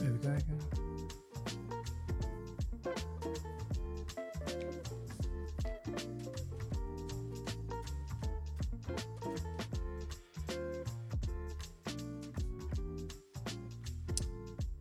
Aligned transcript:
Even 0.00 0.18
kijken. 0.20 0.58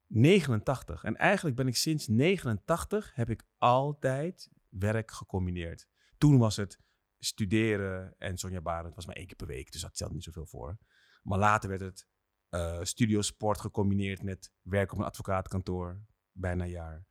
89. 0.06 1.04
En 1.04 1.16
eigenlijk 1.16 1.56
ben 1.56 1.66
ik 1.66 1.76
sinds 1.76 2.06
89 2.06 3.14
heb 3.14 3.30
ik 3.30 3.44
altijd 3.58 4.50
werk 4.68 5.10
gecombineerd. 5.10 5.88
Toen 6.18 6.38
was 6.38 6.56
het 6.56 6.80
studeren 7.18 8.14
en 8.18 8.38
Sonja 8.38 8.60
Barend 8.60 8.94
was 8.94 9.06
maar 9.06 9.16
één 9.16 9.26
keer 9.26 9.36
per 9.36 9.46
week. 9.46 9.72
Dus 9.72 9.80
dat 9.80 9.94
stelde 9.94 10.14
niet 10.14 10.24
zoveel 10.24 10.46
voor. 10.46 10.78
Maar 11.22 11.38
later 11.38 11.68
werd 11.68 11.80
het 11.80 12.08
eh 12.48 12.82
studiosport 12.82 13.60
gecombineerd 13.60 14.22
met 14.22 14.52
werk 14.62 14.92
op 14.92 14.98
een 14.98 15.04
advocatenkantoor. 15.04 16.00
Bijna 16.32 16.64
een 16.64 16.70
jaar. 16.70 17.06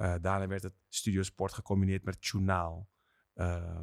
Eh, 0.00 0.14
daarna 0.20 0.46
werd 0.46 0.62
het 0.62 0.74
studiosport 0.88 1.52
gecombineerd 1.52 2.04
met 2.04 2.26
journaal. 2.26 2.88
Eh, 3.32 3.80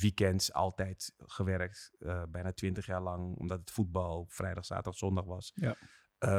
weekends 0.00 0.52
altijd 0.52 1.14
gewerkt. 1.18 1.94
eh, 1.98 2.22
bijna 2.28 2.52
twintig 2.52 2.86
jaar 2.86 3.02
lang. 3.02 3.36
Omdat 3.36 3.60
het 3.60 3.70
voetbal 3.70 4.18
op 4.18 4.32
vrijdag, 4.32 4.64
zaterdag, 4.64 4.96
zondag 4.96 5.24
was. 5.24 5.52
Ja. 5.54 5.76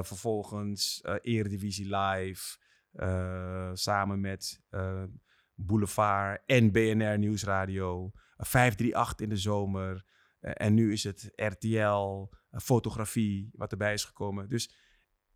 Vervolgens 0.03 1.03
Eredivisie 1.21 1.95
Live. 1.95 2.57
samen 3.73 4.19
met 4.19 4.61
Boulevard 5.53 6.41
en 6.45 6.71
BNR 6.71 7.17
Nieuwsradio. 7.17 8.11
eh, 8.37 8.45
538 8.45 9.19
in 9.19 9.29
de 9.29 9.37
zomer. 9.37 10.05
En 10.39 10.73
nu 10.73 10.91
is 10.91 11.03
het 11.03 11.31
RTL, 11.35 12.29
fotografie, 12.51 13.49
wat 13.53 13.71
erbij 13.71 13.93
is 13.93 14.05
gekomen. 14.05 14.49
Dus 14.49 14.86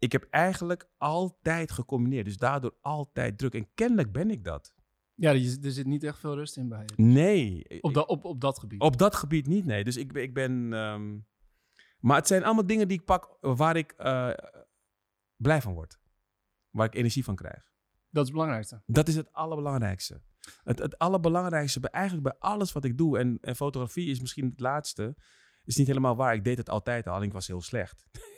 ik 0.02 0.12
heb 0.12 0.28
eigenlijk 0.30 0.90
altijd 0.98 1.72
gecombineerd. 1.72 2.26
Dus 2.26 2.38
daardoor 2.38 2.76
altijd 2.82 3.38
druk. 3.38 3.54
En 3.54 3.74
kennelijk 3.74 4.12
ben 4.12 4.32
ik 4.32 4.44
dat. 4.44 4.74
Ja, 5.16 5.34
er 5.34 5.72
zit 5.72 5.86
niet 5.86 6.04
echt 6.04 6.20
veel 6.20 6.36
rust 6.36 6.58
in 6.58 6.70
bij 6.70 6.86
je. 6.86 7.04
Nee. 7.04 7.82
Op, 7.82 7.94
da- 7.94 8.02
op, 8.02 8.26
op 8.26 8.42
dat 8.42 8.60
gebied. 8.60 8.82
Op 8.82 8.98
dat 8.98 9.16
gebied 9.16 9.48
niet, 9.48 9.66
nee. 9.66 9.84
Dus 9.84 9.98
ik 9.98 10.14
ben. 10.14 10.24
Ik 10.24 10.34
ben 10.34 10.74
ehm, 10.74 11.18
maar 12.00 12.18
het 12.18 12.28
zijn 12.28 12.44
allemaal 12.44 12.66
dingen 12.66 12.88
die 12.88 13.00
ik 13.00 13.06
pak 13.06 13.38
waar 13.42 13.76
ik 13.76 13.92
eh, 13.92 14.30
blij 15.36 15.62
van 15.62 15.74
word. 15.74 16.00
Waar 16.70 16.86
ik 16.86 16.96
energie 16.96 17.24
van 17.24 17.36
krijg. 17.36 17.72
Dat 18.10 18.22
is 18.24 18.30
het 18.30 18.32
belangrijkste. 18.32 18.82
Dat 18.86 19.08
is 19.08 19.16
het 19.16 19.34
allerbelangrijkste. 19.34 20.22
Het, 20.64 20.80
het 20.80 20.98
allerbelangrijkste 20.98 21.80
bij, 21.80 21.90
eigenlijk 21.90 22.24
bij 22.24 22.36
alles 22.40 22.72
wat 22.72 22.86
ik 22.86 22.98
doe. 22.98 23.18
En, 23.20 23.38
en 23.42 23.56
fotografie 23.56 24.10
is 24.10 24.20
misschien 24.20 24.50
het 24.50 24.60
laatste. 24.60 25.16
Is 25.64 25.76
niet 25.76 25.88
helemaal 25.88 26.16
waar. 26.16 26.34
Ik 26.34 26.44
deed 26.44 26.58
het 26.58 26.70
altijd 26.70 27.08
al 27.08 27.16
en 27.16 27.24
ik 27.24 27.34
was 27.34 27.48
heel 27.48 27.62
slecht. 27.62 28.06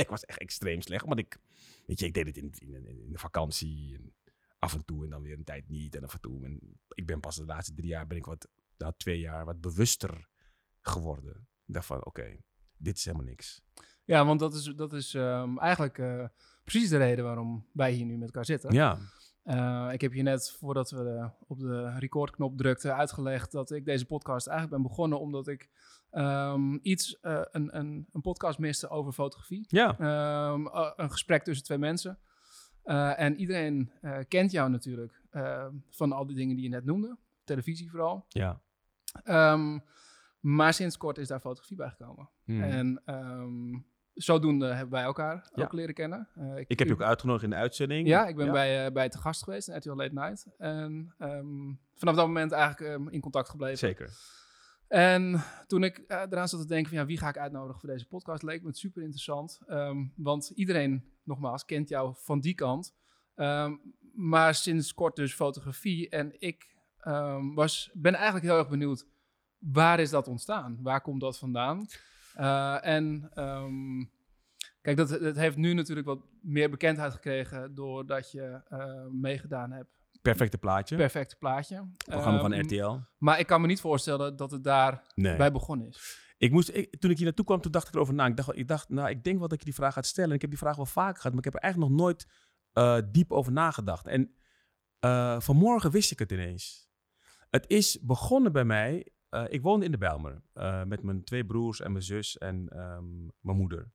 ik 0.04 0.08
was 0.08 0.24
echt 0.24 0.38
extreem 0.38 0.80
slecht. 0.80 1.04
Want 1.06 1.18
ik, 1.18 1.38
weet 1.86 1.98
je, 2.00 2.06
ik 2.06 2.14
deed 2.14 2.26
het 2.26 2.36
in, 2.36 2.52
in, 2.58 2.86
in, 2.86 3.12
de 3.12 3.18
vakantie. 3.18 3.94
En 3.96 4.14
af 4.58 4.74
en 4.74 4.84
toe 4.84 5.04
en 5.04 5.10
dan 5.10 5.22
weer 5.22 5.36
een 5.38 5.44
tijd 5.44 5.68
niet. 5.68 5.94
En 5.94 6.04
af 6.04 6.12
en 6.14 6.20
toe. 6.20 6.44
En 6.44 6.78
ik 6.88 7.06
ben 7.06 7.20
pas 7.20 7.36
de 7.36 7.44
laatste 7.44 7.74
drie 7.74 7.88
jaar, 7.88 8.06
ben 8.06 8.16
ik 8.16 8.24
wat, 8.24 8.48
nou, 8.78 8.92
twee 8.96 9.18
jaar, 9.20 9.44
wat 9.44 9.60
bewuster 9.60 10.28
geworden. 10.80 11.48
Ik 11.66 11.74
dacht 11.74 11.86
van, 11.86 12.04
oké, 12.04 12.36
dit 12.76 12.96
is 12.96 13.04
helemaal 13.04 13.26
niks. 13.26 13.62
Ja, 14.04 14.24
want 14.24 14.40
dat 14.40 14.54
is, 14.54 14.64
dat 14.64 14.92
is 14.92 15.14
ehm, 15.14 15.58
eigenlijk 15.58 15.98
eh, 15.98 16.24
precies 16.64 16.88
de 16.88 16.96
reden 16.96 17.24
waarom 17.24 17.66
wij 17.72 17.92
hier 17.92 18.04
nu 18.06 18.16
met 18.16 18.26
elkaar 18.26 18.44
zitten. 18.44 18.72
Ja, 18.72 18.98
Eh, 19.42 19.88
ik 19.92 20.00
heb 20.00 20.12
je 20.12 20.22
net, 20.22 20.50
voordat 20.58 20.90
we 20.90 20.96
de- 20.96 21.30
op 21.46 21.58
de 21.58 21.98
recordknop 21.98 22.56
drukten, 22.56 22.96
uitgelegd 22.96 23.52
dat 23.52 23.70
ik 23.70 23.84
deze 23.84 24.06
podcast 24.06 24.46
eigenlijk 24.46 24.82
ben 24.82 24.90
begonnen 24.90 25.20
omdat 25.20 25.48
ik 25.48 25.68
ehm, 26.10 26.74
iets, 26.82 27.20
eh, 27.20 27.40
een, 27.50 27.76
een, 27.78 28.06
een 28.12 28.20
podcast 28.20 28.58
miste 28.58 28.88
over 28.88 29.12
fotografie. 29.12 29.64
ja, 29.68 29.98
Ehm, 29.98 30.66
eh, 30.66 30.90
een 30.96 31.10
gesprek 31.10 31.42
tussen 31.42 31.64
twee 31.64 31.78
mensen. 31.78 32.18
Eh, 32.82 33.20
en 33.20 33.36
iedereen 33.36 33.92
kent 34.28 34.50
jou 34.50 34.70
natuurlijk 34.70 35.20
eh, 35.30 35.66
van 35.90 36.12
al 36.12 36.26
die 36.26 36.36
dingen 36.36 36.54
die 36.54 36.64
je 36.64 36.70
net 36.70 36.84
noemde. 36.84 37.16
Televisie 37.44 37.90
vooral. 37.90 38.24
ja. 38.28 38.60
Ehm, 39.24 39.78
maar 40.40 40.74
sinds 40.74 40.96
kort 40.96 41.18
is 41.18 41.28
daar 41.28 41.40
fotografie 41.40 41.76
bij 41.76 41.88
gekomen. 41.90 42.28
Hmm. 42.44 42.62
En 42.62 43.02
ehm, 43.04 43.78
zodoende 44.14 44.66
hebben 44.66 44.90
wij 44.90 45.02
elkaar 45.02 45.50
Ja. 45.54 45.62
ook 45.64 45.72
leren 45.72 45.94
kennen. 45.94 46.28
Eh, 46.34 46.56
Ik 46.66 46.78
heb 46.78 46.88
je 46.88 46.94
ook 46.94 47.02
uitgenodigd 47.02 47.44
in 47.44 47.50
de 47.50 47.56
uitzending. 47.56 48.08
Ja, 48.08 48.26
ik 48.26 48.36
ben 48.36 48.52
Bij, 48.52 48.92
bij 48.92 49.08
te 49.08 49.18
gast 49.18 49.42
geweest 49.44 49.68
in 49.68 49.76
RTL 49.76 49.94
Late 49.94 50.14
Night. 50.14 50.46
En 50.58 51.14
ehm, 51.18 51.72
vanaf 51.94 52.14
dat 52.14 52.26
moment 52.26 52.52
eigenlijk 52.52 52.92
ehm, 52.92 53.08
in 53.08 53.20
contact 53.20 53.48
gebleven. 53.48 53.78
Zeker. 53.78 54.10
En 54.90 55.42
toen 55.66 55.84
ik 55.84 55.98
eh, 55.98 56.20
eraan 56.30 56.48
zat 56.48 56.60
te 56.60 56.66
denken 56.66 56.88
van 56.88 56.98
ja, 56.98 57.06
wie 57.06 57.18
ga 57.18 57.28
ik 57.28 57.38
uitnodigen 57.38 57.80
voor 57.80 57.88
deze 57.88 58.06
podcast, 58.06 58.42
leek 58.42 58.60
me 58.62 58.68
het 58.68 58.78
super 58.78 59.02
interessant. 59.02 59.60
Ehm, 59.66 60.04
want 60.16 60.50
iedereen, 60.54 61.04
nogmaals, 61.22 61.64
kent 61.64 61.88
jou 61.88 62.14
van 62.16 62.40
die 62.40 62.54
kant. 62.54 62.94
Ehm, 63.34 63.76
maar 64.12 64.54
sinds 64.54 64.94
kort 64.94 65.16
dus 65.16 65.34
fotografie. 65.34 66.08
En 66.08 66.40
ik 66.40 66.76
ehm, 66.98 67.54
was, 67.54 67.90
ben 67.92 68.14
eigenlijk 68.14 68.44
heel 68.44 68.58
erg 68.58 68.68
benieuwd, 68.68 69.06
waar 69.58 70.00
is 70.00 70.10
dat 70.10 70.28
ontstaan? 70.28 70.78
Waar 70.82 71.00
komt 71.00 71.20
dat 71.20 71.38
vandaan? 71.38 71.86
Eh, 72.34 72.86
en 72.86 73.30
kijk, 74.80 74.96
dat, 74.96 75.08
dat 75.08 75.36
heeft 75.36 75.56
nu 75.56 75.72
natuurlijk 75.72 76.06
wat 76.06 76.20
meer 76.40 76.70
bekendheid 76.70 77.12
gekregen 77.12 77.74
doordat 77.74 78.30
je 78.30 78.60
eh, 78.68 79.06
meegedaan 79.10 79.72
hebt. 79.72 79.99
Perfecte 80.22 80.58
plaatje. 80.58 80.96
Perfecte 80.96 81.36
plaatje. 81.36 81.88
Programma 82.04 82.40
van 82.40 82.52
Ehm, 82.52 82.62
RTL. 82.64 82.96
Maar 83.18 83.38
ik 83.38 83.46
kan 83.46 83.60
me 83.60 83.66
niet 83.66 83.80
voorstellen 83.80 84.36
dat 84.36 84.50
het 84.50 84.64
daar 84.64 85.02
Nee. 85.14 85.36
bij 85.36 85.52
begonnen 85.52 85.86
is. 85.88 86.18
Ik 86.38 86.50
moest, 86.50 86.68
ik, 86.68 86.96
toen 87.00 87.10
ik 87.10 87.16
hier 87.16 87.26
naartoe 87.26 87.44
kwam, 87.44 87.60
toen 87.60 87.72
dacht 87.72 87.88
ik 87.88 87.94
erover 87.94 88.14
na. 88.14 88.26
Ik 88.26 88.36
dacht, 88.36 88.56
ik 88.56 88.68
dacht, 88.68 88.88
nou, 88.88 89.08
ik 89.08 89.24
denk 89.24 89.38
wel 89.38 89.48
dat 89.48 89.52
ik 89.52 89.58
je 89.58 89.64
die 89.70 89.74
vraag 89.74 89.94
gaat 89.94 90.06
stellen. 90.06 90.28
En 90.30 90.34
ik 90.34 90.40
heb 90.40 90.50
die 90.50 90.58
vraag 90.58 90.76
wel 90.76 90.86
vaker 90.86 91.16
gehad, 91.16 91.30
maar 91.30 91.38
ik 91.38 91.44
heb 91.44 91.54
er 91.54 91.60
eigenlijk 91.60 91.92
nog 91.92 92.00
nooit 92.02 92.26
eh, 92.72 92.98
diep 93.10 93.32
over 93.32 93.52
nagedacht. 93.52 94.06
En 94.06 94.34
eh, 94.98 95.40
vanmorgen 95.40 95.90
wist 95.90 96.10
ik 96.10 96.18
het 96.18 96.32
ineens. 96.32 96.88
Het 97.50 97.64
is 97.68 97.98
begonnen 98.02 98.52
bij 98.52 98.64
mij. 98.64 99.12
eh, 99.28 99.44
ik 99.48 99.62
woonde 99.62 99.84
in 99.84 99.90
de 99.90 99.98
Bijlmer 99.98 100.42
met 100.86 101.02
mijn 101.02 101.24
twee 101.24 101.44
broers 101.46 101.80
en 101.80 101.92
mijn 101.92 102.04
zus 102.04 102.38
en 102.38 102.68
ehm, 102.68 103.20
mijn 103.40 103.56
moeder. 103.56 103.92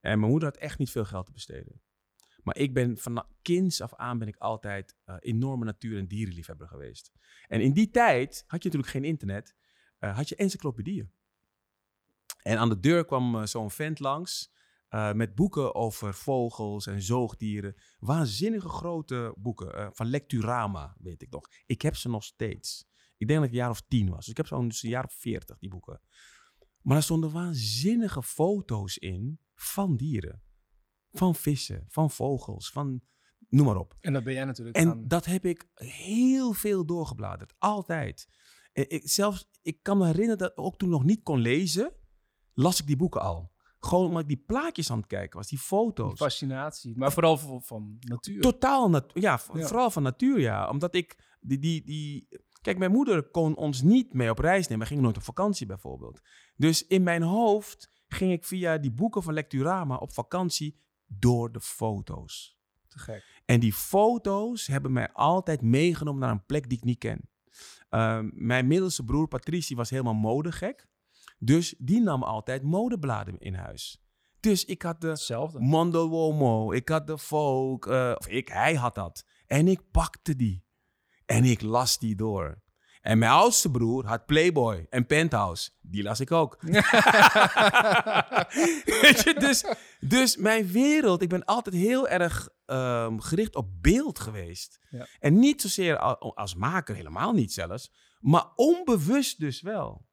En 0.00 0.18
mijn 0.18 0.30
moeder 0.30 0.48
had 0.48 0.58
echt 0.58 0.78
niet 0.78 0.90
veel 0.90 1.04
geld 1.04 1.26
te 1.26 1.32
besteden. 1.32 1.82
Maar 2.44 2.56
ik 2.56 2.74
ben 2.74 2.98
van 2.98 3.26
kinds 3.42 3.80
af 3.80 3.94
aan 3.94 4.18
ben 4.18 4.28
ik 4.28 4.36
altijd 4.36 4.96
eh, 5.04 5.16
enorme 5.20 5.64
natuur- 5.64 5.98
en 5.98 6.06
dierenliefhebber 6.06 6.68
geweest. 6.68 7.12
En 7.48 7.60
in 7.60 7.72
die 7.72 7.90
tijd 7.90 8.44
had 8.46 8.62
je 8.62 8.68
natuurlijk 8.68 8.92
geen 8.92 9.04
internet, 9.04 9.54
eh, 9.98 10.16
had 10.16 10.28
je 10.28 10.36
encyclopedieën. 10.36 11.10
En 12.42 12.58
aan 12.58 12.68
de 12.68 12.80
deur 12.80 13.04
kwam 13.04 13.36
eh, 13.36 13.46
zo'n 13.46 13.70
vent 13.70 14.00
langs 14.00 14.52
met 15.14 15.34
boeken 15.34 15.74
over 15.74 16.14
vogels 16.14 16.86
en 16.86 17.02
zoogdieren. 17.02 17.74
Waanzinnige 17.98 18.68
grote 18.68 19.34
boeken 19.38 19.90
van 19.94 20.06
Lecturama, 20.06 20.96
weet 20.98 21.22
ik 21.22 21.30
nog. 21.30 21.48
Ik 21.66 21.82
heb 21.82 21.96
ze 21.96 22.08
nog 22.08 22.24
steeds. 22.24 22.86
Ik 23.16 23.26
denk 23.26 23.38
dat 23.38 23.48
ik 23.48 23.54
een 23.54 23.60
jaar 23.60 23.70
of 23.70 23.82
tien 23.88 24.08
was. 24.08 24.18
Dus 24.18 24.28
ik 24.28 24.36
heb 24.36 24.46
zo'n 24.46 24.68
dus 24.68 24.80
jaar 24.80 25.04
of 25.04 25.12
veertig, 25.12 25.58
die 25.58 25.68
boeken. 25.68 26.00
Maar 26.80 26.96
er 26.96 27.02
stonden 27.02 27.32
waanzinnige 27.32 28.22
foto's 28.22 28.98
in 28.98 29.38
van 29.54 29.96
dieren. 29.96 30.42
Van 31.18 31.34
vissen, 31.34 31.84
van 31.88 32.10
vogels, 32.10 32.70
van 32.70 33.00
noem 33.48 33.66
maar 33.66 33.76
op. 33.76 33.96
En 34.00 34.12
dat 34.12 34.24
ben 34.24 34.32
jij 34.34 34.44
natuurlijk 34.44 34.76
En 34.76 34.90
aan. 34.90 35.08
dat 35.08 35.24
heb 35.24 35.44
ik 35.44 35.68
heel 35.74 36.52
veel 36.52 36.86
doorgebladerd. 36.86 37.54
Altijd. 37.58 38.28
En 38.72 38.90
Ik, 38.90 39.08
zelfs, 39.08 39.50
ik 39.62 39.82
kan 39.82 39.98
me 39.98 40.06
herinneren 40.06 40.38
dat 40.38 40.56
ook 40.56 40.76
toen 40.76 40.88
ik 40.88 40.94
nog 40.94 41.04
niet 41.04 41.22
kon 41.22 41.38
lezen, 41.40 41.92
las 42.54 42.80
ik 42.80 42.86
die 42.86 42.96
boeken 42.96 43.20
al. 43.20 43.52
Gewoon 43.78 44.06
omdat 44.06 44.22
ik 44.22 44.28
die 44.28 44.42
plaatjes 44.46 44.90
aan 44.90 44.98
het 44.98 45.06
kijken 45.06 45.38
was, 45.38 45.48
die 45.48 45.58
foto's. 45.58 46.18
fascinatie. 46.18 46.96
Maar 46.98 47.12
vooral 47.12 47.38
van, 47.38 47.62
van 47.62 47.96
natuur. 48.00 48.40
Totaal, 48.40 48.90
nat 48.90 49.10
ja, 49.14 49.40
Ja. 49.52 49.66
vooral 49.66 49.90
van 49.90 50.02
natuur, 50.02 50.40
ja. 50.40 50.68
Omdat 50.68 50.94
ik 50.94 51.36
die, 51.40 51.58
die, 51.58 51.84
die... 51.84 52.28
Kijk, 52.60 52.78
mijn 52.78 52.90
moeder 52.90 53.30
kon 53.30 53.56
ons 53.56 53.82
niet 53.82 54.12
mee 54.12 54.30
op 54.30 54.38
reis 54.38 54.62
nemen. 54.66 54.82
We 54.82 54.86
gingen 54.88 55.02
nooit 55.04 55.16
op 55.16 55.22
vakantie 55.22 55.66
bijvoorbeeld. 55.66 56.20
Dus 56.56 56.86
in 56.86 57.02
mijn 57.02 57.22
hoofd 57.22 57.90
ging 58.06 58.32
ik 58.32 58.44
via 58.44 58.78
die 58.78 58.92
boeken 58.92 59.22
van 59.22 59.34
Lecturama 59.34 59.96
op 59.96 60.12
vakantie 60.12 60.80
door 61.18 61.52
de 61.52 61.60
foto's. 61.60 62.58
Te 62.86 62.98
gek. 62.98 63.42
En 63.44 63.60
die 63.60 63.72
foto's 63.72 64.66
hebben 64.66 64.92
mij 64.92 65.12
altijd 65.12 65.62
meegenomen 65.62 66.20
naar 66.20 66.30
een 66.30 66.46
plek 66.46 66.68
die 66.68 66.78
ik 66.78 66.84
niet 66.84 66.98
ken. 66.98 67.28
Ehm, 67.88 68.30
mijn 68.32 68.66
middelste 68.66 69.04
broer 69.04 69.28
Patricie 69.28 69.76
was 69.76 69.90
helemaal 69.90 70.14
modegek. 70.14 70.86
Dus 71.38 71.74
die 71.78 72.00
nam 72.00 72.22
altijd 72.22 72.62
modebladen 72.62 73.38
in 73.38 73.54
huis. 73.54 74.02
Dus 74.40 74.64
ik 74.64 74.82
had 74.82 75.00
de 75.00 75.08
Hetzelfde. 75.08 75.60
Mondo 75.60 76.08
Uomo, 76.08 76.72
ik 76.72 76.88
had 76.88 77.06
de 77.06 77.18
Vogue, 77.18 77.94
eh, 77.94 78.14
of 78.18 78.28
ik, 78.28 78.48
hij 78.48 78.74
had 78.74 78.94
dat. 78.94 79.24
En 79.46 79.68
ik 79.68 79.90
pakte 79.90 80.36
die. 80.36 80.64
En 81.26 81.44
ik 81.44 81.60
las 81.60 81.98
die 81.98 82.14
door. 82.14 82.62
En 83.04 83.18
mijn 83.18 83.30
oudste 83.30 83.70
broer 83.70 84.06
had 84.06 84.26
Playboy 84.26 84.86
en 84.90 85.06
Penthouse. 85.06 85.70
Die 85.80 86.02
las 86.02 86.20
ik 86.20 86.32
ook. 86.32 86.58
Weet 89.02 89.22
je, 89.24 89.34
dus, 89.38 89.64
dus 90.00 90.36
mijn 90.36 90.66
wereld, 90.66 91.22
ik 91.22 91.28
ben 91.28 91.44
altijd 91.44 91.74
heel 91.74 92.08
erg 92.08 92.48
ehm, 92.66 93.18
gericht 93.18 93.54
op 93.54 93.82
beeld 93.82 94.18
geweest. 94.18 94.80
Ja. 94.90 95.06
En 95.20 95.38
niet 95.38 95.60
zozeer 95.60 95.98
als 96.18 96.54
maker, 96.54 96.94
helemaal 96.94 97.32
niet 97.32 97.52
zelfs. 97.52 97.92
Maar 98.20 98.46
onbewust 98.54 99.40
dus 99.40 99.60
wel. 99.60 100.06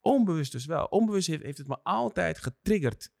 Onbewust 0.00 0.52
dus 0.52 0.66
wel. 0.66 0.84
Onbewust 0.84 1.26
heeft, 1.26 1.42
heeft 1.42 1.58
het 1.58 1.68
me 1.68 1.78
altijd 1.82 2.38
getriggerd. 2.38 3.12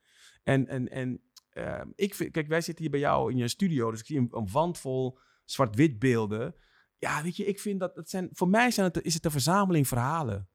En, 0.42 0.68
en, 0.68 0.88
en 0.88 1.22
ehm, 1.50 1.88
ik 1.94 2.14
vind, 2.14 2.30
kijk, 2.30 2.48
wij 2.48 2.60
zitten 2.60 2.82
hier 2.82 2.92
bij 2.92 3.00
jou 3.00 3.30
in 3.30 3.36
je 3.36 3.48
studio, 3.48 3.90
dus 3.90 4.00
ik 4.00 4.06
zie 4.06 4.18
een, 4.18 4.28
een 4.30 4.48
wand 4.52 4.78
vol 4.78 5.18
zwart-wit 5.44 5.98
beelden. 5.98 6.54
Ja, 7.02 7.22
weet 7.22 7.36
je, 7.36 7.44
ik 7.44 7.60
vind 7.60 7.80
dat, 7.80 7.94
dat 7.94 8.10
zijn, 8.10 8.28
voor 8.32 8.48
mij 8.48 8.70
zijn 8.70 8.86
het, 8.86 9.02
is 9.04 9.14
het 9.14 9.24
een 9.24 9.30
verzameling 9.30 9.88
verhalen. 9.88 10.48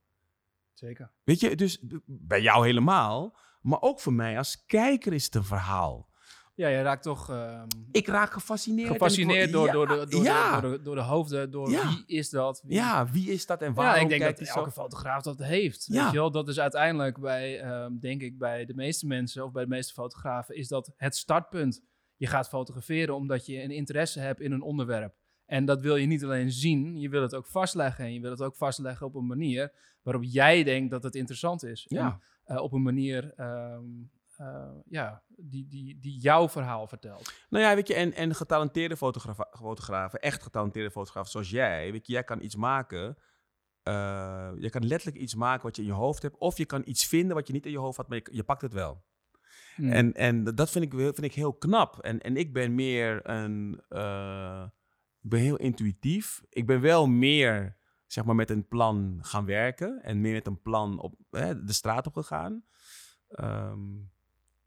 Zeker. 0.73 1.11
Weet 1.23 1.39
je, 1.39 1.55
dus 1.55 1.83
bij 2.05 2.41
jou 2.41 2.65
helemaal, 2.65 3.37
maar 3.61 3.81
ook 3.81 3.99
voor 3.99 4.13
mij 4.13 4.37
als 4.37 4.65
kijker 4.65 5.13
is 5.13 5.25
het 5.25 5.35
een 5.35 5.43
verhaal. 5.43 6.09
Ja, 6.55 6.67
je 6.67 6.81
raakt 6.81 7.03
toch 7.03 7.29
ehm, 7.29 7.67
Ik 7.91 8.07
raak 8.07 8.31
gefascineerd. 8.31 8.91
gefascineerd 8.91 9.51
door, 9.51 9.65
ja, 9.65 9.71
door, 9.71 9.87
de, 9.87 10.07
door, 10.09 10.23
ja, 10.23 10.55
de, 10.55 10.61
door, 10.61 10.71
de, 10.77 10.81
door 10.83 10.95
de 10.95 11.01
hoofden, 11.01 11.51
door 11.51 11.69
Ja. 11.69 11.87
wie 11.87 12.03
is 12.05 12.29
dat? 12.29 12.61
Wie- 12.65 12.75
ja, 12.75 13.09
wie 13.11 13.31
is 13.31 13.45
dat 13.45 13.61
en 13.61 13.67
Ja, 13.67 13.73
waarom 13.73 14.03
ik 14.03 14.09
denk 14.09 14.21
dat 14.21 14.47
elke 14.47 14.69
zo? 14.71 14.81
fotograaf 14.81 15.23
dat 15.23 15.37
heeft. 15.39 15.85
Ja. 15.85 16.03
Weet 16.03 16.11
je 16.11 16.17
wel? 16.17 16.31
Dat 16.31 16.47
is 16.47 16.59
uiteindelijk 16.59 17.19
bij, 17.19 17.59
ehm, 17.61 17.97
denk 17.99 18.21
ik, 18.21 18.37
bij 18.37 18.65
de 18.65 18.73
meeste 18.73 19.07
mensen 19.07 19.43
of 19.45 19.51
bij 19.51 19.63
de 19.63 19.69
meeste 19.69 19.93
fotografen, 19.93 20.55
is 20.55 20.67
dat 20.67 20.91
het 20.95 21.15
startpunt. 21.15 21.81
Je 22.15 22.27
gaat 22.27 22.49
fotograferen 22.49 23.15
omdat 23.15 23.45
je 23.45 23.61
een 23.63 23.71
interesse 23.71 24.19
hebt 24.19 24.39
in 24.41 24.51
een 24.51 24.61
onderwerp. 24.61 25.15
En 25.47 25.65
dat 25.65 25.81
wil 25.81 25.95
je 25.95 26.05
niet 26.07 26.23
alleen 26.23 26.51
zien, 26.51 26.99
je 26.99 27.09
wil 27.09 27.21
het 27.21 27.35
ook 27.35 27.47
vastleggen. 27.47 28.05
En 28.05 28.13
je 28.13 28.19
wil 28.21 28.31
het 28.31 28.41
ook 28.41 28.55
vastleggen 28.55 29.05
op 29.05 29.15
een 29.15 29.27
manier 29.27 29.71
waarop 30.01 30.23
jij 30.23 30.63
denkt 30.63 30.91
dat 30.91 31.03
het 31.03 31.15
interessant 31.15 31.63
is. 31.63 31.85
Ja. 31.87 32.19
En, 32.43 32.55
eh, 32.55 32.63
op 32.63 32.73
een 32.73 32.81
manier 32.81 33.33
ehm, 33.35 33.83
eh, 34.35 34.71
ja, 34.85 35.23
die, 35.27 35.67
die, 35.67 35.99
die 35.99 36.19
jouw 36.19 36.49
verhaal 36.49 36.87
vertelt. 36.87 37.33
Nou 37.49 37.63
ja, 37.63 37.75
weet 37.75 37.87
je, 37.87 37.93
en, 37.93 38.13
en 38.13 38.35
getalenteerde 38.35 38.97
fotografen, 38.97 39.47
fotografen, 39.51 40.19
echt 40.19 40.43
getalenteerde 40.43 40.91
fotografen 40.91 41.31
zoals 41.31 41.49
jij, 41.49 41.91
weet 41.91 42.07
je, 42.07 42.13
jij 42.13 42.23
kan 42.23 42.41
iets 42.41 42.55
maken. 42.55 43.17
eh, 43.83 44.51
je 44.59 44.69
kan 44.69 44.85
letterlijk 44.87 45.21
iets 45.21 45.35
maken 45.35 45.63
wat 45.63 45.75
je 45.75 45.81
in 45.81 45.87
je 45.87 45.93
hoofd 45.93 46.21
hebt. 46.21 46.37
Of 46.37 46.57
je 46.57 46.65
kan 46.65 46.81
iets 46.85 47.05
vinden 47.05 47.35
wat 47.35 47.47
je 47.47 47.53
niet 47.53 47.65
in 47.65 47.71
je 47.71 47.77
hoofd 47.77 47.97
had, 47.97 48.07
maar 48.07 48.17
je, 48.17 48.29
je 48.31 48.43
pakt 48.43 48.61
het 48.61 48.73
wel. 48.73 49.03
Hmm. 49.75 49.91
En, 49.91 50.13
en 50.13 50.43
dat 50.43 50.69
vind 50.69 50.85
ik, 50.85 50.91
heel- 50.91 51.13
vind 51.13 51.23
ik 51.23 51.33
heel 51.33 51.53
knap. 51.53 51.99
En, 51.99 52.19
en 52.21 52.37
ik 52.37 52.53
ben 52.53 52.75
meer 52.75 53.29
een. 53.29 53.81
Ik 55.27 55.33
ben 55.33 55.41
heel 55.41 55.57
intuïtief. 55.57 56.41
Ik 56.49 56.65
ben 56.65 56.81
wel 56.81 57.07
meer, 57.07 57.77
zeg 58.05 58.25
maar, 58.25 58.35
met 58.35 58.49
een 58.49 58.67
plan 58.67 59.19
gaan 59.21 59.45
werken. 59.45 59.99
En 60.03 60.21
meer 60.21 60.33
met 60.33 60.47
een 60.47 60.61
plan 60.61 60.99
op 60.99 61.15
hè, 61.29 61.63
de 61.63 61.73
straat 61.73 62.07
op 62.07 62.13
gegaan. 62.13 62.63
Ehm, 63.27 63.79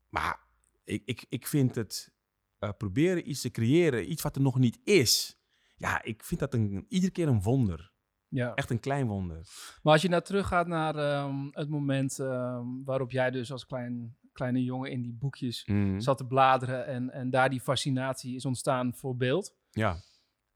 maar 0.09 0.39
ik, 0.85 1.03
ik, 1.05 1.27
ik 1.29 1.47
vind 1.47 1.75
het 1.75 2.15
eh, 2.59 2.71
proberen 2.79 3.31
iets 3.31 3.41
te 3.41 3.51
creëren, 3.51 4.11
iets 4.11 4.23
wat 4.23 4.37
er 4.37 4.43
nog 4.43 4.59
niet 4.59 4.79
is. 4.85 5.39
Ja, 5.77 6.03
ik 6.03 6.25
vind 6.25 6.41
dat 6.41 6.55
een, 6.55 6.85
iedere 6.89 7.13
keer 7.13 7.29
een 7.29 7.43
wonder. 7.43 7.93
ja. 8.29 8.55
Echt 8.55 8.71
een 8.71 8.81
klein 8.81 9.07
wonder. 9.07 9.47
Maar 9.83 9.93
als 9.93 10.03
je 10.03 10.09
nou 10.09 10.23
teruggaat 10.23 10.67
naar 10.67 10.97
ehm, 10.97 11.49
het 11.51 11.69
moment 11.69 12.19
ehm, 12.19 12.67
waarop 12.85 13.11
jij 13.11 13.31
dus 13.31 13.53
als 13.53 13.67
klein, 13.67 14.17
kleine 14.33 14.63
jongen 14.65 14.91
in 14.91 15.03
die 15.03 15.13
boekjes 15.13 15.67
Mhm. 15.67 16.01
zat 16.01 16.19
te 16.19 16.27
bladeren 16.27 16.87
en, 16.87 17.11
en 17.11 17.31
daar 17.31 17.51
die 17.51 17.61
fascinatie 17.61 18.35
is 18.35 18.45
ontstaan 18.45 18.95
voor 18.95 19.17
beeld. 19.17 19.55
Ja. 19.71 19.97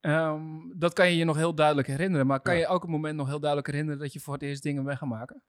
Ehm, 0.05 0.71
dat 0.79 0.93
kan 0.93 1.11
je 1.11 1.17
je 1.17 1.25
nog 1.25 1.37
heel 1.37 1.55
duidelijk 1.55 1.89
herinneren, 1.89 2.27
maar 2.27 2.41
kan 2.41 2.55
Ja. 2.55 2.61
je 2.61 2.67
ook 2.67 2.85
een 2.85 2.91
moment 2.91 3.17
nog 3.17 3.27
heel 3.27 3.41
duidelijk 3.41 3.71
herinneren 3.71 4.01
dat 4.01 4.13
je 4.13 4.21
voor 4.21 4.33
het 4.35 4.43
eerst 4.43 4.63
dingen 4.63 4.85
bent 4.85 4.99
gaan 4.99 5.09
maken? 5.09 5.43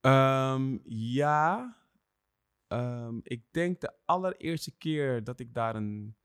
Ehm, 0.00 0.78
ja. 0.84 1.76
Ehm, 2.66 3.18
ik 3.22 3.44
denk 3.50 3.80
de 3.80 3.94
allereerste 4.04 4.76
keer 4.76 5.24
dat 5.24 5.40
ik 5.40 5.54
daar 5.54 5.74
een. 5.76 6.16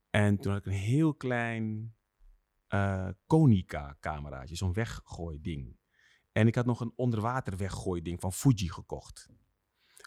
En 0.09 0.37
toen 0.37 0.51
had 0.51 0.59
ik 0.61 0.65
een 0.67 0.71
heel 0.79 1.13
klein 1.15 1.95
eh 2.71 3.07
Konica-cameraatje, 3.25 4.55
zo'n 4.55 4.73
weggooi 4.73 5.41
ding. 5.41 5.79
En 6.31 6.47
ik 6.47 6.55
had 6.55 6.65
nog 6.65 6.79
een 6.79 6.93
onderwater 6.95 7.57
weggooi 7.57 8.01
ding 8.01 8.19
van 8.19 8.33
Fuji 8.33 8.69
gekocht 8.69 9.29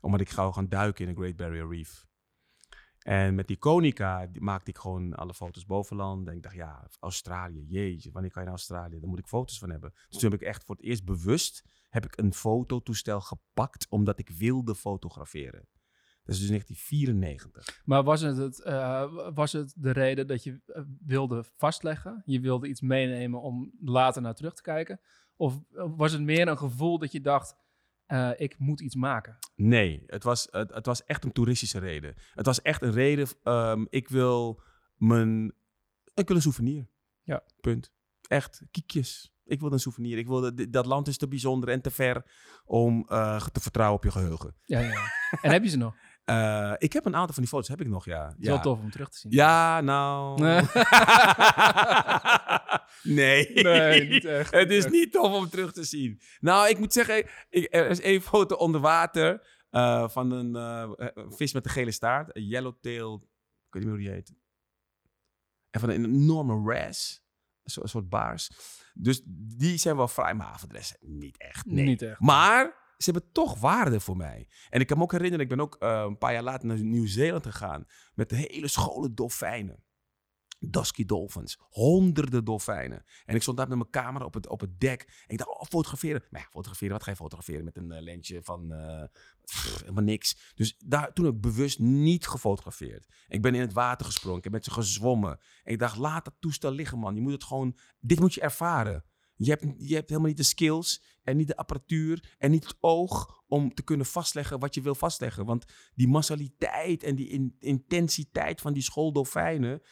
omdat 0.04 0.20
ik 0.20 0.30
gauw 0.30 0.52
gaan 0.52 0.68
duiken 0.68 1.06
in 1.06 1.14
de 1.14 1.20
Great 1.20 1.36
Barrier 1.36 1.68
Reef. 1.68 2.06
En 2.98 3.34
met 3.34 3.46
die 3.46 3.58
Konica 3.58 4.28
maakte 4.38 4.70
ik 4.70 4.78
gewoon 4.78 5.14
alle 5.14 5.34
foto's 5.34 5.66
bovenland. 5.66 6.28
En 6.28 6.34
ik 6.34 6.42
dacht, 6.42 6.54
ja, 6.54 6.88
Australië, 7.00 7.64
jeetje, 7.68 8.10
wanneer 8.10 8.30
kan 8.30 8.42
je 8.42 8.48
naar 8.48 8.58
Australië? 8.58 9.00
Daar 9.00 9.08
moet 9.08 9.18
ik 9.18 9.26
foto's 9.26 9.58
van 9.58 9.70
hebben. 9.70 9.92
Dus 10.08 10.18
toen 10.18 10.30
heb 10.30 10.40
ik 10.40 10.46
echt 10.46 10.64
voor 10.64 10.74
het 10.74 10.84
eerst 10.84 11.04
bewust 11.04 11.64
heb 11.88 12.04
ik 12.04 12.16
een 12.16 12.34
fototoestel 12.34 13.20
gepakt, 13.20 13.86
omdat 13.88 14.18
ik 14.18 14.28
wilde 14.28 14.74
fotograferen. 14.74 15.68
Dat 16.24 16.34
is 16.34 16.40
dus 16.40 16.48
1994. 16.48 17.82
Maar 17.84 18.02
was 18.02 18.20
het, 18.20 18.36
het, 18.36 18.62
eh, 18.62 19.30
was 19.34 19.52
het 19.52 19.74
de 19.76 19.90
reden 19.90 20.26
dat 20.26 20.42
je 20.44 20.60
eh, 20.66 20.82
wilde 21.04 21.44
vastleggen? 21.56 22.22
Je 22.24 22.40
wilde 22.40 22.68
iets 22.68 22.80
meenemen 22.80 23.40
om 23.42 23.72
later 23.80 24.22
naar 24.22 24.34
terug 24.34 24.54
te 24.54 24.62
kijken? 24.62 25.00
Of 25.36 25.60
eh, 25.72 25.84
was 25.96 26.12
het 26.12 26.22
meer 26.22 26.48
een 26.48 26.58
gevoel 26.58 26.98
dat 26.98 27.12
je 27.12 27.20
dacht, 27.20 27.54
ik 28.36 28.58
moet 28.58 28.80
iets 28.80 28.94
maken? 28.94 29.38
Nee, 29.54 30.02
het 30.06 30.22
was, 30.24 30.48
het, 30.50 30.74
het 30.74 30.86
was 30.86 31.04
echt 31.04 31.24
een 31.24 31.32
toeristische 31.32 31.78
reden. 31.78 32.14
Het 32.34 32.46
was 32.46 32.62
echt 32.62 32.82
een 32.82 32.92
reden, 32.92 33.28
ehm, 33.42 33.84
ik 33.88 34.08
wil 34.08 34.62
mijn, 34.96 35.54
ik 36.14 36.26
wil 36.26 36.36
een 36.36 36.42
souvenir. 36.42 36.88
Ja. 37.22 37.42
Punt. 37.60 37.92
Echt, 38.28 38.62
kiekjes. 38.70 39.32
Ik 39.44 39.60
wil 39.60 39.72
een 39.72 39.78
souvenir. 39.80 40.18
Ik 40.18 40.26
wil, 40.26 40.40
dat- 40.40 40.66
dat 40.72 40.86
land 40.86 41.08
is 41.08 41.16
te 41.16 41.28
bijzonder 41.28 41.68
en 41.68 41.80
te 41.80 41.90
ver 41.90 42.24
om 42.64 43.04
te 43.06 43.60
vertrouwen 43.60 43.96
op 43.98 44.04
je 44.04 44.10
geheugen. 44.10 44.56
Ja, 44.64 44.80
ja. 44.80 45.00
en 45.40 45.50
heb 45.50 45.62
je 45.62 45.68
ze 45.68 45.76
nog? 45.76 45.94
Eh, 46.24 46.72
ik 46.78 46.92
heb 46.92 47.04
een 47.04 47.16
aantal 47.16 47.34
van 47.34 47.42
die 47.42 47.52
foto's, 47.52 47.68
heb 47.68 47.80
ik 47.80 47.88
nog, 47.88 48.04
ja. 48.04 48.26
Het 48.28 48.38
is 48.38 48.44
ja. 48.44 48.50
wel 48.50 48.60
tof 48.60 48.78
om 48.78 48.90
terug 48.90 49.08
te 49.08 49.18
zien. 49.18 49.32
Ja, 49.32 49.80
nou... 49.80 50.40
Nee. 50.40 50.62
nee. 53.52 53.62
Nee, 53.62 54.08
niet 54.08 54.24
echt. 54.24 54.50
Het 54.50 54.70
is 54.70 54.86
niet 54.86 55.12
tof 55.12 55.32
om 55.32 55.48
terug 55.48 55.72
te 55.72 55.84
zien. 55.84 56.20
Nou, 56.40 56.68
ik 56.68 56.78
moet 56.78 56.92
zeggen, 56.92 57.26
ik, 57.48 57.74
er 57.74 57.90
is 57.90 58.00
één 58.00 58.20
foto 58.20 58.56
onder 58.56 58.80
water 58.80 59.46
eh, 59.70 60.08
van 60.08 60.30
een 60.30 60.56
eh, 60.56 61.08
vis 61.28 61.52
met 61.52 61.64
een 61.64 61.70
gele 61.70 61.90
staart. 61.90 62.36
Een 62.36 62.46
yellowtail, 62.46 63.14
ik 63.66 63.74
weet 63.74 63.82
niet 63.82 63.92
meer 63.92 63.92
hoe 63.92 63.98
die 63.98 64.10
heet. 64.10 64.32
En 65.70 65.80
van 65.80 65.88
een 65.88 66.04
enorme 66.04 66.72
ras, 66.72 67.24
een 67.62 67.88
soort, 67.88 68.08
baars. 68.08 68.50
Dus 68.94 69.22
die 69.56 69.76
zijn 69.76 69.96
wel 69.96 70.08
fraai, 70.08 70.34
maar 70.34 70.58
voor 70.58 70.68
de 70.68 70.74
rest 70.74 70.96
niet 71.00 71.38
echt. 71.38 71.66
Nee. 71.66 71.84
Niet 71.84 72.02
echt. 72.02 72.20
Maar 72.20 72.83
ze 72.96 73.10
hebben 73.10 73.32
toch 73.32 73.60
waarde 73.60 74.00
voor 74.00 74.16
mij. 74.16 74.48
En 74.70 74.80
ik 74.80 74.86
kan 74.86 74.96
me 74.96 75.02
ook 75.02 75.12
herinneren, 75.12 75.44
ik 75.44 75.50
ben 75.50 75.60
ook 75.60 75.76
eh, 75.78 76.04
een 76.06 76.18
paar 76.18 76.32
jaar 76.32 76.42
later 76.42 76.66
naar 76.66 76.84
Nieuw-Zeeland 76.84 77.46
gegaan. 77.46 77.86
Met 78.14 78.30
hele 78.30 78.68
scholen 78.68 79.14
dolfijnen. 79.14 79.84
Dusky 80.58 81.04
dolphins. 81.04 81.58
Honderden 81.60 82.44
dolfijnen. 82.44 83.04
En 83.24 83.34
ik 83.34 83.42
stond 83.42 83.56
daar 83.56 83.68
met 83.68 83.78
mijn 83.78 83.90
camera 83.90 84.24
op 84.24 84.34
het, 84.34 84.48
op 84.48 84.60
het 84.60 84.80
dek. 84.80 85.02
En 85.02 85.32
ik 85.32 85.38
dacht, 85.38 85.50
oh, 85.50 85.62
fotograferen. 85.62 86.22
Maar 86.30 86.48
fotograferen, 86.50 86.92
wat 86.92 87.02
ga 87.02 87.10
je 87.10 87.16
fotograferen 87.16 87.64
met 87.64 87.76
een 87.76 87.92
eh, 87.92 88.02
lensje 88.02 88.42
van 88.42 88.72
pff, 89.44 89.80
helemaal 89.80 90.04
niks. 90.04 90.52
Dus 90.54 90.76
daar, 90.78 91.12
toen 91.12 91.24
heb 91.24 91.34
ik 91.34 91.40
bewust 91.40 91.78
niet 91.78 92.26
gefotografeerd. 92.26 93.06
Ik 93.28 93.42
ben 93.42 93.54
in 93.54 93.60
het 93.60 93.72
water 93.72 94.06
gesprongen. 94.06 94.38
Ik 94.38 94.44
heb 94.44 94.52
met 94.52 94.64
ze 94.64 94.70
gezwommen. 94.70 95.40
En 95.62 95.72
ik 95.72 95.78
dacht, 95.78 95.96
laat 95.96 96.24
dat 96.24 96.34
toestel 96.38 96.70
liggen, 96.70 96.98
man. 96.98 97.14
Je 97.14 97.20
moet 97.20 97.32
het 97.32 97.44
gewoon, 97.44 97.76
dit 98.00 98.20
moet 98.20 98.34
je 98.34 98.40
ervaren. 98.40 99.04
Je 99.36 99.50
hebt, 99.50 99.64
je 99.78 99.94
hebt 99.94 100.08
helemaal 100.08 100.28
niet 100.28 100.38
de 100.38 100.42
skills 100.42 101.04
en 101.22 101.36
niet 101.36 101.46
de 101.46 101.56
apparatuur 101.56 102.34
en 102.38 102.50
niet 102.50 102.66
het 102.66 102.76
oog 102.80 103.42
om 103.46 103.74
te 103.74 103.82
kunnen 103.82 104.06
vastleggen 104.06 104.58
wat 104.58 104.74
je 104.74 104.82
wil 104.82 104.94
vastleggen. 104.94 105.44
Want 105.44 105.64
die 105.94 106.08
massaliteit 106.08 107.02
en 107.02 107.14
die 107.14 107.28
in- 107.28 107.56
intensiteit 107.58 108.60
van 108.60 108.72
die 108.72 108.82
schooldolfijnen, 108.82 109.82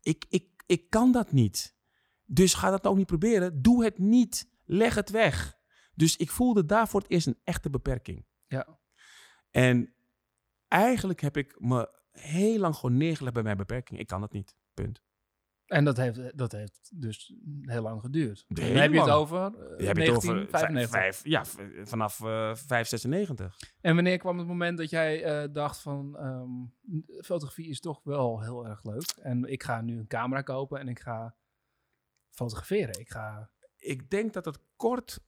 ik, 0.00 0.24
ik, 0.28 0.62
ik 0.66 0.90
kan 0.90 1.12
dat 1.12 1.32
niet. 1.32 1.76
Dus 2.24 2.54
ga 2.54 2.70
dat 2.70 2.86
ook 2.86 2.96
niet 2.96 3.06
proberen. 3.06 3.62
Doe 3.62 3.84
het 3.84 3.98
niet. 3.98 4.50
Leg 4.64 4.94
het 4.94 5.10
weg. 5.10 5.58
Dus 5.94 6.16
ik 6.16 6.30
voelde 6.30 6.64
daar 6.64 6.88
voor 6.88 7.00
het 7.00 7.10
eerst 7.10 7.26
een 7.26 7.40
echte 7.44 7.70
beperking. 7.70 8.26
Ja. 8.46 8.78
En 9.50 9.94
eigenlijk 10.68 11.20
heb 11.20 11.36
ik 11.36 11.60
me 11.60 11.96
heel 12.10 12.58
lang 12.58 12.74
gewoon 12.74 12.96
neergelegd 12.96 13.34
bij 13.34 13.42
mijn 13.42 13.56
beperking. 13.56 14.00
Ik 14.00 14.06
kan 14.06 14.20
dat 14.20 14.32
niet. 14.32 14.56
Punt. 14.74 15.02
En 15.68 15.84
dat 15.84 15.96
heeft, 15.96 16.38
dat 16.38 16.52
heeft 16.52 17.00
dus 17.00 17.34
heel 17.62 17.82
lang 17.82 18.00
geduurd. 18.00 18.44
Heel 18.48 18.66
Dan 18.72 18.76
heb 18.82 18.92
je 18.92 19.00
het 19.00 19.10
over 19.10 19.38
uh, 19.38 19.44
over 19.44 19.76
1995. 19.76 20.90
vijf, 20.90 21.16
vijf- 21.16 21.24
ja, 21.24 21.44
vanaf 21.84 22.20
eh 22.20 22.54
596. 22.54 23.58
En 23.80 23.94
wanneer 23.94 24.18
kwam 24.18 24.38
het 24.38 24.46
moment 24.46 24.78
dat 24.78 24.90
jij 24.90 25.24
eh, 25.24 25.48
dacht 25.52 25.80
van 25.80 26.16
ehm, 26.18 26.50
fotografie 27.24 27.68
is 27.68 27.80
toch 27.80 28.00
wel 28.04 28.40
heel 28.42 28.66
erg 28.66 28.84
leuk. 28.84 29.10
En 29.22 29.44
ik 29.44 29.62
ga 29.62 29.80
nu 29.80 29.98
een 29.98 30.06
camera 30.06 30.42
kopen 30.42 30.80
en 30.80 30.88
ik 30.88 31.00
ga 31.00 31.34
fotograferen. 32.30 33.00
Ik 33.00 33.10
ga. 33.10 33.50
Ik 33.76 34.10
denk 34.10 34.32
dat 34.32 34.44
het 34.44 34.58
kort 34.76 35.20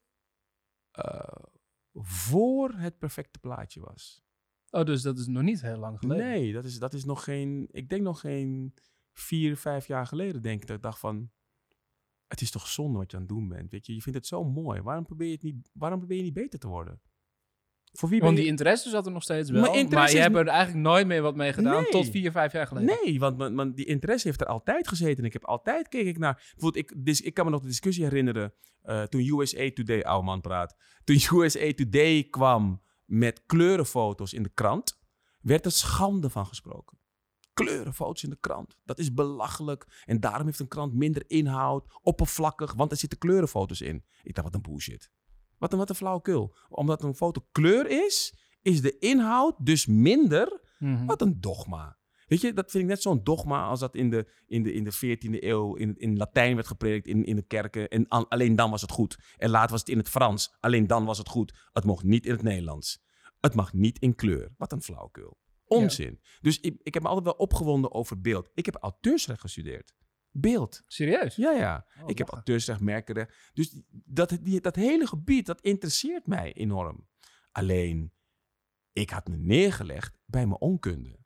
eh, 0.91 1.45
voor 1.93 2.71
het 2.71 2.99
perfecte 2.99 3.39
plaatje 3.39 3.81
was. 3.81 4.25
Oh, 4.71 4.85
dus 4.85 5.03
dat 5.03 5.19
is 5.19 5.27
nog 5.27 5.43
niet 5.43 5.61
heel 5.61 5.79
lang 5.79 5.99
geleden. 5.99 6.27
Nee, 6.27 6.53
dat 6.53 6.65
is, 6.65 6.79
dat 6.79 6.95
is 6.95 7.05
nog 7.05 7.25
geen. 7.25 7.69
Ik 7.71 7.89
denk 7.89 8.03
nog 8.03 8.21
geen 8.21 8.75
vier, 9.13 9.57
vijf 9.57 9.87
jaar 9.87 10.07
geleden, 10.07 10.43
denk 10.43 10.61
ik. 10.61 10.67
Dat 10.67 10.77
ik 10.77 10.83
dacht 10.83 10.99
van. 10.99 11.31
Het 12.27 12.41
is 12.41 12.51
toch 12.51 12.67
zonde 12.67 12.99
wat 12.99 13.11
je 13.11 13.17
aan 13.17 13.23
het 13.23 13.33
doen 13.33 13.49
bent. 13.49 13.71
Weet 13.71 13.87
je, 13.87 13.95
je 13.95 14.01
vindt 14.03 14.19
het 14.19 14.27
zo 14.27 14.45
mooi. 14.45 14.81
Waarom 14.81 15.05
probeer 15.05 15.27
je, 15.27 15.33
het 15.33 15.43
niet, 15.43 15.71
waarom 15.73 15.99
probeer 15.99 16.17
je 16.17 16.23
niet 16.23 16.33
beter 16.35 16.59
te 16.59 16.69
worden? 16.69 17.01
Voor 17.93 18.09
wie 18.09 18.19
ben 18.19 18.27
Want 18.27 18.37
je? 18.39 18.43
die 18.43 18.53
interesse 18.53 18.89
zat 18.91 19.07
er 19.07 19.13
nog 19.13 19.23
steeds 19.23 19.51
wel. 19.51 19.61
Maar 19.61 19.71
Maar, 19.71 20.11
je 20.11 20.17
is- 20.17 20.23
hebt 20.23 20.37
er 20.37 20.47
eigenlijk 20.47 20.85
nooit 20.87 21.07
meer 21.07 21.23
wat 21.23 21.37
mee 21.37 21.53
gedaan 21.53 21.83
Nee. 21.83 21.91
tot 21.91 22.09
vier, 22.11 22.31
vijf 22.31 22.53
jaar 22.53 22.67
geleden. 22.67 22.99
Nee, 23.05 23.19
want 23.19 23.37
mijn, 23.37 23.55
mijn- 23.55 23.75
die 23.75 23.85
interesse 23.85 24.29
heeft 24.29 24.41
er 24.41 24.47
altijd 24.47 24.89
gezeten. 24.89 25.19
En 25.19 25.25
ik 25.25 25.33
heb 25.33 25.45
altijd 25.45 25.89
keek 25.89 26.07
ik 26.07 26.19
naar. 26.19 26.35
Bijvoorbeeld, 26.53 26.77
ik, 26.91 27.05
dus, 27.07 27.21
ik 27.21 27.35
kan 27.35 27.45
me 27.45 27.51
nog 27.51 27.61
de 27.61 27.67
discussie 27.67 28.05
herinneren. 28.05 28.55
eh, 28.83 29.03
toen 29.03 29.21
USA 29.41 29.71
Today, 29.75 30.01
oude 30.03 30.25
man 30.27 30.41
praat. 30.41 30.77
Toen 31.05 31.17
USA 31.41 31.73
Today 31.73 32.23
kwam 32.25 32.83
met 33.05 33.43
kleurenfoto's 33.47 34.33
in 34.33 34.43
de 34.43 34.51
krant. 34.55 34.99
werd 35.41 35.65
er 35.65 35.73
schande 35.73 36.31
van 36.31 36.47
gesproken. 36.47 36.99
Kleurenfoto's 37.67 38.23
in 38.23 38.31
de 38.31 38.37
krant. 38.41 38.77
Dat 38.85 38.99
is 38.99 39.13
belachelijk. 39.15 40.03
En 40.05 40.21
daarom 40.21 40.47
heeft 40.47 40.61
een 40.61 40.69
krant 40.69 40.95
minder 40.95 41.25
inhoud, 41.27 41.99
oppervlakkig, 42.03 42.75
want 42.75 42.91
er 42.91 42.97
zitten 42.97 43.19
kleurenfoto's 43.19 43.81
in. 43.81 44.05
Ik 44.23 44.35
dacht, 44.35 44.47
wat 44.47 44.55
een 44.57 44.63
bullshit. 44.71 45.11
Wat 45.59 45.73
een, 45.73 45.79
wat 45.79 45.89
een 45.89 45.95
flauwekul. 45.95 46.57
Omdat 46.69 47.03
een 47.03 47.15
foto 47.15 47.47
kleur 47.53 47.87
is, 48.05 48.35
is 48.63 48.81
de 48.81 48.99
inhoud 48.99 49.55
dus 49.59 49.87
minder 49.87 50.69
Mhm. 50.79 51.07
wat 51.07 51.21
een 51.21 51.41
dogma. 51.41 51.99
Weet 52.27 52.41
je, 52.41 52.53
dat 52.53 52.71
vind 52.71 52.83
ik 52.83 52.89
net 52.89 53.03
zo'n 53.03 53.25
dogma 53.25 53.65
als 53.65 53.81
dat 53.81 53.95
in 53.95 54.11
de, 54.11 54.33
in 54.47 54.63
de, 54.63 54.73
in 54.73 54.85
de 54.85 54.93
14e 54.93 55.43
eeuw 55.45 55.75
in, 55.75 55.97
in 55.99 56.17
Latijn 56.17 56.55
werd 56.55 56.67
gepredikt 56.67 57.07
in, 57.07 57.25
in 57.25 57.37
de 57.37 57.43
kerken. 57.43 57.89
En 57.89 58.09
alleen 58.09 58.57
dan 58.57 58.71
was 58.71 58.81
het 58.81 58.91
goed. 58.91 59.19
En 59.37 59.51
later 59.51 59.71
was 59.71 59.81
het 59.81 59.89
in 59.89 59.99
het 59.99 60.09
Frans. 60.09 60.57
Alleen 60.61 60.87
dan 60.87 61.05
was 61.05 61.19
het 61.19 61.29
goed. 61.29 61.69
Het 61.73 61.85
mocht 61.85 62.05
niet 62.05 62.27
in 62.27 62.33
het 62.33 62.43
Nederlands. 62.43 62.99
Het 63.41 63.55
mag 63.55 63.73
niet 63.73 63.99
in 63.99 64.15
kleur. 64.15 64.53
Wat 64.57 64.73
een 64.73 64.83
flauwekul. 64.83 65.39
Onzin. 65.71 66.21
Dus 66.41 66.61
ik, 66.61 66.81
ik 66.83 66.95
heb 66.95 67.03
me 67.03 67.09
altijd 67.09 67.27
wel 67.27 67.47
opgewonden 67.47 67.93
over 67.93 68.21
beeld. 68.21 68.51
Ik 68.55 68.67
heb 68.67 68.77
auteursrecht 68.77 69.41
gestudeerd. 69.41 69.95
Beeld. 70.31 70.83
Serieus? 70.87 71.37
Ja, 71.37 71.53
ja. 71.53 71.87
Oh, 72.03 72.11
ik 72.11 72.19
heb 72.19 72.29
auteursrecht, 72.29 72.81
merkenrecht. 72.81 73.51
Dus 73.53 73.83
dat, 73.91 74.39
die, 74.43 74.61
dat 74.61 74.77
hele 74.77 75.07
gebied, 75.07 75.47
dat 75.47 75.61
interesseert 75.61 76.27
mij 76.27 76.53
enorm. 76.53 77.09
Alleen, 77.53 78.13
ik 78.93 79.11
had 79.11 79.29
me 79.29 79.37
neergelegd 79.37 80.19
bij 80.25 80.47
mijn 80.47 80.61
onkunde. 80.61 81.19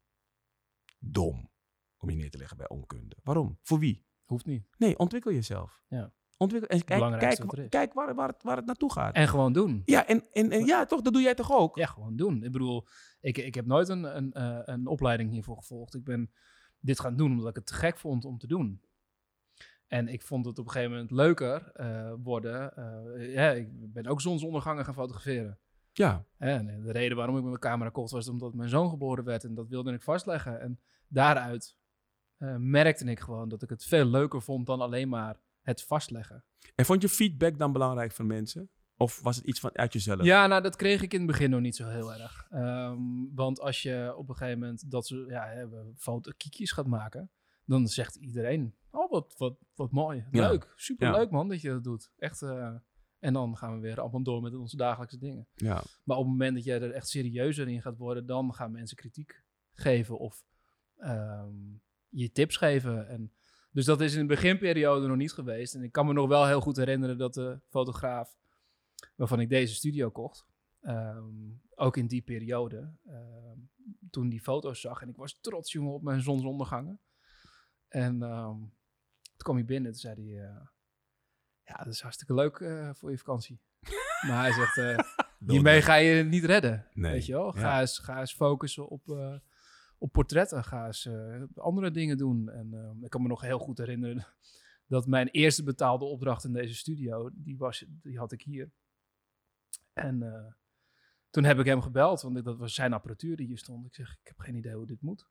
Dom 0.99 1.53
om 2.05 2.11
je 2.11 2.17
neer 2.17 2.31
te 2.31 2.39
leggen 2.39 2.57
bij 2.57 2.69
onkunde. 2.69 3.17
Waarom? 3.23 3.59
Voor 3.63 3.79
wie? 3.79 4.07
Hoeft 4.25 4.47
niet. 4.47 4.67
Nee, 4.77 4.99
ontwikkel 4.99 5.33
jezelf. 5.33 5.83
Ja. 5.89 6.15
Ontwikkel, 6.37 6.69
en 6.69 6.85
kijk, 6.85 7.19
kijk, 7.19 7.71
kijk 7.71 7.93
waar, 7.93 8.15
waar, 8.15 8.29
het, 8.29 8.43
waar 8.43 8.57
het 8.57 8.67
naartoe 8.67 8.93
gaat. 8.93 9.15
En 9.15 9.29
gewoon 9.29 9.53
doen. 9.53 9.83
ja, 9.85 10.07
en, 10.07 10.25
en, 10.33 10.51
en 10.51 10.65
ja, 10.65 10.85
toch, 10.85 11.01
dat 11.01 11.13
doe 11.13 11.23
jij 11.23 11.35
toch 11.35 11.53
ook? 11.53 11.77
Ja, 11.77 11.87
gewoon 11.87 12.17
doen. 12.17 12.43
Ik 12.43 12.53
bedoel, 12.53 12.87
ik, 13.21 13.39
ik 13.39 13.55
heb 13.55 13.67
nooit 13.67 13.89
een, 13.89 14.17
een, 14.17 14.33
eh, 14.33 14.61
een 14.65 14.87
opleiding 14.87 15.31
hiervoor 15.31 15.57
gevolgd. 15.57 15.95
Ik 15.95 16.05
ben 16.05 16.31
dit 16.81 17.01
gaan 17.01 17.17
doen 17.17 17.31
omdat 17.31 17.49
ik 17.49 17.55
het 17.57 17.67
te 17.67 17.75
gek 17.75 17.99
vond 17.99 18.25
om 18.25 18.39
te 18.39 18.47
doen. 18.47 18.83
En 19.87 20.09
ik 20.09 20.23
vond 20.23 20.47
het 20.47 20.59
op 20.59 20.65
een 20.65 20.71
gegeven 20.71 20.93
moment 20.93 21.11
leuker 21.11 21.71
eh, 21.73 22.13
worden. 22.23 22.77
eh, 22.77 23.35
ja, 23.35 23.51
ik 23.51 23.69
ben 23.93 24.07
ook 24.07 24.21
zonsondergangen 24.21 24.85
gaan 24.85 24.95
fotograferen. 24.95 25.59
Ja, 25.93 26.25
En 26.39 26.83
de 26.83 26.93
reden 26.93 27.17
waarom 27.17 27.35
ik 27.37 27.41
met 27.43 27.51
mijn 27.51 27.63
camera 27.73 27.91
kocht 27.91 28.11
was 28.11 28.29
omdat 28.29 28.55
mijn 28.55 28.69
zoon 28.69 28.89
geboren 28.91 29.25
werd. 29.25 29.45
En 29.45 29.55
dat 29.55 29.69
wilde 29.69 29.93
ik 29.93 30.03
vastleggen. 30.03 30.61
En 30.61 30.81
daaruit 31.09 31.77
merkte 32.59 33.05
ik 33.05 33.21
gewoon 33.21 33.49
dat 33.49 33.63
ik 33.63 33.69
het 33.69 33.85
veel 33.85 34.05
leuker 34.05 34.43
vond 34.43 34.67
dan 34.67 34.81
alleen 34.81 35.09
maar 35.09 35.41
het 35.65 35.83
vastleggen. 35.83 36.45
En 36.75 36.85
vond 36.85 37.03
je 37.03 37.09
feedback 37.09 37.59
dan 37.59 37.73
belangrijk 37.73 38.13
van 38.13 38.27
mensen? 38.27 38.71
Of 38.97 39.21
was 39.21 39.37
het 39.37 39.45
iets 39.45 39.61
van 39.61 39.77
uit 39.77 39.93
jezelf? 39.93 40.23
Ja, 40.23 40.47
nou, 40.47 40.63
dat 40.63 40.77
kreeg 40.77 41.03
ik 41.03 41.13
in 41.13 41.19
het 41.19 41.29
begin 41.31 41.51
nog 41.51 41.61
niet 41.61 41.77
zo 41.77 41.89
heel 41.89 42.15
erg. 42.15 42.47
Ehm, 42.51 42.99
want 43.35 43.61
als 43.61 43.83
je 43.83 44.15
op 44.17 44.29
een 44.29 44.37
gegeven 44.37 44.59
moment 44.59 44.91
dat 44.91 45.07
ze 45.07 45.25
ja, 45.29 45.69
foto 45.97 46.33
kiekjes 46.37 46.73
gaat 46.73 46.87
maken, 46.87 47.31
dan 47.65 47.87
zegt 47.89 48.15
iedereen: 48.17 48.75
Oh, 48.91 49.11
wat, 49.11 49.35
wat, 49.37 49.57
wat 49.75 49.91
mooi. 49.91 50.25
Ja. 50.31 50.49
Leuk. 50.49 50.73
Super 50.77 51.07
Ja. 51.07 51.17
leuk, 51.17 51.31
man, 51.31 51.49
dat 51.49 51.61
je 51.61 51.69
dat 51.69 51.85
doet. 51.85 52.11
Echt. 52.17 52.43
eh, 52.43 52.75
en 53.19 53.33
dan 53.33 53.57
gaan 53.57 53.75
we 53.75 53.81
weer 53.81 54.01
allemaal 54.01 54.23
door 54.23 54.43
met 54.43 54.55
onze 54.55 54.77
dagelijkse 54.77 55.19
dingen. 55.19 55.49
Ja. 55.55 55.83
Maar 56.05 56.17
op 56.17 56.23
het 56.23 56.33
moment 56.33 56.55
dat 56.55 56.65
jij 56.65 56.81
er 56.83 56.91
echt 56.91 57.09
serieuzer 57.09 57.69
in 57.69 57.83
gaat 57.83 57.97
worden, 57.97 58.27
dan 58.27 58.55
gaan 58.55 58.73
mensen 58.73 58.97
kritiek 58.97 59.43
geven 59.73 60.19
of 60.19 60.45
ehm, 60.97 61.55
je 62.09 62.33
tips 62.33 62.57
geven. 62.57 63.09
En, 63.09 63.33
dus 63.75 63.85
dat 63.85 64.01
is 64.01 64.15
in 64.15 64.21
de 64.21 64.35
beginperiode 64.35 65.07
nog 65.07 65.17
niet 65.17 65.33
geweest. 65.33 65.75
En 65.75 65.83
ik 65.83 65.93
kan 65.93 66.07
me 66.07 66.13
nog 66.13 66.29
wel 66.29 66.47
heel 66.47 66.61
goed 66.61 66.77
herinneren 66.77 67.19
dat 67.19 67.35
de 67.35 67.61
fotograaf 67.69 68.37
waarvan 69.15 69.41
ik 69.41 69.49
deze 69.49 69.75
studio 69.75 70.11
kocht, 70.11 70.47
ehm, 70.81 71.25
ook 71.75 71.97
in 71.97 72.07
die 72.07 72.23
periode, 72.23 72.93
ehm, 73.07 73.59
toen 74.11 74.29
die 74.29 74.41
foto's 74.41 74.81
zag 74.81 75.03
en 75.03 75.09
ik 75.09 75.17
was 75.17 75.41
trots 75.41 75.73
jongen 75.73 75.93
op 75.93 76.03
mijn 76.03 76.21
zonsondergangen. 76.21 77.01
En 77.89 78.23
ehm, 78.23 78.59
toen 79.23 79.37
kwam 79.37 79.57
hij 79.57 79.65
binnen 79.65 79.91
en 79.93 79.99
zei 79.99 80.15
hij, 80.15 80.45
eh, 80.45 80.67
ja, 81.65 81.85
dat 81.85 81.93
is 81.93 82.01
hartstikke 82.01 82.35
leuk 82.35 82.57
eh, 82.57 82.91
voor 82.95 83.11
je 83.11 83.19
vakantie. 83.19 83.61
maar 84.27 84.41
hij 84.41 84.53
zegt, 84.53 84.77
eh, 84.77 84.99
hiermee 85.47 85.83
ga 85.83 85.95
je 85.95 86.15
het 86.15 86.29
niet 86.29 86.45
redden. 86.45 86.87
Nee, 86.93 87.13
Weet 87.13 87.27
je 87.27 87.33
wel? 87.33 87.53
Ga, 87.53 87.61
ja. 87.61 87.81
eens, 87.81 87.99
ga 87.99 88.21
eens 88.21 88.35
focussen 88.35 88.89
op, 88.89 89.03
op 89.99 90.13
portretten. 90.13 90.65
Ga 90.65 90.87
eens 90.87 91.07
eh, 91.07 91.43
andere 91.55 91.91
dingen 91.91 92.17
doen. 92.17 92.51
En 92.51 92.75
eh, 92.75 93.05
ik 93.05 93.11
kan 93.11 93.23
me 93.23 93.29
nog 93.29 93.41
heel 93.41 93.59
goed 93.59 93.79
herinneren 93.79 94.27
dat 94.87 95.07
mijn 95.07 95.29
eerste 95.29 95.63
betaalde 95.63 96.05
opdracht 96.05 96.45
in 96.45 96.53
deze 96.53 96.75
studio, 96.75 97.31
die, 97.33 97.57
was, 97.57 97.85
die 97.89 98.19
had 98.19 98.33
ik 98.33 98.43
hier. 98.43 98.71
En 99.93 100.23
eh, 100.23 100.53
toen 101.31 101.45
heb 101.45 101.59
ik 101.59 101.67
hem 101.67 101.83
gebeld, 101.83 102.23
want 102.23 102.45
dat 102.45 102.59
was 102.59 102.75
zijn 102.75 102.93
apparatuur 102.93 103.37
die 103.37 103.47
hier 103.47 103.59
stond. 103.59 103.87
Ik 103.87 103.95
zeg, 103.95 104.11
ik 104.21 104.27
heb 104.27 104.39
geen 104.39 104.55
idee 104.55 104.75
hoe 104.75 104.87
dit 104.87 105.03
moet. 105.03 105.27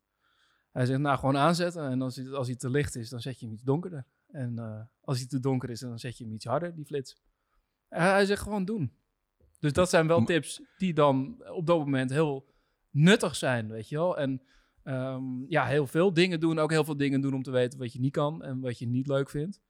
Hij 0.71 0.85
zegt, 0.85 0.99
nou 0.99 1.19
gewoon 1.19 1.37
aanzetten. 1.37 1.89
En 1.89 2.01
als 2.01 2.15
hij, 2.15 2.29
als 2.29 2.47
hij 2.47 2.55
te 2.55 2.69
licht 2.69 2.95
is, 2.95 3.09
dan 3.09 3.21
zet 3.21 3.39
je 3.39 3.45
hem 3.45 3.53
iets 3.53 3.63
donkerder. 3.63 4.05
En 4.27 4.59
als 5.01 5.17
hij 5.17 5.27
te 5.27 5.39
donker 5.39 5.69
is, 5.69 5.79
dan 5.79 5.99
zet 5.99 6.17
je 6.17 6.23
hem 6.23 6.33
iets 6.33 6.45
harder, 6.45 6.75
die 6.75 6.85
flits. 6.85 7.21
En 7.87 8.01
hij 8.01 8.25
zegt, 8.25 8.41
gewoon 8.41 8.65
doen. 8.65 8.93
Dus 9.59 9.73
dat 9.73 9.89
zijn 9.89 10.07
wel 10.07 10.23
tips 10.23 10.61
die 10.77 10.93
dan 10.93 11.43
op 11.47 11.65
dat 11.65 11.77
moment 11.77 12.09
heel 12.09 12.52
nuttig 12.93 13.35
zijn, 13.35 13.67
weet 13.71 13.89
je 13.89 13.95
wel. 13.95 14.17
En 14.17 14.41
ehm, 14.83 15.23
ja, 15.47 15.65
heel 15.65 15.87
veel 15.87 16.13
dingen 16.13 16.39
doen. 16.39 16.59
Ook 16.59 16.71
heel 16.71 16.83
veel 16.83 16.97
dingen 16.97 17.21
doen 17.21 17.33
om 17.33 17.43
te 17.43 17.51
weten 17.51 17.79
wat 17.79 17.93
je 17.93 17.99
niet 17.99 18.11
kan 18.11 18.43
en 18.43 18.59
wat 18.59 18.79
je 18.79 18.87
niet 18.87 19.07
leuk 19.07 19.29
vindt. 19.29 19.61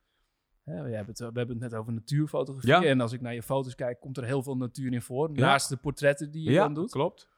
Hè, 0.64 0.72
we, 0.82 0.88
hebben 0.90 1.06
het, 1.06 1.18
we 1.18 1.24
hebben 1.24 1.48
het 1.48 1.58
net 1.58 1.74
over 1.74 1.92
natuurfotografie. 1.92 2.70
Ja. 2.70 2.84
En 2.90 3.00
als 3.00 3.12
ik 3.12 3.20
naar 3.20 3.34
je 3.34 3.42
foto's 3.42 3.74
kijk, 3.74 4.00
komt 4.00 4.16
er 4.16 4.24
heel 4.24 4.42
veel 4.42 4.56
natuur 4.56 4.92
in 4.92 5.02
voor. 5.02 5.30
Ja. 5.32 5.40
Naast 5.40 5.68
de 5.68 5.76
portretten 5.76 6.30
die 6.30 6.42
je 6.44 6.50
Ja, 6.50 6.62
dan 6.62 6.74
doet. 6.74 6.90
klopt. 6.90 7.28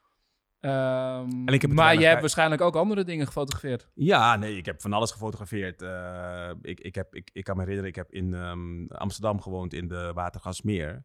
Ehm, 0.61 1.31
En 1.31 1.47
ik 1.55 1.63
heb 1.63 1.71
maar 1.71 1.93
je 1.93 2.01
hebt 2.01 2.13
bij- 2.13 2.21
waarschijnlijk 2.21 2.61
ook 2.61 2.77
andere 2.77 3.05
dingen 3.05 3.27
gefotografeerd. 3.27 3.89
Ja, 3.95 4.37
nee, 4.37 4.57
ik 4.57 4.67
heb 4.67 4.81
van 4.81 4.93
alles 4.93 5.11
gefotografeerd. 5.11 5.83
Eh, 5.83 6.51
ik, 6.63 6.81
ik, 6.81 6.95
heb, 6.95 7.15
ik, 7.15 7.31
ik 7.33 7.45
kan 7.45 7.55
me 7.57 7.61
herinneren, 7.63 7.91
ik 7.91 7.97
heb 7.97 8.13
in 8.13 8.35
ehm, 8.35 8.87
Amsterdam 8.87 9.41
gewoond 9.41 9.73
in 9.75 9.89
de 9.89 10.11
Watergasmeer. 10.15 11.05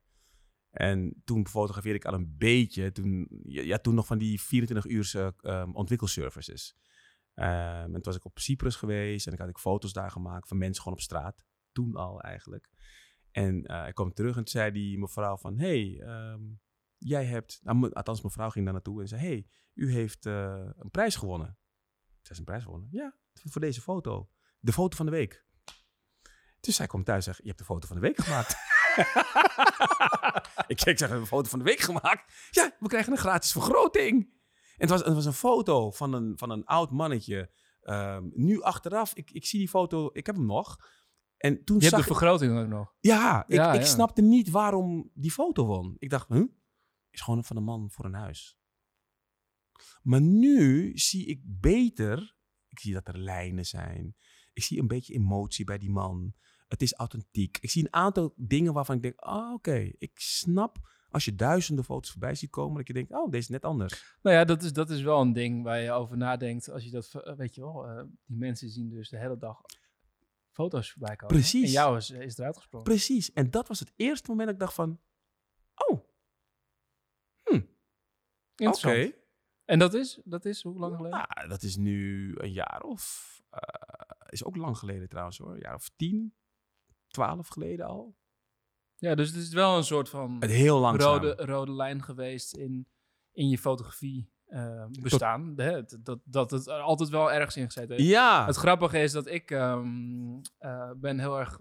En 0.71 1.21
toen 1.25 1.47
fotografeerde 1.47 1.97
ik 1.97 2.05
al 2.05 2.13
een 2.13 2.35
beetje. 2.37 2.91
Toen, 2.91 3.27
ja, 3.43 3.77
toen 3.77 3.95
nog 3.95 4.05
van 4.05 4.17
die 4.17 4.41
24-uurse 4.41 5.33
ehm, 5.41 5.71
ontwikkelservices. 5.71 6.75
Ehm, 7.33 7.83
en 7.83 7.91
toen 7.91 8.01
was 8.01 8.15
ik 8.15 8.25
op 8.25 8.39
Cyprus 8.39 8.75
geweest 8.75 9.27
en 9.27 9.33
ik 9.33 9.39
had 9.39 9.49
ik 9.49 9.57
foto's 9.57 9.93
daar 9.93 10.11
gemaakt 10.11 10.47
van 10.47 10.57
mensen 10.57 10.83
gewoon 10.83 10.97
op 10.97 11.03
straat. 11.03 11.45
Toen 11.71 11.95
al 11.95 12.21
eigenlijk. 12.21 12.69
En 13.31 13.65
eh, 13.65 13.87
ik 13.87 13.95
kwam 13.95 14.13
terug 14.13 14.37
en 14.37 14.47
zei 14.47 14.71
die 14.71 14.99
mevrouw 14.99 15.37
van... 15.37 15.59
hey, 15.59 16.01
ehm, 16.01 16.41
jij 16.97 17.25
hebt... 17.25 17.59
Nou, 17.63 17.91
althans, 17.93 18.21
mevrouw 18.21 18.49
ging 18.49 18.65
daar 18.65 18.73
naartoe 18.73 19.01
en 19.01 19.07
zei... 19.07 19.21
hey, 19.21 19.47
u 19.73 19.91
heeft 19.91 20.25
eh, 20.25 20.69
een 20.77 20.91
prijs 20.91 21.15
gewonnen. 21.15 21.57
Ik 22.19 22.27
zei, 22.27 22.39
een 22.39 22.45
prijs 22.45 22.63
gewonnen? 22.63 22.87
Ja, 22.91 23.17
voor 23.33 23.61
deze 23.61 23.81
foto. 23.81 24.29
De 24.59 24.73
foto 24.73 24.95
van 24.95 25.05
de 25.05 25.11
week. 25.11 25.45
Dus 26.59 26.75
zij 26.75 26.87
komt 26.87 27.05
thuis 27.05 27.17
en 27.17 27.23
zegt, 27.23 27.37
je 27.37 27.47
hebt 27.47 27.59
de 27.59 27.65
foto 27.65 27.87
van 27.87 27.95
de 27.95 28.01
week 28.01 28.17
gemaakt. 28.17 28.55
ik 30.67 30.79
zeg, 30.79 30.93
ik 30.93 30.97
zeg, 30.97 31.09
een 31.09 31.25
foto 31.25 31.49
van 31.49 31.59
de 31.59 31.65
week 31.65 31.79
gemaakt? 31.79 32.47
Ja, 32.51 32.75
we 32.79 32.87
krijgen 32.87 33.11
een 33.11 33.17
gratis 33.17 33.51
vergroting. 33.51 34.29
En 34.77 34.87
het 34.87 34.89
was, 34.89 35.03
het 35.03 35.13
was 35.13 35.25
een 35.25 35.33
foto 35.33 35.91
van 35.91 36.13
een, 36.13 36.37
van 36.37 36.49
een 36.49 36.65
oud 36.65 36.91
mannetje. 36.91 37.51
Ehm, 37.81 38.29
nu 38.33 38.61
achteraf, 38.61 39.13
ik, 39.15 39.31
ik 39.31 39.45
zie 39.45 39.59
die 39.59 39.69
foto, 39.69 40.09
ik 40.13 40.25
heb 40.25 40.35
hem 40.35 40.45
nog. 40.45 40.77
En 41.37 41.63
toen 41.63 41.77
Je 41.79 41.83
hebt 41.83 41.95
de 41.95 42.03
vergroting 42.03 42.59
ook 42.59 42.67
nog. 42.67 42.93
ja, 42.99 43.43
ik, 43.47 43.55
Ja, 43.55 43.73
ik 43.73 43.79
ja. 43.79 43.85
snapte 43.85 44.21
niet 44.21 44.49
waarom 44.49 45.11
die 45.13 45.31
foto 45.31 45.65
won. 45.65 45.95
Ik 45.99 46.09
dacht, 46.09 46.27
huh? 46.27 46.43
Is 47.09 47.21
gewoon 47.21 47.43
van 47.43 47.57
een 47.57 47.63
man 47.63 47.91
voor 47.91 48.05
een 48.05 48.13
huis. 48.13 48.57
Maar 50.01 50.21
nu 50.21 50.91
zie 50.97 51.25
ik 51.25 51.41
beter. 51.43 52.35
Ik 52.67 52.79
zie 52.79 52.93
dat 52.93 53.07
er 53.07 53.17
lijnen 53.17 53.65
zijn. 53.65 54.15
Ik 54.53 54.63
zie 54.63 54.79
een 54.79 54.87
beetje 54.87 55.13
emotie 55.13 55.65
bij 55.65 55.77
die 55.77 55.89
man. 55.89 56.33
Het 56.71 56.81
is 56.81 56.93
authentiek. 56.93 57.57
Ik 57.61 57.69
zie 57.69 57.83
een 57.83 57.93
aantal 57.93 58.33
dingen 58.35 58.73
waarvan 58.73 58.95
ik 58.95 59.01
denk, 59.01 59.19
ah, 59.19 59.53
oké, 59.53 59.91
ik 59.97 60.11
snap 60.19 60.77
als 61.09 61.25
je 61.25 61.35
duizenden 61.35 61.85
foto's 61.85 62.11
voorbij 62.11 62.35
ziet 62.35 62.49
komen, 62.49 62.77
dat 62.77 62.87
je 62.87 62.93
denkt, 62.93 63.11
oh, 63.11 63.25
deze 63.25 63.37
is 63.37 63.47
net 63.49 63.65
anders. 63.65 64.17
Nou 64.21 64.35
ja, 64.35 64.45
dat 64.45 64.63
is, 64.63 64.73
dat 64.73 64.89
is 64.89 65.01
wel 65.01 65.21
een 65.21 65.33
ding 65.33 65.63
waar 65.63 65.79
je 65.79 65.91
over 65.91 66.17
nadenkt. 66.17 66.69
Als 66.69 66.83
je 66.83 66.91
dat, 66.91 67.13
eh, 67.13 67.35
weet 67.35 67.55
je 67.55 67.61
wel, 67.61 67.87
eh, 67.87 68.03
die 68.25 68.37
mensen 68.37 68.69
zien 68.69 68.89
dus 68.89 69.09
de 69.09 69.17
hele 69.17 69.37
dag 69.37 69.61
foto's 70.51 70.91
voorbij 70.91 71.15
komen. 71.15 71.35
Precies. 71.35 71.65
En 71.65 71.71
jou 71.71 71.97
is, 71.97 72.09
is 72.09 72.37
eruit 72.37 72.57
gesprongen. 72.57 72.87
Precies. 72.89 73.33
En 73.33 73.49
dat 73.51 73.67
was 73.67 73.79
het 73.79 73.91
eerste 73.95 74.29
moment 74.29 74.47
dat 74.47 74.55
ik 74.55 74.61
dacht 74.63 74.73
van, 74.75 74.99
oh, 75.75 75.99
Interessant. 78.55 79.07
oké. 79.07 79.19
En 79.65 79.79
dat 79.79 79.93
is, 79.93 80.19
dat 80.23 80.45
is 80.45 80.63
hoe 80.63 80.79
lang 80.79 80.95
geleden? 80.95 81.25
Nou, 81.35 81.47
dat 81.49 81.63
is 81.63 81.75
nu 81.75 82.31
een 82.37 82.51
jaar 82.51 82.81
of. 82.81 83.29
eh, 83.49 83.59
is 84.29 84.43
ook 84.43 84.55
lang 84.55 84.77
geleden 84.77 85.09
trouwens 85.09 85.37
hoor. 85.37 85.53
Een 85.53 85.59
jaar 85.59 85.75
of 85.75 85.89
tien, 85.95 86.33
twaalf 87.11 87.47
geleden 87.47 87.85
al. 87.85 88.15
Ja, 88.95 89.15
dus 89.15 89.27
het 89.27 89.37
is 89.37 89.53
wel 89.53 89.77
een 89.77 89.83
soort 89.83 90.09
van 90.09 90.37
Het 90.39 90.51
heel 90.51 90.79
langzaam. 90.79 91.13
rode, 91.13 91.45
rode 91.45 91.71
lijn 91.71 92.03
geweest 92.03 92.55
in, 92.55 92.87
in 93.31 93.49
je 93.49 93.57
fotografie 93.57 94.31
eh, 94.45 94.85
bestaan. 95.01 95.53
Hè, 95.55 95.83
dat, 96.03 96.19
dat 96.23 96.51
het 96.51 96.67
er 96.67 96.79
altijd 96.79 97.09
wel 97.09 97.31
ergens 97.31 97.57
in 97.57 97.65
gezeten 97.65 97.95
heeft. 97.95 98.09
Ja. 98.09 98.45
Het 98.45 98.55
grappige 98.55 98.99
is 98.99 99.11
dat 99.11 99.27
ik 99.27 99.51
ehm, 99.51 100.39
eh, 100.57 100.91
ben 100.95 101.19
heel 101.19 101.39
erg 101.39 101.59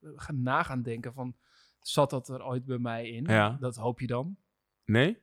eh, 0.00 0.28
na 0.28 0.62
gaan 0.62 0.82
denken 0.82 1.12
van... 1.12 1.36
Zat 1.80 2.10
dat 2.10 2.28
er 2.28 2.44
ooit 2.44 2.64
bij 2.64 2.78
mij 2.78 3.08
in? 3.08 3.24
Ja. 3.24 3.56
Dat 3.60 3.76
hoop 3.76 4.00
je 4.00 4.06
dan. 4.06 4.36
Nee? 4.84 5.22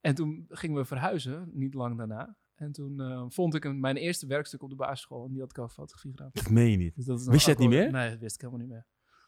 En 0.00 0.14
toen 0.14 0.44
gingen 0.48 0.76
we 0.76 0.84
verhuizen, 0.84 1.50
niet 1.52 1.74
lang 1.74 1.98
daarna. 1.98 2.36
En 2.56 2.72
toen 2.72 3.00
eh, 3.00 3.24
vond 3.28 3.54
ik 3.54 3.64
een, 3.64 3.80
mijn 3.80 3.96
eerste 3.96 4.26
werkstuk 4.26 4.62
op 4.62 4.68
de 4.68 4.76
basisschool. 4.76 5.24
En 5.24 5.32
die 5.32 5.40
had 5.40 5.50
ik 5.50 5.58
over 5.58 5.74
fotografie 5.74 6.10
gedaan. 6.10 6.30
Dat 6.32 6.50
meen 6.50 6.70
je 6.70 6.76
niet. 6.76 6.94
Dus 6.94 7.04
dat 7.04 7.24
Wist 7.24 7.44
je 7.44 7.50
het 7.50 7.60
niet 7.60 7.68
meer? 7.68 7.90
Nee, 7.90 8.10
dat 8.10 8.18
wist 8.18 8.34
ik 8.34 8.40
helemaal 8.40 8.66
niet 8.66 8.74
meer. 8.74 8.86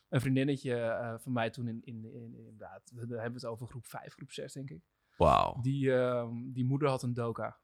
Een 0.08 0.20
vriendinnetje 0.20 0.74
eh, 0.74 1.14
van 1.18 1.32
mij 1.32 1.50
toen 1.50 1.68
in, 1.68 1.80
in, 1.84 2.04
in, 2.04 2.34
inderdaad, 2.36 2.90
we 2.94 3.00
hebben 3.00 3.32
het 3.32 3.44
over 3.44 3.66
groep 3.66 3.86
5, 3.86 4.12
groep 4.12 4.32
6 4.32 4.52
denk 4.52 4.70
ik. 4.70 4.82
Wauw. 5.16 5.60
Die, 5.60 5.94
ehm, 5.94 6.52
die 6.52 6.64
moeder 6.64 6.88
had 6.88 7.02
een 7.02 7.14
doka. 7.14 7.58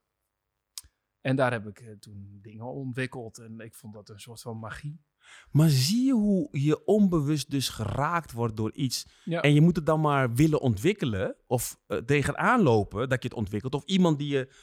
En 1.21 1.35
daar 1.35 1.51
heb 1.51 1.67
ik 1.67 1.79
eh, 1.79 1.91
toen 1.99 2.39
dingen 2.41 2.65
ontwikkeld. 2.65 3.37
En 3.37 3.59
ik 3.59 3.73
vond 3.73 3.93
dat 3.93 4.09
een 4.09 4.19
soort 4.19 4.41
van 4.41 4.57
magie. 4.57 5.03
Maar 5.51 5.69
zie 5.69 6.05
je 6.05 6.13
hoe 6.13 6.47
je 6.51 6.85
onbewust 6.85 7.49
dus 7.49 7.69
geraakt 7.69 8.31
wordt 8.31 8.57
door 8.57 8.73
iets. 8.73 9.07
Ja. 9.23 9.41
En 9.41 9.53
je 9.53 9.61
moet 9.61 9.75
het 9.75 9.85
dan 9.85 10.01
maar 10.01 10.33
willen 10.33 10.61
ontwikkelen. 10.61 11.35
Of 11.47 11.79
tegenaan 12.05 12.61
lopen 12.61 13.09
dat 13.09 13.23
je 13.23 13.29
het 13.29 13.37
ontwikkelt. 13.37 13.73
Of 13.73 13.83
iemand 13.85 14.17
die 14.17 14.27
je 14.27 14.53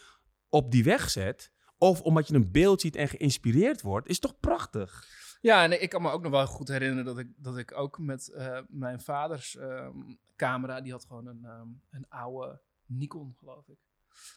op 0.53 0.71
die 0.71 0.85
weg 0.85 1.11
zet. 1.11 1.51
Of 1.79 2.01
omdat 2.01 2.29
je 2.29 2.35
een 2.35 2.51
beeld 2.51 2.81
ziet 2.81 2.97
en 2.97 3.09
geïnspireerd 3.09 3.83
wordt. 3.83 4.09
Is 4.09 4.19
toch 4.19 4.41
prachtig? 4.41 5.07
Ja, 5.41 5.63
en 5.63 5.83
ik 5.83 5.91
kan 5.91 6.03
me 6.03 6.11
ook 6.11 6.23
nog 6.23 6.31
wel 6.31 6.47
goed 6.47 6.69
herinneren 6.69 7.05
dat 7.05 7.19
ik, 7.19 7.29
dat 7.37 7.59
ik 7.59 7.77
ook 7.77 7.99
met 7.99 8.29
eh, 8.29 8.59
mijn 8.69 9.01
vaders 9.01 9.57
ehm, 9.57 9.97
camera, 10.37 10.81
die 10.81 10.93
had 10.93 11.05
gewoon 11.05 11.27
een, 11.27 11.45
ehm, 11.45 11.69
een 11.91 12.09
oude 12.09 12.61
Nikon, 12.87 13.35
geloof 13.39 13.69
ik, 13.69 13.79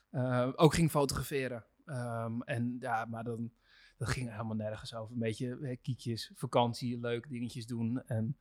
eh, 0.10 0.50
ook 0.56 0.74
ging 0.74 0.92
fotograferen. 0.92 1.66
Ehm, 1.86 2.42
en 2.42 2.76
ja, 2.80 3.06
maar 3.06 3.24
dan, 3.24 3.52
dat 3.98 4.08
ging 4.08 4.32
helemaal 4.32 4.56
nergens 4.56 4.96
over. 4.96 5.14
Een 5.14 5.20
beetje 5.20 5.58
eh, 5.60 5.78
kiekjes, 5.82 6.32
vakantie, 6.36 7.00
leuk 7.00 7.30
dingetjes 7.30 7.66
doen. 7.66 8.02
En 8.06 8.38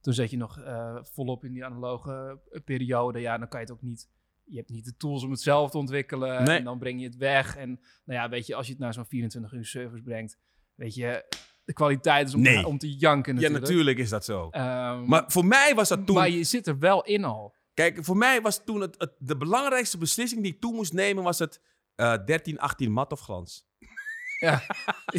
toen 0.00 0.14
zat 0.14 0.30
je 0.30 0.36
nog 0.36 0.60
volop 1.02 1.44
in 1.44 1.52
die 1.52 1.64
analoge 1.64 2.40
periode. 2.64 3.20
Ja, 3.20 3.38
dan 3.38 3.48
kan 3.48 3.60
je 3.60 3.66
het 3.66 3.74
ook 3.74 3.82
niet. 3.82 4.08
Je 4.44 4.56
hebt 4.56 4.70
niet 4.70 4.84
de 4.84 4.96
tools 4.96 5.22
om 5.24 5.30
het 5.30 5.40
zelf 5.40 5.70
te 5.70 5.78
ontwikkelen. 5.78 6.42
Nee. 6.44 6.58
En 6.58 6.64
dan 6.64 6.78
breng 6.78 7.00
je 7.00 7.06
het 7.06 7.16
weg. 7.16 7.56
En 7.56 7.68
nou 8.04 8.20
ja, 8.20 8.28
weet 8.28 8.46
je, 8.46 8.54
als 8.54 8.66
je 8.66 8.72
het 8.72 8.80
naar 8.80 8.94
zo'n 8.94 9.06
24 9.06 9.52
uur 9.52 9.64
service 9.64 10.02
brengt, 10.02 10.38
weet 10.74 10.94
je, 10.94 11.24
de 11.64 11.72
kwaliteit 11.72 12.28
is 12.28 12.34
om, 12.34 12.40
Nee. 12.40 12.60
te, 12.60 12.66
om 12.66 12.78
te 12.78 12.96
janken 12.96 13.34
natuurlijk. 13.34 13.62
Ja, 13.64 13.68
natuurlijk 13.70 13.98
is 13.98 14.08
dat 14.08 14.24
zo. 14.24 14.48
Ehm, 14.50 15.04
Maar 15.04 15.24
voor 15.26 15.44
mij 15.46 15.74
was 15.74 15.88
dat 15.88 16.06
toen. 16.06 16.16
maar 16.16 16.30
je 16.30 16.44
zit 16.44 16.66
er 16.66 16.78
wel 16.78 17.04
in 17.04 17.24
al. 17.24 17.54
Kijk, 17.74 18.04
voor 18.04 18.16
mij 18.16 18.40
was 18.40 18.64
toen 18.64 18.80
het, 18.80 18.94
het- 18.98 19.14
de 19.18 19.36
belangrijkste 19.36 19.98
beslissing 19.98 20.42
die 20.42 20.52
ik 20.52 20.60
toen 20.60 20.74
moest 20.74 20.92
nemen, 20.92 21.22
was 21.24 21.38
het 21.38 21.60
eh 21.94 22.24
13, 22.24 22.58
18 22.58 22.92
mat 22.92 23.12
of 23.12 23.20
glans. 23.20 23.66
Ja, 24.44 24.62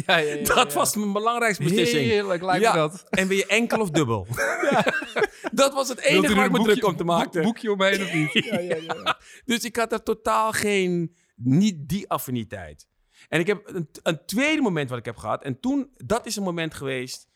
ja, 0.06 0.16
ja, 0.16 0.44
dat 0.54 0.72
was 0.72 0.96
mijn 0.96 1.12
belangrijkste 1.12 1.62
beslissing. 1.62 2.04
Heerlijk 2.06 2.42
lijkt 2.42 2.62
Ja. 2.62 2.72
me 2.72 2.78
dat. 2.78 3.04
En 3.10 3.28
wil 3.28 3.36
je 3.36 3.46
enkel 3.46 3.80
of 3.80 3.90
dubbel? 3.90 4.26
dat 5.62 5.72
was 5.72 5.88
het 5.88 5.98
enige 6.00 6.34
waar 6.34 6.44
ik 6.44 6.52
me 6.52 6.62
druk 6.62 6.84
om 6.84 6.96
te 6.96 7.04
maken. 7.04 7.30
boek- 7.32 7.42
boekje 7.42 7.72
omheen 7.72 8.02
of 8.02 8.12
niet? 8.12 8.32
Ja, 8.32 8.58
ja, 8.60 8.76
ja, 8.76 8.94
ja. 8.94 9.18
Dus 9.44 9.64
ik 9.64 9.76
had 9.76 9.92
er 9.92 10.02
totaal 10.02 10.52
geen, 10.52 11.16
niet 11.34 11.88
die 11.88 12.08
affiniteit. 12.10 12.88
En 13.28 13.40
ik 13.40 13.46
heb 13.46 13.68
een, 13.68 13.88
een 14.02 14.24
tweede 14.26 14.62
moment 14.62 14.88
wat 14.90 14.98
ik 14.98 15.04
heb 15.04 15.16
gehad. 15.16 15.42
En 15.42 15.60
toen, 15.60 15.90
dat 15.96 16.26
is 16.26 16.36
een 16.36 16.42
moment 16.42 16.74
geweest. 16.74 17.28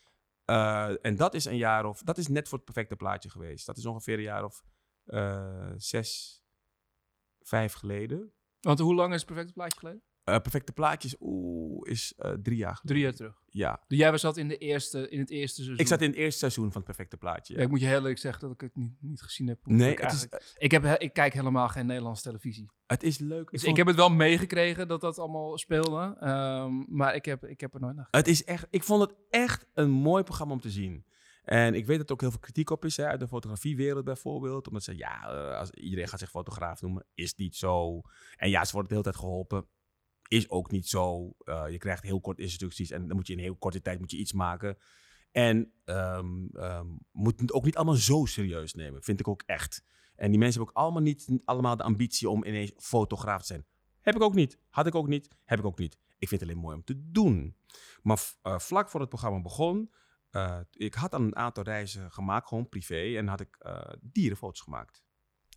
eh, 0.45 0.89
en 1.05 1.15
dat 1.15 1.33
is 1.33 1.45
een 1.45 1.57
jaar 1.57 1.85
of, 1.85 2.01
dat 2.01 2.17
is 2.17 2.27
net 2.27 2.47
voor 2.47 2.57
het 2.57 2.65
perfecte 2.65 2.95
plaatje 2.95 3.29
geweest. 3.29 3.65
Dat 3.65 3.77
is 3.77 3.85
ongeveer 3.85 4.15
een 4.17 4.23
jaar 4.23 4.43
of 4.43 4.63
eh, 5.05 5.69
zes, 5.77 6.41
vijf 7.41 7.73
geleden. 7.73 8.33
Want 8.61 8.79
hoe 8.79 8.95
lang 8.95 9.13
is 9.13 9.17
het 9.21 9.25
perfecte 9.25 9.53
plaatje 9.53 9.79
geleden? 9.79 10.03
Eh, 10.31 10.39
perfecte 10.41 10.71
plaatjes, 10.71 11.15
oeh, 11.19 11.89
is 11.91 12.13
eh, 12.17 12.31
drie 12.31 12.57
jaar 12.57 12.75
geleden. 12.75 12.85
Drie 12.91 13.01
jaar 13.01 13.13
terug. 13.13 13.41
Ja. 13.49 13.81
Dus 13.87 13.97
jij 13.97 14.17
zat 14.17 14.37
in, 14.37 14.47
de 14.47 14.57
eerste, 14.57 15.09
in 15.09 15.19
het 15.19 15.29
eerste 15.29 15.55
seizoen. 15.55 15.77
Ik 15.79 15.87
zat 15.87 16.01
in 16.01 16.09
het 16.09 16.17
eerste 16.17 16.39
seizoen 16.39 16.65
van 16.71 16.75
het 16.75 16.83
perfecte 16.85 17.17
plaatje. 17.17 17.53
Ja, 17.53 17.59
Ja. 17.59 17.65
ik 17.65 17.71
moet 17.71 17.79
je 17.79 17.85
heel 17.85 17.95
eerlijk 17.97 18.17
zeggen 18.19 18.41
dat 18.41 18.51
ik 18.51 18.61
het 18.61 18.75
niet, 18.75 18.93
niet 18.99 19.21
gezien 19.21 19.47
heb. 19.47 19.59
Nee, 19.65 19.91
ik, 19.91 19.99
het 19.99 20.11
is, 20.13 20.27
ik, 20.57 20.71
heb, 20.71 20.83
he- 20.83 20.97
ik 20.99 21.13
kijk 21.13 21.33
helemaal 21.33 21.67
geen 21.67 21.85
Nederlandse 21.85 22.23
televisie. 22.23 22.69
het 22.87 23.03
is 23.03 23.17
leuk. 23.17 23.51
Dus 23.51 23.59
vond- 23.59 23.71
ik 23.71 23.77
heb 23.77 23.87
het 23.87 23.95
wel 23.95 24.09
meegekregen 24.09 24.87
dat 24.87 25.01
dat 25.01 25.19
allemaal 25.19 25.57
speelde. 25.57 26.15
ehm, 26.19 26.83
maar 26.87 27.15
ik 27.15 27.25
heb, 27.25 27.45
ik 27.45 27.61
heb 27.61 27.73
er 27.73 27.79
nooit 27.79 27.95
naar 27.95 28.07
Het 28.11 28.27
is 28.27 28.43
echt, 28.43 28.67
ik 28.69 28.83
vond 28.83 29.01
het 29.01 29.15
echt 29.29 29.65
een 29.73 29.89
mooi 29.89 30.23
programma 30.23 30.53
om 30.53 30.61
te 30.61 30.69
zien. 30.69 31.05
En 31.43 31.73
ik 31.75 31.85
weet 31.85 31.97
dat 31.97 32.07
er 32.07 32.13
ook 32.13 32.21
heel 32.21 32.29
veel 32.31 32.39
kritiek 32.39 32.69
op 32.69 32.85
is, 32.85 32.97
hè, 32.97 33.05
uit 33.07 33.19
de 33.19 33.27
fotografiewereld 33.27 34.03
bijvoorbeeld. 34.05 34.67
Omdat 34.67 34.83
ze, 34.83 34.97
ja, 34.97 35.29
eh, 35.29 35.57
als 35.57 35.71
iedereen 35.71 36.07
gaat 36.07 36.19
zich 36.19 36.29
fotograaf 36.29 36.81
noemen, 36.81 37.05
is 37.13 37.35
niet 37.35 37.55
zo. 37.55 38.01
En 38.37 38.49
ja, 38.49 38.65
ze 38.65 38.71
worden 38.71 38.89
de 38.89 38.97
hele 38.97 39.09
tijd 39.11 39.23
geholpen. 39.23 39.65
Is 40.31 40.49
ook 40.49 40.71
niet 40.71 40.87
zo. 40.87 41.35
Eh, 41.37 41.63
je 41.69 41.77
krijgt 41.77 42.03
heel 42.03 42.21
kort 42.21 42.39
instructies 42.39 42.91
en 42.91 43.07
dan 43.07 43.15
moet 43.15 43.27
je 43.27 43.33
in 43.33 43.39
heel 43.39 43.55
korte 43.55 43.81
tijd 43.81 43.99
moet 43.99 44.11
je 44.11 44.17
iets 44.17 44.33
maken. 44.33 44.77
En 45.31 45.73
ehm 45.85 46.47
ehm, 46.53 46.87
moet 47.11 47.39
het 47.39 47.53
ook 47.53 47.65
niet 47.65 47.75
allemaal 47.75 47.95
zo 47.95 48.25
serieus 48.25 48.73
nemen, 48.73 49.03
vind 49.03 49.19
ik 49.19 49.27
ook 49.27 49.43
echt. 49.45 49.83
En 50.15 50.29
die 50.29 50.39
mensen 50.39 50.59
hebben 50.59 50.75
ook 50.77 50.83
allemaal 50.83 51.01
niet 51.01 51.41
allemaal 51.45 51.77
de 51.77 51.83
ambitie 51.83 52.29
om 52.29 52.43
ineens 52.45 52.71
fotograaf 52.77 53.39
te 53.39 53.45
zijn. 53.45 53.65
Heb 54.01 54.15
ik 54.15 54.21
ook 54.21 54.33
niet. 54.33 54.59
Had 54.69 54.87
ik 54.87 54.95
ook 54.95 55.07
niet. 55.07 55.27
Heb 55.45 55.59
ik 55.59 55.65
ook 55.65 55.79
niet. 55.79 55.97
Ik 56.17 56.27
vind 56.27 56.41
het 56.41 56.49
alleen 56.49 56.61
mooi 56.61 56.75
om 56.75 56.83
te 56.83 57.11
doen. 57.11 57.57
Maar 58.01 58.33
eh, 58.41 58.59
vlak 58.59 58.89
voor 58.89 58.99
het 58.99 59.09
programma 59.09 59.41
begon, 59.41 59.93
eh, 60.29 60.59
ik 60.71 60.93
had 60.93 61.11
dan 61.11 61.23
een 61.23 61.35
aantal 61.35 61.63
reizen 61.63 62.11
gemaakt, 62.11 62.47
gewoon 62.47 62.69
privé, 62.69 63.17
en 63.17 63.27
had 63.27 63.39
ik 63.39 63.57
dierenfoto's 64.01 64.61
gemaakt. 64.61 65.03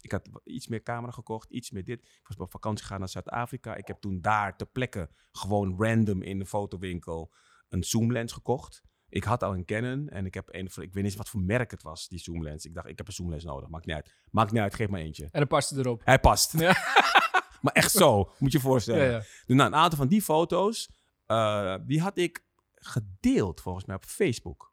Ik 0.05 0.13
had 0.13 0.29
iets 0.45 0.69
meer 0.69 0.83
camera 0.83 1.13
gekocht, 1.13 1.51
iets 1.51 1.71
meer 1.71 1.85
dit. 1.85 2.03
Ik 2.03 2.29
was 2.29 2.37
op 2.37 2.51
vakantie 2.51 2.85
gegaan 2.85 2.99
naar 2.99 3.09
Zuid-Afrika. 3.09 3.75
Ik 3.75 3.87
heb 3.87 4.01
toen 4.01 4.21
daar 4.21 4.57
ter 4.57 4.67
plekke 4.67 5.11
gewoon 5.33 5.75
random 5.79 6.23
in 6.23 6.39
de 6.39 6.47
fotowinkel 6.47 7.33
een 7.69 7.85
zoomlens 7.85 8.33
gekocht. 8.33 8.83
Ik 9.09 9.25
had 9.25 9.43
al 9.43 9.55
een 9.55 9.65
Canon 9.65 10.09
en 10.09 10.27
ik 10.27 10.35
heb 10.35 10.49
een, 10.55 10.71
ik 10.81 10.93
weet 10.93 11.03
niet 11.03 11.17
wat 11.17 11.29
voor 11.29 11.41
merk 11.41 11.71
het 11.71 11.83
was, 11.83 12.09
die 12.09 12.19
zoomlens. 12.19 12.65
Ik 12.65 12.75
dacht, 12.75 12.89
ik 12.89 12.99
heb 12.99 13.07
een 13.07 13.13
zoomlens 13.13 13.45
nodig, 13.45 13.69
maakt 13.69 13.87
niet 13.87 13.95
uit. 13.95 14.15
Maakt 14.31 14.53
niet 14.53 14.61
uit, 14.61 14.75
geef 14.75 14.89
maar 14.89 15.01
eentje. 15.01 15.23
En 15.23 15.31
dan 15.39 15.47
past 15.47 15.71
het 15.71 15.79
erop. 15.79 16.01
Hij 16.05 16.19
past. 16.19 16.59
Ja. 16.59 16.77
maar 17.63 17.73
echt 17.73 17.91
zo, 17.91 18.33
moet 18.39 18.53
je 18.53 18.59
je 18.59 18.65
voorstellen. 18.65 19.05
Ja, 19.05 19.11
ja. 19.11 19.19
Dus 19.19 19.57
nou, 19.57 19.69
een 19.69 19.75
aantal 19.75 19.99
van 19.99 20.09
die 20.09 20.23
foto's, 20.23 20.91
eh, 21.27 21.77
die 21.87 22.01
had 22.01 22.19
ik 22.19 22.45
gedeeld 22.75 23.61
volgens 23.61 23.85
mij 23.85 23.97
op 23.97 24.05
Facebook. 24.05 24.73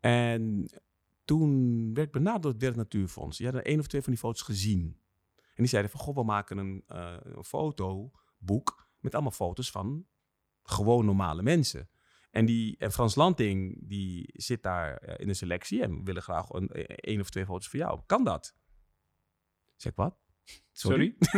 En 0.00 0.70
toen 1.28 1.94
werd 1.94 2.06
ik 2.06 2.12
benaderd 2.12 2.42
door 2.42 2.52
het 2.52 2.60
Wereld 2.60 2.78
Natuurfonds. 2.78 3.36
Die 3.36 3.46
hadden 3.46 3.64
één 3.64 3.78
of 3.78 3.86
twee 3.86 4.02
van 4.02 4.12
die 4.12 4.20
foto's 4.20 4.42
gezien. 4.42 5.00
En 5.36 5.64
die 5.64 5.66
zeiden 5.66 5.90
van, 5.90 6.00
goh, 6.00 6.14
we 6.14 6.22
maken 6.22 6.58
een, 6.58 6.84
eh, 6.86 7.16
een 7.22 7.44
fotoboek 7.44 8.88
met 9.00 9.14
allemaal 9.14 9.32
foto's 9.32 9.70
van 9.70 10.06
gewoon 10.62 11.04
normale 11.04 11.42
mensen. 11.42 11.88
En, 12.30 12.46
die, 12.46 12.76
en 12.78 12.92
Frans 12.92 13.14
Lanting, 13.14 13.88
die 13.88 14.30
zit 14.32 14.62
daar 14.62 14.96
eh, 14.96 15.14
in 15.18 15.26
de 15.26 15.34
selectie 15.34 15.82
en 15.82 15.96
we 15.96 16.02
willen 16.02 16.22
graag 16.22 16.50
een, 16.50 16.68
één 16.96 17.20
of 17.20 17.30
twee 17.30 17.46
foto's 17.46 17.68
voor 17.68 17.78
jou. 17.78 18.00
Kan 18.06 18.24
dat? 18.24 18.54
Zeg 19.76 19.92
wat? 19.94 20.16
Sorry? 20.72 21.14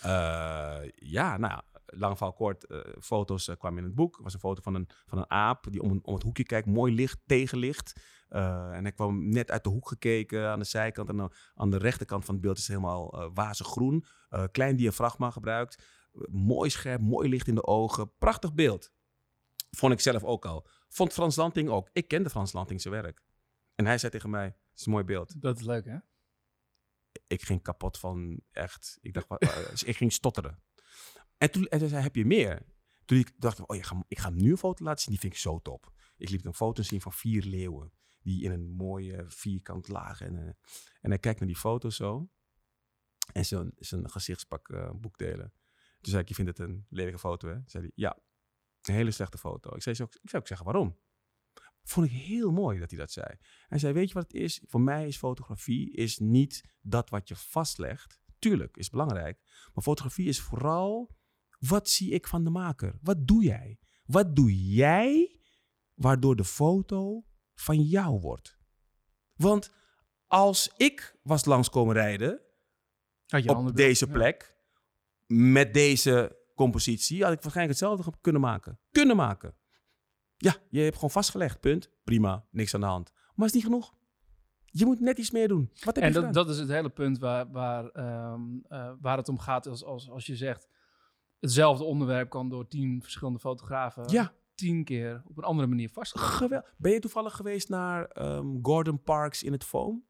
Eh, 0.00 0.82
ja, 0.94 1.36
nou, 1.36 1.62
lang 1.90 2.16
verhaal 2.16 2.34
kort. 2.34 2.66
eh, 2.66 2.80
foto's 3.00 3.48
eh, 3.48 3.56
kwamen 3.56 3.78
in 3.78 3.84
het 3.84 3.94
boek. 3.94 4.16
Er 4.16 4.22
was 4.22 4.34
een 4.34 4.40
foto 4.40 4.62
van 4.62 4.74
een, 4.74 4.88
van 5.06 5.18
een 5.18 5.30
aap 5.30 5.66
die 5.70 5.82
om, 5.82 6.00
om 6.02 6.14
het 6.14 6.22
hoekje 6.22 6.44
kijkt. 6.44 6.66
Mooi 6.66 6.94
licht, 6.94 7.18
tegenlicht. 7.26 8.00
Eh, 8.28 8.72
en 8.72 8.82
hij 8.82 8.92
kwam 8.92 9.28
net 9.28 9.50
uit 9.50 9.64
de 9.64 9.70
hoek 9.70 9.88
gekeken 9.88 10.48
aan 10.48 10.58
de 10.58 10.64
zijkant. 10.64 11.08
En 11.08 11.16
dan 11.16 11.32
aan 11.54 11.70
de 11.70 11.78
rechterkant 11.78 12.24
van 12.24 12.34
het 12.34 12.42
beeld 12.42 12.58
is 12.58 12.66
het 12.66 12.76
helemaal 12.76 13.30
wazig 13.34 13.66
groen. 13.66 14.04
Klein 14.50 14.76
diafragma 14.76 15.30
gebruikt. 15.30 15.84
Mooi 16.30 16.70
scherp, 16.70 17.00
mooi 17.00 17.28
licht 17.28 17.48
in 17.48 17.54
de 17.54 17.66
ogen. 17.66 18.12
Prachtig 18.18 18.54
beeld. 18.54 18.92
Vond 19.70 19.92
ik 19.92 20.00
zelf 20.00 20.24
ook 20.24 20.44
al. 20.44 20.66
vond 20.88 21.12
Frans 21.12 21.36
Lanting 21.36 21.68
ook. 21.68 21.88
Ik 21.92 22.08
kende 22.08 22.30
Frans 22.30 22.52
Lanting 22.52 22.80
zijn 22.80 22.94
werk. 22.94 23.22
En 23.74 23.86
hij 23.86 23.98
zei 23.98 24.12
tegen 24.12 24.30
mij, 24.30 24.44
het 24.44 24.78
is 24.78 24.86
een 24.86 24.92
mooi 24.92 25.04
beeld. 25.04 25.42
Dat 25.42 25.58
is 25.58 25.64
leuk, 25.64 25.84
hè? 25.84 25.96
Ik 27.26 27.42
ging 27.42 27.62
kapot 27.62 27.98
van, 27.98 28.40
echt. 28.52 28.98
Ik 29.00 29.14
dacht, 29.14 29.26
ik 29.90 29.96
ging 29.96 30.12
stotteren. 30.12 30.62
En 31.40 31.50
toen 31.50 31.66
zei, 31.70 31.94
heb 32.02 32.16
je 32.16 32.24
meer? 32.24 32.62
Toen 33.04 33.18
ik 33.18 33.32
dacht 33.38 33.58
ik, 33.58 33.70
oh, 33.70 33.76
ik 33.76 33.84
ga, 33.84 34.04
ik 34.08 34.18
ga 34.18 34.30
nu 34.30 34.50
een 34.50 34.56
foto 34.56 34.84
laten 34.84 35.02
zien. 35.02 35.10
Die 35.12 35.20
vind 35.20 35.32
ik 35.32 35.38
zo 35.38 35.60
top. 35.60 35.92
Ik 36.16 36.28
liet 36.28 36.44
een 36.44 36.54
foto 36.54 36.82
zien 36.82 37.00
van 37.00 37.12
vier 37.12 37.42
leeuwen. 37.42 37.92
Die 38.22 38.42
in 38.42 38.50
een 38.50 38.70
mooie 38.70 39.24
vierkant 39.28 39.88
lagen. 39.88 40.26
En, 40.26 40.38
eh, 40.38 40.52
en 41.00 41.10
hij 41.10 41.18
kijkt 41.18 41.38
naar 41.38 41.48
die 41.48 41.56
foto 41.58 41.90
zo. 41.90 42.30
En 43.32 43.44
zijn, 43.44 43.72
gezichtspak 44.10 44.68
eh, 44.68 44.90
boekdelen. 44.94 45.52
Toen 46.00 46.10
zei 46.10 46.22
ik, 46.22 46.28
je 46.28 46.34
vindt 46.34 46.58
het 46.58 46.68
een 46.68 46.86
lelijke 46.88 47.18
foto, 47.18 47.48
hè? 47.48 47.58
Zei 47.66 47.82
hij, 47.82 47.92
ja. 47.94 48.18
Een 48.82 48.94
hele 48.94 49.10
slechte 49.10 49.38
foto. 49.38 49.74
Ik 49.74 49.82
zei, 49.82 49.94
zo- 49.94 50.04
ik 50.04 50.28
zou 50.30 50.42
ook 50.42 50.48
zeggen, 50.48 50.66
waarom? 50.66 50.98
Vond 51.82 52.06
ik 52.06 52.12
heel 52.12 52.50
mooi 52.52 52.78
dat 52.78 52.90
hij 52.90 52.98
dat 52.98 53.12
zei. 53.12 53.26
Hij 53.68 53.78
zei, 53.78 53.92
weet 53.92 54.08
je 54.08 54.14
wat 54.14 54.22
het 54.22 54.34
is? 54.42 54.62
Voor 54.66 54.80
mij 54.80 55.06
is 55.06 55.16
fotografie 55.16 55.92
is 55.92 56.18
niet 56.18 56.64
dat 56.80 57.10
wat 57.10 57.28
je 57.28 57.36
vastlegt. 57.36 58.20
Tuurlijk, 58.38 58.76
is 58.76 58.90
belangrijk. 58.90 59.40
Maar 59.74 59.82
fotografie 59.82 60.28
is 60.28 60.40
vooral, 60.40 61.16
wat 61.60 61.88
zie 61.88 62.10
ik 62.10 62.26
van 62.26 62.44
de 62.44 62.50
maker? 62.50 62.98
Wat 63.02 63.26
doe 63.26 63.42
jij? 63.42 63.78
Wat 64.04 64.36
doe 64.36 64.72
jij 64.72 65.40
waardoor 65.94 66.36
de 66.36 66.44
foto 66.44 67.24
van 67.54 67.82
jou 67.82 68.20
wordt? 68.20 68.58
Want 69.34 69.72
als 70.26 70.72
ik 70.76 71.18
was 71.22 71.44
langskomen 71.44 71.94
rijden 71.94 72.40
Had 73.26 73.42
je 73.42 73.50
op 73.50 73.56
ander 73.56 73.74
deze 73.74 74.06
plek, 74.06 74.56
met 75.26 75.74
deze 75.74 76.38
compositie, 76.54 77.22
had 77.22 77.32
ik 77.32 77.40
waarschijnlijk 77.40 77.78
hetzelfde 77.78 78.12
kunnen 78.20 78.40
maken. 78.40 78.78
Kunnen 78.90 79.16
maken. 79.16 79.54
Ja, 80.36 80.56
je 80.68 80.80
hebt 80.80 80.94
gewoon 80.94 81.10
vastgelegd, 81.10 81.60
punt. 81.60 81.90
Prima, 82.04 82.46
niks 82.50 82.74
aan 82.74 82.80
de 82.80 82.86
hand. 82.86 83.12
Maar 83.34 83.46
is 83.46 83.52
niet 83.52 83.64
genoeg. 83.64 83.94
Je 84.64 84.84
moet 84.84 85.00
net 85.00 85.18
iets 85.18 85.30
meer 85.30 85.48
doen. 85.48 85.70
Wat 85.84 85.94
heb 85.94 85.96
En 85.96 86.08
je 86.08 86.14
dat, 86.14 86.24
gedaan? 86.24 86.44
dat 86.44 86.54
is 86.54 86.58
het 86.60 86.68
hele 86.68 86.88
punt 86.88 87.18
waar, 87.18 87.50
waar, 87.50 87.88
ehm, 87.88 88.40
eh, 88.68 88.92
waar 89.00 89.16
het 89.16 89.28
om 89.28 89.38
gaat. 89.38 89.66
Als, 89.66 89.84
als, 89.84 90.10
als 90.10 90.26
je 90.26 90.36
zegt, 90.36 90.68
hetzelfde 91.40 91.84
onderwerp 91.84 92.30
kan 92.30 92.48
door 92.48 92.68
tien 92.68 93.02
verschillende 93.02 93.38
fotografen 93.38 94.08
Ja, 94.08 94.32
tien 94.54 94.84
keer 94.84 95.22
op 95.26 95.38
een 95.38 95.44
andere 95.44 95.68
manier 95.68 95.90
vastgelegd. 95.90 96.74
Ben 96.76 96.92
je 96.92 96.98
toevallig 96.98 97.36
geweest 97.36 97.68
naar 97.68 98.04
ehm, 98.04 98.46
Gordon 98.62 99.02
Parks 99.02 99.42
in 99.42 99.52
het 99.52 99.64
Foam? 99.64 100.04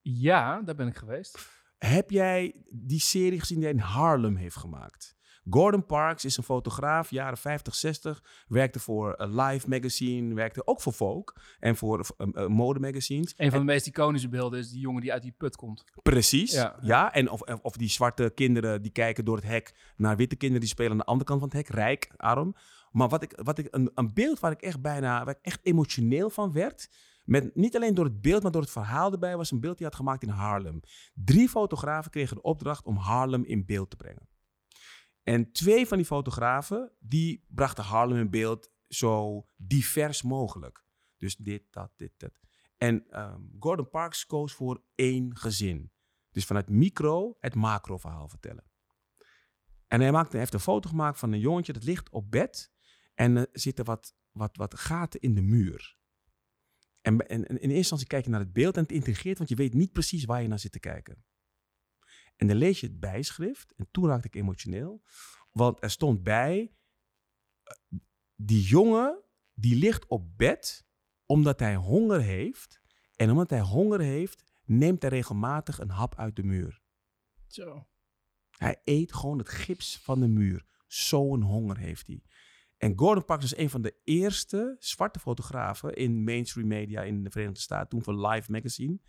Ja, 0.00 0.62
daar 0.62 0.74
ben 0.74 0.86
ik 0.86 0.96
geweest. 0.96 1.48
Heb 1.78 2.10
jij 2.10 2.54
die 2.70 3.00
serie 3.00 3.40
gezien 3.40 3.58
die 3.58 3.66
hij 3.66 3.76
in 3.76 3.82
Harlem 3.82 4.36
heeft 4.36 4.56
gemaakt? 4.56 5.15
Gordon 5.50 5.86
Parks 5.86 6.24
is 6.24 6.36
een 6.36 6.42
fotograaf, 6.42 7.10
jaren 7.10 7.38
50, 7.38 7.74
60. 7.74 8.22
Werkte 8.48 8.78
voor 8.78 9.14
een 9.16 9.40
Live 9.40 9.68
magazine, 9.68 10.34
werkte 10.34 10.66
ook 10.66 10.80
voor 10.80 10.92
Vogue 10.92 11.34
en 11.58 11.76
voor 11.76 12.06
uh, 12.18 12.46
modemagazines. 12.46 13.34
Een 13.36 13.50
van 13.50 13.58
de 13.58 13.64
meest 13.64 13.86
iconische 13.86 14.28
beelden 14.28 14.58
is 14.58 14.70
die 14.70 14.80
jongen 14.80 15.00
die 15.00 15.12
uit 15.12 15.22
die 15.22 15.34
put 15.36 15.56
komt. 15.56 15.84
Precies, 16.02 16.52
ja. 16.52 16.76
Ja. 16.80 17.12
En 17.12 17.30
of, 17.30 17.40
of 17.40 17.76
die 17.76 17.88
zwarte 17.88 18.32
kinderen 18.34 18.82
die 18.82 18.92
kijken 18.92 19.24
door 19.24 19.36
het 19.36 19.46
hek 19.46 19.74
naar 19.96 20.16
witte 20.16 20.36
kinderen 20.36 20.62
die 20.62 20.72
spelen 20.72 20.92
aan 20.92 20.98
de 20.98 21.04
andere 21.04 21.28
kant 21.28 21.40
van 21.40 21.48
het 21.48 21.58
hek, 21.58 21.68
rijk, 21.76 22.10
arm. 22.16 22.54
Maar 22.90 23.08
wat 23.08 23.22
ik, 23.22 23.40
wat 23.42 23.58
ik, 23.58 23.68
een, 23.70 23.90
een 23.94 24.14
beeld 24.14 24.40
waar 24.40 24.52
ik 24.52 24.62
echt 24.62 24.80
bijna, 24.80 25.24
waar 25.24 25.34
ik 25.34 25.44
echt 25.44 25.60
emotioneel 25.62 26.30
van 26.30 26.52
werd, 26.52 26.88
met, 27.24 27.54
niet 27.54 27.76
alleen 27.76 27.94
door 27.94 28.04
het 28.04 28.20
beeld, 28.20 28.42
maar 28.42 28.52
door 28.52 28.62
het 28.62 28.70
verhaal 28.70 29.12
erbij, 29.12 29.36
was 29.36 29.50
een 29.50 29.60
beeld 29.60 29.78
die 29.78 29.86
hij 29.86 29.96
had 29.96 30.04
gemaakt 30.04 30.22
in 30.22 30.28
Harlem. 30.28 30.80
Drie 31.14 31.48
fotografen 31.48 32.10
kregen 32.10 32.36
de 32.36 32.42
opdracht 32.42 32.84
om 32.84 32.96
Harlem 32.96 33.44
in 33.44 33.64
beeld 33.66 33.90
te 33.90 33.96
brengen. 33.96 34.28
En 35.26 35.52
twee 35.52 35.86
van 35.86 35.96
die 35.96 36.06
fotografen, 36.06 36.92
die 36.98 37.44
brachten 37.48 37.84
Harlem 37.84 38.18
in 38.18 38.30
beeld 38.30 38.70
zo 38.88 39.46
divers 39.56 40.22
mogelijk. 40.22 40.84
Dus 41.16 41.36
dit, 41.36 41.62
dat, 41.70 41.92
dit, 41.96 42.12
dat. 42.16 42.40
En 42.76 43.10
ehm, 43.10 43.40
Gordon 43.58 43.90
Parks 43.90 44.26
koos 44.26 44.52
voor 44.52 44.82
één 44.94 45.36
gezin. 45.36 45.92
Dus 46.30 46.44
vanuit 46.44 46.68
micro 46.68 47.36
het 47.40 47.54
macro 47.54 47.98
verhaal 47.98 48.28
vertellen. 48.28 48.64
En 49.86 50.00
hij, 50.00 50.12
maakte, 50.12 50.36
heeft 50.36 50.54
een 50.54 50.60
foto 50.60 50.88
gemaakt 50.88 51.18
van 51.18 51.32
een 51.32 51.40
jongetje 51.40 51.72
dat 51.72 51.84
ligt 51.84 52.10
op 52.10 52.30
bed. 52.30 52.72
En 53.14 53.36
er 53.36 53.48
zitten 53.52 53.84
wat, 53.84 54.14
wat, 54.30 54.56
wat 54.56 54.78
gaten 54.78 55.20
in 55.20 55.34
de 55.34 55.42
muur. 55.42 55.96
En, 57.00 57.18
en 57.18 57.46
in 57.46 57.56
eerste 57.56 57.74
instantie 57.74 58.06
kijk 58.06 58.24
je 58.24 58.30
naar 58.30 58.40
het 58.40 58.52
beeld 58.52 58.76
en 58.76 58.82
het 58.82 58.92
intrigeert, 58.92 59.38
want 59.38 59.50
je 59.50 59.56
weet 59.56 59.74
niet 59.74 59.92
precies 59.92 60.24
waar 60.24 60.42
je 60.42 60.48
naar 60.48 60.58
zit 60.58 60.72
te 60.72 60.80
kijken. 60.80 61.24
En 62.36 62.46
dan 62.46 62.56
lees 62.56 62.80
je 62.80 62.86
het 62.86 63.00
bijschrift 63.00 63.74
en 63.76 63.88
toen 63.90 64.06
raakte 64.06 64.26
ik 64.26 64.34
emotioneel. 64.34 65.02
Want 65.52 65.82
er 65.82 65.90
stond 65.90 66.22
bij, 66.22 66.72
eh, 67.62 67.98
die 68.34 68.62
jongen 68.62 69.24
die 69.54 69.76
ligt 69.76 70.06
op 70.06 70.36
bed 70.36 70.86
omdat 71.26 71.60
hij 71.60 71.74
honger 71.74 72.20
heeft. 72.20 72.80
En 73.16 73.30
omdat 73.30 73.50
hij 73.50 73.60
honger 73.60 74.00
heeft, 74.00 74.44
neemt 74.64 75.02
hij 75.02 75.10
regelmatig 75.10 75.78
een 75.78 75.90
hap 75.90 76.14
uit 76.14 76.36
de 76.36 76.42
muur. 76.42 76.82
Zo. 77.46 77.86
Hij 78.50 78.80
eet 78.84 79.14
gewoon 79.14 79.38
het 79.38 79.48
gips 79.48 79.98
van 79.98 80.20
de 80.20 80.28
muur. 80.28 80.66
Zo'n 80.86 81.42
honger 81.42 81.78
heeft 81.78 82.06
hij. 82.06 82.22
En 82.76 82.98
Gordon 82.98 83.24
Parks 83.24 83.44
is 83.44 83.56
een 83.56 83.70
van 83.70 83.82
de 83.82 83.96
eerste 84.04 84.76
zwarte 84.78 85.18
fotografen 85.18 85.94
in 85.94 86.24
mainstream 86.24 86.68
media 86.68 87.02
in 87.02 87.24
de 87.24 87.30
Verenigde 87.30 87.60
Staten, 87.60 87.88
toen 87.88 88.02
voor 88.02 88.26
Live 88.26 88.50
Magazine. 88.50 89.00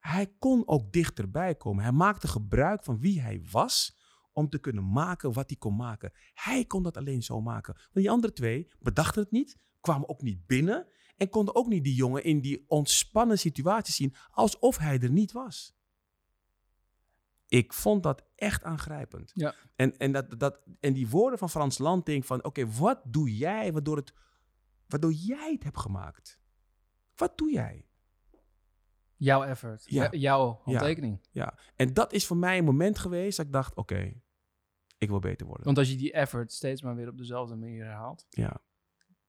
Hij 0.00 0.34
kon 0.38 0.68
ook 0.68 0.92
dichterbij 0.92 1.54
komen. 1.54 1.82
Hij 1.82 1.92
maakte 1.92 2.28
gebruik 2.28 2.84
van 2.84 2.98
wie 2.98 3.20
hij 3.20 3.42
was 3.50 3.98
om 4.32 4.48
te 4.48 4.58
kunnen 4.58 4.92
maken 4.92 5.32
wat 5.32 5.48
hij 5.48 5.58
kon 5.58 5.76
maken. 5.76 6.12
Hij 6.34 6.64
kon 6.64 6.82
dat 6.82 6.96
alleen 6.96 7.22
zo 7.22 7.40
maken. 7.40 7.74
Want 7.74 7.90
die 7.92 8.10
andere 8.10 8.32
twee 8.32 8.70
bedachten 8.78 9.22
het 9.22 9.30
niet, 9.30 9.56
kwamen 9.80 10.08
ook 10.08 10.22
niet 10.22 10.46
binnen 10.46 10.86
en 11.16 11.28
konden 11.28 11.54
ook 11.54 11.66
niet 11.66 11.84
die 11.84 11.94
jongen 11.94 12.24
in 12.24 12.40
die 12.40 12.64
ontspannen 12.68 13.38
situatie 13.38 13.94
zien 13.94 14.14
alsof 14.30 14.78
hij 14.78 15.00
er 15.00 15.10
niet 15.10 15.32
was. 15.32 15.78
Ik 17.46 17.72
vond 17.72 18.02
dat 18.02 18.24
echt 18.34 18.62
aangrijpend. 18.62 19.30
Ja. 19.34 19.54
En, 19.74 19.96
en, 19.96 20.12
dat, 20.12 20.40
dat, 20.40 20.60
en 20.80 20.92
die 20.92 21.08
woorden 21.08 21.38
van 21.38 21.50
Frans 21.50 21.78
Lanting 21.78 22.26
van... 22.26 22.44
oké, 22.44 22.66
wat 22.70 23.00
doe 23.04 23.36
jij 23.36 23.72
waardoor, 23.72 23.96
het, 23.96 24.12
waardoor 24.86 25.12
jij 25.12 25.52
het 25.52 25.64
hebt 25.64 25.78
gemaakt? 25.78 26.40
Wat 27.14 27.38
doe 27.38 27.52
jij? 27.52 27.89
Jouw 29.20 29.42
effort. 29.42 29.84
Ja. 29.86 30.08
Jouw 30.10 30.60
handtekening. 30.64 31.20
Ja, 31.30 31.54
en 31.76 31.92
dat 31.92 32.12
is 32.12 32.26
voor 32.26 32.36
mij 32.36 32.58
een 32.58 32.64
moment 32.64 32.98
geweest 32.98 33.36
dat 33.36 33.46
ik 33.46 33.52
dacht... 33.52 33.74
oké, 33.74 34.12
ik 34.98 35.08
wil 35.08 35.18
beter 35.18 35.46
worden. 35.46 35.64
Want 35.64 35.78
als 35.78 35.90
je 35.90 35.96
die 35.96 36.12
effort 36.12 36.52
steeds 36.52 36.82
maar 36.82 36.94
weer 36.94 37.08
op 37.08 37.18
dezelfde 37.18 37.56
manier 37.56 37.84
herhaalt, 37.84 38.26
Ja. 38.30 38.60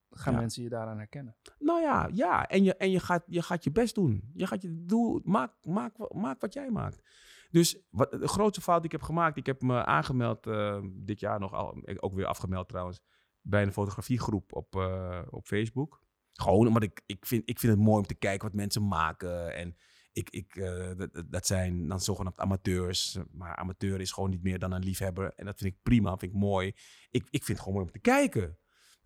gaan 0.10 0.34
Ja. 0.34 0.40
mensen 0.40 0.64
je 0.64 0.70
daaraan 0.70 0.98
herkennen. 0.98 1.36
Nou 1.60 1.82
ja, 1.82 2.10
ja. 2.14 2.48
En, 2.48 2.64
je, 2.64 2.76
en 2.76 2.92
je, 2.92 3.00
gaat, 3.00 3.24
je 3.28 3.42
gaat 3.42 3.64
je 3.64 3.72
best 3.72 3.96
doen. 3.96 4.32
Je 4.34 4.48
gaat 4.48 4.62
je 4.62 4.86
doel, 4.86 5.22
maak, 5.24 5.54
maak, 5.62 6.14
maak 6.14 6.42
wat 6.42 6.54
jij 6.54 6.70
maakt. 6.70 7.02
Dus 7.50 7.78
wat, 7.90 8.12
de 8.12 8.28
grootste 8.28 8.62
fout 8.62 8.78
die 8.78 8.86
ik 8.86 8.92
heb 8.92 9.02
gemaakt, 9.02 9.38
ik 9.38 9.46
heb 9.46 9.62
me 9.62 9.86
aangemeld 9.86 10.48
eh, 10.48 10.82
dit 10.94 11.20
jaar 11.20 11.40
nog, 11.40 11.54
al, 11.54 11.82
ook 12.00 12.14
weer 12.14 12.26
afgemeld 12.26 12.68
trouwens, 12.68 13.00
bij 13.42 13.64
een 13.64 13.74
fotografiegroep 13.74 14.54
op, 14.54 14.76
eh, 14.76 15.22
op 15.30 15.48
Facebook. 15.48 16.02
Gewoon 16.34 16.68
omdat 16.68 16.84
ik, 16.84 17.02
ik, 17.06 17.26
vind, 17.26 17.50
ik 17.50 17.60
vind 17.60 17.74
het 17.74 17.82
mooi 17.82 17.98
om 17.98 18.08
te 18.08 18.16
kijken 18.16 18.48
wat 18.48 18.58
mensen 18.58 18.88
maken. 18.88 19.56
En 19.56 19.76
ik, 20.14 20.30
ik, 20.30 20.56
eh, 20.56 20.92
dat, 20.98 21.24
dat 21.30 21.48
zijn 21.48 21.88
dan 21.88 22.00
zogenaamd 22.00 22.40
amateurs. 22.40 23.18
Maar 23.32 23.56
amateur 23.56 24.02
is 24.02 24.12
gewoon 24.12 24.30
niet 24.30 24.44
meer 24.44 24.60
dan 24.60 24.72
een 24.72 24.84
liefhebber. 24.84 25.34
En 25.36 25.46
dat 25.46 25.60
vind 25.60 25.74
ik 25.74 25.82
prima, 25.84 26.18
vind 26.18 26.32
ik 26.34 26.40
mooi. 26.40 26.68
Ik, 27.10 27.28
ik 27.30 27.44
vind 27.44 27.48
het 27.48 27.60
gewoon 27.60 27.74
mooi 27.74 27.86
om 27.86 27.92
te 27.92 28.00
kijken. 28.00 28.58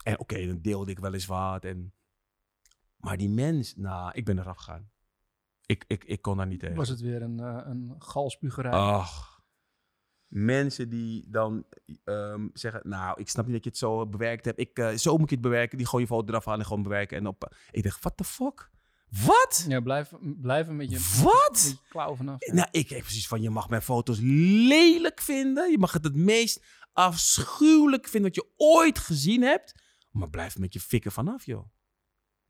En 0.04 0.20
oké, 0.20 0.48
dan 0.48 0.62
deelde 0.62 0.92
ik 0.92 1.00
wel 1.00 1.14
eens 1.14 1.26
wat. 1.26 1.66
En 1.66 1.94
maar 2.98 3.18
die 3.18 3.30
mens, 3.30 3.76
nou, 3.76 4.12
ik 4.14 4.26
ben 4.26 4.40
eraf 4.40 4.58
gegaan. 4.58 4.90
Ik, 5.66 5.84
ik, 5.88 6.04
ik 6.04 6.22
kon 6.22 6.38
daar 6.38 6.48
niet 6.48 6.60
tegen. 6.60 6.76
Was 6.76 6.90
het 6.90 7.00
weer 7.00 7.22
een, 7.22 7.40
eh, 7.40 7.62
een 7.66 7.96
galspugerij? 8.00 8.72
Ach. 8.72 9.35
Mensen 10.38 10.90
die 10.90 11.26
dan 11.30 11.66
ehm, 12.04 12.48
zeggen, 12.54 12.82
nou, 12.84 13.20
ik 13.20 13.30
snap 13.30 13.46
niet 13.46 13.54
dat 13.54 13.64
je 13.64 13.70
het 13.70 13.80
zo 13.80 14.08
bewerkt 14.08 14.46
hebt. 14.46 14.60
Ik, 14.60 14.80
eh, 14.80 14.96
zo 14.96 15.18
moet 15.18 15.30
je 15.30 15.36
het 15.36 15.44
bewerken. 15.44 15.78
Die 15.78 15.88
gooi 15.88 16.04
je 16.04 16.10
foto 16.10 16.28
eraf 16.28 16.48
aan 16.48 16.60
en 16.60 16.66
gewoon 16.66 16.84
bewerken. 16.84 17.18
En 17.18 17.28
op. 17.28 17.56
Ik 17.72 17.84
dacht, 17.84 18.02
what 18.02 18.18
the 18.18 18.24
fuck? 18.24 18.70
Wat? 19.26 19.66
Ja, 19.68 19.80
blijf, 19.80 20.12
blijf 20.42 20.68
er 20.68 20.74
met 20.74 20.92
je, 20.92 21.22
Wat? 21.24 21.82
klauw 21.90 22.16
vanaf. 22.16 22.48
Nou, 22.48 22.68
ik 22.72 22.90
heb 22.90 23.00
precies 23.00 23.28
van, 23.28 23.42
je 23.42 23.50
mag 23.50 23.70
mijn 23.70 23.82
foto's 23.82 24.20
lelijk 24.22 25.22
vinden. 25.22 25.72
Je 25.72 25.78
mag 25.78 25.94
het 25.94 26.04
het 26.04 26.16
meest 26.16 26.64
afschuwelijk 26.94 28.08
vinden 28.08 28.32
wat 28.34 28.46
je 28.46 28.52
ooit 28.56 29.00
gezien 29.00 29.42
hebt. 29.42 29.74
Maar 30.12 30.30
blijf 30.30 30.58
met 30.58 30.74
je 30.74 30.80
fikken 30.80 31.12
vanaf, 31.12 31.46
joh. 31.46 31.68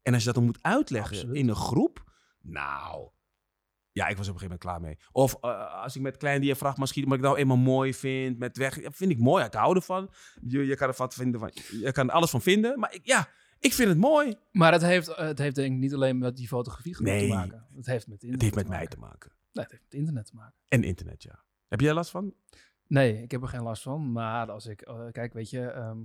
En 0.02 0.14
als 0.14 0.20
je 0.22 0.26
dat 0.26 0.36
dan 0.36 0.46
moet 0.46 0.60
uitleggen 0.62 1.16
Absoluut. 1.16 1.36
in 1.36 1.50
een 1.50 1.56
groep. 1.56 2.12
Nou, 2.42 3.10
ja, 3.96 4.08
ik 4.08 4.18
was 4.18 4.28
op 4.28 4.34
een 4.34 4.40
gegeven 4.40 4.60
moment 4.62 4.62
klaar 4.62 4.82
mee. 4.82 4.98
Of 5.12 5.38
eh, 5.42 5.82
als 5.84 5.96
ik 5.96 6.02
met 6.02 6.18
klein 6.18 6.42
diafragma 6.42 6.86
schiet, 6.86 7.06
maar 7.06 7.18
ik 7.18 7.24
nou 7.24 7.38
eenmaal 7.38 7.58
mooi 7.58 7.94
vind, 7.94 8.38
met 8.38 8.58
weg, 8.58 8.82
ja, 8.82 8.92
vind 8.92 9.12
ik 9.12 9.20
mooi. 9.20 9.44
Ik 9.46 9.54
hou 9.54 9.76
ervan. 9.76 10.12
Je, 10.48 10.66
je 10.66 10.76
kan 10.76 10.88
er 10.88 10.96
wat 10.98 11.14
vinden 11.14 11.40
van, 11.40 11.52
je 11.82 11.92
kan 11.92 12.10
alles 12.10 12.30
van 12.30 12.42
vinden. 12.42 12.80
Maar 12.80 12.94
ik, 12.94 13.06
ja, 13.06 13.30
ik 13.60 13.74
vind 13.74 13.90
het 13.90 13.98
mooi. 13.98 14.36
Maar 14.52 14.72
het 14.72 14.82
heeft, 14.82 15.08
eh, 15.08 15.26
het 15.26 15.38
heeft 15.38 15.56
denk 15.56 15.74
ik 15.74 15.80
niet 15.80 15.94
alleen 15.94 16.18
met 16.18 16.38
die 16.38 16.48
fotografie 16.48 17.02
Nee. 17.02 17.28
te 17.30 17.34
maken. 17.36 17.68
Het 17.76 17.86
heeft 17.86 18.08
met 18.08 18.22
Het 18.22 18.32
internet 18.32 18.42
heeft 18.42 18.56
met 18.56 18.66
te 18.66 18.72
mij 18.72 18.88
te 18.88 18.98
maken. 19.00 19.32
Nee, 19.52 19.64
het 19.64 19.72
heeft 19.72 19.84
met 19.84 19.94
internet 19.94 20.26
te 20.26 20.36
maken. 20.36 20.56
En 20.68 20.84
internet, 20.84 21.24
ja. 21.24 21.44
Heb 21.68 21.80
jij 21.82 21.94
last 21.94 22.10
van? 22.12 22.34
Nee, 22.88 23.22
ik 23.22 23.32
heb 23.32 23.42
er 23.42 23.48
geen 23.48 23.64
last 23.64 23.82
van. 23.84 24.12
Maar 24.12 24.52
als 24.52 24.66
ik, 24.66 24.82
eh, 24.82 25.06
kijk, 25.12 25.34
weet 25.34 25.50
je, 25.50 25.62
ehm, 25.68 25.98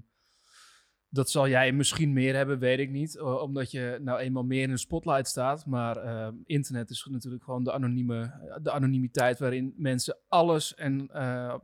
Dat 1.12 1.30
zal 1.30 1.48
jij 1.48 1.72
misschien 1.72 2.12
meer 2.12 2.34
hebben, 2.34 2.58
weet 2.58 2.78
ik 2.78 2.90
niet. 2.90 3.16
eh, 3.16 3.42
omdat 3.42 3.70
je 3.70 3.98
nou 4.02 4.18
eenmaal 4.18 4.44
meer 4.44 4.62
in 4.62 4.70
de 4.70 4.76
spotlight 4.76 5.26
staat. 5.28 5.66
Maar 5.66 5.96
eh, 5.96 6.28
internet 6.44 6.90
is 6.90 7.08
natuurlijk 7.10 7.44
gewoon 7.44 7.64
de, 7.64 7.72
anonieme, 7.72 8.32
de 8.62 8.70
anonimiteit 8.70 9.38
waarin 9.38 9.74
mensen 9.76 10.18
alles 10.28 10.74
en 10.74 11.08
eh, 11.12 11.54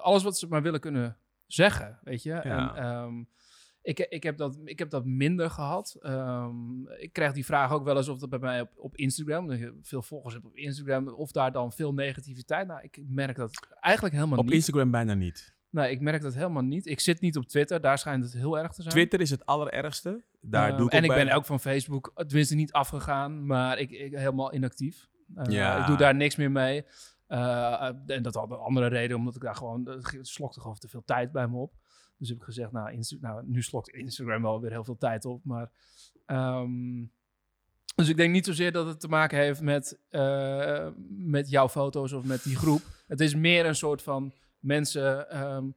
alles 0.00 0.22
wat 0.22 0.38
ze 0.38 0.46
maar 0.46 0.62
willen 0.62 0.80
kunnen 0.80 1.16
zeggen, 1.46 1.98
weet 2.02 2.22
je. 2.22 2.32
En, 2.32 2.74
ehm, 2.76 3.24
ik, 3.82 3.98
ik, 3.98 4.22
heb 4.22 4.36
dat, 4.36 4.58
ik 4.64 4.78
heb 4.78 4.90
dat 4.90 5.04
minder 5.04 5.50
gehad. 5.50 5.96
Ehm, 6.00 6.86
ik 6.98 7.12
krijg 7.12 7.32
die 7.32 7.44
vraag 7.44 7.72
ook 7.72 7.84
wel 7.84 7.96
eens 7.96 8.08
of 8.08 8.18
dat 8.18 8.30
bij 8.30 8.38
mij 8.38 8.60
op, 8.60 8.70
op 8.76 8.96
Instagram, 8.96 9.46
dat 9.46 9.58
je 9.58 9.78
veel 9.82 10.02
volgers 10.02 10.34
hebt 10.34 10.46
op 10.46 10.56
Instagram, 10.56 11.08
of 11.08 11.32
daar 11.32 11.52
dan 11.52 11.72
veel 11.72 11.94
negativiteit. 11.94 12.66
Nou, 12.66 12.80
ik 12.82 13.00
merk 13.06 13.36
dat 13.36 13.66
eigenlijk 13.80 14.14
helemaal 14.14 14.38
Op 14.38 14.44
niet. 14.44 14.54
Instagram 14.54 14.90
bijna 14.90 15.14
niet. 15.14 15.58
Nee, 15.70 15.90
ik 15.90 16.00
merk 16.00 16.22
dat 16.22 16.34
helemaal 16.34 16.62
niet. 16.62 16.86
Ik 16.86 17.00
zit 17.00 17.20
niet 17.20 17.36
op 17.36 17.46
Twitter, 17.46 17.80
daar 17.80 17.98
schijnt 17.98 18.24
het 18.24 18.32
heel 18.32 18.58
erg 18.58 18.72
te 18.72 18.82
zijn. 18.82 18.94
Twitter 18.94 19.20
is 19.20 19.30
het 19.30 19.46
allerergste. 19.46 20.22
Daar 20.40 20.76
doe 20.76 20.86
ik 20.86 20.92
en 20.92 21.02
ik 21.02 21.08
bij- 21.08 21.24
ben 21.24 21.34
ook 21.34 21.44
van 21.44 21.60
Facebook, 21.60 22.12
tenminste 22.14 22.54
niet 22.54 22.72
afgegaan, 22.72 23.46
maar 23.46 23.78
ik, 23.78 23.90
ik 23.90 24.12
helemaal 24.14 24.54
inactief. 24.54 25.08
Eh, 25.34 25.44
Ja. 25.52 25.80
Ik 25.80 25.86
doe 25.86 25.96
daar 25.96 26.14
niks 26.14 26.36
meer 26.36 26.50
mee. 26.50 26.84
Eh, 27.26 27.90
en 28.06 28.22
dat 28.22 28.34
had 28.34 28.50
een 28.50 28.56
andere 28.56 28.86
reden, 28.86 29.16
omdat 29.16 29.34
ik 29.34 29.40
daar 29.42 29.54
gewoon, 29.56 29.86
het 29.88 30.28
slokte 30.28 30.60
gewoon 30.60 30.78
te 30.78 30.88
veel 30.88 31.02
tijd 31.04 31.32
bij 31.32 31.48
me 31.48 31.56
op. 31.56 31.72
Dus 32.18 32.28
heb 32.28 32.38
ik 32.38 32.44
gezegd, 32.44 32.72
nou, 32.72 32.92
Insta- 32.92 33.16
nou 33.20 33.42
nu 33.46 33.62
slokt 33.62 33.88
Instagram 33.88 34.42
wel 34.42 34.60
weer 34.60 34.70
heel 34.70 34.84
veel 34.84 34.98
tijd 34.98 35.24
op, 35.24 35.44
maar... 35.44 35.70
ehm, 36.26 37.04
dus 37.94 38.08
ik 38.08 38.16
denk 38.16 38.32
niet 38.32 38.44
zozeer 38.46 38.72
dat 38.72 38.86
het 38.86 39.00
te 39.00 39.08
maken 39.08 39.38
heeft 39.38 39.60
met, 39.60 39.98
eh, 40.08 40.86
met 41.08 41.50
jouw 41.50 41.68
foto's 41.68 42.12
of 42.12 42.24
met 42.24 42.42
die 42.42 42.56
groep. 42.56 42.80
Het 43.06 43.20
is 43.20 43.34
meer 43.34 43.66
een 43.66 43.74
soort 43.74 44.02
van 44.02 44.32
mensen 44.60 45.30
ehm, 45.30 45.70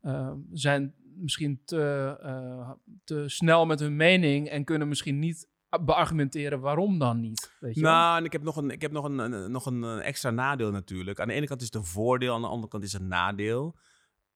ehm, 0.00 0.38
zijn 0.52 0.94
misschien 1.16 1.60
te, 1.64 2.16
eh, 2.22 2.70
te 3.04 3.28
snel 3.28 3.66
met 3.66 3.80
hun 3.80 3.96
mening 3.96 4.48
en 4.48 4.64
kunnen 4.64 4.88
misschien 4.88 5.18
niet 5.18 5.48
beargumenteren 5.84 6.60
waarom 6.60 6.98
dan 6.98 7.20
niet. 7.20 7.56
Weet 7.60 7.74
je? 7.74 7.80
Nou, 7.80 8.18
en 8.18 8.24
ik 8.24 8.32
heb 8.32 8.42
nog, 8.42 8.56
een, 8.56 8.70
ik 8.70 8.82
heb 8.82 8.92
nog, 8.92 9.04
een, 9.04 9.50
nog 9.50 9.66
een, 9.66 9.84
extra 9.84 10.30
nadeel 10.30 10.70
natuurlijk. 10.70 11.20
Aan 11.20 11.28
de 11.28 11.34
ene 11.34 11.46
kant 11.46 11.60
is 11.60 11.66
het 11.66 11.74
een 11.74 11.84
voordeel, 11.84 12.34
aan 12.34 12.40
de 12.40 12.46
andere 12.46 12.68
kant 12.68 12.84
is 12.84 12.92
het 12.92 13.02
een 13.02 13.08
nadeel. 13.08 13.78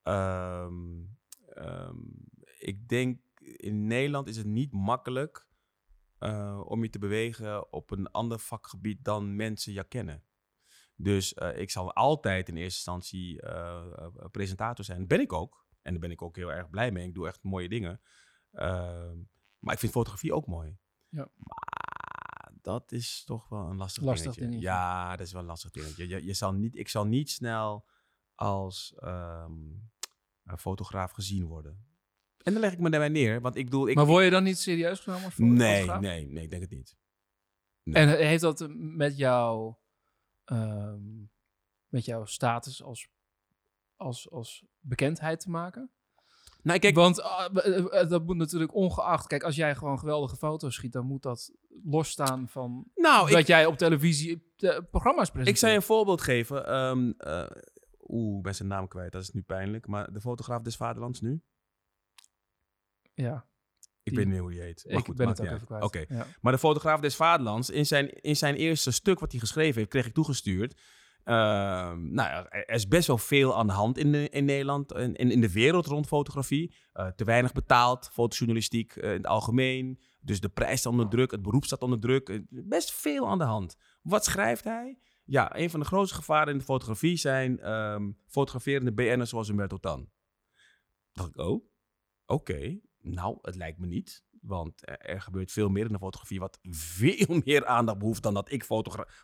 Ehm, 0.03 0.73
ik 2.59 2.87
denk, 2.87 3.19
in 3.39 3.87
Nederland 3.87 4.27
is 4.27 4.37
het 4.37 4.45
niet 4.45 4.71
makkelijk 4.71 5.47
eh, 6.21 6.61
om 6.65 6.83
je 6.83 6.89
te 6.89 6.99
bewegen 6.99 7.73
op 7.73 7.91
een 7.91 8.11
ander 8.11 8.39
vakgebied 8.39 9.03
dan 9.03 9.35
mensen 9.35 9.73
je 9.73 9.83
kennen. 9.83 10.23
Dus 11.01 11.33
eh, 11.33 11.57
ik 11.57 11.69
zal 11.69 11.93
altijd 11.93 12.49
in 12.49 12.55
eerste 12.55 12.75
instantie 12.75 13.41
eh, 13.41 13.93
eh, 13.95 14.07
presentator 14.31 14.85
zijn. 14.85 14.99
Dat 14.99 15.07
ben 15.07 15.19
ik 15.19 15.33
ook. 15.33 15.65
En 15.81 15.91
daar 15.91 16.01
ben 16.01 16.11
ik 16.11 16.21
ook 16.21 16.35
heel 16.35 16.51
erg 16.51 16.69
blij 16.69 16.91
mee. 16.91 17.07
Ik 17.07 17.13
doe 17.13 17.27
echt 17.27 17.43
mooie 17.43 17.69
dingen. 17.69 18.01
Ehm, 18.51 19.17
maar 19.59 19.73
ik 19.73 19.79
vind 19.79 19.91
fotografie 19.91 20.33
ook 20.33 20.47
mooi. 20.47 20.77
Ja. 21.09 21.29
Maar 21.35 22.51
dat 22.61 22.91
is 22.91 23.23
toch 23.23 23.49
wel 23.49 23.59
een 23.59 23.77
lastig, 23.77 24.03
Lastig 24.03 24.23
dingetje. 24.23 24.41
dingetje. 24.41 24.67
Ja, 24.67 25.15
dat 25.15 25.25
is 25.25 25.31
wel 25.31 25.41
een 25.41 25.47
lastig 25.47 25.71
dingetje. 25.71 26.07
Je, 26.07 26.25
je 26.25 26.33
zal 26.33 26.53
niet, 26.53 26.75
ik 26.75 26.89
zal 26.89 27.05
niet 27.05 27.29
snel 27.29 27.85
als 28.35 28.93
ehm, 28.97 29.51
een 30.43 30.57
fotograaf 30.57 31.11
gezien 31.11 31.45
worden. 31.45 31.85
En 32.43 32.51
dan 32.53 32.61
leg 32.61 32.71
ik 32.71 32.79
me 32.79 32.89
daarbij 32.89 33.09
neer, 33.09 33.41
want 33.41 33.55
ik 33.55 33.65
bedoel... 33.65 33.87
Ik, 33.87 33.95
maar 33.95 34.05
word 34.05 34.23
je 34.23 34.29
dan 34.29 34.43
niet 34.43 34.59
serieus 34.59 34.99
genomen 34.99 35.25
als 35.25 35.37
nee, 35.37 35.85
nee, 35.85 36.27
nee, 36.27 36.43
ik 36.43 36.49
denk 36.49 36.61
het 36.61 36.71
niet. 36.71 36.97
En 37.83 38.17
heeft 38.17 38.41
dat 38.41 38.67
met 38.75 39.17
jouw, 39.17 39.80
ehm, 40.51 41.25
met 41.87 42.05
jouw 42.05 42.25
status 42.25 42.83
als, 42.83 43.09
als, 43.95 44.31
als 44.31 44.65
bekendheid 44.79 45.39
te 45.39 45.49
maken? 45.49 45.91
Nou, 46.63 46.79
kijk, 46.79 46.95
Want 46.95 47.21
ah, 47.21 47.65
eh, 47.65 48.01
eh, 48.01 48.09
dat 48.09 48.25
moet 48.25 48.35
natuurlijk 48.35 48.73
ongeacht... 48.73 49.27
Kijk, 49.27 49.43
als 49.43 49.55
jij 49.55 49.75
gewoon 49.75 49.99
geweldige 49.99 50.35
foto's 50.35 50.73
schiet... 50.73 50.91
dan 50.91 51.05
moet 51.05 51.21
dat 51.21 51.51
losstaan 51.83 52.47
van 52.47 52.85
nou, 52.95 53.29
dat 53.29 53.39
ik, 53.39 53.47
jij 53.47 53.65
op 53.65 53.77
televisie 53.77 54.51
eh, 54.57 54.77
programma's 54.91 55.29
presenteert. 55.29 55.47
ik 55.47 55.57
zou 55.57 55.71
je 55.71 55.77
een 55.77 55.83
voorbeeld 55.83 56.21
geven. 56.21 56.65
Ehm, 56.65 57.11
eh, 57.17 57.51
Oeh, 58.07 58.37
ik 58.37 58.43
ben 58.43 58.55
zijn 58.55 58.67
naam 58.67 58.87
kwijt, 58.87 59.11
dat 59.11 59.21
is 59.21 59.31
nu 59.31 59.41
pijnlijk. 59.41 59.87
Maar 59.87 60.13
de 60.13 60.21
fotograaf 60.21 60.61
des 60.61 60.75
Vaderlands 60.75 61.21
nu? 61.21 61.41
Ja, 63.13 63.45
Ik 64.11 64.17
weet 64.17 64.27
niet 64.27 64.39
hoe 64.39 64.51
die 64.51 64.61
heet. 64.61 64.83
Maar 64.87 64.97
ik 64.97 65.05
goed, 65.05 65.15
ben 65.15 65.27
het 65.27 65.41
ook 65.41 65.47
even 65.47 65.65
kwijt. 65.65 65.83
Oké. 65.83 66.05
Ja. 66.09 66.27
Maar 66.41 66.51
de 66.51 66.59
fotograaf 66.59 66.99
des 66.99 67.15
Vaderlands, 67.15 67.69
in 67.69 67.85
zijn, 67.85 68.09
in 68.09 68.35
zijn 68.35 68.55
eerste 68.55 68.91
stuk 68.91 69.19
wat 69.19 69.31
hij 69.31 69.39
geschreven 69.39 69.75
heeft, 69.75 69.89
kreeg 69.89 70.05
ik 70.05 70.13
toegestuurd. 70.13 70.81
Ehm, 71.23 72.13
nou 72.13 72.29
ja, 72.29 72.49
er 72.49 72.75
is 72.75 72.87
best 72.87 73.07
wel 73.07 73.17
veel 73.17 73.57
aan 73.57 73.67
de 73.67 73.73
hand 73.73 73.97
in, 73.97 74.11
de, 74.11 74.29
in 74.29 74.45
Nederland 74.45 74.91
en 74.91 75.15
in, 75.15 75.31
in 75.31 75.41
de 75.41 75.51
wereld 75.51 75.85
rond 75.85 76.07
fotografie. 76.07 76.75
Eh, 76.93 77.07
te 77.07 77.23
weinig 77.23 77.51
betaald, 77.51 78.09
fotojournalistiek 78.13 78.95
eh, 78.95 79.09
in 79.09 79.17
het 79.17 79.27
algemeen. 79.27 79.99
Dus 80.21 80.39
de 80.39 80.49
prijs 80.49 80.79
staat 80.79 80.91
onder 80.91 81.09
druk, 81.09 81.31
het 81.31 81.41
beroep 81.41 81.65
staat 81.65 81.81
onder 81.81 81.99
druk. 81.99 82.29
Eh, 82.29 82.39
best 82.49 82.93
veel 82.93 83.27
aan 83.27 83.37
de 83.37 83.43
hand. 83.43 83.75
Wat 84.01 84.25
schrijft 84.25 84.63
hij? 84.63 84.99
Ja, 85.25 85.57
een 85.57 85.69
van 85.69 85.79
de 85.79 85.85
grootste 85.85 86.15
gevaren 86.15 86.51
in 86.51 86.57
de 86.57 86.63
fotografie 86.63 87.17
zijn 87.17 87.59
ehm, 87.59 88.11
fotograferende 88.27 88.93
BN'ers 88.93 89.29
zoals 89.29 89.47
Humberto 89.47 89.77
Tan. 89.77 90.09
dacht 91.11 91.29
ik, 91.29 91.37
oh, 91.37 91.65
oké. 92.25 92.79
Nou, 93.01 93.37
het 93.41 93.55
lijkt 93.55 93.79
me 93.79 93.87
niet. 93.87 94.23
Want 94.41 94.81
er, 94.85 95.21
gebeurt 95.21 95.51
veel 95.51 95.69
meer 95.69 95.85
in 95.85 95.91
de 95.91 95.97
fotografie 95.97 96.39
wat 96.39 96.59
veel 96.97 97.41
meer 97.45 97.65
aandacht 97.65 97.97
behoeft 97.97 98.23
dan 98.23 98.33
dat 98.33 98.51
ik 98.51 98.63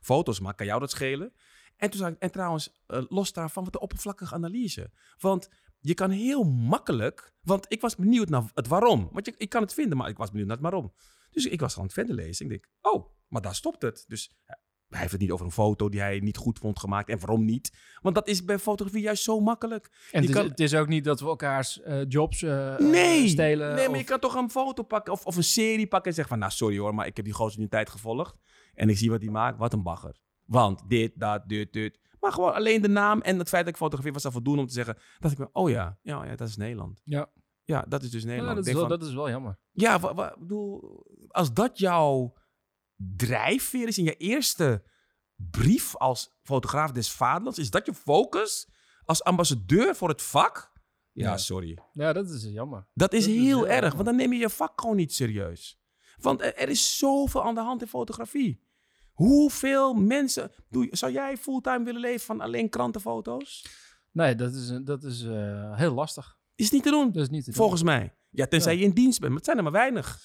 foto's 0.01 0.39
maak. 0.39 0.57
Kan 0.57 0.65
jou 0.65 0.79
dat 0.79 0.91
schelen? 0.91 1.33
En, 1.77 1.89
toen 1.89 1.99
zei 1.99 2.13
ik, 2.13 2.19
en 2.19 2.31
trouwens, 2.31 2.81
eh, 2.87 3.03
los 3.07 3.33
daarvan, 3.33 3.63
de 3.63 3.79
oppervlakkige 3.79 4.33
analyse. 4.33 4.91
Want 5.17 5.49
je 5.79 5.93
kan 5.93 6.09
heel 6.09 6.43
makkelijk, 6.43 7.33
want 7.41 7.65
ik 7.67 7.81
was 7.81 7.95
benieuwd 7.95 8.29
naar 8.29 8.43
het 8.53 8.67
waarom. 8.67 9.09
Want 9.11 9.41
ik 9.41 9.49
kan 9.49 9.61
het 9.61 9.73
vinden, 9.73 9.97
maar 9.97 10.09
ik 10.09 10.17
was 10.17 10.29
benieuwd 10.29 10.47
naar 10.47 10.57
het 10.57 10.65
waarom. 10.65 10.93
Dus 11.31 11.45
ik 11.45 11.59
was 11.59 11.77
aan 11.77 11.83
het 11.83 11.93
verder 11.93 12.15
lezen. 12.15 12.45
Ik 12.45 12.51
denk, 12.51 12.69
oh, 12.81 13.09
maar 13.27 13.41
daar 13.41 13.55
stopt 13.55 13.81
het. 13.81 14.05
Dus 14.07 14.31
eh, 14.45 14.55
hij 14.89 14.99
heeft 14.99 15.11
het 15.11 15.21
niet 15.21 15.31
over 15.31 15.45
een 15.45 15.51
foto 15.51 15.89
die 15.89 15.99
hij 15.99 16.19
niet 16.19 16.37
goed 16.37 16.59
vond 16.59 16.79
gemaakt. 16.79 17.09
En 17.09 17.19
waarom 17.19 17.45
niet? 17.45 17.71
Want 18.01 18.15
dat 18.15 18.27
is 18.27 18.43
bij 18.45 18.59
fotografie 18.59 19.03
juist 19.03 19.23
zo 19.23 19.39
makkelijk. 19.39 19.85
En 19.85 19.91
Je 20.11 20.17
het 20.27 20.29
is, 20.29 20.35
kan- 20.35 20.45
het 20.49 20.59
is 20.59 20.75
ook 20.75 20.87
niet 20.87 21.03
dat 21.03 21.19
we 21.19 21.25
elkaars 21.27 21.81
eh, 21.81 21.99
jobs 22.07 22.41
eh, 22.43 22.77
Nee, 22.77 23.23
eh, 23.23 23.29
stelen. 23.29 23.67
nee, 23.75 23.85
maar 23.85 23.89
of- 23.95 23.97
je 24.01 24.03
kan 24.07 24.19
toch 24.19 24.35
een 24.35 24.49
foto 24.49 24.83
pakken 24.83 25.13
of, 25.13 25.25
of 25.25 25.35
een 25.35 25.43
serie 25.43 25.87
pakken 25.87 26.09
en 26.09 26.15
zeggen 26.15 26.33
van... 26.33 26.39
Nou, 26.39 26.51
sorry 26.51 26.77
hoor, 26.77 26.95
maar 26.95 27.07
ik 27.07 27.15
heb 27.15 27.25
die 27.25 27.33
gozer 27.33 27.57
nu 27.57 27.63
een 27.63 27.69
tijd 27.69 27.89
gevolgd. 27.89 28.35
En 28.73 28.89
ik 28.89 28.97
zie 28.97 29.09
wat 29.09 29.21
hij 29.21 29.29
maakt. 29.31 29.57
Wat 29.57 29.73
een 29.73 29.83
bagger. 29.83 30.15
Want 30.45 30.81
dit, 30.89 31.11
dat, 31.15 31.49
dit, 31.49 31.73
dit. 31.73 31.99
Maar 32.19 32.31
gewoon 32.31 32.53
alleen 32.53 32.81
de 32.81 32.87
naam 32.89 33.21
en 33.21 33.39
het 33.39 33.49
feit 33.49 33.63
dat 33.63 33.73
ik 33.73 33.79
fotografeer 33.79 34.13
was 34.13 34.25
al 34.25 34.31
voldoende 34.31 34.61
om 34.61 34.67
te 34.67 34.73
zeggen... 34.73 34.97
Dat 35.19 35.31
ik 35.31 35.37
me, 35.37 35.49
oh 35.51 35.69
ja, 35.69 35.97
ja, 36.01 36.25
ja, 36.25 36.35
dat 36.35 36.47
is 36.47 36.57
Nederland. 36.57 37.01
Ja. 37.03 37.29
Ja, 37.63 37.85
dat 37.87 38.03
is 38.03 38.09
dus 38.11 38.21
Ja, 38.21 38.27
Nederland. 38.27 38.55
dat, 38.55 38.65
Ik 38.65 38.73
is 38.73 38.79
wel, 38.79 38.87
van, 38.89 38.99
dat 38.99 39.07
is 39.07 39.13
wel 39.13 39.29
jammer. 39.29 39.57
Ja, 39.71 39.99
wa, 39.99 40.13
wa- 40.13 40.31
ik 40.33 40.39
bedoel, 40.39 41.03
als 41.27 41.53
dat 41.53 41.79
jouw 41.79 42.33
drijfveer 42.97 43.87
is 43.87 43.97
in 43.97 44.03
je 44.03 44.17
eerste 44.17 44.83
brief 45.35 45.95
als 45.95 46.37
fotograaf 46.43 46.91
des 46.91 47.11
vaderlands... 47.11 47.59
Is 47.59 47.69
dat 47.69 47.85
je 47.85 47.93
focus 47.93 48.67
als 49.05 49.23
ambassadeur 49.23 49.95
voor 49.95 50.09
het 50.09 50.21
vak? 50.21 50.71
Ja, 51.11 51.29
Ja. 51.29 51.37
sorry. 51.37 51.77
Ja, 51.93 52.13
dat 52.13 52.29
is 52.29 52.43
jammer. 52.43 52.87
Dat 52.93 53.13
is 53.13 53.25
Dat 53.25 53.33
is 53.35 53.41
heel 53.41 53.67
erg, 53.67 53.93
want 53.93 54.05
dan 54.05 54.15
neem 54.15 54.33
je 54.33 54.39
je 54.39 54.49
vak 54.49 54.81
gewoon 54.81 54.95
niet 54.95 55.13
serieus. 55.13 55.79
Want 56.17 56.41
er, 56.41 56.55
er 56.55 56.69
is 56.69 56.97
zoveel 56.97 57.43
aan 57.43 57.55
de 57.55 57.61
hand 57.61 57.81
in 57.81 57.87
fotografie. 57.87 58.65
Hoeveel 59.13 59.93
mensen... 59.93 60.51
Doe, 60.69 60.87
zou 60.91 61.11
jij 61.11 61.37
fulltime 61.37 61.83
willen 61.83 62.01
leven 62.01 62.25
van 62.25 62.41
alleen 62.41 62.69
krantenfoto's? 62.69 63.65
Nee, 64.11 64.35
dat 64.35 64.53
is, 64.53 64.71
dat 64.83 65.03
is 65.03 65.23
eh, 65.23 65.75
heel 65.77 65.93
lastig. 65.93 66.37
Is 66.55 66.71
niet 66.71 66.83
te 66.83 66.89
doen, 66.89 67.11
Dat 67.11 67.21
is 67.23 67.29
niet 67.29 67.43
te 67.43 67.49
doen. 67.49 67.59
volgens 67.59 67.83
mij. 67.83 68.15
Ja, 68.29 68.47
tenzij 68.47 68.73
Ja. 68.73 68.79
je 68.79 68.85
in 68.85 68.91
dienst 68.91 69.19
bent, 69.19 69.27
maar 69.31 69.37
het 69.41 69.45
zijn 69.45 69.57
er 69.57 69.63
maar 69.63 69.71
weinig. 69.71 70.19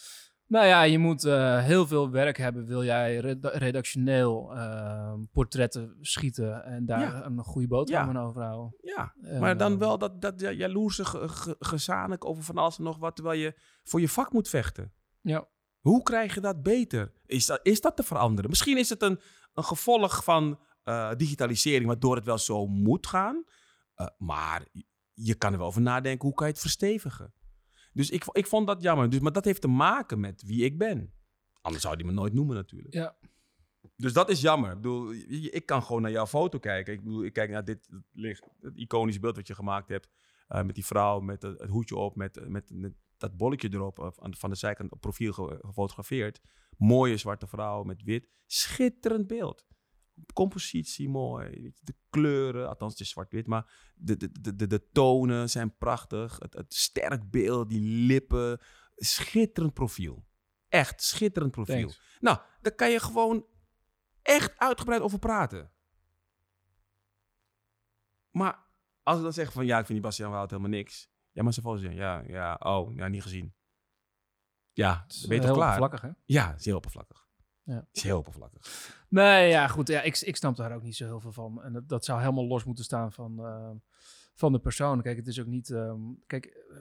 Nou 0.52 0.66
ja, 0.66 0.82
je 0.82 0.98
moet 0.98 1.24
eh, 1.24 1.58
heel 1.64 1.86
veel 1.86 2.10
werk 2.10 2.36
hebben. 2.36 2.66
Wil 2.66 2.84
jij 2.84 3.16
reda- 3.16 3.48
redactioneel 3.48 4.54
eh, 4.56 5.14
portretten 5.32 5.96
schieten 6.00 6.64
en 6.64 6.86
daar 6.86 7.00
Ja. 7.00 7.24
een 7.24 7.38
goede 7.38 7.82
Ja. 7.84 8.00
aan 8.00 8.18
overhouden. 8.18 8.74
Ja, 8.80 9.14
En, 9.22 9.40
maar 9.40 9.56
dan 9.56 9.72
eh, 9.72 9.78
wel 9.78 9.98
dat, 9.98 10.20
dat 10.20 10.40
ja- 10.40 10.50
jaloerse 10.50 11.04
ge, 11.04 11.28
ge- 11.28 11.56
gezanik 11.58 12.24
over 12.24 12.42
van 12.42 12.56
alles 12.56 12.78
en 12.78 12.84
nog 12.84 12.98
wat... 12.98 13.14
terwijl 13.16 13.40
je 13.40 13.54
voor 13.82 14.00
je 14.00 14.08
vak 14.08 14.32
moet 14.32 14.48
vechten. 14.48 14.92
Ja. 15.20 15.48
Hoe 15.80 16.02
krijg 16.02 16.34
je 16.34 16.40
dat 16.40 16.62
beter? 16.62 17.12
Is 17.26 17.46
dat, 17.46 17.60
is 17.62 17.80
dat 17.80 17.96
te 17.96 18.02
veranderen? 18.02 18.50
Misschien 18.50 18.78
is 18.78 18.88
het 18.88 19.02
een, 19.02 19.20
een 19.54 19.64
gevolg 19.64 20.24
van 20.24 20.60
eh, 20.82 21.10
digitalisering, 21.16 21.86
waardoor 21.86 22.16
het 22.16 22.24
wel 22.24 22.38
zo 22.38 22.66
moet 22.66 23.06
gaan. 23.06 23.44
Eh, 23.94 24.06
maar 24.18 24.66
je 25.12 25.34
kan 25.34 25.52
er 25.52 25.58
wel 25.58 25.66
over 25.66 25.82
nadenken, 25.82 26.26
hoe 26.26 26.36
kan 26.36 26.46
je 26.46 26.52
het 26.52 26.60
verstevigen? 26.62 27.34
Dus 27.92 28.10
ik, 28.10 28.24
ik 28.32 28.46
vond 28.46 28.66
dat 28.66 28.82
jammer. 28.82 29.10
Dus, 29.10 29.20
maar 29.20 29.32
dat 29.32 29.44
heeft 29.44 29.60
te 29.60 29.68
maken 29.68 30.20
met 30.20 30.42
wie 30.42 30.64
ik 30.64 30.78
ben. 30.78 31.12
Anders 31.60 31.82
zou 31.82 31.96
die 31.96 32.06
me 32.06 32.12
nooit 32.12 32.32
noemen 32.32 32.56
natuurlijk. 32.56 32.94
Ja. 32.94 33.16
Dus 33.96 34.12
dat 34.12 34.30
is 34.30 34.40
jammer. 34.40 34.70
Ik 34.70 34.76
bedoel, 34.76 35.12
ik 35.28 35.66
kan 35.66 35.82
gewoon 35.82 36.02
naar 36.02 36.10
jouw 36.10 36.26
foto 36.26 36.58
kijken. 36.58 36.92
Ik 36.92 37.02
bedoel, 37.02 37.24
ik 37.24 37.32
kijk 37.32 37.50
naar 37.50 37.64
dit 37.64 37.88
licht, 38.12 38.46
het 38.60 38.76
iconisch 38.76 39.20
beeld 39.20 39.36
wat 39.36 39.46
je 39.46 39.54
gemaakt 39.54 39.88
hebt. 39.88 40.08
eh, 40.48 40.62
met 40.62 40.74
die 40.74 40.86
vrouw 40.86 41.20
met 41.20 41.42
het, 41.42 41.60
het 41.60 41.70
hoedje 41.70 41.96
op, 41.96 42.16
met, 42.16 42.48
met, 42.48 42.70
met 42.74 42.92
dat 43.16 43.36
bolletje 43.36 43.68
erop, 43.72 43.98
eh, 43.98 44.08
van- 44.30 44.50
de 44.50 44.56
zijkant 44.56 44.92
op 44.92 45.00
profiel 45.00 45.32
ge- 45.32 45.58
gefotografeerd. 45.60 46.40
Mooie 46.76 47.16
zwarte 47.16 47.46
vrouw 47.46 47.82
met 47.82 48.02
wit. 48.02 48.28
Schitterend 48.46 49.26
beeld. 49.26 49.66
Compositie 50.34 51.08
mooi. 51.08 51.72
De 51.80 51.94
kleuren, 52.10 52.68
althans 52.68 52.92
het 52.92 53.00
is 53.00 53.10
zwart-wit, 53.10 53.46
maar 53.46 53.92
de, 53.94 54.16
de, 54.16 54.40
de, 54.40 54.56
de, 54.56 54.66
de 54.66 54.88
tonen 54.92 55.50
zijn 55.50 55.76
prachtig. 55.76 56.38
Het, 56.38 56.54
het 56.54 56.74
sterk 56.74 57.30
beeld, 57.30 57.68
die 57.68 57.80
lippen, 58.06 58.60
schitterend 58.96 59.74
profiel. 59.74 60.26
Echt 60.68 61.02
schitterend 61.02 61.52
profiel. 61.52 61.76
Thanks. 61.88 62.18
Nou, 62.20 62.38
daar 62.60 62.74
kan 62.74 62.90
je 62.90 63.00
gewoon 63.00 63.46
echt 64.22 64.58
uitgebreid 64.58 65.00
over 65.00 65.18
praten. 65.18 65.72
Maar 68.30 68.66
als 69.02 69.16
ik 69.16 69.22
dan 69.22 69.32
zeg 69.32 69.52
van 69.52 69.66
ja, 69.66 69.78
ik 69.78 69.86
vind 69.86 69.98
die 69.98 70.06
Bastiaan 70.08 70.30
Wout 70.30 70.50
helemaal 70.50 70.70
niks. 70.70 71.10
Ja, 71.30 71.42
maar 71.42 71.52
ze 71.52 71.60
volgens 71.60 71.82
zeggen 71.82 72.00
ja, 72.00 72.22
ja, 72.26 72.54
oh, 72.54 72.94
ja, 72.94 73.08
niet 73.08 73.22
gezien. 73.22 73.54
Ja, 74.72 75.02
Het 75.02 75.12
is 75.12 75.26
ben 75.26 75.36
je 75.36 75.42
toch 75.42 75.50
heel 75.50 75.54
klaar? 75.58 75.80
oppervlakkig, 75.80 76.00
hè? 76.10 76.22
Ja, 76.24 76.54
heel 76.58 76.76
oppervlakkig. 76.76 77.21
Ja. 77.64 77.86
Is 77.92 78.02
heel 78.02 78.18
oppervlakkig. 78.18 78.60
Nee, 79.08 79.48
ja, 79.48 79.68
goed. 79.68 79.88
Ja, 79.88 80.02
ik, 80.02 80.20
ik 80.20 80.36
snap 80.36 80.56
daar 80.56 80.74
ook 80.74 80.82
niet 80.82 80.96
zo 80.96 81.04
heel 81.04 81.20
veel 81.20 81.32
van. 81.32 81.62
En 81.62 81.72
dat, 81.72 81.88
dat 81.88 82.04
zou 82.04 82.20
helemaal 82.20 82.46
los 82.46 82.64
moeten 82.64 82.84
staan 82.84 83.12
van, 83.12 83.44
eh, 83.44 83.70
van 84.34 84.52
de 84.52 84.58
persoon. 84.58 85.02
Kijk, 85.02 85.16
het 85.16 85.26
is 85.26 85.40
ook 85.40 85.46
niet... 85.46 85.70
ehm, 85.70 86.00
kijk, 86.26 86.44
eh, 86.46 86.76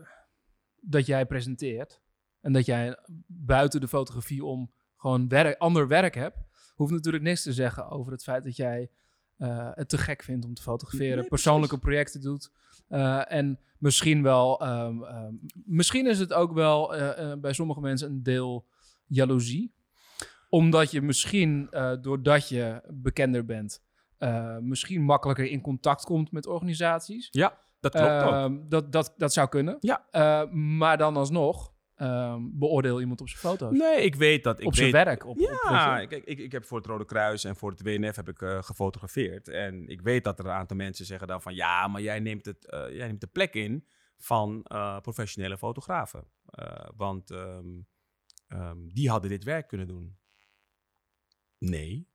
dat 0.82 1.06
jij 1.06 1.26
presenteert 1.26 2.02
en 2.41 2.54
dat 2.54 2.65
jij 2.65 2.98
buiten 3.28 3.82
de 3.82 3.88
fotografie 3.88 4.44
om 4.44 4.72
gewoon 4.98 5.28
werk, 5.28 5.58
ander 5.58 5.88
werk 5.88 6.15
hebt, 6.15 6.38
hoeft 6.76 6.91
natuurlijk 6.91 7.24
niks 7.24 7.44
te 7.44 7.54
zeggen 7.54 7.89
over 7.89 8.12
het 8.12 8.24
feit 8.24 8.44
dat 8.44 8.56
jij 8.56 8.89
eh, 9.38 9.70
het 9.74 9.89
te 9.89 9.98
gek 9.98 10.24
vindt 10.24 10.46
om 10.46 10.54
te 10.54 10.62
fotograferen, 10.62 11.17
Nee, 11.17 11.28
persoonlijke 11.28 11.78
projecten 11.78 12.22
doet. 12.22 12.52
En 13.28 13.60
misschien 13.78 14.24
wel, 14.24 14.62
ehm, 14.62 15.04
ehm, 15.04 15.34
misschien 15.65 16.08
is 16.08 16.20
het 16.20 16.34
ook 16.34 16.54
wel 16.54 16.88
bij 17.39 17.54
sommige 17.54 17.82
mensen 17.82 18.10
een 18.10 18.24
deel 18.24 18.67
jaloezie 19.06 19.74
omdat 20.52 20.92
je 20.92 21.02
misschien, 21.02 21.68
eh, 21.70 21.94
doordat 22.02 22.50
je 22.50 22.82
bekender 22.88 23.46
bent, 23.46 23.84
eh, 24.18 24.58
misschien 24.58 25.02
makkelijker 25.02 25.46
in 25.46 25.62
contact 25.62 26.04
komt 26.04 26.32
met 26.32 26.48
organisaties. 26.48 27.28
Ja, 27.32 27.58
dat 27.80 27.92
klopt 27.92 28.08
ook. 28.08 28.32
Ehm, 28.32 28.58
dat, 28.68 28.92
dat, 28.92 29.14
dat 29.18 29.34
zou 29.34 29.50
kunnen. 29.50 29.78
Ja. 29.80 30.08
Eh, 30.10 30.52
maar 30.52 30.98
dan 30.98 31.18
alsnog, 31.18 31.74
ehm, 31.96 32.42
beoordeel 32.52 33.00
iemand 33.00 33.22
op 33.22 33.30
zijn 33.30 33.42
foto's. 33.42 33.78
Nee, 33.78 34.04
ik 34.04 34.16
weet 34.16 34.44
dat. 34.44 34.60
Ik 34.60 34.66
op 34.66 34.76
zijn 34.76 34.92
weet, 34.92 35.04
werk. 35.04 35.26
Op, 35.26 35.40
Ja, 35.40 36.06
kijk, 36.06 36.26
ik, 36.26 36.40
ik 36.40 36.52
heb 36.52 36.66
voor 36.66 36.78
het 36.78 36.88
Rode 36.88 37.06
Kruis 37.06 37.44
en 37.44 37.56
voor 37.56 37.72
het 37.72 37.82
WNF 37.82 38.16
heb 38.16 38.30
ik 38.30 38.38
gefotografeerd. 38.40 39.48
En 39.48 39.88
ik 39.88 40.02
weet 40.02 40.24
dat 40.24 40.40
er 40.40 40.46
een 40.46 40.52
aantal 40.52 40.78
mensen 40.78 41.06
zeggen 41.06 41.28
dan 41.28 41.42
van... 41.42 41.56
ja, 41.56 41.88
maar 41.88 42.02
jij 42.02 42.20
neemt, 42.20 42.46
het, 42.46 42.66
jij 42.70 43.08
neemt 43.08 43.22
de 43.22 43.28
plek 43.28 43.54
in 43.54 43.88
van 44.18 44.66
professionele 45.02 45.58
fotografen. 45.58 46.28
Want 46.96 47.32
ehm, 47.32 48.88
die 48.88 49.10
hadden 49.10 49.30
dit 49.30 49.44
werk 49.44 49.68
kunnen 49.68 49.88
doen. 49.88 50.20
Nee. 51.69 52.10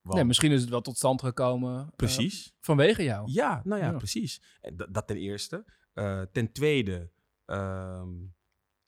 Want- 0.00 0.16
Nee, 0.16 0.24
misschien 0.24 0.52
is 0.52 0.60
het 0.60 0.70
wel 0.70 0.80
tot 0.80 0.96
stand 0.96 1.22
gekomen 1.22 1.78
eh, 1.80 1.88
Precies. 1.96 2.54
vanwege 2.60 3.02
jou. 3.02 3.30
Ja, 3.30 3.60
nou 3.64 3.80
ja, 3.80 3.90
Ja. 3.90 3.96
precies. 3.96 4.42
Dat, 4.90 5.06
ten 5.06 5.16
eerste. 5.16 5.64
Eh, 5.92 6.22
ten 6.22 6.52
tweede, 6.52 7.10
ehm, 7.44 8.12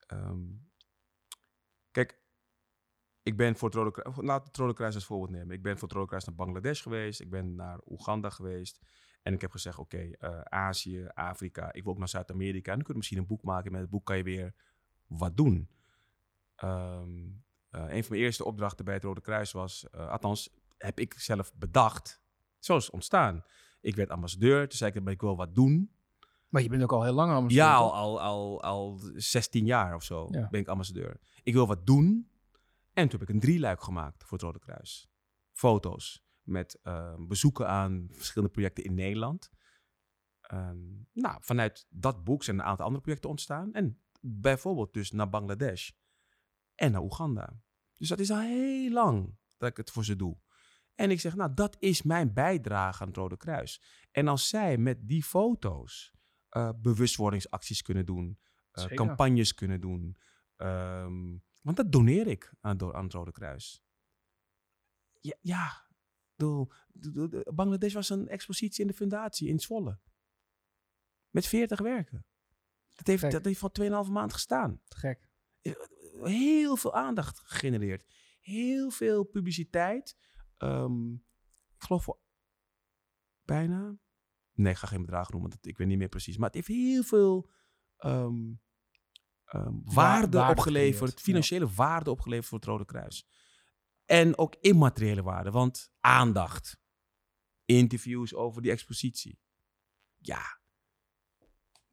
ehm, 0.07 0.41
kijk, 1.91 2.21
ik 3.23 3.37
ben 3.37 3.57
voor 3.57 3.69
het 3.69 3.77
Rode 3.79 3.91
Kruis, 3.91 4.17
laat 4.17 4.47
het 4.47 4.57
Rode 4.57 4.73
Kruis 4.75 4.95
als 4.95 5.05
voorbeeld 5.05 5.31
nemen. 5.31 5.57
Ik 5.57 5.63
ben 5.63 5.79
voor 5.79 5.89
het 5.89 5.97
Rode 5.97 6.09
Kruis 6.09 6.25
naar 6.25 6.35
Bangladesh 6.35 6.83
geweest, 6.83 7.21
ik 7.21 7.31
ben 7.31 7.55
naar 7.55 7.81
Oeganda 7.87 8.31
geweest. 8.31 8.81
En 9.23 9.33
ik 9.35 9.41
heb 9.41 9.51
gezegd, 9.51 9.79
oké, 9.79 9.99
eh, 9.99 10.41
Azië, 10.41 11.07
Afrika, 11.15 11.73
ik 11.73 11.83
wil 11.83 11.93
ook 11.93 11.99
naar 11.99 12.09
Zuid-Amerika. 12.09 12.71
En 12.71 12.77
dan 12.77 12.85
kunnen 12.85 12.89
we 12.93 12.99
misschien 12.99 13.19
een 13.19 13.27
boek 13.27 13.43
maken. 13.43 13.67
En 13.67 13.73
met 13.73 13.81
het 13.81 13.91
boek 13.91 14.05
kan 14.07 14.17
je 14.17 14.23
weer 14.23 14.55
wat 15.07 15.37
doen. 15.37 15.69
Ehm, 16.55 17.11
eh, 17.19 17.45
een 17.83 18.03
van 18.05 18.13
mijn 18.13 18.23
eerste 18.23 18.45
opdrachten 18.45 18.85
bij 18.85 18.95
het 18.95 19.03
Rode 19.03 19.21
Kruis 19.21 19.53
was, 19.53 19.91
eh, 19.91 20.09
althans, 20.09 20.51
heb 20.79 21.01
ik 21.01 21.15
zelf 21.15 21.55
bedacht. 21.55 22.21
Zo 22.59 22.77
is 22.77 22.85
het 22.85 22.93
ontstaan. 22.95 23.45
Ik 23.81 23.97
werd 23.97 24.11
ambassadeur. 24.11 24.69
Toen 24.69 24.79
zei 24.79 24.93
ik, 24.95 25.09
ik 25.09 25.21
wil 25.21 25.37
wat 25.37 25.55
doen. 25.55 25.91
Maar 26.49 26.63
je 26.63 26.69
bent 26.69 26.83
ook 26.83 26.93
al 26.93 27.03
heel 27.05 27.13
lang 27.13 27.33
aan 27.33 27.49
Ja, 27.49 27.75
al, 27.75 27.95
al, 27.95 28.21
al, 28.23 28.63
al 28.63 29.01
16 29.15 29.65
jaar 29.67 29.95
of 29.95 30.03
zo 30.03 30.29
Ja. 30.31 30.49
ben 30.49 30.61
ik 30.61 30.69
ambassadeur. 30.69 31.21
Ik 31.43 31.53
wil 31.55 31.67
wat 31.67 31.87
doen. 31.87 32.31
En 32.93 33.09
toen 33.09 33.21
heb 33.21 33.29
ik 33.29 33.35
een 33.35 33.41
drieluik 33.41 33.83
gemaakt 33.83 34.23
voor 34.25 34.33
het 34.33 34.43
Rode 34.43 34.59
Kruis. 34.59 35.09
Foto's 35.53 36.25
met 36.43 36.79
ehm, 36.83 37.27
bezoeken 37.27 37.69
aan 37.69 38.07
verschillende 38.11 38.53
projecten 38.55 38.85
in 38.85 38.95
Nederland. 38.95 39.51
Ehm, 40.41 40.79
nou, 41.13 41.37
vanuit 41.41 41.87
dat 41.89 42.25
boek 42.25 42.45
zijn 42.45 42.59
een 42.59 42.65
aantal 42.65 42.85
andere 42.85 43.03
projecten 43.03 43.31
ontstaan. 43.31 43.73
En 43.73 44.03
bijvoorbeeld 44.21 44.93
dus 44.93 45.11
naar 45.11 45.29
Bangladesh 45.31 45.91
en 46.75 46.93
naar 46.93 47.03
Oeganda. 47.03 47.61
Dus 47.97 48.09
dat 48.09 48.19
is 48.19 48.31
al 48.31 48.41
heel 48.41 48.91
lang 48.91 49.37
dat 49.57 49.69
ik 49.71 49.77
het 49.77 49.91
voor 49.91 50.05
ze 50.05 50.17
doe. 50.17 50.39
En 50.95 51.11
ik 51.11 51.21
zeg, 51.21 51.35
nou, 51.35 51.55
dat 51.55 51.77
is 51.79 52.03
mijn 52.03 52.33
bijdrage 52.33 53.03
aan 53.03 53.09
het 53.09 53.17
Rode 53.17 53.37
Kruis. 53.37 53.83
En 54.11 54.29
als 54.29 54.49
zij 54.49 54.77
met 54.77 55.09
die 55.09 55.23
foto's 55.23 56.13
eh, 56.49 56.71
bewustwordingsacties 56.77 57.83
kunnen 57.83 58.07
doen, 58.07 58.39
eh, 58.71 58.85
campagnes 58.85 59.55
kunnen 59.55 59.81
doen. 59.81 60.17
ehm, 60.57 61.37
want 61.63 61.77
dat 61.77 61.93
doneer 61.93 62.27
ik 62.27 62.55
aan, 62.61 62.95
aan 62.95 63.05
het 63.05 63.13
Rode 63.13 63.33
Kruis. 63.33 63.83
Ja, 65.41 65.87
Bangladesh 67.55 67.93
was 67.95 68.09
een 68.09 68.29
expositie 68.29 68.81
in 68.81 68.87
de 68.87 68.97
fundatie 68.97 69.49
in 69.49 69.59
Zwolle. 69.59 69.99
Met 71.31 71.47
40 71.47 71.81
werken. 71.81 72.27
Dat 72.93 73.07
heeft, 73.07 73.23
Gek. 73.23 73.33
dat 73.33 73.45
heeft 73.45 73.59
van 73.59 73.73
2,5 73.73 74.11
maand 74.11 74.33
gestaan. 74.33 74.81
Gek. 74.85 75.29
Heel 76.23 76.77
veel 76.77 76.95
aandacht 76.95 77.39
gegenereerd. 77.39 78.05
Heel 78.41 78.91
veel 78.91 79.25
publiciteit. 79.25 80.17
Ehm, 80.57 81.13
ik 81.13 81.83
geloof 81.83 82.05
voor 82.05 82.21
bijna. 83.45 83.99
Nee, 84.53 84.73
ik 84.73 84.79
ga 84.79 84.87
geen 84.87 85.01
bedrag 85.01 85.31
noemen, 85.31 85.51
want 85.51 85.67
ik 85.67 85.79
weet 85.79 85.87
niet 85.87 85.99
meer 85.99 86.09
precies. 86.09 86.37
Maar 86.37 86.47
het 86.47 86.55
heeft 86.55 86.69
heel 86.69 87.03
veel 87.03 87.51
ehm, 87.97 88.53
ehm, 89.45 89.73
waarde 89.85 90.37
waarde 90.37 90.51
opgeleverd. 90.51 91.21
Financiële 91.21 91.69
waarde 91.69 92.11
opgeleverd 92.11 92.49
voor 92.49 92.59
het 92.59 92.67
Rode 92.67 92.85
Kruis. 92.85 93.29
En 94.05 94.39
ook 94.39 94.55
immateriële 94.61 95.23
waarde, 95.23 95.51
want 95.51 95.93
aandacht. 96.01 96.79
Interviews 97.65 98.35
over 98.35 98.63
die 98.63 98.71
expositie. 98.71 99.41
Ja, 100.19 100.61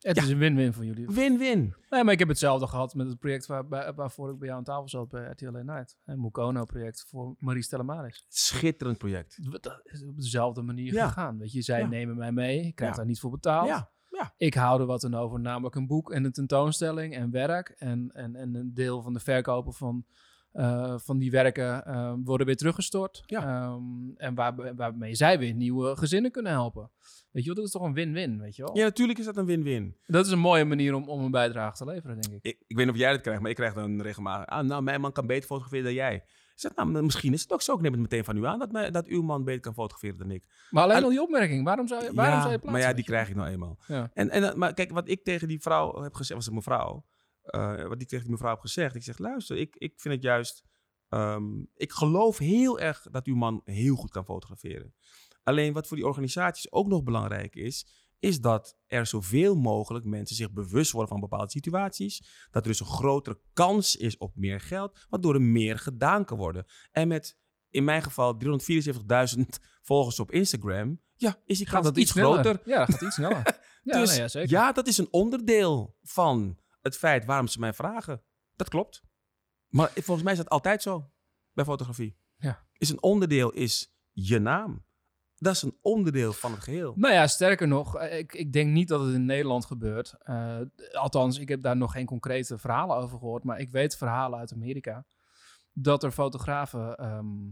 Het 0.04 0.16
Ja. 0.16 0.24
is 0.24 0.30
een 0.30 0.38
win-win 0.38 0.74
voor 0.74 0.86
jullie. 0.86 1.08
win-win. 1.08 1.76
Nee, 1.90 2.04
maar 2.04 2.14
ik 2.14 2.20
heb 2.20 2.28
hetzelfde 2.28 2.68
gehad 2.68 2.94
met 2.94 3.08
het 3.08 3.20
project 3.20 3.46
waar, 3.46 3.94
waarvoor 3.96 4.32
ik 4.32 4.38
bij 4.38 4.48
jou 4.48 4.58
aan 4.60 4.66
tafel 4.66 4.90
zat 4.90 5.10
bij 5.10 5.30
RTL 5.32 5.50
Night. 5.52 5.98
Het 6.04 6.18
Mukono-project 6.18 7.06
voor 7.10 7.36
Marie 7.40 7.64
Stellamaris. 7.64 8.26
Schitterend 8.30 8.98
project. 8.98 9.52
Dat 9.52 9.82
is 9.84 10.04
op 10.06 10.16
dezelfde 10.18 10.62
manier 10.62 10.94
Ja. 10.94 11.08
gegaan. 11.08 11.38
Weet 11.38 11.52
je, 11.52 11.62
zij 11.62 11.80
Ja. 11.80 11.88
nemen 11.88 12.18
mij 12.18 12.32
mee. 12.32 12.62
Ik 12.66 12.76
krijg 12.76 12.96
daar 12.96 13.06
niet 13.06 13.20
voor 13.20 13.32
betaald. 13.32 13.68
Ja, 13.68 13.92
ja. 14.10 14.34
Ik 14.38 14.54
hou 14.54 14.80
er 14.80 14.86
wat 14.86 15.04
aan 15.04 15.14
over, 15.16 15.40
namelijk 15.40 15.76
een 15.76 15.88
boek 15.88 16.12
en 16.12 16.24
een 16.24 16.32
tentoonstelling 16.32 17.16
en 17.16 17.32
werk. 17.32 17.70
En, 17.70 18.12
en, 18.14 18.36
en 18.36 18.56
een 18.56 18.74
deel 18.74 19.02
van 19.02 19.14
de 19.14 19.20
verkopen 19.20 19.74
van, 19.74 20.06
eh, 20.54 20.94
van 20.98 21.18
die 21.18 21.32
werken 21.32 21.86
eh, 21.86 22.14
worden 22.24 22.46
weer 22.46 22.56
teruggestort. 22.56 23.24
Ja. 23.26 23.42
Ehm, 23.42 23.82
en 24.18 24.36
waar, 24.36 24.76
waarmee 24.76 25.16
zij 25.16 25.40
weer 25.40 25.54
nieuwe 25.54 25.96
gezinnen 25.98 26.32
kunnen 26.32 26.52
helpen. 26.52 26.90
Weet 27.32 27.44
je 27.44 27.50
wel, 27.50 27.56
dat 27.56 27.66
is 27.66 27.72
toch 27.72 27.82
een 27.82 27.94
win-win, 27.94 28.40
weet 28.40 28.56
je 28.56 28.64
wel? 28.64 28.78
Ja, 28.78 28.84
natuurlijk 28.84 29.20
is 29.20 29.26
dat 29.26 29.38
een 29.38 29.46
win-win. 29.46 29.98
Dat 30.08 30.26
is 30.26 30.32
een 30.32 30.40
mooie 30.40 30.66
manier 30.66 30.94
om, 30.94 31.10
om 31.10 31.24
een 31.24 31.32
bijdrage 31.32 31.78
te 31.78 31.86
leveren, 31.86 32.22
denk 32.22 32.34
ik. 32.36 32.40
Ik, 32.52 32.58
ik 32.68 32.76
weet 32.76 32.86
niet 32.86 32.94
of 32.96 33.02
jij 33.02 33.12
dat 33.12 33.22
krijgt, 33.22 33.42
maar 33.42 33.50
ik 33.50 33.56
krijg 33.56 33.74
dan 33.74 34.02
regelmatig... 34.02 34.46
Ah, 34.48 34.66
nou, 34.66 34.84
mijn 34.84 35.02
man 35.02 35.12
kan 35.12 35.28
beter 35.28 35.46
fotograferen 35.46 35.86
dan 35.86 35.94
jij. 35.94 36.16
Ik 36.16 36.60
zeg, 36.60 36.76
nou, 36.76 37.04
misschien 37.04 37.34
is 37.34 37.42
het 37.42 37.54
ook 37.54 37.62
zo. 37.62 37.74
Ik 37.76 37.82
neem 37.82 37.92
het 37.92 38.02
meteen 38.02 38.24
van 38.24 38.38
u 38.38 38.46
aan 38.46 38.60
dat, 38.60 38.72
mij, 38.72 38.92
dat 38.92 39.08
uw 39.08 39.22
man 39.22 39.44
beter 39.44 39.62
kan 39.62 39.74
fotograferen 39.74 40.18
dan 40.18 40.32
ik. 40.32 40.44
Maar 40.70 40.84
alleen 40.84 41.04
Al- 41.04 41.10
die 41.10 41.22
opmerking, 41.22 41.64
waarom 41.66 41.88
zou 41.88 42.04
je, 42.04 42.14
waarom 42.14 42.36
ja, 42.36 42.42
zou 42.42 42.52
je 42.54 42.60
plaatsen? 42.60 42.80
maar 42.82 42.90
ja, 42.90 42.96
die 42.96 43.04
krijg 43.06 43.30
ik 43.30 43.36
nou 43.36 43.50
eenmaal. 43.50 43.78
Ja. 43.88 44.10
En, 44.14 44.30
en, 44.30 44.42
dat- 44.42 44.56
maar 44.56 44.74
kijk, 44.74 44.92
wat 44.92 45.08
ik 45.10 45.24
tegen 45.24 45.48
die 45.48 45.62
vrouw 45.62 46.02
heb 46.02 46.14
gezegd, 46.14 46.34
was 46.36 46.46
het 46.46 46.56
mevrouw. 46.56 47.04
Eh, 47.44 47.88
wat 47.88 48.02
ik 48.02 48.08
tegen 48.08 48.24
die 48.24 48.34
mevrouw 48.34 48.52
heb 48.52 48.60
gezegd. 48.60 48.96
Ik 48.96 49.04
zeg, 49.04 49.18
luister, 49.18 49.58
ik, 49.58 49.76
ik 49.76 49.94
vind 50.00 50.14
het 50.14 50.24
juist... 50.24 50.64
ehm, 51.10 51.60
ik 51.76 51.92
geloof 51.92 52.38
heel 52.38 52.80
erg 52.80 53.08
dat 53.12 53.26
uw 53.26 53.36
man 53.36 53.62
heel 53.66 53.96
goed 53.96 54.12
kan 54.12 54.26
fotograferen. 54.26 54.94
Alleen 55.44 55.74
wat 55.74 55.88
voor 55.88 55.98
die 55.98 56.06
organisaties 56.06 56.72
ook 56.72 56.88
nog 56.88 57.04
belangrijk 57.04 57.56
is... 57.56 57.88
is 58.20 58.40
dat 58.40 58.78
er 58.88 59.06
zoveel 59.06 59.56
mogelijk 59.56 60.06
mensen 60.06 60.36
zich 60.36 60.52
bewust 60.52 60.92
worden 60.92 61.12
van 61.12 61.20
bepaalde 61.20 61.52
situaties. 61.52 62.48
Dat 62.52 62.64
er 62.64 62.70
dus 62.70 62.80
een 62.80 62.86
grotere 62.86 63.40
kans 63.54 63.96
is 63.96 64.18
op 64.18 64.36
meer 64.36 64.60
geld, 64.60 65.06
waardoor 65.10 65.34
er 65.34 65.42
meer 65.42 65.80
gedaan 65.80 66.26
kan 66.26 66.38
worden. 66.38 66.66
En 66.92 67.08
met, 67.08 67.38
in 67.70 67.84
mijn 67.84 68.04
geval, 68.04 68.38
374.000 69.36 69.42
volgers 69.82 70.20
op 70.20 70.32
Instagram... 70.32 71.02
Ja, 71.16 71.40
is 71.46 71.58
die 71.58 71.68
kans 71.68 71.86
Gaat 71.86 71.96
dat 71.96 72.04
iets 72.04 72.12
groter. 72.12 72.62
Ja, 72.66 72.86
dat 72.86 72.96
gaat 72.96 73.02
iets 73.02 73.16
sneller. 73.16 73.62
ja, 73.84 74.00
dus 74.00 74.16
ja, 74.16 74.28
zeker. 74.28 74.50
ja, 74.50 74.72
dat 74.72 74.88
is 74.88 74.98
een 74.98 75.08
onderdeel 75.12 75.98
van 76.02 76.58
het 76.84 76.98
feit 76.98 77.26
waarom 77.26 77.48
ze 77.48 77.60
mij 77.60 77.74
vragen. 77.74 78.24
Dat 78.56 78.70
klopt. 78.70 79.04
Maar 79.68 79.90
volgens 79.94 80.24
mij 80.24 80.32
is 80.32 80.40
dat 80.40 80.50
altijd 80.50 80.82
zo 80.82 81.12
bij 81.54 81.66
fotografie. 81.66 82.18
Ja. 82.36 82.66
Is 82.78 82.90
een 82.90 83.02
onderdeel 83.02 83.52
is 83.52 83.96
je 84.12 84.40
naam. 84.40 84.86
Dat 85.36 85.56
is 85.56 85.62
een 85.62 85.78
onderdeel 85.82 86.34
van 86.34 86.52
het 86.52 86.64
geheel. 86.64 86.94
Nou 86.96 87.14
ja, 87.14 87.28
sterker 87.28 87.68
nog, 87.68 87.98
eh, 87.98 88.18
ik, 88.18 88.34
ik 88.34 88.54
denk 88.54 88.72
niet 88.72 88.88
dat 88.88 89.02
het 89.02 89.14
in 89.14 89.26
Nederland 89.26 89.66
gebeurt. 89.66 90.16
Eh, 90.20 90.60
althans, 90.92 91.40
ik 91.40 91.50
heb 91.50 91.62
daar 91.62 91.78
nog 91.78 91.92
geen 91.92 92.06
concrete 92.06 92.58
verhalen 92.58 92.96
over 92.96 93.18
gehoord. 93.18 93.44
Maar 93.44 93.60
ik 93.60 93.72
weet 93.72 93.98
verhalen 93.98 94.40
uit 94.40 94.54
Amerika. 94.54 95.06
Dat 95.72 96.04
er 96.04 96.12
fotografen 96.12 96.96
ehm, 96.96 97.52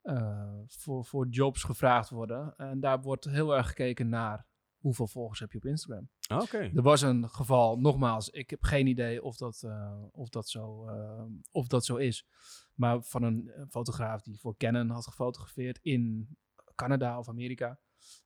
eh, 0.00 0.58
voor, 0.66 1.04
voor 1.04 1.26
jobs 1.28 1.62
gevraagd 1.62 2.10
worden. 2.10 2.54
En 2.56 2.80
daar 2.80 3.00
wordt 3.00 3.24
heel 3.24 3.56
erg 3.56 3.66
gekeken 3.66 4.08
naar 4.08 4.46
hoeveel 4.80 5.08
volgers 5.08 5.40
heb 5.40 5.52
je 5.52 5.58
op 5.58 5.64
Instagram. 5.64 6.08
Oké. 6.28 6.58
Er 6.58 6.82
was 6.82 7.02
een 7.02 7.28
geval, 7.28 7.78
nogmaals, 7.78 8.28
ik 8.28 8.50
heb 8.50 8.62
geen 8.62 8.86
idee 8.86 9.22
of 9.22 9.36
dat, 9.36 9.62
eh, 9.62 10.02
of 10.10 10.28
dat, 10.28 10.48
zo, 10.48 10.86
eh, 10.86 11.24
of 11.50 11.66
dat 11.66 11.84
zo 11.84 11.96
is. 11.96 12.26
Maar 12.74 13.02
van 13.02 13.22
een 13.22 13.48
eh, 13.48 13.62
fotograaf 13.68 14.22
die 14.22 14.38
voor 14.40 14.56
Canon 14.56 14.90
had 14.90 15.04
gefotografeerd 15.04 15.78
in 15.82 16.28
Canada 16.74 17.18
of 17.18 17.28
Amerika. 17.28 17.80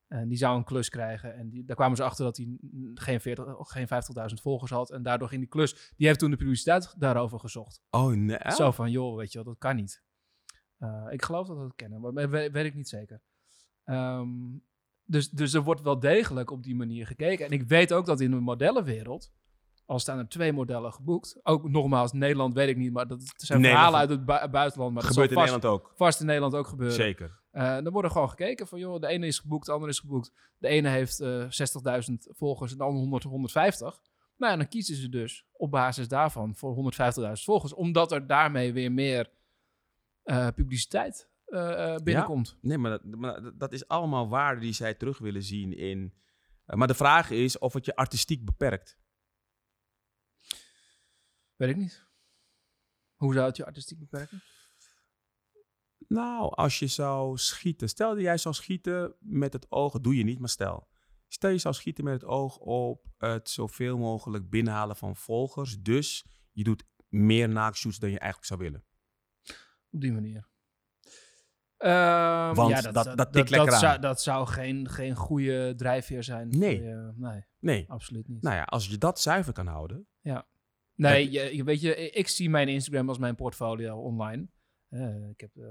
En 0.06 0.28
die 0.28 0.38
zou 0.38 0.56
een 0.56 0.64
klus 0.64 0.88
krijgen. 0.88 1.34
En 1.34 1.48
die, 1.48 1.64
daar 1.64 1.76
kwamen 1.76 1.96
ze 1.96 2.02
achter 2.02 2.24
dat 2.24 2.36
hij 2.36 2.58
geen, 2.94 3.20
40 3.20 3.58
of 3.58 3.68
geen 3.68 3.88
50.000 3.88 4.42
volgers 4.42 4.70
had. 4.70 4.90
En 4.90 5.02
daardoor 5.02 5.28
ging 5.28 5.40
die 5.40 5.50
klus. 5.50 5.92
Die 5.96 6.06
heeft 6.06 6.18
toen 6.18 6.30
de 6.30 6.36
publiciteit 6.36 6.94
daarover 7.00 7.40
gezocht. 7.40 7.82
Oh, 7.90 8.12
nee. 8.12 8.38
Zo 8.52 8.70
van, 8.70 8.90
joh, 8.90 9.16
weet 9.16 9.32
je 9.32 9.38
wel, 9.38 9.46
dat 9.46 9.58
kan 9.58 9.76
niet. 9.76 10.02
Ik 11.10 11.22
geloof 11.22 11.46
dat 11.46 11.58
het 11.58 11.74
kennen, 11.74 12.00
maar 12.00 12.28
weet, 12.28 12.52
weet 12.52 12.64
ik 12.64 12.74
niet 12.74 12.88
zeker. 12.88 13.22
Ehm, 13.84 14.28
dus, 15.04 15.30
dus 15.30 15.52
er 15.54 15.62
wordt 15.62 15.80
wel 15.80 15.98
degelijk 15.98 16.50
op 16.50 16.62
die 16.62 16.74
manier 16.76 17.06
gekeken. 17.06 17.46
En 17.46 17.52
ik 17.52 17.62
weet 17.62 17.92
ook 17.92 18.06
dat 18.06 18.20
in 18.20 18.30
de 18.30 18.36
modellenwereld, 18.40 19.32
al 19.86 19.98
staan 19.98 20.18
er 20.18 20.28
twee 20.28 20.52
modellen 20.52 20.92
geboekt. 20.92 21.38
Ook 21.42 21.68
nogmaals, 21.68 22.12
Nederland 22.12 22.54
weet 22.54 22.68
ik 22.68 22.76
niet, 22.76 22.92
maar 22.92 23.06
dat 23.06 23.32
zijn 23.36 23.62
verhalen 23.64 24.00
uit 24.00 24.10
het 24.10 24.24
bui- 24.24 24.48
buitenland. 24.48 24.92
Maar 24.92 25.02
dat 25.02 25.10
Gebeurt 25.12 25.30
in 25.30 25.36
vast, 25.36 25.50
Nederland 25.52 25.80
ook. 25.82 25.92
vast 25.96 26.20
in 26.20 26.26
Nederland 26.26 26.54
ook 26.54 26.66
gebeuren. 26.66 26.96
Zeker. 26.96 27.42
Eh, 27.50 27.74
dan 27.74 27.90
wordt 27.90 28.06
er 28.06 28.12
gewoon 28.12 28.28
gekeken 28.30 28.66
van, 28.66 28.78
joh, 28.78 29.00
de 29.00 29.06
ene 29.06 29.26
is 29.26 29.38
geboekt, 29.38 29.66
de 29.66 29.72
andere 29.72 29.90
is 29.90 29.98
geboekt. 29.98 30.32
De 30.58 30.68
ene 30.68 30.88
heeft 30.88 31.20
eh 31.20 31.44
60.000 31.48 32.28
volgers 32.30 32.72
en 32.72 32.78
de 32.78 32.84
andere 32.84 33.00
100, 33.00 33.22
150. 33.24 34.00
Nou 34.36 34.52
ja, 34.52 34.58
dan 34.58 34.68
kiezen 34.68 34.96
ze 34.96 35.08
dus 35.08 35.44
op 35.52 35.70
basis 35.70 36.08
daarvan 36.08 36.54
voor 36.56 36.74
150.000 36.74 37.44
volgers. 37.44 37.74
Omdat 37.74 38.12
er 38.12 38.26
daarmee 38.26 38.72
weer 38.72 38.92
meer 38.92 39.30
eh, 40.22 40.48
publiciteit 40.54 41.28
eh, 41.54 41.94
eh, 41.94 42.02
binnenkomt. 42.02 42.58
Nee, 42.60 42.78
maar 42.78 42.90
dat, 42.90 43.04
maar 43.04 43.58
dat- 43.58 43.72
is 43.72 43.88
allemaal 43.88 44.28
waarde 44.28 44.60
die 44.60 44.72
zij 44.72 44.94
terug 44.94 45.18
willen 45.18 45.42
zien 45.42 45.72
in... 45.76 46.14
eh, 46.66 46.76
maar 46.76 46.86
de 46.86 46.94
vraag 46.94 47.30
is 47.30 47.58
of 47.58 47.72
het 47.72 47.84
je 47.84 47.96
artistiek 47.96 48.44
beperkt. 48.44 48.98
Weet 51.56 51.68
ik 51.70 51.76
niet. 51.76 52.06
Hoe 53.14 53.32
zou 53.34 53.46
het 53.46 53.56
je 53.56 53.64
artistiek 53.66 53.98
beperken? 53.98 54.42
Nou, 56.08 56.54
als 56.54 56.78
je 56.78 56.86
zou 56.86 57.38
schieten. 57.38 57.88
Stel 57.88 58.14
dat 58.14 58.22
jij 58.22 58.38
zou 58.38 58.54
schieten 58.54 59.14
met 59.18 59.52
het 59.52 59.66
oog. 59.70 59.92
Dat 59.92 60.04
doe 60.04 60.16
je 60.16 60.24
niet, 60.24 60.38
maar 60.38 60.48
stel. 60.48 60.88
Stel 61.28 61.50
je 61.50 61.58
zou 61.58 61.74
schieten 61.74 62.04
met 62.04 62.12
het 62.14 62.24
oog 62.24 62.56
op 62.58 63.06
het 63.16 63.50
zoveel 63.50 63.98
mogelijk 63.98 64.50
binnenhalen 64.50 64.96
van 64.96 65.16
volgers. 65.16 65.78
Dus 65.80 66.24
je 66.52 66.64
doet 66.64 66.84
meer 67.08 67.48
naaktshoots 67.48 67.98
dan 67.98 68.10
je 68.10 68.18
eigenlijk 68.18 68.48
zou 68.48 68.60
willen. 68.60 68.84
Op 69.90 70.00
die 70.00 70.12
manier. 70.12 70.48
Ehm, 71.78 72.54
Want 72.54 72.70
ja, 72.70 72.80
dat- 72.92 73.16
dat 73.16 73.32
tikt 73.32 73.50
lekker 73.50 73.58
dat, 73.70 73.74
aan. 73.74 73.80
zou, 73.80 74.00
dat 74.00 74.22
zou 74.22 74.46
geen, 74.46 74.88
geen 74.88 75.14
goede 75.14 75.74
drijfveer 75.76 76.22
zijn. 76.22 76.50
voor 76.52 76.60
Nee. 76.60 76.82
je- 76.82 77.12
nee, 77.16 77.44
Nee. 77.58 77.84
absoluut 77.88 78.28
niet. 78.28 78.42
Nou 78.42 78.56
ja, 78.56 78.62
als 78.62 78.86
je 78.86 78.98
dat 78.98 79.20
zuiver 79.20 79.52
kan 79.52 79.66
houden. 79.66 80.06
Nee, 80.96 81.30
je, 81.30 81.56
je- 81.56 81.64
weet 81.64 81.80
je, 81.80 82.10
ik 82.10 82.28
zie 82.28 82.50
mijn 82.50 82.68
Instagram 82.68 83.08
als 83.08 83.18
mijn 83.18 83.34
portfolio 83.34 83.96
online. 83.98 84.46
Eh, 84.88 85.28
ik 85.28 85.40
heb, 85.40 85.50
eh, 85.56 85.64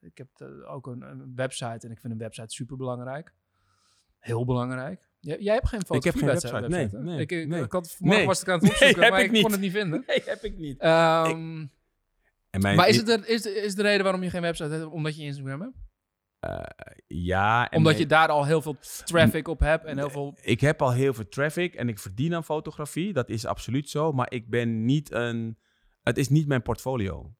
ik 0.00 0.18
heb 0.18 0.28
eh, 0.36 0.72
ook 0.72 0.86
een, 0.86 1.02
een 1.02 1.32
website 1.34 1.86
en 1.86 1.90
ik 1.90 2.00
vind 2.00 2.12
een 2.12 2.18
website 2.18 2.54
super 2.54 2.76
belangrijk. 2.76 3.34
Heel 4.18 4.44
belangrijk. 4.44 5.08
Jij, 5.20 5.38
jij 5.40 5.54
hebt 5.54 5.68
geen 5.68 5.80
Ik 5.88 6.04
heb 6.04 6.14
geen 6.14 6.26
website. 6.26 6.54
hè? 6.54 6.68
Nee, 6.68 6.88
nee, 6.92 7.20
ik, 7.20 7.32
ik, 7.32 7.48
nee. 7.48 7.62
ik 7.62 7.72
had, 7.72 7.90
vanmorgen 7.90 8.18
Nee. 8.18 8.26
was 8.26 8.40
ik 8.42 8.48
aan 8.48 8.58
het 8.58 8.68
opzoeken, 8.70 9.02
heb 9.02 9.10
maar 9.10 9.22
ik 9.22 9.30
niet. 9.30 9.42
kon 9.42 9.52
het 9.52 9.60
niet 9.60 9.72
vinden. 9.72 10.04
Nee, 10.06 10.22
heb 10.24 10.42
ik 10.44 10.58
niet. 10.58 10.78
Ehm, 10.78 11.66
En 12.50 12.60
mijn, 12.60 12.76
maar 12.76 12.88
is, 12.88 12.96
het 12.96 13.08
er, 13.08 13.28
is, 13.28 13.42
de, 13.42 13.50
is 13.50 13.74
de 13.74 13.82
reden 13.82 14.02
waarom 14.02 14.22
je 14.22 14.30
geen 14.30 14.42
website 14.42 14.68
hebt, 14.68 14.84
omdat 14.86 15.16
je 15.16 15.22
Instagram 15.22 15.60
hebt? 15.60 15.74
Ja. 17.06 17.70
En 17.70 17.76
Omdat 17.76 17.92
mijn- 17.92 18.02
je 18.04 18.08
daar 18.08 18.28
al 18.28 18.44
heel 18.44 18.62
veel 18.62 18.76
traffic 19.04 19.48
op 19.48 19.60
hebt 19.60 19.84
en 19.84 19.98
heel 19.98 20.10
veel... 20.10 20.38
Ik 20.40 20.60
heb 20.60 20.82
al 20.82 20.92
heel 20.92 21.14
veel 21.14 21.28
traffic 21.28 21.74
en 21.74 21.88
ik 21.88 21.98
verdien 21.98 22.34
aan 22.34 22.44
fotografie. 22.44 23.12
Dat 23.12 23.28
is 23.28 23.46
absoluut 23.46 23.88
zo. 23.90 24.12
Maar 24.12 24.32
ik 24.32 24.50
ben 24.50 24.84
niet 24.84 25.10
een... 25.10 25.58
Het 26.02 26.18
is 26.18 26.28
niet 26.28 26.46
mijn 26.46 26.62
portfolio. 26.62 27.34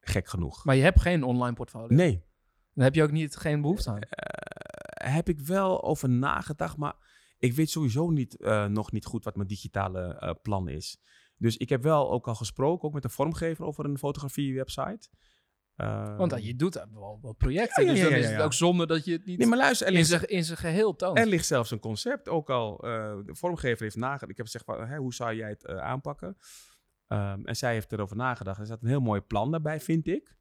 Gek 0.00 0.28
genoeg. 0.28 0.64
Maar 0.64 0.76
je 0.76 0.82
hebt 0.82 1.00
geen 1.00 1.22
online 1.22 1.54
portfolio. 1.54 1.96
Nee. 1.96 2.24
Dan 2.74 2.84
heb 2.84 2.94
je 2.94 3.02
ook 3.02 3.10
niet, 3.10 3.36
geen 3.36 3.60
behoefte 3.60 3.90
aan. 3.90 4.00
Eh, 4.00 5.14
heb 5.14 5.28
ik 5.28 5.40
wel 5.40 5.82
over 5.84 6.08
nagedacht, 6.08 6.76
maar 6.76 6.94
ik 7.38 7.52
weet 7.52 7.70
sowieso 7.70 8.10
niet, 8.10 8.36
eh, 8.40 8.66
nog 8.66 8.92
niet 8.92 9.04
goed 9.04 9.24
wat 9.24 9.36
mijn 9.36 9.48
digitale 9.48 10.14
eh, 10.18 10.30
plan 10.42 10.68
is. 10.68 11.00
Dus 11.40 11.56
ik 11.56 11.68
heb 11.68 11.82
wel 11.82 12.10
ook 12.10 12.28
al 12.28 12.34
gesproken, 12.34 12.88
ook 12.88 12.94
met 12.94 13.04
een 13.04 13.10
vormgever 13.10 13.64
over 13.64 13.84
een 13.84 13.98
fotografie-website. 13.98 15.08
Want 16.16 16.32
uh, 16.32 16.38
je 16.38 16.56
doet 16.56 16.74
wel, 16.92 17.18
wel 17.22 17.32
projecten, 17.32 17.84
Ja, 17.84 17.88
ja, 17.88 17.94
dus 17.94 18.02
ja, 18.02 18.10
dan 18.10 18.18
is 18.18 18.30
het 18.30 18.40
ook 18.40 18.52
zonde 18.52 18.86
dat 18.86 19.04
je 19.04 19.12
het 19.12 19.24
niet 19.24 19.38
nee, 19.38 19.46
maar 19.46 19.58
luister, 19.58 19.86
er 19.86 19.92
in 19.92 19.98
ligt, 19.98 20.10
zijn 20.10 20.26
in 20.26 20.44
zijn 20.44 20.58
geheel 20.58 20.96
toont. 20.96 21.18
er 21.18 21.26
ligt 21.26 21.46
zelfs 21.46 21.70
een 21.70 21.78
concept 21.78 22.28
ook 22.28 22.50
al. 22.50 22.84
eh, 22.84 23.16
de 23.24 23.34
vormgever 23.34 23.82
heeft 23.82 23.96
nagedacht. 23.96 24.30
Ik 24.30 24.36
heb 24.36 24.46
gezegd, 24.46 24.64
van, 24.64 24.96
hoe 24.96 25.14
zou 25.14 25.34
jij 25.34 25.48
het 25.48 25.64
eh, 25.64 25.76
aanpakken? 25.76 26.36
Ehm, 27.06 27.44
en 27.44 27.56
zij 27.56 27.72
heeft 27.72 27.92
erover 27.92 28.16
nagedacht. 28.16 28.60
Er 28.60 28.66
zat 28.66 28.82
een 28.82 28.88
heel 28.88 29.00
mooi 29.00 29.20
plan 29.20 29.50
daarbij, 29.50 29.80
vind 29.80 30.06
ik. 30.06 30.36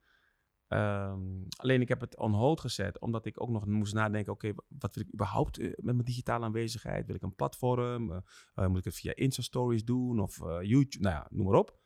Ehm, 0.70 1.20
alleen 1.56 1.82
ik 1.82 1.88
heb 1.88 2.02
het 2.02 2.18
on 2.18 2.34
hold 2.34 2.60
gezet, 2.60 3.00
omdat 3.00 3.26
ik 3.26 3.42
ook 3.42 3.50
nog 3.50 3.66
moest 3.66 3.94
nadenken: 3.94 4.34
oké, 4.34 4.54
wat 4.68 4.96
wil 4.96 5.04
ik 5.04 5.14
überhaupt 5.14 5.60
eh, 5.60 5.66
met 5.66 5.96
mijn 5.96 6.06
digitale 6.06 6.46
aanwezigheid? 6.46 7.06
Wil 7.06 7.16
ik 7.16 7.22
een 7.22 7.36
platform? 7.36 8.12
Eh, 8.12 8.18
eh, 8.56 8.68
moet 8.68 8.78
ik 8.78 8.84
het 8.84 8.96
via 8.96 9.16
Insta-stories 9.16 9.86
doen 9.86 10.20
of 10.20 10.38
YouTube? 10.62 11.04
Nou 11.04 11.16
ja, 11.16 11.28
noem 11.30 11.46
maar 11.46 11.60
op. 11.60 11.78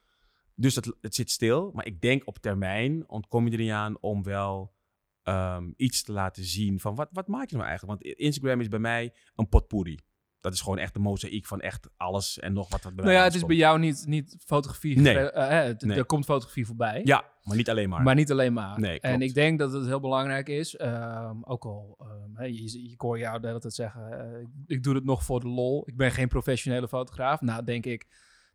Dus 0.56 0.76
het, 0.76 0.96
het 1.02 1.16
zit 1.16 1.32
stil, 1.32 1.72
maar 1.74 1.86
ik 1.86 2.02
denk 2.02 2.28
op 2.28 2.38
termijn 2.38 3.10
ontkom 3.10 3.48
je 3.48 3.58
er 3.58 3.74
aan 3.74 3.98
om 4.02 4.24
wel 4.24 4.74
ehm, 5.22 5.72
iets 5.76 6.04
te 6.04 6.12
laten 6.12 6.44
zien 6.44 6.80
van 6.80 6.96
wat, 6.96 7.10
wat 7.12 7.28
maak 7.28 7.50
je 7.50 7.56
nou 7.56 7.68
eigenlijk? 7.68 8.02
Want 8.02 8.16
Instagram 8.18 8.60
is 8.60 8.68
bij 8.68 8.80
mij 8.80 9.14
een 9.36 9.50
potpourri. 9.50 10.00
Dat 10.44 10.54
is 10.54 10.62
gewoon 10.62 10.78
echt 10.78 10.96
een 10.96 11.02
mozaïek 11.02 11.46
van 11.46 11.62
echt 11.62 11.90
alles 11.98 12.40
en 12.40 12.54
nog 12.54 12.70
wat. 12.70 12.84
wat 12.84 12.96
bij 12.96 13.06
nou 13.06 13.18
ja, 13.18 13.24
het 13.24 13.36
is 13.36 13.46
bij 13.46 13.56
jou 13.56 13.80
niet, 13.80 14.04
niet 14.08 14.36
fotografie. 14.46 15.00
Nee. 15.00 15.18
eh, 15.18 15.70
eh, 15.70 15.78
Nee. 15.80 15.98
Er 15.98 16.06
komt 16.06 16.26
fotografie 16.26 16.66
voorbij. 16.66 17.02
Ja, 17.04 17.26
maar 17.44 17.56
niet 17.58 17.70
alleen 17.70 17.90
maar. 17.90 18.02
Maar 18.04 18.16
niet 18.16 18.32
alleen 18.32 18.54
maar. 18.54 18.80
Nee, 18.80 19.00
en 19.00 19.22
ik 19.22 19.34
denk 19.34 19.60
dat 19.60 19.72
het 19.74 19.86
heel 19.86 20.00
belangrijk 20.00 20.50
is, 20.50 20.76
ehm, 20.76 21.36
ook 21.42 21.66
al, 21.66 21.98
hè, 22.34 22.46
je, 22.46 22.90
je 22.90 22.94
hoor 22.98 23.20
jou 23.20 23.40
de 23.40 23.48
hele 23.48 23.60
tijd 23.60 23.74
zeggen, 23.74 24.12
eh, 24.34 24.42
ik, 24.42 24.48
ik 24.66 24.84
doe 24.84 24.96
het 24.96 25.04
nog 25.06 25.24
voor 25.24 25.40
de 25.40 25.48
lol, 25.48 25.84
ik 25.86 25.98
ben 25.98 26.12
geen 26.12 26.28
professionele 26.28 26.88
fotograaf. 26.88 27.42
Nou, 27.42 27.64
denk 27.64 27.86
ik 27.86 28.08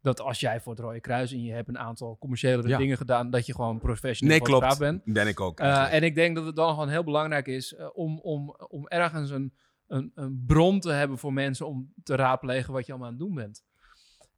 dat 0.02 0.20
als 0.20 0.40
jij 0.40 0.60
voor 0.60 0.72
het 0.72 0.80
Rode 0.80 1.00
Kruis 1.00 1.32
en 1.32 1.42
je 1.42 1.52
hebt 1.52 1.68
een 1.68 1.78
aantal 1.78 2.16
commerciële 2.18 2.68
Ja. 2.68 2.78
dingen 2.78 2.96
gedaan, 2.96 3.30
dat 3.30 3.46
je 3.46 3.54
gewoon 3.54 3.78
professioneel 3.78 4.36
nee, 4.38 4.46
fotograaf 4.46 4.76
klopt. 4.78 5.02
bent. 5.04 5.14
Ben 5.14 5.26
ik 5.26 5.40
ook. 5.40 5.60
Uh, 5.60 5.92
en 5.94 6.02
ik 6.02 6.14
denk 6.14 6.36
dat 6.36 6.46
het 6.46 6.56
dan 6.56 6.68
gewoon 6.70 6.88
heel 6.88 7.04
belangrijk 7.04 7.46
is 7.46 7.76
om, 7.92 8.18
om, 8.20 8.56
om 8.68 8.86
ergens 8.86 9.30
een, 9.30 9.52
een, 9.88 10.12
een 10.14 10.44
bron 10.46 10.80
te 10.80 10.90
hebben 10.90 11.18
voor 11.18 11.32
mensen 11.32 11.66
om 11.66 11.92
te 12.02 12.14
raadplegen 12.14 12.72
wat 12.72 12.86
je 12.86 12.92
allemaal 12.92 13.10
aan 13.10 13.16
het 13.16 13.24
doen 13.24 13.34
bent. 13.34 13.64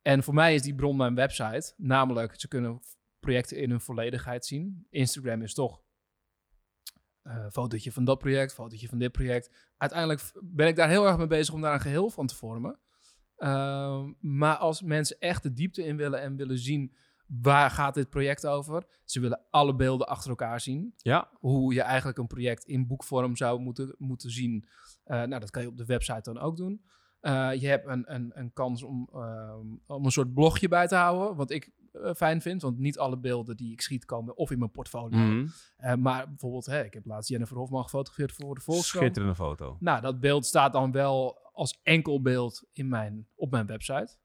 En 0.02 0.22
voor 0.22 0.34
mij 0.34 0.54
is 0.54 0.62
die 0.62 0.74
bron 0.74 0.96
mijn 0.96 1.14
website. 1.14 1.74
Namelijk, 1.76 2.40
ze 2.40 2.48
kunnen 2.48 2.80
projecten 3.20 3.56
in 3.56 3.70
hun 3.70 3.80
volledigheid 3.80 4.46
zien. 4.46 4.86
Instagram 4.90 5.42
is 5.42 5.54
toch 5.54 5.82
uh, 7.22 7.46
fotootje 7.50 7.92
van 7.92 8.04
dat 8.04 8.18
project, 8.18 8.52
fotootje 8.52 8.88
van 8.88 8.98
dit 8.98 9.12
project. 9.12 9.70
Uiteindelijk 9.76 10.32
ben 10.42 10.66
ik 10.66 10.76
daar 10.76 10.88
heel 10.88 11.06
erg 11.06 11.16
mee 11.16 11.26
bezig 11.26 11.54
om 11.54 11.60
daar 11.60 11.74
een 11.74 11.80
geheel 11.80 12.10
van 12.10 12.26
te 12.26 12.36
vormen. 12.36 12.78
Uh, 13.38 14.04
maar 14.20 14.56
als 14.56 14.82
mensen 14.82 15.18
echt 15.18 15.42
de 15.42 15.52
diepte 15.52 15.84
in 15.84 15.96
willen 15.96 16.20
en 16.20 16.36
willen 16.36 16.58
zien 16.58 16.96
waar 17.40 17.70
gaat 17.70 17.94
dit 17.94 18.10
project 18.10 18.46
over? 18.46 18.86
Ze 19.04 19.20
willen 19.20 19.46
alle 19.50 19.74
beelden 19.74 20.08
achter 20.08 20.30
elkaar 20.30 20.60
zien. 20.60 20.94
Ja. 20.96 21.30
Hoe 21.32 21.74
je 21.74 21.82
eigenlijk 21.82 22.18
een 22.18 22.26
project 22.26 22.64
in 22.64 22.86
boekvorm 22.86 23.36
zou 23.36 23.60
moeten, 23.60 23.94
moeten 23.98 24.30
zien. 24.30 24.68
Uh, 25.06 25.16
nou, 25.16 25.40
dat 25.40 25.50
kan 25.50 25.62
je 25.62 25.68
op 25.68 25.76
de 25.76 25.84
website 25.84 26.32
dan 26.32 26.38
ook 26.38 26.56
doen. 26.56 26.84
Uh, 27.22 27.54
je 27.54 27.66
hebt 27.66 27.86
een, 27.86 28.14
een, 28.14 28.30
een 28.34 28.52
kans 28.52 28.82
om, 28.82 29.08
uh, 29.14 29.54
om 29.86 30.04
een 30.04 30.10
soort 30.10 30.34
blogje 30.34 30.68
bij 30.68 30.86
te 30.86 30.94
houden. 30.94 31.36
Wat 31.36 31.50
ik 31.50 31.72
uh, 31.92 32.14
fijn 32.14 32.40
vind. 32.40 32.62
Want 32.62 32.78
niet 32.78 32.98
alle 32.98 33.18
beelden 33.18 33.56
die 33.56 33.72
ik 33.72 33.80
schiet 33.80 34.04
komen 34.04 34.36
of 34.36 34.50
in 34.50 34.58
mijn 34.58 34.70
portfolio. 34.70 35.18
Uh, 35.18 35.94
maar 35.94 36.28
bijvoorbeeld, 36.28 36.66
hè, 36.66 36.84
ik 36.84 36.94
heb 36.94 37.06
laatst 37.06 37.28
Jennifer 37.28 37.56
Hofman 37.56 37.82
gefotografeerd 37.82 38.32
voor 38.32 38.54
de 38.54 38.60
Volkskrant. 38.60 39.04
Schitterende 39.04 39.34
foto. 39.34 39.76
Nou, 39.80 40.00
dat 40.00 40.20
beeld 40.20 40.46
staat 40.46 40.72
dan 40.72 40.92
wel 40.92 41.38
als 41.52 41.80
enkel 41.82 42.22
beeld 42.22 42.68
in 42.72 42.88
mijn, 42.88 43.26
op 43.34 43.50
mijn 43.50 43.66
website. 43.66 44.16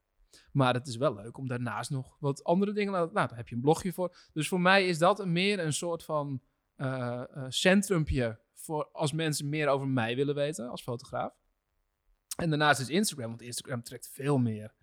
Maar 0.51 0.73
het 0.73 0.87
is 0.87 0.95
wel 0.97 1.15
leuk 1.15 1.37
om 1.37 1.47
daarnaast 1.47 1.89
nog 1.89 2.17
wat 2.19 2.43
andere 2.43 2.73
dingen... 2.73 2.93
Nou, 2.93 3.11
daar 3.11 3.35
heb 3.35 3.47
je 3.47 3.55
een 3.55 3.61
blogje 3.61 3.93
voor. 3.93 4.15
Dus 4.33 4.47
voor 4.47 4.61
mij 4.61 4.87
is 4.87 4.97
dat 4.97 5.25
meer 5.25 5.59
een 5.59 5.73
soort 5.73 6.03
van 6.03 6.41
uh, 6.77 7.23
centrumpje... 7.47 8.39
voor 8.53 8.89
als 8.91 9.11
mensen 9.11 9.49
meer 9.49 9.67
over 9.67 9.87
mij 9.87 10.15
willen 10.15 10.35
weten 10.35 10.69
als 10.69 10.81
fotograaf. 10.81 11.33
En 12.35 12.49
daarnaast 12.49 12.79
is 12.79 12.89
Instagram, 12.89 13.29
want 13.29 13.41
Instagram 13.41 13.83
trekt 13.83 14.09
veel 14.09 14.37
meer 14.37 14.73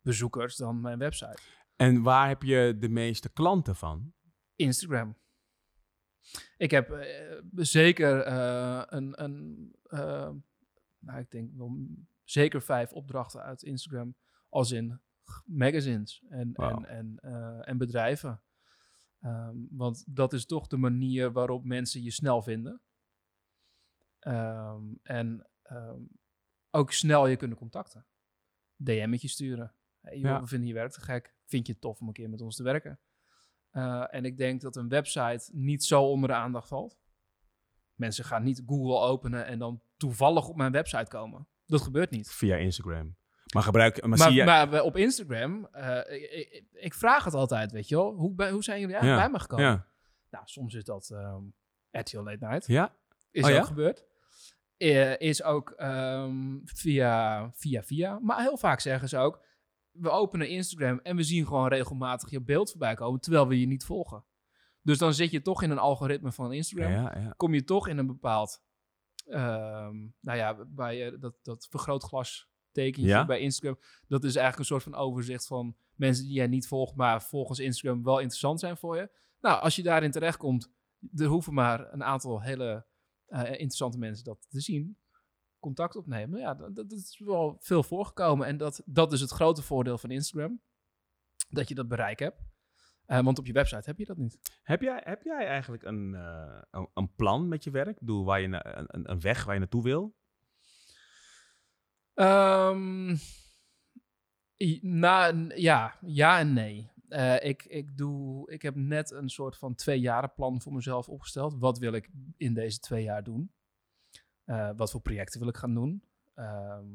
bezoekers 0.00 0.56
dan 0.56 0.80
mijn 0.80 0.98
website. 0.98 1.38
En 1.76 2.02
waar 2.02 2.28
heb 2.28 2.42
je 2.42 2.76
de 2.78 2.88
meeste 2.88 3.32
klanten 3.32 3.76
van? 3.76 4.12
Instagram. 4.56 5.16
Ik 6.56 6.70
heb 6.70 6.90
uh, 6.90 7.04
zeker 7.54 8.26
een, 8.92 9.22
een 9.22 9.72
nou, 10.98 11.20
ik 11.20 11.30
denk 11.30 11.50
wel 11.56 11.86
zeker 12.24 12.62
vijf 12.62 12.92
opdrachten 12.92 13.42
uit 13.42 13.62
Instagram 13.62 14.14
als 14.54 14.70
in 14.70 15.00
magazines 15.44 16.24
en, 16.28 16.50
wow. 16.52 16.70
en, 16.70 16.86
en, 16.88 17.18
uh, 17.22 17.68
en 17.68 17.78
bedrijven. 17.78 18.42
Um, 19.20 19.66
want 19.70 20.04
dat 20.06 20.32
is 20.32 20.46
toch 20.46 20.66
de 20.66 20.76
manier 20.76 21.32
waarop 21.32 21.64
mensen 21.64 22.02
je 22.02 22.10
snel 22.10 22.42
vinden. 22.42 22.82
Um, 24.20 24.98
en 25.02 25.50
um, 25.72 26.08
ook 26.70 26.92
snel 26.92 27.26
je 27.26 27.36
kunnen 27.36 27.56
contacten. 27.56 28.06
DM'tje 28.76 29.28
sturen. 29.28 29.74
Hey, 30.00 30.18
joh, 30.18 30.24
Ja. 30.24 30.40
we 30.40 30.46
vinden 30.46 30.68
je 30.68 30.74
werk 30.74 30.92
te 30.92 31.00
gek. 31.00 31.34
Vind 31.44 31.66
je 31.66 31.72
het 31.72 31.80
tof 31.80 32.00
om 32.00 32.06
een 32.06 32.12
keer 32.12 32.30
met 32.30 32.40
ons 32.40 32.56
te 32.56 32.62
werken? 32.62 33.00
Eh, 33.70 34.14
en 34.14 34.24
ik 34.24 34.36
denk 34.36 34.60
dat 34.60 34.76
een 34.76 34.88
website 34.88 35.50
niet 35.52 35.84
zo 35.84 36.02
onder 36.02 36.28
de 36.28 36.34
aandacht 36.34 36.68
valt. 36.68 36.98
Mensen 37.94 38.24
gaan 38.24 38.42
niet 38.42 38.62
Google 38.66 38.98
openen 38.98 39.46
en 39.46 39.58
dan 39.58 39.82
toevallig 39.96 40.48
op 40.48 40.56
mijn 40.56 40.72
website 40.72 41.10
komen. 41.10 41.48
Dat 41.66 41.82
gebeurt 41.82 42.10
niet. 42.10 42.30
Via 42.30 42.56
Instagram. 42.56 43.16
Maar 43.52 43.62
gebruik... 43.62 44.00
Maar, 44.00 44.08
Maar, 44.18 44.28
zie 44.28 44.36
je... 44.36 44.44
maar 44.44 44.70
we- 44.70 44.82
op 44.82 44.96
Instagram, 44.96 45.66
eh, 45.72 46.62
ik, 46.72 46.94
vraag 46.94 47.24
het 47.24 47.34
altijd, 47.34 47.72
weet 47.72 47.88
je 47.88 47.94
wel. 47.96 48.12
Hoe, 48.14 48.48
hoe 48.50 48.64
zijn 48.64 48.80
jullie 48.80 48.94
eigenlijk 48.94 49.04
Ja, 49.04 49.16
bij 49.16 49.30
me 49.30 49.38
gekomen? 49.40 49.64
ja. 49.64 49.86
Nou, 50.30 50.44
soms 50.46 50.74
is 50.74 50.84
dat 50.84 51.10
ehm 51.10 51.42
RTL 51.90 52.18
Late 52.22 52.46
Night. 52.46 52.66
Ja? 52.66 52.94
Is 53.30 53.42
Oh, 53.44 53.48
ook 53.50 53.54
ja? 53.56 53.62
gebeurd. 53.62 54.04
Eh, 54.76 55.18
is 55.18 55.42
ook 55.42 55.70
ehm, 55.70 56.58
via, 56.64 57.50
via, 57.54 57.82
via. 57.82 58.18
Maar 58.18 58.40
heel 58.40 58.56
vaak 58.56 58.80
zeggen 58.80 59.08
ze 59.08 59.18
ook, 59.18 59.44
we 59.90 60.10
openen 60.10 60.48
Instagram 60.48 60.98
en 61.02 61.16
we 61.16 61.22
zien 61.22 61.46
gewoon 61.46 61.68
regelmatig 61.68 62.30
je 62.30 62.40
beeld 62.42 62.70
voorbij 62.70 62.94
komen, 62.94 63.20
terwijl 63.20 63.48
we 63.48 63.60
je 63.60 63.66
niet 63.66 63.84
volgen. 63.84 64.24
Dus 64.82 64.98
dan 64.98 65.14
zit 65.14 65.30
je 65.30 65.42
toch 65.42 65.62
in 65.62 65.70
een 65.70 65.78
algoritme 65.78 66.32
van 66.32 66.52
Instagram. 66.52 66.92
Ja, 66.92 67.14
ja. 67.18 67.34
Kom 67.36 67.54
je 67.54 67.64
toch 67.64 67.88
in 67.88 67.98
een 67.98 68.06
bepaald, 68.06 68.62
ehm, 69.26 69.96
nou 70.20 70.38
ja, 70.38 70.56
bij 70.68 71.06
eh, 71.06 71.20
dat, 71.20 71.34
dat 71.42 71.66
vergrootglas 71.70 72.48
tekentje 72.74 73.10
Ja. 73.10 73.24
bij 73.26 73.38
Instagram. 73.40 73.78
Dat 74.08 74.24
is 74.24 74.36
eigenlijk 74.36 74.58
een 74.58 74.64
soort 74.78 74.82
van 74.94 74.94
overzicht 75.02 75.46
van 75.46 75.76
mensen 75.94 76.24
die 76.24 76.34
jij 76.34 76.46
niet 76.46 76.66
volgt, 76.66 76.94
maar 76.94 77.22
volgens 77.22 77.58
Instagram 77.58 78.02
wel 78.02 78.18
interessant 78.18 78.60
zijn 78.60 78.76
voor 78.76 78.96
je. 78.96 79.10
Nou, 79.40 79.60
als 79.62 79.76
je 79.76 79.82
daarin 79.82 80.10
terechtkomt, 80.10 80.72
er 81.14 81.26
hoeven 81.26 81.54
maar 81.54 81.92
een 81.92 82.04
aantal 82.04 82.42
hele 82.42 82.86
eh, 83.26 83.42
interessante 83.50 83.98
mensen 83.98 84.24
dat 84.24 84.46
te 84.48 84.60
zien. 84.60 84.98
Contact 85.58 85.96
opnemen. 85.96 86.40
Ja, 86.40 86.54
dat, 86.54 86.74
dat 86.74 86.92
is 86.92 87.20
wel 87.24 87.56
veel 87.60 87.82
voorgekomen. 87.82 88.46
En 88.46 88.56
dat, 88.56 88.82
dat 88.84 89.12
is 89.12 89.20
het 89.20 89.30
grote 89.30 89.62
voordeel 89.62 89.98
van 89.98 90.10
Instagram. 90.10 90.60
Dat 91.48 91.68
je 91.68 91.74
dat 91.74 91.88
bereik 91.88 92.18
hebt. 92.18 92.40
Eh, 93.06 93.20
want 93.20 93.38
op 93.38 93.46
je 93.46 93.52
website 93.52 93.82
heb 93.88 93.98
je 93.98 94.04
dat 94.04 94.16
niet. 94.16 94.38
Heb 94.62 94.82
jij, 94.82 95.00
heb 95.04 95.22
jij 95.22 95.46
eigenlijk 95.46 95.82
een, 95.82 96.14
eh, 96.14 96.62
een, 96.70 96.88
een 96.94 97.14
plan 97.14 97.48
met 97.48 97.64
je 97.64 97.70
werk? 97.70 97.98
Bedoel, 97.98 98.24
waar 98.24 98.40
je 98.40 98.48
na- 98.48 98.78
een- 98.78 99.10
een 99.10 99.20
weg 99.20 99.44
waar 99.44 99.54
je 99.54 99.60
naartoe 99.60 99.82
wil? 99.82 100.16
N- 105.32 105.52
ja, 105.54 105.98
ja 106.00 106.38
en 106.38 106.52
nee. 106.52 106.92
Eh, 107.08 107.44
ik, 107.44 107.64
ik, 107.64 107.96
doe, 107.96 108.50
ik 108.50 108.62
heb 108.62 108.74
net 108.74 109.10
een 109.10 109.28
soort 109.28 109.56
van 109.56 109.74
twee 109.74 110.00
jaren 110.00 110.32
plan 110.34 110.60
voor 110.60 110.72
mezelf 110.72 111.08
opgesteld. 111.08 111.58
Wat 111.58 111.78
wil 111.78 111.92
ik 111.92 112.10
in 112.36 112.54
deze 112.54 112.78
twee 112.78 113.02
jaar 113.02 113.22
doen? 113.22 113.52
Eh, 114.44 114.70
wat 114.76 114.90
voor 114.90 115.00
projecten 115.00 115.40
wil 115.40 115.48
ik 115.48 115.56
gaan 115.56 115.74
doen? 115.74 116.04
Ehm, 116.34 116.86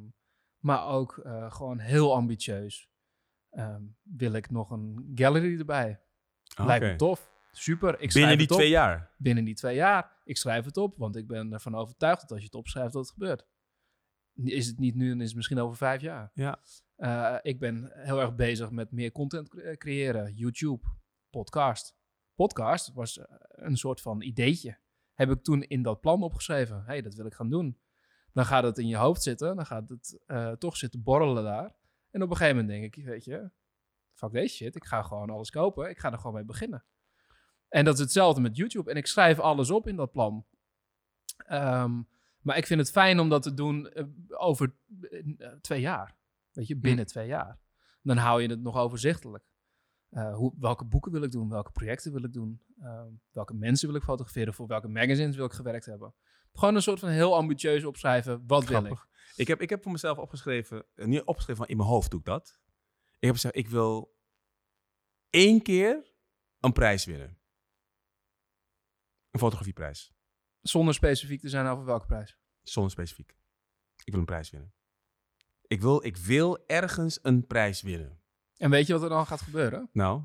maar 0.60 0.88
ook 0.88 1.18
eh, 1.18 1.52
gewoon 1.52 1.80
heel 1.80 2.16
ambitieus. 2.16 2.90
Ehm, 3.50 3.84
wil 4.04 4.34
ik 4.34 4.50
nog 4.50 4.70
een 4.72 5.12
gallery 5.16 5.60
erbij? 5.60 6.00
Lijkt 6.56 6.86
me 6.86 6.96
tof. 6.96 7.32
Super. 7.52 8.00
Ik 8.00 8.14
Binnen 8.14 8.38
die 8.38 8.48
twee 8.48 8.70
jaar? 8.70 9.12
binnen 9.18 9.44
die 9.44 9.56
twee 9.56 9.76
jaar. 9.76 10.18
Ik 10.24 10.38
schrijf 10.38 10.66
het 10.66 10.78
op, 10.78 10.98
want 10.98 11.16
ik 11.16 11.28
ben 11.28 11.54
ervan 11.54 11.76
overtuigd 11.76 12.22
dat 12.22 12.32
als 12.32 12.40
je 12.40 12.46
het 12.46 12.56
opschrijft, 12.56 12.94
dat 12.94 13.02
het 13.02 13.12
gebeurt. 13.14 13.46
Is 14.44 14.68
het 14.68 14.80
niet 14.80 14.96
nu, 14.96 15.10
dan 15.10 15.22
is 15.22 15.28
het 15.28 15.36
misschien 15.36 15.60
over 15.60 15.78
vijf 15.78 16.02
jaar. 16.02 16.32
Ja. 16.34 16.60
Eh, 16.96 17.38
ik 17.42 17.60
ben 17.60 17.92
heel 17.94 18.20
erg 18.20 18.36
bezig 18.36 18.72
met 18.72 18.92
meer 18.92 19.12
content 19.12 19.50
cre- 19.50 19.78
creëren. 19.78 20.34
YouTube, 20.34 20.88
podcast. 21.30 21.96
Podcast 22.36 22.94
was 22.94 23.18
eh, 23.20 23.26
een 23.50 23.78
soort 23.78 24.02
van 24.02 24.22
ideetje. 24.22 24.78
Heb 25.14 25.30
ik 25.30 25.44
toen 25.44 25.64
in 25.64 25.82
dat 25.82 26.02
plan 26.02 26.24
opgeschreven. 26.24 26.84
hey, 26.86 27.02
dat 27.02 27.14
wil 27.14 27.26
ik 27.26 27.34
gaan 27.34 27.50
doen. 27.50 27.80
Dan 28.34 28.46
gaat 28.46 28.64
het 28.64 28.78
in 28.78 28.88
je 28.88 28.96
hoofd 28.96 29.24
zitten. 29.24 29.56
Dan 29.56 29.66
gaat 29.66 29.90
het 29.90 30.20
eh, 30.26 30.52
toch 30.52 30.78
zitten 30.78 31.04
borrelen 31.04 31.44
daar. 31.44 31.76
En 32.12 32.22
op 32.22 32.30
een 32.30 32.38
gegeven 32.38 32.58
moment 32.60 32.82
denk 32.82 32.96
ik, 32.96 33.06
weet 33.06 33.24
je, 33.24 33.52
fuck 34.14 34.32
deze 34.32 34.56
shit. 34.56 34.76
Ik 34.76 34.86
ga 34.86 35.02
gewoon 35.02 35.30
alles 35.30 35.50
kopen. 35.50 35.90
Ik 35.90 36.00
ga 36.00 36.12
er 36.12 36.18
gewoon 36.18 36.34
mee 36.34 36.44
beginnen. 36.46 36.86
En 37.68 37.86
dat 37.86 37.94
is 37.94 38.00
hetzelfde 38.00 38.42
met 38.42 38.56
YouTube. 38.56 38.92
En 38.92 38.98
ik 38.98 39.06
schrijf 39.08 39.40
alles 39.40 39.72
op 39.72 39.88
in 39.88 39.96
dat 39.96 40.12
plan. 40.12 40.46
Ehm, 41.38 42.02
maar 42.42 42.58
ik 42.58 42.68
vind 42.68 42.80
het 42.80 42.92
fijn 42.92 43.20
om 43.20 43.30
dat 43.30 43.44
te 43.44 43.54
doen 43.54 43.90
eh, 43.90 44.04
over 44.28 44.76
eh, 45.02 45.52
twee 45.62 45.82
jaar. 45.82 46.18
Weet 46.52 46.68
je, 46.68 46.78
binnen 46.78 47.06
twee 47.06 47.28
jaar. 47.28 47.60
Dan 48.02 48.18
hou 48.18 48.42
je 48.42 48.50
het 48.50 48.62
nog 48.62 48.78
overzichtelijk. 48.78 49.44
Eh, 50.10 50.36
hoe, 50.36 50.54
welke 50.60 50.86
boeken 50.86 51.12
wil 51.12 51.24
ik 51.24 51.32
doen? 51.32 51.50
Welke 51.50 51.72
projecten 51.72 52.12
wil 52.12 52.24
ik 52.24 52.34
doen? 52.34 52.62
Ehm, 52.80 53.12
welke 53.32 53.54
mensen 53.54 53.88
wil 53.88 53.98
ik 53.98 54.04
fotograferen? 54.04 54.54
Voor 54.54 54.68
welke 54.68 54.88
magazines 54.88 55.36
wil 55.36 55.46
ik 55.46 55.54
gewerkt 55.54 55.86
hebben? 55.86 56.14
Gewoon 56.54 56.76
een 56.76 56.82
soort 56.82 57.00
van 57.00 57.10
heel 57.10 57.36
ambitieus 57.36 57.84
opschrijven. 57.84 58.44
Wat 58.48 58.66
wil 58.66 58.86
ik? 58.86 59.08
Ik 59.36 59.48
heb, 59.48 59.62
ik 59.62 59.70
heb 59.70 59.84
voor 59.84 59.92
mezelf 59.92 60.18
opgeschreven, 60.18 60.86
eh, 60.96 61.06
niet 61.06 61.24
opgeschreven, 61.24 61.62
maar 61.62 61.70
in 61.70 61.78
mijn 61.78 61.90
hoofd 61.90 62.12
doe 62.12 62.20
ik 62.20 62.26
dat. 62.26 62.60
Ik 63.20 63.26
heb 63.28 63.34
gezegd, 63.34 63.56
ik 63.56 63.70
wil 63.70 64.18
één 65.30 65.62
keer 65.62 66.14
een 66.60 66.74
prijs 66.74 67.06
winnen. 67.06 67.38
Een 69.30 69.40
fotografieprijs. 69.40 70.14
Zonder 70.62 70.94
specifiek 70.94 71.42
te 71.42 71.50
zijn 71.50 71.66
over 71.66 71.86
welke 71.86 72.06
prijs. 72.06 72.38
Zonder 72.62 72.92
specifiek. 72.92 73.36
Ik 74.04 74.12
wil 74.12 74.20
een 74.20 74.26
prijs 74.26 74.50
winnen. 74.50 74.74
Ik 75.68 75.82
wil, 75.82 76.06
ik 76.06 76.18
wil 76.18 76.64
ergens 76.68 77.20
een 77.22 77.48
prijs 77.48 77.82
winnen. 77.82 78.20
En 78.58 78.70
weet 78.70 78.88
je 78.88 78.94
wat 78.94 79.02
er 79.04 79.10
dan 79.10 79.26
gaat 79.28 79.42
gebeuren? 79.42 79.90
Nou, 79.94 80.24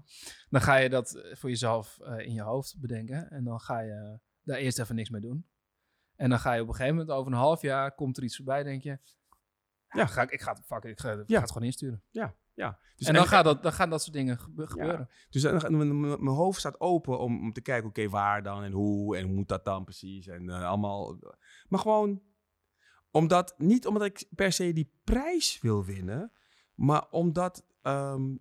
Dan 0.48 0.60
ga 0.60 0.76
je 0.76 0.88
dat 0.88 1.14
eh, 1.14 1.36
voor 1.36 1.48
jezelf 1.50 1.98
eh, 2.00 2.18
in 2.18 2.32
je 2.32 2.42
hoofd 2.42 2.80
bedenken. 2.80 3.30
En 3.30 3.44
dan 3.44 3.60
ga 3.60 3.80
je 3.80 4.18
daar 4.42 4.58
eerst 4.58 4.78
even 4.78 4.94
niks 4.94 5.10
mee 5.10 5.20
doen. 5.20 5.46
En 6.16 6.30
dan 6.30 6.38
ga 6.38 6.52
je 6.52 6.62
op 6.62 6.68
een 6.68 6.74
gegeven 6.74 6.96
moment, 6.96 7.16
over 7.16 7.32
een 7.32 7.38
half 7.38 7.62
jaar, 7.62 7.94
komt 7.94 8.16
er 8.16 8.22
iets 8.22 8.36
voorbij, 8.36 8.62
denk 8.62 8.82
je. 8.82 8.98
Ja, 9.88 10.06
ga 10.06 10.22
ik, 10.22 10.30
ik, 10.30 10.40
ga, 10.40 10.52
het, 10.52 10.64
fuck, 10.66 10.84
ik 10.84 11.00
ga, 11.00 11.12
ik 11.12 11.28
Ja. 11.28 11.34
ga 11.36 11.40
het 11.42 11.52
gewoon 11.52 11.66
insturen. 11.66 12.02
ja, 12.10 12.34
ja. 12.54 12.78
Dus 12.96 13.06
en 13.06 13.14
dan, 13.14 13.26
gaat 13.26 13.44
dat, 13.44 13.62
dan 13.62 13.72
gaan 13.72 13.90
dat 13.90 14.02
soort 14.02 14.12
dingen 14.12 14.38
gebe- 14.38 14.66
gebeuren. 14.66 15.08
Dus 15.30 15.42
mijn, 15.42 16.26
hoofd 16.26 16.58
staat 16.58 16.80
open 16.80 17.18
om, 17.18 17.40
om 17.40 17.52
te 17.52 17.60
kijken, 17.60 17.88
oké, 17.88 18.08
waar 18.08 18.42
dan 18.42 18.62
en 18.62 18.72
hoe 18.72 19.16
en 19.16 19.24
hoe 19.24 19.34
moet 19.34 19.48
dat 19.48 19.64
dan 19.64 19.84
precies 19.84 20.26
en 20.26 20.48
eh, 20.50 20.68
allemaal. 20.68 21.18
Maar 21.68 21.80
gewoon, 21.80 22.22
omdat, 23.10 23.54
niet 23.58 23.86
omdat 23.86 24.04
ik 24.04 24.24
per 24.30 24.52
se 24.52 24.72
die 24.72 24.92
prijs 25.04 25.60
wil 25.60 25.84
winnen, 25.84 26.32
maar 26.74 27.08
omdat 27.10 27.66
ehm, 27.82 28.36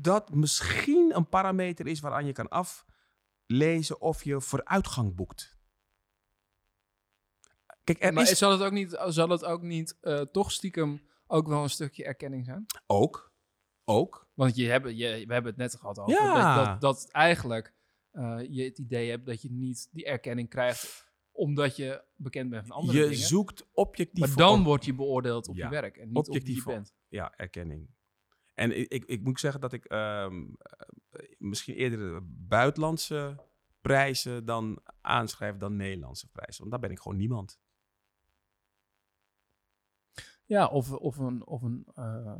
dat 0.00 0.34
misschien 0.34 1.16
een 1.16 1.28
parameter 1.28 1.86
is 1.86 2.00
waaraan 2.00 2.26
je 2.26 2.32
kan 2.32 2.48
aflezen 2.48 4.00
of 4.00 4.24
je 4.24 4.40
vooruitgang 4.40 5.14
boekt. 5.14 5.56
Kijk, 7.84 8.02
er 8.02 8.12
maar 8.12 8.22
is 8.30 8.38
zal 8.38 8.50
het 8.50 8.60
ook 8.60 8.72
niet, 8.72 9.02
zal 9.06 9.28
het 9.28 9.44
ook 9.44 9.62
niet 9.62 9.98
eh, 10.00 10.20
toch 10.20 10.52
stiekem 10.52 11.02
ook 11.34 11.46
wel 11.48 11.62
een 11.62 11.70
stukje 11.70 12.04
erkenning 12.04 12.44
zijn? 12.44 12.66
ook, 12.86 13.32
ook, 13.84 14.28
Want 14.34 14.56
je 14.56 14.68
hebt, 14.68 14.86
je, 14.98 15.24
we 15.26 15.32
hebben 15.32 15.44
het 15.52 15.56
net 15.56 15.74
gehad 15.76 15.98
over 15.98 16.12
Ja. 16.12 16.64
dat, 16.64 16.80
dat, 16.80 17.08
eigenlijk 17.10 17.74
eh, 18.10 18.38
je 18.48 18.62
het 18.64 18.78
idee 18.78 19.10
hebt 19.10 19.26
dat 19.26 19.42
je 19.42 19.50
niet 19.50 19.88
die 19.92 20.04
erkenning 20.04 20.48
krijgt 20.48 21.12
omdat 21.32 21.76
je 21.76 22.04
bekend 22.16 22.50
bent 22.50 22.66
van 22.66 22.76
andere 22.76 22.98
je 22.98 23.04
dingen. 23.08 23.18
zoekt 23.26 23.66
objectief 23.72 24.26
maar 24.26 24.36
dan 24.36 24.58
op- 24.58 24.64
word 24.64 24.84
je 24.84 24.94
beoordeeld 24.94 25.48
op 25.48 25.56
Ja, 25.56 25.64
je 25.64 25.70
werk 25.70 25.96
en 25.96 26.06
niet 26.12 26.28
op 26.28 26.42
wie 26.42 26.54
je 26.54 26.62
bent. 26.64 26.94
ja, 27.08 27.32
erkenning. 27.36 27.88
En 28.54 28.78
ik, 28.78 28.88
ik, 28.92 29.04
ik 29.04 29.22
moet 29.24 29.40
zeggen 29.40 29.60
dat 29.60 29.72
ik 29.72 29.84
ehm, 29.84 30.44
eh, 30.58 31.26
misschien 31.38 31.74
eerder 31.74 32.20
buitenlandse 32.24 33.36
prijzen 33.80 34.44
dan 34.44 34.82
aanschrijf 35.00 35.56
dan 35.56 35.76
Nederlandse 35.76 36.28
prijzen. 36.30 36.58
Want 36.58 36.70
daar 36.70 36.80
ben 36.80 36.90
ik 36.90 36.98
gewoon 37.00 37.18
niemand. 37.18 37.58
Ja, 40.46 40.66
of, 40.66 40.92
of 40.92 41.18
een, 41.18 41.46
of 41.46 41.62
een 41.62 41.86
eh, 41.94 42.38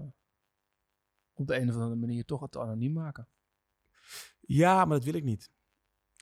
op 1.35 1.47
de 1.47 1.57
een 1.57 1.69
of 1.69 1.75
andere 1.75 1.95
manier 1.95 2.25
toch 2.25 2.41
het 2.41 2.57
anoniem 2.57 2.93
maken. 2.93 3.29
Ja, 4.41 4.85
maar 4.85 4.97
dat 4.97 5.05
wil 5.05 5.15
ik 5.15 5.25
niet. 5.25 5.51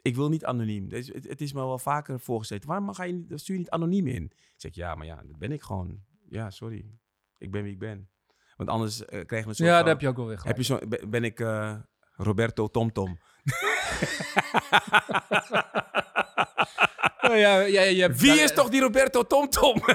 Ik 0.02 0.16
wil 0.16 0.28
niet 0.28 0.44
anoniem. 0.44 0.90
Het, 0.90 1.06
het 1.28 1.40
is 1.40 1.52
me 1.52 1.60
wel 1.60 1.78
vaker 1.78 2.20
voorgezeten. 2.20 2.68
Waarom 2.68 2.94
ga 2.94 3.02
je 3.04 3.24
stuur 3.28 3.54
je 3.54 3.60
niet 3.60 3.70
anoniem 3.70 4.06
in? 4.06 4.24
Ik 4.24 4.52
zeg 4.56 4.74
ja, 4.74 4.94
maar 4.94 5.06
ja, 5.06 5.22
dat 5.22 5.38
ben 5.38 5.52
ik 5.52 5.62
gewoon. 5.62 6.00
Ja, 6.28 6.50
sorry. 6.50 6.98
Ik 7.38 7.50
ben 7.50 7.62
wie 7.62 7.72
ik 7.72 7.78
ben. 7.78 8.10
Want 8.56 8.68
anders 8.68 9.00
eh, 9.04 9.08
krijgen 9.08 9.28
we 9.28 9.36
een 9.48 9.54
soort 9.54 9.68
Ja, 9.68 9.78
daar 9.78 9.88
heb 9.88 10.00
je 10.00 10.08
ook 10.08 10.16
wel 10.16 10.26
weer 10.26 10.44
Heb 10.44 10.56
je 10.56 10.62
zo, 10.62 10.78
ben- 10.88 11.10
ben 11.10 11.24
ik 11.24 11.40
eh, 11.40 11.78
Roberto 12.12 12.68
TomTom? 12.68 13.18
Oh, 17.22 17.36
ja, 17.36 17.60
ja, 17.60 17.82
je 17.82 18.00
hebt, 18.00 18.20
Wie 18.20 18.40
is 18.40 18.52
toch 18.52 18.68
die 18.68 18.80
Roberto 18.80 19.22
TomTom? 19.22 19.76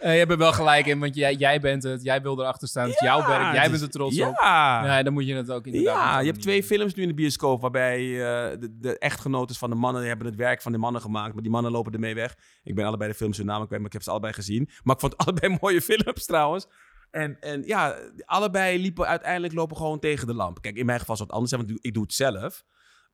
Eh, 0.00 0.12
je 0.12 0.18
hebt 0.18 0.30
er 0.30 0.38
wel 0.38 0.52
gelijk 0.52 0.86
in, 0.86 0.98
want 0.98 1.14
jij, 1.14 1.34
jij 1.34 1.60
bent 1.60 1.82
het. 1.82 2.02
Jij 2.02 2.22
wil 2.22 2.40
erachter 2.40 2.68
staan. 2.68 2.84
Het 2.84 2.94
is 2.94 3.00
jouw 3.00 3.26
werk. 3.26 3.54
Jij 3.54 3.70
bent 3.70 3.82
er 3.82 3.90
trots 3.90 4.16
ja. 4.16 4.28
op. 4.28 4.36
Ja, 4.38 5.02
dan 5.02 5.12
moet 5.12 5.26
je 5.26 5.34
het 5.34 5.50
ook 5.50 5.66
inderdaad. 5.66 5.94
Ja, 5.94 6.20
je 6.20 6.26
hebt 6.26 6.40
twee 6.42 6.62
films 6.62 6.94
nu 6.94 7.02
in 7.02 7.08
de 7.08 7.14
bioscoop 7.14 7.60
waarbij 7.60 8.00
eh, 8.00 8.58
de, 8.58 8.78
de 8.78 8.98
echtgenoten 8.98 9.56
van 9.56 9.70
de 9.70 9.76
mannen 9.76 10.00
die 10.00 10.08
hebben 10.08 10.26
het 10.26 10.36
werk 10.36 10.62
van 10.62 10.72
de 10.72 10.78
mannen 10.78 11.00
gemaakt, 11.02 11.32
maar 11.34 11.42
die 11.42 11.52
mannen 11.52 11.72
lopen 11.72 11.92
ermee 11.92 12.14
weg. 12.14 12.36
Ik 12.62 12.74
ben 12.74 12.84
allebei 12.84 13.10
de 13.10 13.16
films 13.16 13.36
hun 13.36 13.46
namen 13.46 13.66
kwijt, 13.66 13.80
maar 13.80 13.90
ik 13.90 13.96
heb 13.96 14.02
ze 14.02 14.10
allebei 14.10 14.32
gezien. 14.32 14.68
Maar 14.82 14.94
ik 14.94 15.00
vond 15.00 15.12
het 15.12 15.20
allebei 15.26 15.58
mooie 15.60 15.80
films 15.80 16.24
trouwens. 16.26 16.66
En, 17.10 17.36
en 17.40 17.62
ja, 17.66 17.96
allebei 18.24 18.80
liepen 18.80 19.06
uiteindelijk 19.06 19.54
lopen 19.54 19.76
gewoon 19.76 19.98
tegen 19.98 20.26
de 20.26 20.34
lamp. 20.34 20.60
Kijk, 20.62 20.76
in 20.76 20.86
mijn 20.86 20.98
geval 21.00 21.16
zou 21.16 21.28
het 21.28 21.36
anders 21.36 21.54
zijn, 21.54 21.66
want 21.66 21.72
ik 21.72 21.82
doe- 21.82 21.90
ik 21.90 21.94
doe 21.94 22.02
het 22.02 22.14
zelf. 22.14 22.64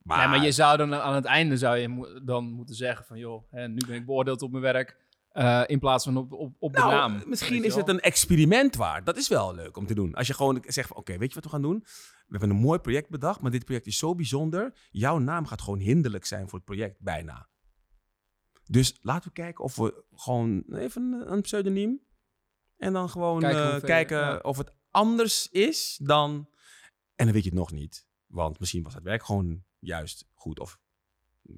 Maar, 0.07 0.29
maar 0.29 0.43
je 0.43 0.51
zou 0.51 0.77
dan 0.77 0.93
aan 0.95 1.15
het 1.15 1.25
einde 1.25 1.57
zou 1.57 1.77
je 1.77 2.21
dan 2.25 2.43
moeten 2.51 2.75
zeggen 2.75 3.05
van... 3.05 3.17
joh, 3.17 3.43
hè, 3.51 3.67
nu 3.67 3.81
ben 3.87 3.95
ik 3.95 4.05
beoordeeld 4.05 4.41
op 4.41 4.51
mijn 4.51 4.63
werk. 4.63 5.05
Eh, 5.31 5.63
in 5.65 5.79
plaats 5.79 6.03
van 6.03 6.17
op, 6.17 6.31
op, 6.33 6.55
op 6.59 6.73
de 6.73 6.79
Nou, 6.79 6.91
naam. 6.91 7.23
misschien 7.27 7.63
is 7.63 7.75
het 7.75 7.87
een 7.87 7.99
experiment 7.99 8.75
waard. 8.75 9.05
Dat 9.05 9.17
is 9.17 9.27
wel 9.27 9.55
leuk 9.55 9.77
om 9.77 9.85
te 9.85 9.93
doen. 9.93 10.13
Als 10.15 10.27
je 10.27 10.33
gewoon 10.33 10.63
zegt, 10.67 10.87
van, 10.87 10.97
oké, 10.97 11.17
weet 11.17 11.29
je 11.29 11.35
wat 11.35 11.43
we 11.43 11.49
gaan 11.49 11.61
doen? 11.61 11.79
We 12.27 12.37
hebben 12.37 12.49
een 12.49 12.55
mooi 12.63 12.79
project 12.79 13.09
bedacht, 13.09 13.41
maar 13.41 13.51
dit 13.51 13.65
project 13.65 13.87
is 13.87 13.97
zo 13.97 14.15
bijzonder. 14.15 14.73
Jouw 14.91 15.17
naam 15.17 15.45
gaat 15.45 15.61
gewoon 15.61 15.79
hinderlijk 15.79 16.25
zijn 16.25 16.49
voor 16.49 16.57
het 16.57 16.67
project, 16.67 16.99
bijna. 17.01 17.47
Dus 18.65 18.97
laten 19.01 19.27
we 19.27 19.33
kijken 19.33 19.63
of 19.63 19.75
we 19.75 20.03
gewoon 20.15 20.63
even 20.71 21.23
een- 21.27 21.41
pseudoniem. 21.41 21.99
En 22.77 22.93
dan 22.93 23.09
gewoon 23.09 23.39
Kijken 23.39 23.69
ver- 23.69 23.81
kijken 23.81 24.17
ja. 24.17 24.37
of 24.37 24.57
het 24.57 24.73
anders 24.91 25.49
is 25.51 25.99
dan... 26.03 26.49
En 27.15 27.25
dan 27.25 27.33
weet 27.33 27.43
je 27.43 27.49
het 27.49 27.57
nog 27.59 27.71
niet. 27.71 28.07
Want 28.27 28.59
misschien 28.59 28.83
was 28.83 28.93
het 28.93 29.03
werk 29.03 29.23
gewoon 29.25 29.63
juist 29.79 30.27
goed 30.33 30.59
of 30.59 30.79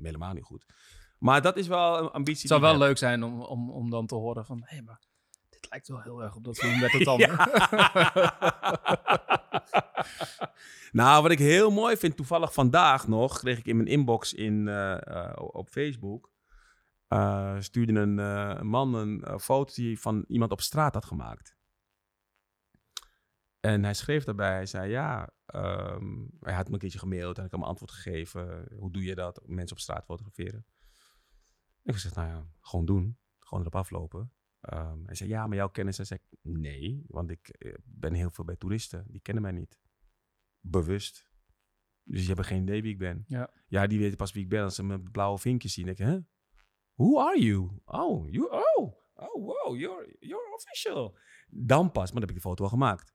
helemaal 0.01 0.33
niet 0.33 0.43
goed. 0.43 0.65
Maar 1.19 1.41
dat 1.41 1.57
is 1.57 1.67
wel 1.67 1.97
een 1.97 2.09
ambitie. 2.09 2.41
Het 2.41 2.49
zou 2.49 2.61
wel 2.61 2.77
leuk 2.77 2.97
zijn 2.97 3.23
om, 3.23 3.41
om, 3.41 3.71
om 3.71 3.89
dan 3.89 4.07
te 4.07 4.15
horen 4.15 4.45
van... 4.45 4.61
Hé, 4.65 4.81
maar 4.81 5.01
dit 5.49 5.67
lijkt 5.69 5.87
wel 5.87 6.01
heel 6.01 6.23
erg 6.23 6.35
op 6.35 6.43
dat 6.43 6.57
film 6.57 6.79
met 6.83 6.91
het 6.91 7.03
dan. 7.03 7.19
nou, 11.01 11.21
wat 11.21 11.31
ik 11.31 11.39
heel 11.39 11.71
mooi 11.71 11.97
vind, 11.97 12.15
toevallig 12.15 12.53
vandaag 12.53 13.07
nog, 13.07 13.39
kreeg 13.39 13.57
ik 13.57 13.65
in 13.65 13.75
mijn 13.75 13.87
inbox 13.87 14.33
in, 14.33 14.67
eh, 14.67 15.07
eh, 15.07 15.33
op 15.37 15.69
Facebook. 15.69 16.31
eh, 17.07 17.55
stuurde 17.59 17.99
een 17.99 18.67
man 18.67 18.93
een 18.93 19.39
foto 19.39 19.73
die 19.73 19.99
van 19.99 20.25
iemand 20.27 20.51
op 20.51 20.61
straat 20.61 20.93
had 20.93 21.05
gemaakt. 21.05 21.57
En 23.59 23.83
hij 23.83 23.93
schreef 23.93 24.23
daarbij, 24.23 24.53
hij 24.53 24.65
zei 24.65 24.89
ja, 24.89 25.29
ehm, 25.45 26.25
hij 26.39 26.53
had 26.53 26.67
me 26.67 26.73
een 26.73 26.79
keertje 26.79 26.99
gemaild 26.99 27.37
en 27.37 27.45
ik 27.45 27.51
had 27.51 27.59
hem 27.59 27.69
antwoord 27.69 27.91
gegeven. 27.91 28.67
Hoe 28.77 28.91
doe 28.91 29.03
je 29.03 29.15
dat? 29.15 29.41
Mensen 29.45 29.75
op 29.75 29.81
straat 29.81 30.05
fotograferen. 30.05 30.65
Ik 31.83 31.97
zei, 31.97 32.13
nou 32.15 32.27
ja, 32.27 32.47
gewoon 32.59 32.85
doen. 32.85 33.17
Gewoon 33.39 33.63
erop 33.63 33.75
aflopen. 33.75 34.33
Ehm, 34.59 35.05
hij 35.05 35.15
zei, 35.15 35.29
ja, 35.29 35.47
maar 35.47 35.57
jouw 35.57 35.69
kennis. 35.69 35.97
Hij 35.97 36.05
zei, 36.05 36.19
nee, 36.41 37.03
want 37.07 37.29
ik 37.29 37.49
eh, 37.49 37.73
ben 37.83 38.13
heel 38.13 38.29
veel 38.29 38.45
bij 38.45 38.55
toeristen. 38.55 39.05
Die 39.07 39.21
kennen 39.21 39.43
mij 39.43 39.51
niet. 39.51 39.79
Bewust. 40.59 41.29
Dus 42.03 42.25
je 42.25 42.33
hebt 42.33 42.47
geen 42.47 42.61
idee 42.61 42.81
wie 42.81 42.91
ik 42.91 42.97
ben. 42.97 43.23
Ja. 43.27 43.53
Ja, 43.67 43.87
die 43.87 43.99
weten 43.99 44.17
pas 44.17 44.31
wie 44.31 44.43
ik 44.43 44.49
ben 44.49 44.63
als 44.63 44.75
ze 44.75 44.83
mijn 44.83 45.11
blauwe 45.11 45.37
vinkjes 45.37 45.73
zien. 45.73 45.87
Ik 45.87 45.97
denk, 45.97 46.09
hè? 46.09 46.19
Who 46.95 47.19
are 47.19 47.41
you? 47.41 47.81
Oh, 47.85 48.29
you, 48.29 48.49
oh, 48.51 48.93
oh, 49.13 49.45
wow, 49.45 49.77
you're, 49.77 50.15
you're 50.19 50.53
official. 50.55 51.17
Dan 51.47 51.91
pas, 51.91 52.11
maar 52.11 52.19
dan 52.19 52.21
heb 52.21 52.29
ik 52.29 52.35
de 52.35 52.41
foto 52.41 52.63
al 52.63 52.69
gemaakt. 52.69 53.13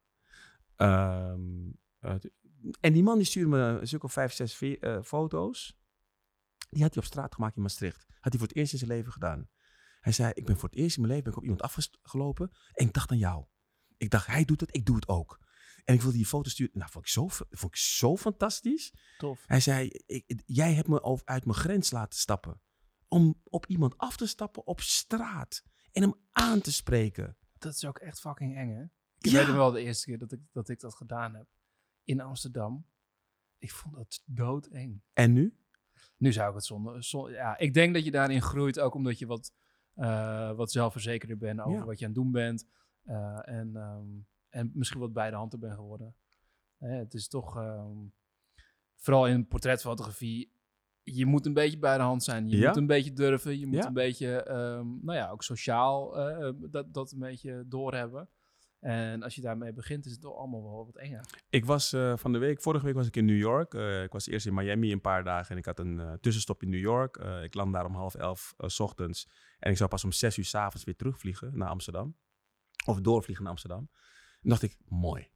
Ehm, 0.77 1.71
eh, 1.99 2.15
en 2.81 2.93
die 2.93 3.03
man 3.03 3.17
die 3.17 3.27
stuurde 3.27 3.51
me 3.51 3.59
een 3.59 3.87
stuk 3.87 4.03
of 4.03 4.13
vijf, 4.13 4.33
zes 4.33 4.61
eh, 4.61 5.03
foto's. 5.03 5.79
Die 6.71 6.83
had 6.83 6.95
hij 6.95 7.03
op 7.03 7.09
straat 7.09 7.35
gemaakt 7.35 7.57
in 7.57 7.63
Maastricht. 7.63 8.07
Had 8.09 8.33
hij 8.33 8.39
voor 8.39 8.49
het 8.49 8.57
eerst 8.57 8.73
in 8.73 8.79
zijn 8.79 8.91
leven 8.91 9.13
gedaan. 9.13 9.49
Hij 10.01 10.13
zei, 10.13 10.33
ik 10.35 10.45
ben 10.47 10.57
voor 10.57 10.69
het 10.69 10.79
eerst 10.79 10.97
in 10.97 11.03
mijn 11.03 11.15
leven 11.15 11.25
ben 11.25 11.33
ik 11.33 11.39
op 11.39 11.45
iemand 11.45 11.63
afgelopen 12.03 12.51
en 12.73 12.87
ik 12.87 12.93
dacht 12.93 13.11
aan 13.11 13.19
jou. 13.19 13.45
Ik 13.97 14.11
dacht, 14.11 14.27
hij 14.27 14.45
doet 14.45 14.61
het, 14.61 14.75
ik 14.77 14.87
doe 14.87 14.97
het 14.97 15.09
ook. 15.09 15.39
En 15.85 15.95
ik 15.95 16.01
wilde 16.01 16.17
die 16.17 16.27
foto 16.27 16.51
sturen. 16.51 16.79
Nou, 16.79 16.91
vond 16.91 17.05
ik 17.05 17.11
zo, 17.11 17.29
vond 17.29 17.73
ik 17.73 17.77
zo 17.77 18.17
fantastisch. 18.17 18.93
Tof. 19.19 19.45
Hij 19.47 19.61
zei, 19.61 19.91
ik, 20.07 20.43
jij 20.47 20.75
hebt 20.75 20.89
me 20.89 21.23
uit 21.25 21.45
mijn 21.45 21.59
grens 21.59 21.91
laten 21.91 22.19
stappen. 22.19 22.61
Om 23.09 23.41
op 23.45 23.67
iemand 23.67 23.99
af 23.99 24.17
te 24.17 24.27
stappen 24.27 24.67
op 24.67 24.81
straat. 24.81 25.63
En 25.93 26.03
hem 26.03 26.15
aan 26.33 26.61
te 26.61 26.73
spreken. 26.73 27.37
Dat 27.59 27.75
is 27.75 27.85
ook 27.85 27.99
echt 27.99 28.21
fucking 28.21 28.57
eng, 28.57 28.71
hè? 28.71 28.85
Ik 29.25 29.31
Ja. 29.31 29.39
weet 29.39 29.47
nog 29.47 29.57
wel 29.57 29.71
de 29.71 29.81
eerste 29.83 30.05
keer 30.07 30.19
dat 30.19 30.33
ik, 30.33 30.41
dat 30.53 30.69
ik 30.69 30.81
dat 30.81 30.95
gedaan 30.95 31.35
heb. 31.35 31.47
In 32.05 32.21
Amsterdam. 32.21 32.87
Ik 33.59 33.71
vond 33.73 33.95
dat 33.95 34.23
doodeng. 34.25 35.03
En 35.13 35.33
nu? 35.33 35.57
Nu 36.17 36.33
zou 36.33 36.49
ik 36.49 36.55
het 36.55 36.65
zonder... 36.65 37.05
zon- 37.05 37.31
ja, 37.31 37.59
ik 37.59 37.75
denk 37.75 37.95
dat 37.95 38.05
je 38.05 38.11
daarin 38.11 38.43
groeit, 38.43 38.81
ook 38.81 38.95
omdat 38.95 39.19
je 39.19 39.27
wat, 39.27 39.53
eh, 39.95 40.53
wat 40.53 40.73
zelfverzekerder 40.73 41.39
bent 41.39 41.61
over 41.61 41.79
Ja. 41.79 41.85
wat 41.85 41.99
je 41.99 42.05
aan 42.07 42.11
het 42.13 42.21
doen 42.21 42.31
bent. 42.33 42.67
Eh, 43.03 43.49
en, 43.49 43.77
ehm, 43.77 44.07
en 44.49 44.71
misschien 44.75 45.01
wat 45.01 45.13
bij 45.13 45.31
de 45.31 45.37
hand 45.37 45.59
bent 45.61 45.75
geworden. 45.75 46.15
Hè, 46.79 46.89
het 46.89 47.15
is 47.15 47.29
toch, 47.29 47.57
ehm, 47.57 47.97
vooral 48.97 49.27
in 49.29 49.47
portretfotografie, 49.47 50.53
je 51.03 51.27
moet 51.27 51.47
een 51.47 51.55
beetje 51.55 51.79
bij 51.79 51.97
de 51.97 52.03
hand 52.03 52.23
zijn. 52.25 52.49
Je 52.49 52.57
Ja. 52.57 52.67
moet 52.69 52.77
een 52.77 52.87
beetje 52.87 53.13
durven. 53.13 53.59
Je 53.59 53.67
moet 53.67 53.77
Ja. 53.77 53.87
een 53.87 53.93
beetje, 53.93 54.43
ehm, 54.43 54.87
nou 55.05 55.19
ja, 55.19 55.31
ook 55.31 55.43
sociaal 55.43 56.19
eh, 56.19 56.53
dat, 56.71 56.95
dat 56.95 57.13
een 57.13 57.19
beetje 57.19 57.65
doorhebben. 57.69 58.29
En 58.85 59.23
als 59.23 59.35
je 59.35 59.41
daarmee 59.41 59.73
begint, 59.73 60.07
is 60.07 60.13
het 60.13 60.21
toch 60.21 60.37
allemaal 60.37 60.63
wel 60.63 60.85
wat 60.85 60.97
enger. 60.97 61.25
Ik 61.49 61.65
was 61.65 61.93
eh, 61.93 62.17
van 62.17 62.33
de 62.33 62.39
week, 62.39 62.61
vorige 62.61 62.85
week 62.85 62.95
was 62.95 63.07
ik 63.07 63.17
in 63.17 63.25
New 63.25 63.39
York. 63.39 63.75
Eh, 63.75 64.03
ik 64.03 64.13
was 64.13 64.27
eerst 64.27 64.47
in 64.47 64.55
Miami 64.55 64.93
een 64.93 65.01
paar 65.01 65.25
dagen 65.25 65.51
en 65.51 65.57
ik 65.57 65.65
had 65.65 65.79
een 65.79 66.01
eh, 66.01 66.13
tussenstop 66.13 66.63
in 66.63 66.71
New 66.71 66.81
York. 66.81 67.17
Ik 67.17 67.55
land 67.55 67.73
daar 67.73 67.85
om 67.85 67.95
half 67.95 68.15
elf 68.15 68.55
s 68.59 68.81
ochtends. 68.81 69.29
En 69.59 69.71
ik 69.71 69.77
zou 69.77 69.89
pas 69.91 70.05
om 70.05 70.13
zes 70.13 70.37
uur 70.37 70.45
s'avonds 70.45 70.85
weer 70.85 70.97
terugvliegen 70.97 71.59
naar 71.59 71.69
Amsterdam. 71.69 72.17
Of 72.87 73.01
doorvliegen 73.01 73.45
naar 73.45 73.53
Amsterdam. 73.53 73.91
En 74.43 74.49
dacht 74.49 74.63
ik, 74.63 74.77
mooi. 74.85 75.31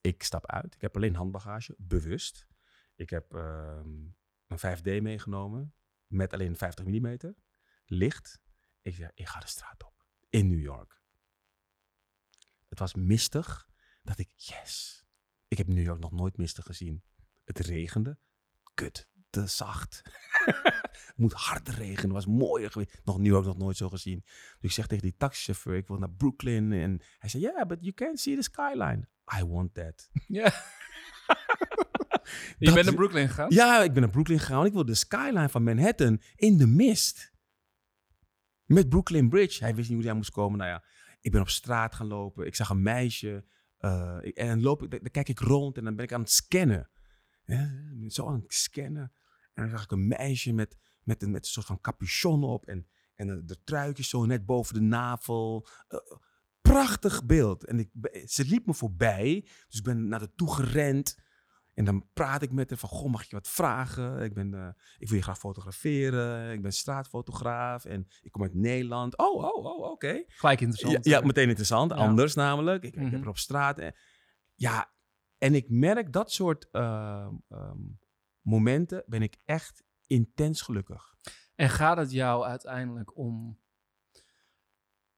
Ik 0.00 0.22
stap 0.22 0.46
uit. 0.46 0.74
Ik 0.74 0.80
heb 0.80 0.96
alleen 0.96 1.14
handbagage, 1.14 1.74
bewust. 1.78 2.46
Ik 2.94 3.10
heb 3.10 3.34
ehm, 3.34 3.88
een 4.46 4.78
5D 4.78 5.02
meegenomen 5.02 5.74
met 6.06 6.32
alleen 6.32 6.56
50 6.56 6.84
mm. 6.84 7.16
Licht. 7.84 8.40
Ik 8.82 8.94
zeg, 8.94 9.10
ik 9.14 9.26
ga 9.26 9.40
de 9.40 9.48
straat 9.48 9.84
op. 9.84 10.04
In 10.28 10.48
New 10.48 10.60
York. 10.60 10.99
Het 12.70 12.78
was 12.78 12.94
mistig. 12.94 13.68
Dat 14.02 14.18
ik, 14.18 14.30
yes. 14.36 15.04
Ik 15.48 15.58
heb 15.58 15.66
New 15.66 15.84
York 15.84 16.00
nog 16.00 16.12
nooit 16.12 16.36
mistig 16.36 16.64
gezien. 16.64 17.02
Het 17.44 17.58
regende. 17.58 18.18
Kut. 18.74 19.08
Te 19.30 19.46
zacht. 19.46 20.02
Het 20.44 21.12
moet 21.16 21.32
harder 21.32 21.74
regenen. 21.74 22.14
was 22.14 22.26
mooier 22.26 22.70
geweest. 22.70 23.00
Nog 23.04 23.18
New 23.18 23.26
York 23.26 23.44
nog 23.44 23.58
nooit 23.58 23.76
zo 23.76 23.88
gezien. 23.88 24.22
Dus 24.24 24.58
ik 24.60 24.70
zeg 24.70 24.86
tegen 24.86 25.04
die 25.04 25.16
taxichauffeur, 25.16 25.76
ik 25.76 25.86
wil 25.86 25.98
naar 25.98 26.10
Brooklyn. 26.10 26.72
En 26.72 27.00
hij 27.18 27.28
zei, 27.28 27.42
yeah, 27.42 27.66
but 27.66 27.78
you 27.80 27.92
can't 27.92 28.20
see 28.20 28.36
the 28.36 28.42
skyline. 28.42 29.08
I 29.38 29.44
want 29.44 29.74
that. 29.74 30.10
Ja. 30.26 30.44
je 32.58 32.72
bent 32.72 32.84
naar 32.84 32.94
Brooklyn 32.94 33.28
gegaan? 33.28 33.50
Ja, 33.50 33.82
ik 33.82 33.92
ben 33.92 34.02
naar 34.02 34.10
Brooklyn 34.10 34.38
gegaan. 34.38 34.64
Ik 34.64 34.72
wil 34.72 34.84
de 34.84 34.94
skyline 34.94 35.48
van 35.48 35.62
Manhattan 35.62 36.20
in 36.36 36.56
de 36.56 36.66
mist. 36.66 37.32
Met 38.64 38.88
Brooklyn 38.88 39.28
Bridge. 39.28 39.64
Hij 39.64 39.74
wist 39.74 39.88
niet 39.88 39.98
hoe 39.98 40.06
hij 40.06 40.16
moest 40.16 40.30
komen. 40.30 40.58
Nou 40.58 40.70
ja, 40.70 40.84
ik 41.20 41.32
ben 41.32 41.40
op 41.40 41.48
straat 41.48 41.94
gaan 41.94 42.06
lopen. 42.06 42.46
Ik 42.46 42.54
zag 42.54 42.70
een 42.70 42.82
meisje. 42.82 43.44
eh, 43.78 44.18
en 44.22 44.46
dan, 44.48 44.60
loop 44.60 44.82
ik, 44.82 44.90
dan, 44.90 45.10
kijk 45.10 45.28
ik 45.28 45.38
rond 45.38 45.76
en 45.76 45.84
dan 45.84 45.96
ben 45.96 46.04
ik 46.04 46.12
aan 46.12 46.20
het 46.20 46.30
scannen. 46.30 46.90
Zo 48.08 48.26
aan 48.26 48.40
het 48.42 48.54
scannen. 48.54 49.12
En 49.54 49.62
dan 49.62 49.70
zag 49.70 49.82
ik 49.82 49.90
een 49.90 50.08
meisje 50.08 50.52
met, 50.52 50.76
met, 51.02 51.22
een, 51.22 51.30
met 51.30 51.44
een 51.44 51.50
soort 51.50 51.66
van 51.66 51.80
capuchon 51.80 52.44
op. 52.44 52.66
En, 52.66 52.86
en 53.14 53.26
de, 53.26 53.56
de 53.94 54.02
zo 54.02 54.24
net 54.24 54.46
boven 54.46 54.74
de 54.74 54.80
navel. 54.80 55.68
Eh, 55.88 55.98
prachtig 56.60 57.24
beeld. 57.24 57.64
En 57.64 57.78
ik, 57.78 57.90
ze 58.26 58.44
liep 58.44 58.66
me 58.66 58.74
voorbij. 58.74 59.40
Dus 59.68 59.78
ik 59.78 59.84
ben 59.84 60.08
naar 60.08 60.18
haar 60.18 60.34
toe 60.34 60.54
gerend. 60.54 61.18
En 61.80 61.86
dan 61.86 62.04
praat 62.12 62.42
ik 62.42 62.52
met 62.52 62.70
haar 62.70 62.78
van, 62.78 62.88
goh, 62.88 63.10
mag 63.10 63.22
ik 63.22 63.28
je 63.30 63.36
wat 63.36 63.48
vragen? 63.48 64.22
Ik, 64.22 64.34
ben, 64.34 64.54
eh, 64.54 64.68
ik 64.98 65.08
wil 65.08 65.16
je 65.16 65.22
graag 65.22 65.38
fotograferen. 65.38 66.52
Ik 66.52 66.62
ben 66.62 66.72
straatfotograaf 66.72 67.84
en 67.84 68.06
ik 68.22 68.32
kom 68.32 68.42
uit 68.42 68.54
Nederland. 68.54 69.18
Oh, 69.18 69.44
oh, 69.44 69.64
oh, 69.64 69.90
oké. 69.90 70.24
Gelijk 70.26 70.60
Ja, 70.60 70.66
interessant. 70.66 71.04
ja, 71.04 71.18
eh. 71.20 71.24
meteen 71.26 71.48
interessant. 71.48 71.90
Ja. 71.90 71.96
Anders 71.96 72.34
namelijk. 72.34 72.82
Ik, 72.84 72.94
ik 72.94 73.00
Mhm. 73.02 73.10
heb 73.10 73.20
er 73.22 73.28
op 73.28 73.38
straat. 73.38 73.78
eh, 73.78 73.90
ja, 74.54 74.92
en 75.38 75.54
ik 75.54 75.70
merk 75.70 76.12
dat 76.12 76.32
soort 76.32 76.68
ehm, 76.70 77.34
ehm, 77.48 77.78
momenten 78.40 79.02
ben 79.06 79.22
ik 79.22 79.36
echt 79.44 79.84
intens 80.06 80.62
gelukkig. 80.62 81.14
En 81.54 81.70
gaat 81.70 81.96
het 81.96 82.10
jou 82.12 82.44
uiteindelijk 82.44 83.16
om 83.16 83.58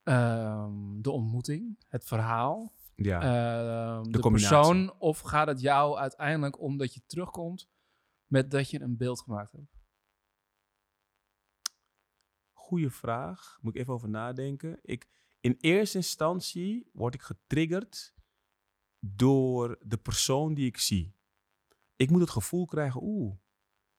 ehm, 0.02 1.00
de 1.00 1.10
ontmoeting, 1.10 1.84
het 1.88 2.04
verhaal, 2.04 2.72
Ja. 3.02 3.20
ehm, 3.20 4.10
de, 4.10 4.18
combinatie. 4.18 4.56
persoon? 4.56 4.94
Of 4.98 5.20
gaat 5.20 5.46
het 5.46 5.60
jou 5.60 5.98
uiteindelijk 5.98 6.60
om 6.60 6.76
dat 6.76 6.94
je 6.94 7.02
terugkomt 7.06 7.70
met 8.26 8.50
dat 8.50 8.70
je 8.70 8.80
een 8.80 8.96
beeld 8.96 9.20
gemaakt 9.20 9.52
hebt? 9.52 9.80
Goeie 12.52 12.90
vraag. 12.90 13.58
Moet 13.60 13.74
ik 13.74 13.80
even 13.80 13.92
over 13.92 14.08
nadenken. 14.08 14.78
Ik, 14.82 15.08
in 15.40 15.56
eerste 15.60 15.96
instantie 15.96 16.90
word 16.92 17.14
ik 17.14 17.22
getriggerd 17.22 18.14
door 18.98 19.78
de 19.80 19.98
persoon 19.98 20.54
die 20.54 20.66
ik 20.66 20.78
zie. 20.78 21.16
Ik 21.96 22.10
moet 22.10 22.20
het 22.20 22.30
gevoel 22.30 22.66
krijgen, 22.66 23.02
oeh, 23.02 23.36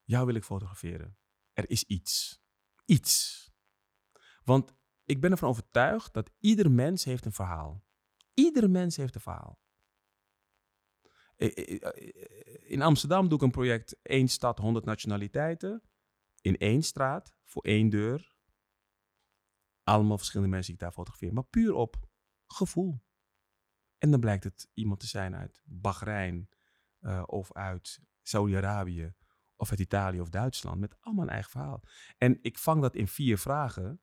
jou 0.04 0.26
wil 0.26 0.36
ik 0.36 0.43
fotograferen. 0.43 1.18
Er 1.54 1.70
is 1.70 1.84
iets. 1.84 2.41
Iets. 2.86 3.51
Want 4.43 4.76
ik 5.04 5.22
ben 5.22 5.32
ervan 5.32 5.49
overtuigd 5.49 6.14
dat 6.14 6.32
ieder 6.39 6.72
mens 6.72 7.04
heeft 7.04 7.26
een 7.26 7.34
verhaal. 7.34 7.84
Ieder 8.34 8.70
mens 8.70 8.98
heeft 8.98 9.16
een 9.16 9.22
verhaal. 9.22 9.62
In 12.68 12.82
Amsterdam 12.82 13.28
doe 13.28 13.38
ik 13.38 13.44
een 13.44 13.52
project 13.52 14.00
één 14.02 14.28
stad, 14.28 14.58
100 14.58 14.86
nationaliteiten. 14.86 15.84
In 16.42 16.58
één 16.58 16.84
straat, 16.84 17.36
voor 17.44 17.64
één 17.64 17.90
deur. 17.90 18.36
Allemaal 19.84 20.18
verschillende 20.18 20.52
mensen 20.52 20.74
die 20.74 20.82
ik 20.82 20.88
daar 20.88 20.98
fotografeer. 20.98 21.34
Maar 21.34 21.46
puur 21.46 21.74
op 21.74 22.10
gevoel. 22.48 23.02
En 23.98 24.12
dan 24.12 24.20
blijkt 24.20 24.44
het 24.44 24.70
iemand 24.74 25.00
te 25.00 25.08
zijn 25.08 25.36
uit 25.36 25.62
Bahrein. 25.66 26.50
eh, 27.00 27.24
of 27.26 27.54
uit 27.54 28.00
Saudi-Arabië. 28.22 29.14
Of 29.56 29.70
uit 29.70 29.80
Italië 29.80 30.22
of 30.22 30.30
Duitsland. 30.30 30.80
Met 30.80 30.96
allemaal 31.00 31.24
een 31.24 31.32
eigen 31.32 31.52
verhaal. 31.52 31.84
En 32.18 32.40
ik 32.42 32.58
vang 32.58 32.82
dat 32.82 32.96
in 32.96 33.08
vier 33.08 33.38
vragen. 33.38 34.02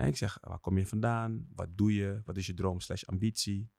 En 0.00 0.06
ik 0.06 0.16
zeg, 0.16 0.38
waar 0.40 0.58
kom 0.58 0.78
je 0.78 0.86
vandaan? 0.86 1.46
Wat 1.54 1.76
doe 1.76 1.94
je? 1.94 2.20
Wat 2.24 2.36
is 2.36 2.46
je 2.46 2.54
droom 2.54 2.80
slash 2.80 3.04
ambitie? 3.04 3.72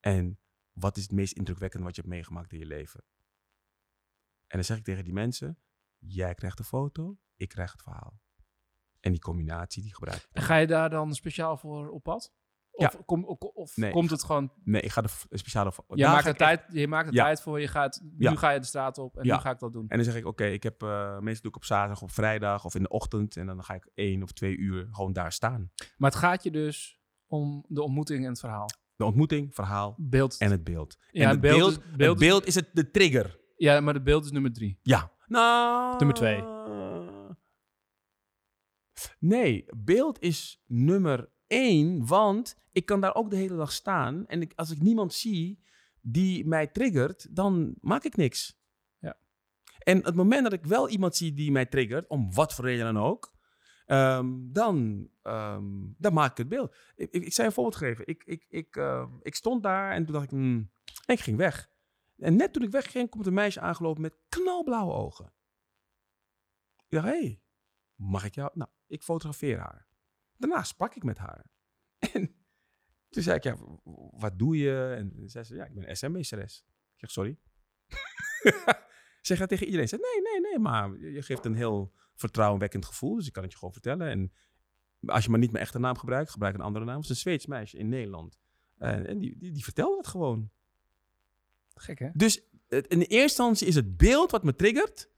En 0.00 0.38
wat 0.72 0.96
is 0.96 1.02
het 1.02 1.12
meest 1.12 1.32
indrukwekkende 1.32 1.84
wat 1.86 1.94
je 1.94 2.00
hebt 2.00 2.12
meegemaakt 2.12 2.52
in 2.52 2.58
je 2.58 2.66
leven? 2.66 3.04
En 4.46 4.56
dan 4.56 4.64
zeg 4.64 4.76
ik 4.76 4.84
tegen 4.84 5.04
die 5.04 5.12
mensen, 5.12 5.58
jij 5.98 6.34
krijgt 6.34 6.56
de 6.56 6.64
foto, 6.64 7.18
ik 7.36 7.48
krijg 7.48 7.72
het 7.72 7.82
verhaal. 7.82 8.20
En 9.00 9.12
die 9.12 9.20
combinatie, 9.20 9.82
die 9.82 9.94
gebruik 9.94 10.22
ik. 10.22 10.28
En 10.32 10.42
ga 10.42 10.56
je 10.56 10.66
daar 10.66 10.90
dan 10.90 11.14
speciaal 11.14 11.56
voor 11.56 11.88
op 11.88 12.02
pad? 12.02 12.32
Of, 12.78 12.92
Ja. 12.92 13.00
kom, 13.06 13.24
of, 13.24 13.38
of 13.40 13.76
Nee, 13.76 13.90
komt 13.90 14.10
het 14.10 14.24
gewoon... 14.24 14.52
Nee, 14.64 14.80
ik 14.80 14.90
ga 14.90 15.00
de 15.00 15.08
speciale... 15.30 15.72
Je 15.94 16.04
maakt, 16.04 16.22
er 16.22 16.28
echt- 16.28 16.38
tijd, 16.38 16.62
je 16.68 16.88
maakt 16.88 17.08
er 17.08 17.14
Ja. 17.14 17.24
tijd 17.24 17.40
voor, 17.42 17.60
je 17.60 17.68
gaat, 17.68 18.02
nu 18.16 18.36
ga 18.36 18.50
je 18.50 18.60
de 18.60 18.66
straat 18.66 18.98
op 18.98 19.16
en 19.16 19.26
nu 19.26 19.32
ga 19.32 19.50
ik 19.50 19.58
dat 19.58 19.72
doen. 19.72 19.84
En 19.88 19.96
dan 19.96 20.04
zeg 20.06 20.16
ik, 20.16 20.26
oké, 20.26 20.44
ik 20.44 20.62
heb 20.62 20.82
eh 20.82 21.18
meestal 21.18 21.42
doe 21.42 21.50
ik 21.50 21.56
op 21.56 21.64
zaterdag, 21.64 22.02
op 22.02 22.10
vrijdag 22.10 22.64
of 22.64 22.74
in 22.74 22.82
de 22.82 22.88
ochtend. 22.88 23.36
En 23.36 23.46
dan 23.46 23.64
ga 23.64 23.74
ik 23.74 23.88
één 23.94 24.22
of 24.22 24.32
twee 24.32 24.56
uur 24.56 24.88
gewoon 24.90 25.12
daar 25.12 25.32
staan. 25.32 25.70
Maar 25.96 26.10
het 26.10 26.18
gaat 26.18 26.42
je 26.42 26.50
dus 26.50 27.00
om 27.26 27.64
de 27.68 27.82
ontmoeting 27.82 28.24
en 28.24 28.30
het 28.30 28.40
verhaal. 28.40 28.66
De 28.96 29.04
ontmoeting, 29.04 29.54
verhaal 29.54 29.94
Beeld. 29.98 30.36
en 30.38 30.50
het 30.50 30.64
beeld. 30.64 30.96
Ja, 31.10 31.22
en 31.22 31.28
het 31.28 31.40
beeld 31.40 31.56
beeld, 31.58 31.70
is- 31.70 31.76
het 31.76 31.96
beeld 31.96 32.20
is- 32.20 32.26
beeld 32.28 32.46
is 32.46 32.54
het 32.54 32.68
de 32.72 32.90
trigger. 32.90 33.40
Ja, 33.56 33.80
maar 33.80 33.94
de 33.94 34.02
beeld 34.02 34.24
is 34.24 34.30
nummer 34.30 34.52
drie. 34.52 34.78
Ja. 34.82 35.12
Nou. 35.26 35.96
Nummer 35.98 36.16
twee. 36.16 36.42
Nee, 39.18 39.64
beeld 39.76 40.20
is 40.20 40.62
nummer 40.66 41.28
één, 41.48 42.06
want 42.06 42.56
ik 42.72 42.86
kan 42.86 43.00
daar 43.00 43.14
ook 43.14 43.30
de 43.30 43.36
hele 43.36 43.56
dag 43.56 43.72
staan. 43.72 44.26
En 44.26 44.40
ik, 44.40 44.52
als 44.56 44.70
ik 44.70 44.80
niemand 44.80 45.14
zie 45.14 45.62
die 46.00 46.46
mij 46.46 46.66
triggert, 46.66 47.36
dan 47.36 47.74
maak 47.80 48.04
ik 48.04 48.16
niks. 48.16 48.60
Ja. 48.98 49.16
En 49.78 50.04
het 50.04 50.14
moment 50.14 50.42
dat 50.42 50.52
ik 50.52 50.64
wel 50.64 50.88
iemand 50.88 51.16
zie 51.16 51.34
die 51.34 51.50
mij 51.50 51.66
triggert, 51.66 52.08
om 52.08 52.32
wat 52.34 52.54
voor 52.54 52.64
reden 52.64 52.94
dan 52.94 53.04
ook, 53.04 53.32
ehm, 53.86 54.26
dan, 54.38 55.08
ehm, 55.22 55.64
dan 55.96 56.12
maak 56.12 56.30
ik 56.30 56.36
het 56.36 56.48
beeld. 56.48 56.76
Ik, 56.96 57.12
ik, 57.12 57.32
je 57.32 57.42
een 57.42 57.52
voorbeeld 57.52 57.76
geven. 57.76 58.06
Ik, 58.06 58.22
ik, 58.24 58.46
ik, 58.48 58.76
ehm, 58.76 59.10
ik 59.22 59.34
stond 59.34 59.62
daar 59.62 59.92
en 59.92 60.04
toen 60.04 60.12
dacht 60.12 60.24
ik, 60.24 60.30
hmm, 60.30 60.70
en 61.06 61.14
ik 61.14 61.20
ging 61.20 61.36
weg. 61.36 61.70
En 62.16 62.36
net 62.36 62.52
toen 62.52 62.62
ik 62.62 62.70
wegging, 62.70 63.10
komt 63.10 63.26
een 63.26 63.34
meisje 63.34 63.60
aangelopen 63.60 64.02
met 64.02 64.16
knalblauwe 64.28 64.92
ogen. 64.92 65.32
Ik 66.88 66.96
dacht, 66.96 67.06
hé, 67.06 67.20
hey, 67.20 67.42
mag 67.94 68.24
ik 68.24 68.34
jou? 68.34 68.50
Nou, 68.54 68.70
ik 68.86 69.02
fotografeer 69.02 69.58
haar. 69.58 69.87
Daarna 70.38 70.62
sprak 70.62 70.94
ik 70.94 71.02
met 71.02 71.18
haar. 71.18 71.44
En 72.12 72.34
toen 73.14 73.22
zei 73.22 73.36
ik, 73.36 73.42
ja, 73.42 73.56
wat 74.10 74.38
doe 74.38 74.56
je? 74.56 74.94
En 74.96 75.22
zei 75.30 75.44
ze, 75.44 75.54
ja, 75.54 75.64
ik 75.64 75.74
ben 75.74 75.96
SM-meesteres. 75.96 76.64
Ik 76.92 76.98
zeg, 77.00 77.10
sorry. 77.10 77.38
zeg 79.22 79.38
dat 79.38 79.48
tegen 79.48 79.64
iedereen. 79.66 79.88
Ze 79.88 79.96
zei, 80.00 80.22
nee, 80.22 80.32
nee, 80.32 80.50
nee, 80.50 80.58
maar 80.58 80.98
je 80.98 81.22
geeft 81.22 81.44
een 81.44 81.54
heel 81.54 81.92
vertrouwenwekkend 82.14 82.84
gevoel. 82.84 83.14
Dus 83.16 83.26
ik 83.26 83.32
kan 83.32 83.42
het 83.42 83.52
je 83.52 83.58
gewoon 83.58 83.72
vertellen. 83.72 84.08
En 84.08 84.32
als 85.06 85.24
je 85.24 85.30
maar 85.30 85.38
niet 85.38 85.50
mijn 85.52 85.64
echte 85.64 85.78
naam 85.78 85.98
gebruikt, 85.98 86.30
gebruik 86.30 86.54
een 86.54 86.60
andere 86.60 86.84
naam. 86.84 86.94
Het 86.94 87.04
is 87.04 87.10
een 87.10 87.16
Zweeds 87.16 87.46
meisje 87.46 87.78
in 87.78 87.88
Nederland. 87.88 88.38
En, 88.78 89.06
en 89.06 89.18
die, 89.18 89.38
die, 89.38 89.52
die 89.52 89.64
vertelde 89.64 89.96
het 89.96 90.06
gewoon. 90.06 90.50
Gek, 91.74 91.98
hè? 91.98 92.08
Dus 92.12 92.42
het- 92.68 92.86
in 92.86 92.98
de 92.98 93.04
eerste 93.06 93.22
instantie 93.22 93.66
is 93.66 93.74
het 93.74 93.96
beeld 93.96 94.30
wat 94.30 94.44
me 94.44 94.54
triggert. 94.54 95.10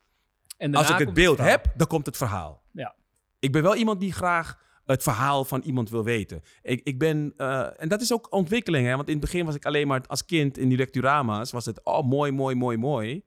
En 0.57 0.75
Als 0.75 0.91
ik 0.91 0.99
het 0.99 1.15
beeld 1.15 1.39
heb, 1.39 1.73
dan 1.77 1.87
komt 1.87 2.07
het 2.07 2.17
verhaal. 2.17 2.65
Ja. 2.73 2.97
Ik 3.39 3.53
ben 3.53 3.63
wel 3.63 3.77
iemand 3.77 4.01
die 4.01 4.13
graag 4.13 4.69
het 4.91 5.03
verhaal 5.03 5.45
van 5.45 5.61
iemand 5.63 5.91
wil 5.91 6.05
weten. 6.05 6.43
Ik, 6.63 6.81
ik 6.85 6.99
ben, 6.99 7.33
eh, 7.37 7.83
en 7.83 7.89
dat 7.89 8.01
is 8.01 8.13
ook 8.13 8.33
ontwikkeling, 8.33 8.87
hè? 8.87 8.97
want 8.97 9.07
in 9.09 9.13
het 9.17 9.23
begin 9.25 9.45
was 9.45 9.55
ik 9.55 9.65
alleen 9.65 9.87
maar 9.87 10.07
als 10.07 10.25
kind 10.25 10.59
in 10.59 10.69
die 10.69 10.79
lecturama's, 10.79 11.51
was 11.51 11.65
het, 11.65 11.85
oh 11.85 12.07
mooi, 12.07 12.33
mooi, 12.33 12.55
mooi, 12.55 12.77
mooi. 12.77 13.25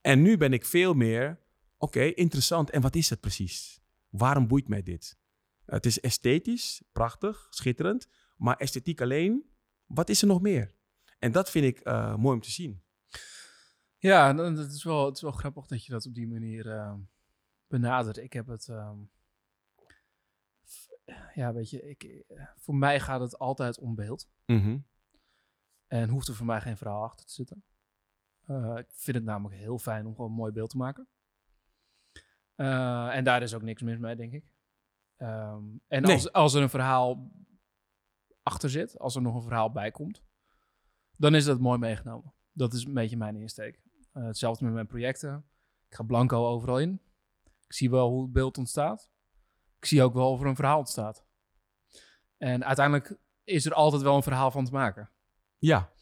En 0.00 0.22
nu 0.22 0.36
ben 0.36 0.52
ik 0.52 0.64
veel 0.64 0.94
meer, 0.94 1.40
oké, 1.78 2.00
interessant. 2.02 2.70
En 2.70 2.80
wat 2.80 2.94
is 2.96 3.10
het 3.10 3.20
precies? 3.20 3.80
Waarom 4.08 4.46
boeit 4.46 4.68
mij 4.68 4.82
dit? 4.82 5.18
Het 5.64 5.86
is 5.86 6.00
esthetisch, 6.00 6.82
prachtig, 6.92 7.46
schitterend, 7.50 8.08
maar 8.36 8.56
esthetiek 8.56 9.00
alleen, 9.00 9.44
wat 9.86 10.08
is 10.08 10.22
er 10.22 10.28
nog 10.28 10.40
meer? 10.40 10.74
En 11.18 11.32
dat 11.32 11.50
vind 11.50 11.64
ik 11.64 11.78
eh, 11.80 12.16
mooi 12.16 12.34
om 12.34 12.42
te 12.42 12.50
zien. 12.50 12.82
Ja, 13.98 14.32
dan- 14.32 14.54
dat 14.54 14.70
is 14.72 14.84
wel, 14.84 15.06
het 15.06 15.16
is 15.16 15.22
wel 15.22 15.30
grappig 15.30 15.66
dat 15.66 15.84
je 15.84 15.92
dat 15.92 16.06
op 16.06 16.14
die 16.14 16.28
manier 16.28 16.70
eh, 16.70 16.94
benadert. 17.68 18.16
Ik 18.16 18.32
heb 18.32 18.46
het... 18.46 18.68
ehm, 18.68 18.98
ja, 21.34 21.52
weet 21.52 21.70
je, 21.70 21.82
ik, 21.88 22.02
eh, 22.02 22.46
voor 22.56 22.74
mij 22.74 23.00
gaat 23.00 23.20
het 23.20 23.38
altijd 23.38 23.78
om 23.78 23.94
beeld. 23.94 24.28
Mhm. 24.46 24.78
En 25.86 26.08
hoeft 26.08 26.28
er 26.28 26.34
voor 26.34 26.46
mij 26.46 26.60
geen 26.60 26.76
verhaal 26.76 27.02
achter 27.02 27.26
te 27.26 27.32
zitten. 27.32 27.64
Eh, 28.46 28.74
ik 28.76 28.86
vind 28.90 29.16
het 29.16 29.26
namelijk 29.26 29.60
heel 29.60 29.78
fijn 29.78 30.06
om 30.06 30.14
gewoon 30.14 30.30
een 30.30 30.36
mooi 30.36 30.52
beeld 30.52 30.70
te 30.70 30.76
maken. 30.76 31.08
Eh, 32.54 33.16
en 33.16 33.24
daar 33.24 33.42
is 33.42 33.54
ook 33.54 33.62
niks 33.62 33.82
mis 33.82 33.98
mee, 33.98 34.16
denk 34.16 34.32
ik. 34.32 34.52
Ehm, 35.16 35.64
en 35.86 36.02
Nee. 36.02 36.12
als, 36.12 36.32
als 36.32 36.54
er 36.54 36.62
een 36.62 36.68
verhaal 36.70 37.30
achter 38.42 38.70
zit, 38.70 38.98
als 38.98 39.14
er 39.16 39.22
nog 39.22 39.34
een 39.34 39.42
verhaal 39.42 39.72
bij 39.72 39.90
komt, 39.90 40.22
dan 41.16 41.34
is 41.34 41.44
dat 41.44 41.60
mooi 41.60 41.78
meegenomen. 41.78 42.34
Dat 42.52 42.72
is 42.72 42.84
een 42.84 42.94
beetje 42.94 43.16
mijn 43.16 43.36
insteek. 43.36 43.80
Hetzelfde 44.12 44.64
met 44.64 44.74
mijn 44.74 44.86
projecten. 44.86 45.46
Ik 45.88 45.94
ga 45.94 46.02
blanco 46.02 46.46
overal 46.46 46.80
in. 46.80 47.00
Ik 47.44 47.72
zie 47.72 47.90
wel 47.90 48.08
hoe 48.10 48.22
het 48.22 48.32
beeld 48.32 48.58
ontstaat. 48.58 49.10
Ik 49.86 49.92
zie 49.92 50.02
ook 50.02 50.14
wel 50.14 50.30
of 50.30 50.40
er 50.40 50.46
een 50.46 50.56
verhaal 50.56 50.78
ontstaat. 50.78 51.24
En 52.36 52.64
uiteindelijk 52.64 53.18
is 53.44 53.66
er 53.66 53.74
altijd 53.74 54.02
wel 54.02 54.16
een 54.16 54.22
verhaal 54.22 54.50
van 54.50 54.64
te 54.64 54.72
maken. 54.72 55.10
Ja, 55.58 55.92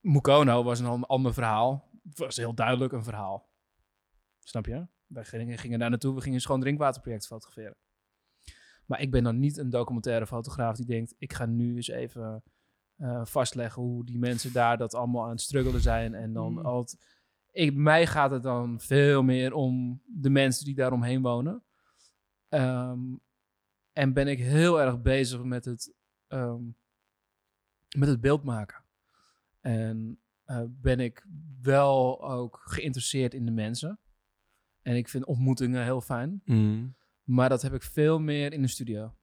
Mukono 0.00 0.62
was 0.62 0.78
een 0.80 0.86
an- 0.86 1.06
ander 1.06 1.34
verhaal. 1.34 1.90
Het 2.08 2.18
was 2.18 2.36
heel 2.36 2.54
duidelijk 2.54 2.92
een 2.92 3.04
verhaal. 3.04 3.50
Snap 4.38 4.66
je? 4.66 4.86
Wij 5.06 5.24
gingen, 5.24 5.58
gingen 5.58 5.78
daar 5.78 5.90
naartoe, 5.90 6.14
we 6.14 6.20
gingen 6.20 6.34
een 6.34 6.40
schoon 6.40 6.60
drinkwaterproject 6.60 7.26
fotograferen. 7.26 7.76
Maar 8.86 9.00
ik 9.00 9.10
ben 9.10 9.24
dan 9.24 9.38
niet 9.38 9.56
een 9.56 9.70
documentaire 9.70 10.26
fotograaf 10.26 10.76
die 10.76 10.86
denkt... 10.86 11.14
ik 11.18 11.32
ga 11.32 11.46
nu 11.46 11.76
eens 11.76 11.88
even 11.88 12.42
eh, 12.96 13.24
vastleggen 13.24 13.82
hoe 13.82 14.04
die 14.04 14.18
mensen 14.18 14.52
daar 14.52 14.78
dat 14.78 14.94
allemaal 14.94 15.24
aan 15.24 15.30
het 15.30 15.40
struggelen 15.40 15.80
zijn. 15.80 16.14
En 16.14 16.32
dan 16.32 16.52
Mm. 16.52 16.58
altijd... 16.58 17.22
Ik, 17.50 17.74
mij 17.74 18.06
gaat 18.06 18.30
het 18.30 18.42
dan 18.42 18.80
veel 18.80 19.22
meer 19.22 19.52
om 19.52 20.02
de 20.06 20.30
mensen 20.30 20.64
die 20.64 20.74
daaromheen 20.74 21.22
wonen. 21.22 21.62
Ehm, 22.54 23.00
en 23.92 24.12
ben 24.12 24.28
ik 24.28 24.38
heel 24.38 24.80
erg 24.80 25.02
bezig 25.02 25.42
met 25.42 25.64
het, 25.64 25.94
ehm, 26.26 26.62
met 27.96 28.08
het 28.08 28.20
beeld 28.20 28.44
maken. 28.44 28.84
En 29.60 30.18
eh, 30.44 30.62
ben 30.68 31.00
ik 31.00 31.26
wel 31.62 32.24
ook 32.30 32.60
geïnteresseerd 32.64 33.34
in 33.34 33.44
de 33.44 33.50
mensen. 33.50 33.98
En 34.82 34.96
ik 34.96 35.08
vind 35.08 35.24
ontmoetingen 35.24 35.82
heel 35.82 36.00
fijn. 36.00 36.42
Mhm. 36.44 36.86
Maar 37.22 37.48
dat 37.48 37.62
heb 37.62 37.74
ik 37.74 37.82
veel 37.82 38.20
meer 38.20 38.52
in 38.52 38.62
de 38.62 38.68
studio. 38.68 39.14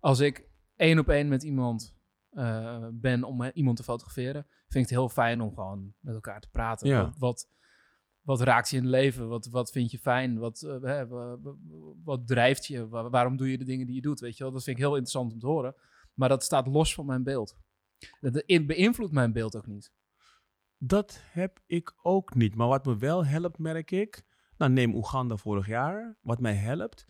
Als 0.00 0.20
ik 0.20 0.48
één 0.76 0.98
op 0.98 1.08
één 1.08 1.28
met 1.28 1.42
iemand 1.42 1.94
eh, 2.30 2.86
ben 2.92 3.24
om 3.24 3.44
iemand 3.44 3.76
te 3.76 3.82
fotograferen, 3.82 4.42
vind 4.42 4.74
ik 4.84 4.90
het 4.90 4.98
heel 4.98 5.08
fijn 5.08 5.40
om 5.40 5.54
gewoon 5.54 5.94
met 6.00 6.14
elkaar 6.14 6.40
te 6.40 6.50
praten. 6.50 6.88
Ja. 6.88 7.04
Wat, 7.04 7.18
wat, 7.18 7.48
wat 8.22 8.40
raakt 8.40 8.68
je 8.70 8.76
in 8.76 8.82
het 8.82 8.90
leven? 8.90 9.28
Wat, 9.28 9.46
wat 9.46 9.70
vind 9.70 9.90
je 9.90 9.98
fijn? 9.98 10.38
Wat, 10.38 10.62
eh, 10.62 11.04
wat 12.04 12.26
drijft 12.26 12.66
je? 12.66 12.88
Wa- 12.88 13.10
waarom 13.10 13.36
doe 13.36 13.50
je 13.50 13.58
de 13.58 13.64
dingen 13.64 13.86
die 13.86 13.94
je 13.94 14.00
doet? 14.00 14.20
Weet 14.20 14.36
je 14.36 14.42
wel? 14.42 14.52
Dat 14.52 14.62
vind 14.62 14.76
ik 14.76 14.82
heel 14.82 14.92
interessant 14.92 15.32
om 15.32 15.38
te 15.38 15.46
horen. 15.46 15.74
Maar 16.14 16.28
dat 16.28 16.44
staat 16.44 16.66
los 16.66 16.94
van 16.94 17.06
mijn 17.06 17.22
beeld. 17.22 17.56
Dat 18.20 18.44
beïnvloedt 18.66 19.12
mijn 19.12 19.32
beeld 19.32 19.56
ook 19.56 19.66
niet. 19.66 19.92
Dat 20.78 21.20
heb 21.24 21.60
ik 21.66 21.94
ook 22.02 22.34
niet. 22.34 22.54
Maar 22.54 22.68
wat 22.68 22.86
me 22.86 22.96
wel 22.96 23.26
helpt, 23.26 23.58
merk 23.58 23.90
ik. 23.90 24.22
Nou, 24.56 24.72
neem 24.72 24.94
Oeganda 24.94 25.36
vorig 25.36 25.66
jaar. 25.66 26.18
Wat 26.22 26.40
mij 26.40 26.54
helpt, 26.54 27.06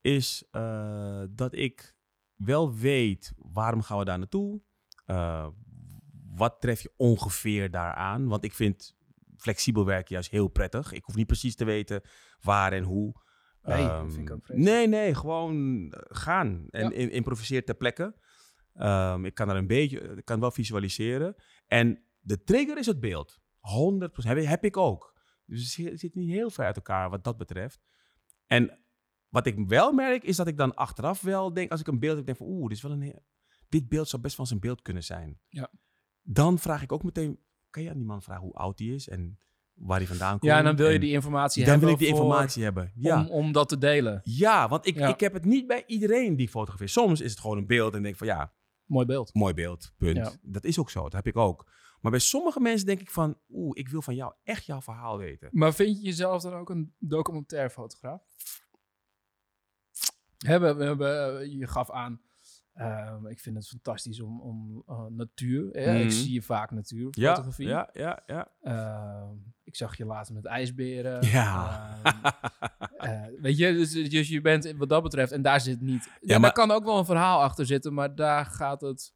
is 0.00 0.48
eh, 0.50 1.22
dat 1.30 1.54
ik 1.54 1.96
wel 2.34 2.74
weet 2.74 3.32
waarom 3.36 3.82
gaan 3.82 3.98
we 3.98 4.04
daar 4.04 4.18
naartoe. 4.18 4.60
Eh, 5.04 5.48
wat 6.34 6.60
tref 6.60 6.80
je 6.80 6.92
ongeveer 6.96 7.70
daaraan? 7.70 8.28
Want 8.28 8.44
ik 8.44 8.52
vind 8.52 8.93
flexibel 9.36 9.84
werken 9.84 10.12
juist 10.14 10.30
heel 10.30 10.48
prettig. 10.48 10.92
Ik 10.92 11.04
hoef 11.04 11.14
niet 11.14 11.26
precies 11.26 11.54
te 11.56 11.64
weten 11.64 12.00
waar 12.40 12.72
en 12.72 12.82
hoe. 12.82 13.22
Nee, 13.62 13.76
Ehm, 13.88 14.10
vind 14.10 14.28
ik 14.28 14.34
ook 14.34 14.44
vreselijk. 14.44 14.74
Nee, 14.76 14.86
nee, 14.88 15.14
gewoon 15.14 15.90
eh, 15.92 16.00
gaan. 16.16 16.66
En 16.70 16.82
Ja. 16.84 16.90
im- 16.90 17.08
improviseer 17.08 17.64
ter 17.64 17.74
plekke. 17.74 18.16
Ehm, 18.74 19.24
ik 19.24 19.34
kan 19.34 19.48
er 19.48 19.56
een 19.56 19.66
beetje, 19.66 20.00
ik 20.00 20.24
kan 20.24 20.40
wel 20.40 20.50
visualiseren. 20.50 21.34
En 21.66 22.04
de 22.20 22.42
trigger 22.42 22.78
is 22.78 22.86
het 22.86 23.00
beeld. 23.00 23.40
100%. 23.58 24.36
Heb, 24.36 24.44
heb 24.46 24.64
ik 24.64 24.76
ook. 24.76 25.12
Dus 25.46 25.76
het 25.76 26.00
zit- 26.00 26.14
niet 26.14 26.30
heel 26.30 26.50
ver 26.50 26.64
uit 26.64 26.76
elkaar 26.76 27.10
wat 27.10 27.24
dat 27.24 27.36
betreft. 27.36 27.80
En 28.46 28.84
wat 29.28 29.46
ik 29.46 29.58
wel 29.68 29.92
merk, 29.92 30.22
is 30.22 30.36
dat 30.36 30.46
ik 30.46 30.56
dan 30.56 30.74
achteraf 30.74 31.20
wel 31.20 31.52
denk, 31.52 31.70
als 31.70 31.80
ik 31.80 31.86
een 31.86 31.98
beeld 31.98 32.16
heb, 32.16 32.26
denk 32.26 32.38
van 32.38 32.46
oeh, 32.46 32.68
dit 32.68 32.76
is 32.76 32.82
wel 32.82 32.92
een 32.92 33.22
dit 33.68 33.88
beeld 33.88 34.08
zou 34.08 34.22
best 34.22 34.36
wel 34.36 34.46
zijn 34.46 34.60
beeld 34.60 34.82
kunnen 34.82 35.04
zijn. 35.04 35.40
Ja. 35.48 35.70
Dan 36.22 36.58
vraag 36.58 36.82
ik 36.82 36.92
ook 36.92 37.02
meteen, 37.02 37.38
kan 37.74 37.82
je 37.82 37.90
aan 37.90 37.96
die 37.96 38.06
man 38.06 38.22
vragen 38.22 38.42
hoe 38.42 38.52
oud 38.54 38.78
hij 38.78 38.88
is 38.88 39.08
en 39.08 39.38
waar 39.74 39.98
hij 39.98 40.06
vandaan 40.06 40.38
komt? 40.38 40.52
Ja, 40.52 40.58
en 40.58 40.64
dan 40.64 40.76
wil 40.76 40.88
je 40.90 40.98
die 40.98 41.12
informatie 41.12 41.62
dan 41.64 41.70
hebben 41.70 41.88
wil 41.88 41.98
ik 41.98 42.04
die 42.04 42.12
informatie 42.18 42.62
hebben. 42.62 42.92
Ja. 42.94 43.20
om, 43.20 43.28
om 43.30 43.52
dat 43.52 43.68
te 43.68 43.78
delen. 43.78 44.20
Ja, 44.24 44.68
want 44.68 44.86
ik, 44.86 44.94
Ja. 44.96 45.08
ik 45.08 45.20
heb 45.20 45.32
het 45.32 45.44
niet 45.44 45.66
bij 45.66 45.84
iedereen 45.86 46.36
die 46.36 46.44
ik 46.46 46.50
fotografeer. 46.50 46.88
Soms 46.88 47.20
is 47.20 47.30
het 47.30 47.40
gewoon 47.40 47.56
een 47.58 47.66
beeld 47.66 47.94
en 47.94 48.02
denk 48.02 48.16
van 48.16 48.26
ja, 48.26 48.52
Mooi 48.84 49.06
beeld. 49.06 49.34
mooi 49.34 49.54
beeld, 49.54 49.92
punt. 49.96 50.16
Ja. 50.16 50.32
Dat 50.42 50.64
is 50.64 50.78
ook 50.78 50.90
zo, 50.90 51.02
dat 51.02 51.12
heb 51.12 51.26
ik 51.26 51.36
ook. 51.36 51.70
Maar 52.00 52.10
bij 52.10 52.20
sommige 52.20 52.60
mensen 52.60 52.86
denk 52.86 53.00
ik 53.00 53.10
van, 53.10 53.38
oeh, 53.48 53.78
ik 53.78 53.88
wil 53.88 54.02
van 54.02 54.14
jou 54.14 54.32
echt 54.42 54.64
jouw 54.64 54.80
verhaal 54.82 55.18
weten. 55.18 55.48
Maar 55.52 55.74
vind 55.74 55.96
je 55.96 56.02
jezelf 56.04 56.42
dan 56.42 56.52
ook 56.54 56.70
een 56.70 56.94
documentaire 56.98 57.70
fotograaf? 57.70 58.22
Hebben, 60.38 60.76
we 60.76 60.84
hebben, 60.84 61.40
eh, 61.40 61.52
je 61.58 61.66
gaf 61.66 61.90
aan, 61.90 62.20
ehm, 62.74 63.26
ik 63.26 63.40
vind 63.40 63.56
het 63.56 63.68
fantastisch 63.68 64.20
om, 64.20 64.40
om 64.40 64.82
eh, 64.86 65.04
natuur. 65.10 65.68
Hè? 65.72 65.92
Mhm. 65.92 66.02
Ik 66.02 66.10
zie 66.12 66.32
je 66.32 66.42
vaak 66.42 66.70
natuur, 66.70 67.08
Ja, 67.10 67.28
fotografie. 67.30 67.66
ja, 67.68 67.88
ja, 67.92 68.22
ja. 68.26 68.48
Ehm, 68.62 69.28
ik 69.64 69.76
zag 69.76 69.96
je 69.96 70.04
later 70.04 70.34
met 70.34 70.44
ijsberen. 70.44 71.26
Ja. 71.26 71.98
Ehm, 72.02 73.12
eh, 73.12 73.22
weet 73.40 73.56
je, 73.58 73.72
dus, 73.72 73.92
dus 73.92 74.28
je 74.28 74.40
bent 74.40 74.72
wat 74.76 74.88
dat 74.88 75.02
betreft, 75.02 75.32
en 75.32 75.42
daar 75.42 75.60
zit 75.60 75.80
niet. 75.80 76.10
Ja, 76.20 76.32
maar- 76.32 76.40
Daar 76.40 76.66
kan 76.66 76.76
ook 76.76 76.84
wel 76.84 76.98
een 76.98 77.04
verhaal 77.04 77.42
achter 77.42 77.66
zitten, 77.66 77.94
maar 77.94 78.14
daar 78.14 78.46
gaat 78.46 78.80
het 78.80 79.12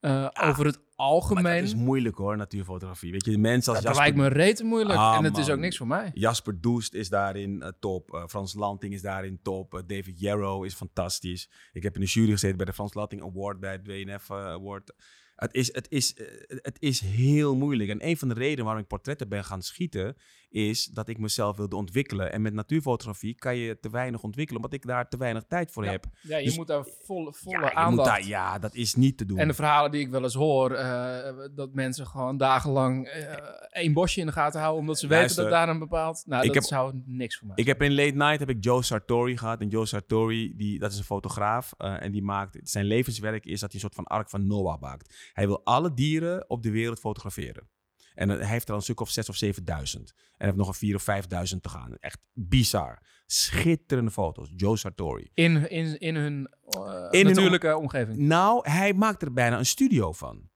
eh, 0.00 0.28
over 0.42 0.66
het 0.66 0.76
Maar 0.76 1.06
algemeen. 1.06 1.54
dat 1.60 1.64
is 1.64 1.74
moeilijk 1.74 2.16
hoor, 2.16 2.36
natuurfotografie. 2.36 3.12
Weet 3.12 3.24
je, 3.24 3.30
de 3.30 3.38
mensen 3.38 3.72
als 3.74 3.82
dat 3.82 3.94
Jasper, 3.94 4.14
lijkt 4.14 4.34
me 4.34 4.42
rete 4.42 4.64
moeilijk. 4.64 4.98
Ah, 4.98 5.16
en 5.16 5.24
het 5.24 5.36
is 5.36 5.50
ook 5.50 5.58
niks 5.58 5.76
voor 5.76 5.86
mij. 5.86 6.10
Jasper 6.14 6.60
Doest 6.60 6.94
is 6.94 7.08
daarin 7.08 7.62
eh, 7.62 7.68
top. 7.80 8.14
Eh, 8.14 8.26
Frans 8.26 8.54
Lanting 8.54 8.92
is 8.92 9.02
daarin 9.02 9.38
top. 9.42 9.82
David 9.86 10.20
Yarrow 10.20 10.64
is 10.64 10.74
fantastisch. 10.74 11.50
Ik 11.72 11.82
heb 11.82 11.94
in 11.94 12.00
de 12.00 12.06
jury 12.06 12.30
gezeten 12.30 12.56
bij 12.56 12.66
de 12.66 12.72
Frans 12.72 12.94
Lanting 12.94 13.22
Award, 13.22 13.60
bij 13.60 13.72
het 13.72 13.86
WNF 13.86 14.30
Award. 14.30 14.94
Het 15.36 15.54
is, 15.54 15.74
het, 15.74 15.86
is, 15.90 16.14
eh, 16.14 16.26
het 16.48 16.76
is 16.80 17.00
heel 17.00 17.56
moeilijk. 17.56 17.90
En 17.90 18.06
een 18.08 18.16
van 18.16 18.28
de 18.28 18.34
redenen 18.34 18.64
waarom 18.64 18.82
ik 18.82 18.88
portretten 18.88 19.28
ben 19.28 19.44
gaan 19.44 19.62
schieten, 19.62 20.16
is 20.50 20.84
dat 20.84 21.08
ik 21.08 21.18
mezelf 21.18 21.56
wilde 21.56 21.76
ontwikkelen. 21.76 22.32
En 22.32 22.42
met 22.42 22.52
natuurfotografie 22.54 23.34
kan 23.34 23.56
je 23.56 23.78
te 23.80 23.90
weinig 23.90 24.22
ontwikkelen, 24.22 24.62
omdat 24.62 24.78
ik 24.78 24.86
daar 24.86 25.08
te 25.08 25.16
weinig 25.16 25.44
tijd 25.48 25.72
voor 25.72 25.84
Ja. 25.84 25.90
heb. 25.90 26.04
Ja, 26.22 26.36
je 26.38 26.44
Dus- 26.44 26.56
moet 26.56 26.66
daar 26.66 26.84
volle, 27.04 27.32
volle 27.34 27.60
Ja, 27.60 27.72
aandacht. 27.74 28.08
daar, 28.08 28.26
ja, 28.26 28.58
dat 28.58 28.74
is 28.74 28.94
niet 28.94 29.18
te 29.18 29.24
doen. 29.24 29.38
En 29.38 29.48
de 29.48 29.54
verhalen 29.54 29.90
die 29.90 30.00
ik 30.00 30.08
wel 30.10 30.22
eens 30.22 30.34
hoor, 30.34 30.70
eh, 30.72 31.34
dat 31.54 31.72
mensen 31.74 32.06
gewoon 32.06 32.36
dagenlang 32.36 33.06
eh, 33.06 33.32
één 33.70 33.92
bosje 33.92 34.20
in 34.20 34.26
de 34.26 34.32
gaten 34.32 34.60
houden, 34.60 34.80
omdat 34.80 34.98
ze 34.98 35.08
Luister, 35.08 35.36
weten 35.44 35.50
dat 35.58 35.66
daar 35.66 35.74
een 35.74 35.80
bepaald... 35.80 36.22
Nou, 36.26 36.40
ik 36.40 36.46
dat 36.46 36.54
heb- 36.54 36.64
zou 36.64 37.00
niks 37.04 37.36
voor 37.38 37.46
mij 37.46 37.56
Ik 37.56 37.66
heb 37.66 37.82
in 37.82 37.94
Late 37.94 38.14
Night 38.16 38.38
heb 38.38 38.50
ik 38.50 38.64
Joe 38.64 38.82
Sartori 38.82 39.36
gehad. 39.38 39.60
En 39.60 39.68
Joe 39.68 39.86
Sartori, 39.86 40.56
die, 40.56 40.78
dat 40.78 40.92
is 40.92 40.98
een 40.98 41.04
fotograaf. 41.04 41.72
en 41.78 42.12
die 42.12 42.22
maakt, 42.22 42.58
zijn 42.62 42.84
levenswerk 42.84 43.44
is 43.46 43.60
dat 43.60 43.72
hij 43.72 43.74
een 43.74 43.80
soort 43.80 43.94
van 43.94 44.04
ark 44.04 44.30
van 44.30 44.46
Noah 44.46 44.80
maakt. 44.80 45.25
Hij 45.32 45.46
wil 45.46 45.64
alle 45.64 45.94
dieren 45.94 46.50
op 46.50 46.62
de 46.62 46.70
wereld 46.70 46.98
fotograferen. 46.98 47.68
En 48.14 48.28
hij 48.28 48.46
heeft 48.46 48.64
er 48.64 48.70
al 48.70 48.76
een 48.76 48.82
stuk 48.82 49.00
of 49.00 49.10
zes 49.10 49.28
of 49.28 49.36
zevenduizend. 49.36 50.10
En 50.16 50.24
hij 50.36 50.46
heeft 50.46 50.58
nog 50.58 50.68
een 50.68 50.74
vier 50.74 50.94
of 50.94 51.02
vijfduizend 51.02 51.62
te 51.62 51.68
gaan. 51.68 51.96
Echt 51.96 52.18
bizar. 52.32 53.02
Schitterende 53.26 54.10
foto's. 54.10 54.52
Joe 54.56 54.76
Sartori. 54.76 55.30
In, 55.34 55.70
in, 55.70 55.98
in 55.98 56.14
hun 56.16 56.46
eh, 56.68 57.06
In 57.10 57.26
hun 57.26 57.34
natuurlijke 57.34 57.76
omgeving. 57.76 58.18
Nou, 58.18 58.70
hij 58.70 58.92
maakt 58.94 59.22
er 59.22 59.32
bijna 59.32 59.58
een 59.58 59.66
studio 59.66 60.12
van. 60.12 60.48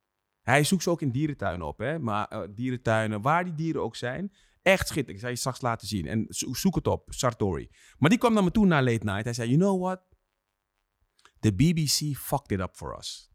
Hij 0.42 0.64
zoekt 0.64 0.82
ze 0.82 0.90
ook 0.90 1.02
in 1.02 1.10
dierentuinen 1.10 1.66
op. 1.66 1.78
Hè? 1.78 1.98
Maar 1.98 2.28
eh, 2.28 2.40
dierentuinen, 2.50 3.20
waar 3.20 3.44
die 3.44 3.54
dieren 3.54 3.82
ook 3.82 3.96
zijn. 3.96 4.32
Echt 4.62 4.86
schitterend. 4.88 5.14
Ik 5.16 5.20
zal 5.20 5.30
je 5.30 5.36
straks 5.36 5.60
laten 5.60 5.86
zien. 5.88 6.06
En 6.06 6.26
zo- 6.28 6.54
zoek 6.54 6.74
het 6.74 6.86
op, 6.86 7.06
Sartori. 7.12 7.68
Maar 7.98 8.10
die 8.10 8.18
kwam 8.18 8.32
naar 8.34 8.44
me 8.44 8.50
toe 8.50 8.66
na 8.66 8.82
Late 8.82 9.04
Night. 9.04 9.24
Hij 9.24 9.32
zei, 9.32 9.48
you 9.48 9.60
know 9.60 9.82
what? 9.82 10.02
The 11.40 11.54
BBC 11.54 12.16
fucked 12.16 12.50
it 12.50 12.60
up 12.60 12.76
for 12.76 12.98
us. 12.98 13.29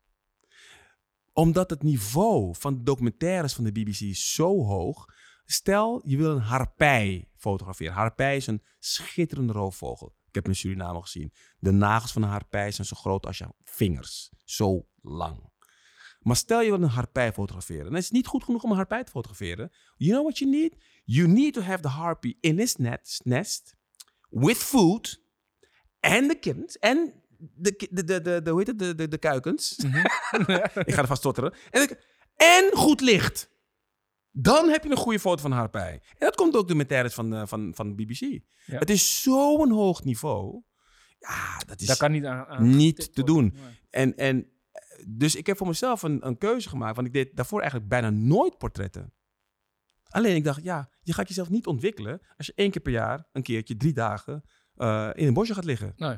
Omdat 1.35 1.69
het 1.69 1.83
niveau 1.83 2.55
van 2.57 2.73
de 2.73 2.83
documentaires 2.83 3.53
van 3.53 3.63
de 3.63 3.71
BBC 3.71 4.15
zo 4.15 4.63
hoog. 4.63 5.05
Stel, 5.45 6.01
je 6.05 6.17
wil 6.17 6.31
een 6.31 6.41
harpij 6.41 7.29
fotograferen. 7.35 7.93
Harpij 7.93 8.35
is 8.35 8.47
een 8.47 8.63
schitterende 8.79 9.53
roofvogel. 9.53 10.15
Ik 10.27 10.35
heb 10.35 10.47
in 10.47 10.55
Suriname 10.55 11.01
gezien. 11.01 11.33
De 11.59 11.71
nagels 11.71 12.11
van 12.11 12.21
een 12.23 12.29
harpij 12.29 12.71
zijn 12.71 12.87
zo 12.87 12.95
groot 12.95 13.25
als 13.25 13.37
je 13.37 13.47
vingers. 13.63 14.31
Zo 14.43 14.87
lang. 15.01 15.53
Maar 16.19 16.35
stel 16.35 16.61
je 16.61 16.69
wil 16.69 16.81
een 16.81 16.89
harpij 16.89 17.33
fotograferen. 17.33 17.85
Dan 17.85 17.95
is 17.95 18.03
het 18.03 18.13
niet 18.13 18.27
goed 18.27 18.43
genoeg 18.43 18.63
om 18.63 18.69
een 18.69 18.75
harpij 18.75 19.03
te 19.03 19.11
fotograferen. 19.11 19.71
You 19.95 20.11
know 20.11 20.23
what 20.23 20.37
you 20.37 20.51
need? 20.51 20.75
You 21.03 21.27
need 21.27 21.53
to 21.53 21.61
have 21.61 21.81
the 21.81 21.87
harpy 21.87 22.37
in 22.39 22.57
his 22.57 22.75
net, 22.75 23.19
nest. 23.23 23.75
With 24.29 24.57
food. 24.57 25.23
En 25.99 26.27
de 26.27 26.39
kittens. 26.39 26.77
En 26.77 27.13
de, 27.55 27.87
de, 27.91 28.03
de, 28.21 28.41
de, 28.41 28.49
hoe 28.49 28.59
heet 28.59 28.67
het? 28.67 28.79
De, 28.79 28.95
de, 28.95 29.07
de 29.07 29.17
kuikens. 29.17 29.75
Ik 30.85 30.93
ga 30.93 31.01
er 31.01 31.07
vast 31.07 31.19
stotteren. 31.19 31.53
En, 31.69 31.87
de- 31.87 31.99
en 32.35 32.77
goed 32.77 33.01
licht. 33.01 33.49
Dan 34.31 34.69
heb 34.69 34.83
je 34.83 34.89
een 34.89 34.97
goede 34.97 35.19
foto 35.19 35.41
van 35.41 35.51
een 35.51 35.57
harpij. 35.57 35.91
En 35.93 36.01
dat 36.25 36.35
komt 36.35 36.55
ook 36.55 36.61
de 36.61 36.67
documentaires 36.67 37.13
van, 37.13 37.29
de- 37.29 37.47
van, 37.47 37.71
van 37.75 37.95
de 37.95 37.95
BBC. 38.05 38.19
Ja. 38.65 38.77
Het 38.79 38.89
is 38.89 39.21
zo'n 39.21 39.71
hoog 39.71 40.03
niveau. 40.03 40.61
Ja, 41.19 41.57
dat 41.67 41.81
is 41.81 41.87
Daar 41.87 41.97
kan 41.97 42.11
niet 42.11 42.25
aan, 42.25 42.45
aan 42.45 42.75
niet 42.75 43.13
te 43.13 43.23
doen. 43.23 43.51
Nee. 43.53 43.79
En, 43.89 44.15
en 44.17 44.51
eh, 44.71 45.05
dus 45.07 45.35
ik 45.35 45.45
heb 45.47 45.57
voor 45.57 45.67
mezelf 45.67 46.03
een, 46.03 46.27
een 46.27 46.37
keuze 46.37 46.69
gemaakt. 46.69 46.95
Want 46.95 47.07
ik 47.07 47.13
deed 47.13 47.35
daarvoor 47.35 47.59
eigenlijk 47.59 47.89
bijna 47.89 48.09
nooit 48.09 48.57
portretten. 48.57 49.13
Alleen 50.09 50.35
ik 50.35 50.43
dacht, 50.43 50.63
ja, 50.63 50.89
je 51.01 51.13
gaat 51.13 51.27
jezelf 51.27 51.49
niet 51.49 51.67
ontwikkelen 51.67 52.21
als 52.37 52.45
je 52.47 52.53
één 52.55 52.71
keer 52.71 52.81
per 52.81 52.91
jaar, 52.91 53.27
een 53.31 53.43
keertje, 53.43 53.77
drie 53.77 53.93
dagen, 53.93 54.43
eh, 54.75 55.09
in 55.13 55.27
een 55.27 55.33
bosje 55.33 55.53
gaat 55.53 55.65
liggen. 55.65 55.93
Nee. 55.95 56.17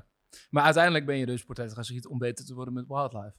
Maar 0.50 0.64
uiteindelijk 0.64 1.06
ben 1.06 1.18
je 1.18 1.26
dus 1.26 1.44
portret 1.44 1.74
gaan 1.74 1.84
schieten 1.86 2.10
om 2.10 2.18
beter 2.18 2.46
te 2.46 2.54
worden 2.54 2.74
met 2.74 2.88
wildlife. 2.88 3.36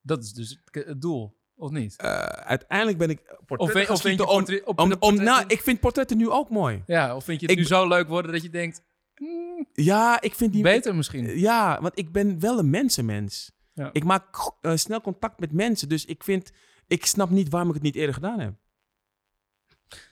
Dat 0.00 0.22
is 0.22 0.32
dus 0.32 0.60
het, 0.64 0.84
het 0.86 1.00
doel, 1.00 1.38
of 1.54 1.70
niet? 1.70 1.96
Eh, 1.96 2.08
uiteindelijk 2.22 2.98
ben 2.98 3.10
ik 3.10 3.22
portretten 3.22 3.58
Of, 3.58 3.70
vind- 3.72 3.86
gaan 3.86 3.94
of 3.96 4.02
vind 4.02 4.18
je 4.18 4.26
om, 4.26 4.36
portret- 4.36 4.64
om, 4.64 4.74
portretten- 4.74 5.24
nou, 5.24 5.44
ik 5.46 5.60
vind 5.60 5.80
portretten 5.80 6.16
nu 6.16 6.30
ook 6.30 6.50
mooi. 6.50 6.82
Ja, 6.86 7.16
of 7.16 7.24
vind 7.24 7.40
je 7.40 7.46
het 7.46 7.54
Ik 7.54 7.60
nu 7.62 7.66
zo 7.68 7.88
leuk 7.88 8.08
worden 8.08 8.32
dat 8.32 8.42
je 8.42 8.50
denkt, 8.50 8.84
hmm, 9.14 9.68
Ja, 9.72 10.20
ik 10.20 10.34
vind 10.34 10.52
die... 10.52 10.62
beter 10.62 10.94
misschien? 10.94 11.38
Ja, 11.38 11.80
want 11.80 11.98
ik 11.98 12.12
ben 12.12 12.40
wel 12.40 12.58
een 12.58 12.70
mensenmens. 12.70 13.52
Ja. 13.74 13.90
Ik 13.92 14.04
maak 14.04 14.52
eh, 14.60 14.76
snel 14.76 15.00
contact 15.00 15.40
met 15.40 15.52
mensen. 15.52 15.88
Dus 15.88 16.04
ik 16.04 16.24
vind... 16.24 16.52
Ik 16.86 17.06
snap 17.06 17.30
niet 17.30 17.48
waarom 17.48 17.68
ik 17.68 17.74
het 17.74 17.82
niet 17.82 17.94
eerder 17.96 18.14
gedaan 18.14 18.38
heb. 18.40 18.54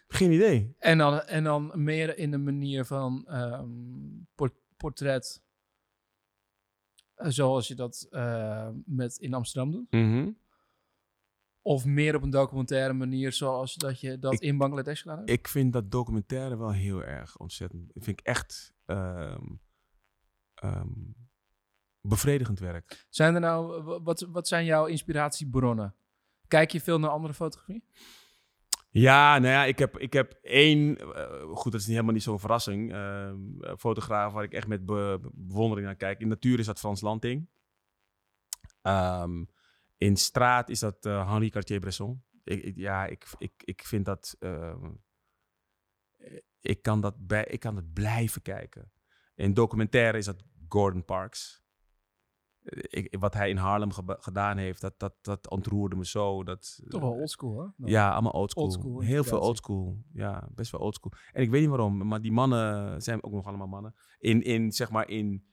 Geen 0.09 0.32
idee. 0.32 0.74
En 0.78 0.98
dan, 0.98 1.20
en 1.20 1.44
dan 1.44 1.70
meer 1.74 2.18
in 2.18 2.30
de 2.30 2.38
manier 2.38 2.84
van 2.84 3.24
ehm, 3.28 3.68
por- 4.34 4.57
portret, 4.76 5.42
eh, 5.42 5.49
zoals 7.29 7.68
je 7.68 7.75
dat 7.75 8.07
eh, 8.11 8.68
met 8.85 9.16
in 9.16 9.35
Amsterdam 9.35 9.71
doet? 9.73 9.91
Mhm. 9.91 10.31
Of 11.62 11.85
meer 11.85 12.14
op 12.16 12.23
een 12.23 12.31
documentaire 12.31 12.93
manier, 12.93 13.33
zoals 13.33 13.75
dat 13.75 14.01
je 14.01 14.18
dat 14.18 14.33
Ik- 14.33 14.41
in 14.41 14.59
Bangladesh 14.59 15.01
gedaan 15.03 15.16
hebt? 15.18 15.31
Ik 15.31 15.49
vind 15.49 15.73
dat 15.73 15.91
documentaire 15.91 16.57
wel 16.57 16.73
heel 16.73 17.03
erg 17.05 17.37
ontzettend. 17.39 17.91
Ik 17.97 18.03
vind 18.05 18.21
ik 18.21 18.27
echt 18.27 18.73
ehm, 18.87 19.45
ehm, 20.55 20.89
bevredigend 22.01 22.59
werk. 22.59 23.07
Zijn 23.09 23.35
er 23.35 23.41
nou, 23.41 23.83
wa- 23.83 24.01
wat, 24.03 24.21
wat 24.21 24.49
zijn 24.49 24.64
jouw 24.64 24.87
inspiratiebronnen? 24.87 25.95
Kijk 26.49 26.71
je 26.71 26.81
veel 26.81 26.99
naar 26.99 27.11
andere 27.11 27.35
fotografie? 27.35 27.85
Ja, 28.93 29.38
nou 29.38 29.53
ja, 29.53 29.64
ik 29.64 29.78
heb, 29.78 29.99
ik 29.99 30.12
heb 30.12 30.32
één, 30.43 30.97
eh, 31.14 31.43
goed, 31.43 31.72
dat 31.72 31.80
is 31.80 31.86
niet 31.86 31.95
helemaal 31.95 32.12
niet 32.14 32.22
zo'n 32.22 32.41
verrassing, 32.41 32.93
ehm, 32.93 33.38
fotograaf 33.78 34.32
waar 34.32 34.45
ik 34.45 34.53
echt 34.53 34.66
met 34.66 34.84
be- 34.84 35.30
bewondering 35.34 35.86
naar 35.86 35.97
kijk. 35.97 36.20
In 36.20 36.28
natuur 36.28 36.59
is 36.59 36.66
dat 36.66 36.78
Frans 36.78 37.01
Lanting. 37.01 37.49
Ehm, 38.82 39.45
in 39.97 40.16
straat 40.16 40.68
is 40.68 40.78
dat 40.78 41.07
eh, 41.07 41.30
Henri 41.30 41.51
Cartier-Bresson. 41.51 42.22
Ik- 42.45 42.76
ja, 42.76 43.07
ik, 43.07 43.26
ik, 43.38 43.53
ik 43.64 43.84
vind 43.84 44.05
dat, 44.05 44.36
ehm, 44.38 44.91
ik, 46.61 46.82
kan 46.82 47.01
dat 47.01 47.26
bij, 47.26 47.45
ik 47.45 47.61
kan 47.61 47.74
dat 47.74 47.93
blijven 47.93 48.43
kijken. 48.43 48.93
In 49.34 49.55
documentaire 49.55 50.18
is 50.18 50.24
dat 50.24 50.43
Gordon 50.68 51.05
Parks. 51.05 51.62
Ik, 52.71 53.16
wat 53.18 53.35
hij 53.35 53.49
in 53.49 53.57
Harlem 53.57 53.91
gedaan 54.07 54.57
heeft, 54.57 54.81
dat, 54.81 54.99
dat, 54.99 55.14
dat 55.21 55.51
ontroerde 55.51 55.97
me 55.97 56.07
zo. 56.07 56.45
Dat, 56.45 56.83
Toch 56.89 57.01
wel 57.01 57.12
oldschool, 57.12 57.59
hè? 57.59 57.66
Dan. 57.77 57.91
ja, 57.91 58.11
allemaal 58.12 58.33
oldschool. 58.33 58.64
Oldschool 58.64 59.01
Heel 59.01 59.25
veel 59.25 59.41
oldschool. 59.41 60.05
Ja, 60.12 60.49
best 60.55 60.71
wel 60.71 60.81
oldschool. 60.81 61.12
En 61.33 61.43
ik 61.43 61.51
weet 61.51 61.61
niet 61.61 61.71
waarom, 61.71 62.07
maar 62.07 62.21
die 62.21 62.33
mannen 62.33 63.03
zijn 63.03 63.23
ook 63.23 63.33
nog 63.33 63.47
allemaal 63.47 63.66
mannen. 63.66 63.95
In, 64.18 64.43
in 64.43 64.73
zeg 64.73 64.91
maar, 64.91 65.09
in 65.09 65.45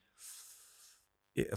eh, 1.32 1.52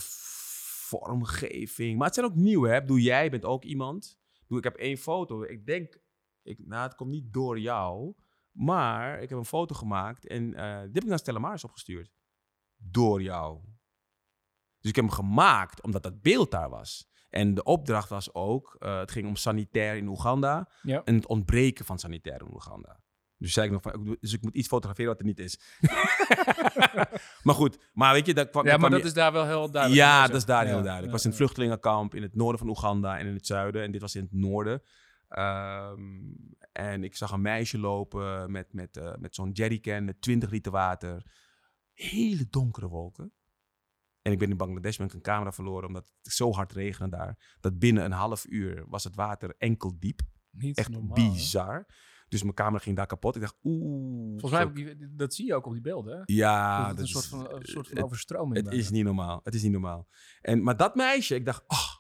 vormgeving. 0.89 1.97
Maar 1.97 2.07
het 2.07 2.15
zijn 2.15 2.27
ook 2.27 2.35
nieuwe, 2.35 2.69
hè. 2.69 2.81
Bedoel, 2.81 2.99
jij 2.99 3.31
bent 3.31 3.45
ook 3.45 3.65
iemand. 3.65 4.19
Ik 4.33 4.41
bedoel, 4.41 4.59
Ik 4.59 4.65
heb 4.65 4.77
één 4.77 4.97
foto. 4.97 5.43
Ik 5.43 5.67
denk, 5.67 6.01
ik, 6.43 6.67
nou, 6.67 6.83
het 6.83 6.95
komt 6.95 7.11
niet 7.11 7.33
door 7.33 7.59
jou. 7.59 8.15
Maar 8.51 9.23
ik 9.23 9.29
heb 9.29 9.39
een 9.39 9.45
foto 9.45 9.75
gemaakt 9.75 10.27
en 10.27 10.55
eh, 10.55 10.81
die 10.81 10.91
heb 10.93 11.03
ik 11.03 11.09
naar 11.09 11.19
Stella 11.19 11.39
Maris 11.39 11.65
opgestuurd. 11.65 12.13
Door 12.77 13.23
jou. 13.23 13.61
Dus 14.81 14.91
ik 14.91 14.97
heb 14.97 15.05
hem 15.05 15.15
gemaakt 15.15 15.83
omdat 15.83 16.03
dat 16.03 16.23
beeld 16.23 16.51
daar 16.51 16.69
was. 16.71 17.09
En 17.29 17.55
de 17.55 17.63
opdracht 17.63 18.09
was 18.09 18.35
ook, 18.35 18.77
eh, 18.79 18.99
het 18.99 19.11
ging 19.11 19.27
om 19.27 19.37
sanitair 19.37 19.97
in 19.97 20.09
Oeganda 20.09 20.69
Ja. 20.83 21.03
en 21.05 21.15
het 21.15 21.27
ontbreken 21.27 21.85
van 21.85 21.99
sanitair 21.99 22.41
in 22.41 22.53
Oeganda. 22.53 23.01
Dus 23.37 23.53
zei 23.53 23.67
ik 23.67 23.73
nog 23.73 23.83
van, 23.83 24.17
dus 24.21 24.33
ik 24.33 24.43
moet 24.43 24.55
iets 24.55 24.69
fotograferen 24.69 25.11
wat 25.11 25.21
er 25.21 25.27
niet 25.27 25.39
is. 25.39 25.61
maar 27.43 27.55
goed, 27.55 27.79
maar 27.93 28.13
weet 28.13 28.27
je, 28.27 28.35
dat 28.35 28.51
kwam, 28.51 28.65
Ja, 28.65 28.71
maar 28.71 28.79
kwam 28.79 28.91
dat 28.91 29.01
je- 29.01 29.07
is 29.07 29.15
daar 29.15 29.33
wel 29.33 29.47
heel 29.47 29.71
duidelijk. 29.71 30.03
ja, 30.03 30.27
dat 30.27 30.37
is 30.37 30.45
daar 30.45 30.63
Ja, 30.63 30.69
heel 30.69 30.75
duidelijk. 30.83 31.05
Ik 31.07 31.13
was 31.13 31.23
in 31.25 31.29
het 31.31 31.39
vluchtelingenkamp 31.39 32.15
in 32.15 32.23
het 32.23 32.35
noorden 32.35 32.59
van 32.59 32.69
Oeganda 32.69 33.19
en 33.19 33.27
in 33.27 33.35
het 33.35 33.47
zuiden. 33.47 33.83
En 33.83 33.91
dit 33.93 34.01
was 34.01 34.15
in 34.15 34.23
het 34.23 34.33
noorden. 34.33 34.83
Ehm, 35.29 36.01
en 36.73 37.05
ik 37.05 37.17
zag 37.17 37.31
een 37.33 37.41
meisje 37.41 37.79
lopen 37.79 38.51
met, 38.51 38.73
met, 38.73 38.97
eh, 38.97 39.13
met 39.19 39.35
zo'n 39.35 39.51
jerrycan 39.51 40.05
met 40.05 40.21
20 40.23 40.51
liter 40.51 40.73
water. 40.73 41.23
Hele 41.95 42.47
donkere 42.51 42.89
wolken. 42.89 43.33
En 44.23 44.33
ik 44.33 44.39
ben 44.39 44.51
in 44.51 44.57
Bangladesh 44.57 44.97
ben 44.97 45.07
ik 45.07 45.13
een 45.13 45.21
camera 45.21 45.53
verloren 45.53 45.89
omdat 45.89 46.13
het 46.23 46.33
zo 46.33 46.53
hard 46.53 46.73
regende 46.73 47.17
daar. 47.17 47.57
Dat 47.61 47.79
binnen 47.79 48.05
een 48.05 48.13
half 48.13 48.47
uur 48.47 48.85
was 48.89 49.05
het 49.05 49.15
water 49.15 49.55
enkel 49.59 49.99
diep. 49.99 50.21
Niet 50.51 50.79
Echt 50.79 50.89
normaal, 50.89 51.17
hè? 51.17 51.31
bizar. 51.31 51.87
Dus 52.29 52.43
mijn 52.43 52.55
camera 52.55 52.79
ging 52.83 52.97
daar 52.97 53.07
kapot. 53.07 53.35
Ik 53.35 53.41
dacht, 53.41 53.57
oeh. 53.63 54.41
Volgens 54.41 54.51
mij, 54.51 54.61
zo- 54.61 54.67
heb 54.69 54.77
ik 54.77 54.99
die- 54.99 55.15
dat 55.15 55.35
zie 55.35 55.47
je 55.47 55.55
ook 55.55 55.67
op 55.67 55.73
die 55.73 55.81
beelden. 55.83 56.17
Hè? 56.17 56.23
Ja, 56.25 56.89
dat 56.89 56.99
een 56.99 57.07
soort 57.07 57.25
is- 57.25 57.31
van, 57.31 57.41
een 57.55 57.65
soort 57.67 57.87
van 57.89 57.97
het- 57.97 58.05
overstroming 58.05 58.65
Het 58.65 58.75
is 58.75 58.91
niet 58.91 59.05
normaal. 59.05 59.41
Het 59.45 59.55
is 59.55 59.63
niet 59.63 59.73
normaal. 59.73 60.09
En, 60.41 60.63
maar 60.63 60.77
dat 60.77 60.95
meisje, 60.95 61.35
ik 61.35 61.45
dacht, 61.45 61.65
ah. 61.67 61.95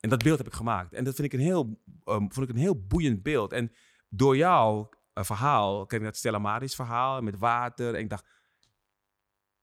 En 0.00 0.08
dat 0.08 0.22
beeld 0.22 0.38
heb 0.38 0.46
ik 0.46 0.52
gemaakt. 0.52 0.92
En 0.92 1.04
dat 1.04 1.14
vind 1.14 1.32
ik 1.32 1.38
een 1.38 1.44
heel, 1.46 1.80
ehm, 2.04 2.18
vond 2.28 2.36
ik 2.36 2.48
een 2.48 2.60
heel 2.60 2.86
boeiend 2.86 3.22
beeld. 3.22 3.52
En 3.52 3.72
door 4.08 4.36
jouw 4.36 4.88
eh, 5.12 5.24
verhaal, 5.24 5.86
ken 5.86 5.98
ik 5.98 6.04
dat 6.04 6.16
Stella 6.16 6.38
Maris 6.38 6.74
verhaal 6.74 7.22
met 7.22 7.38
water. 7.38 7.94
En 7.94 8.00
ik 8.00 8.10
dacht, 8.10 8.26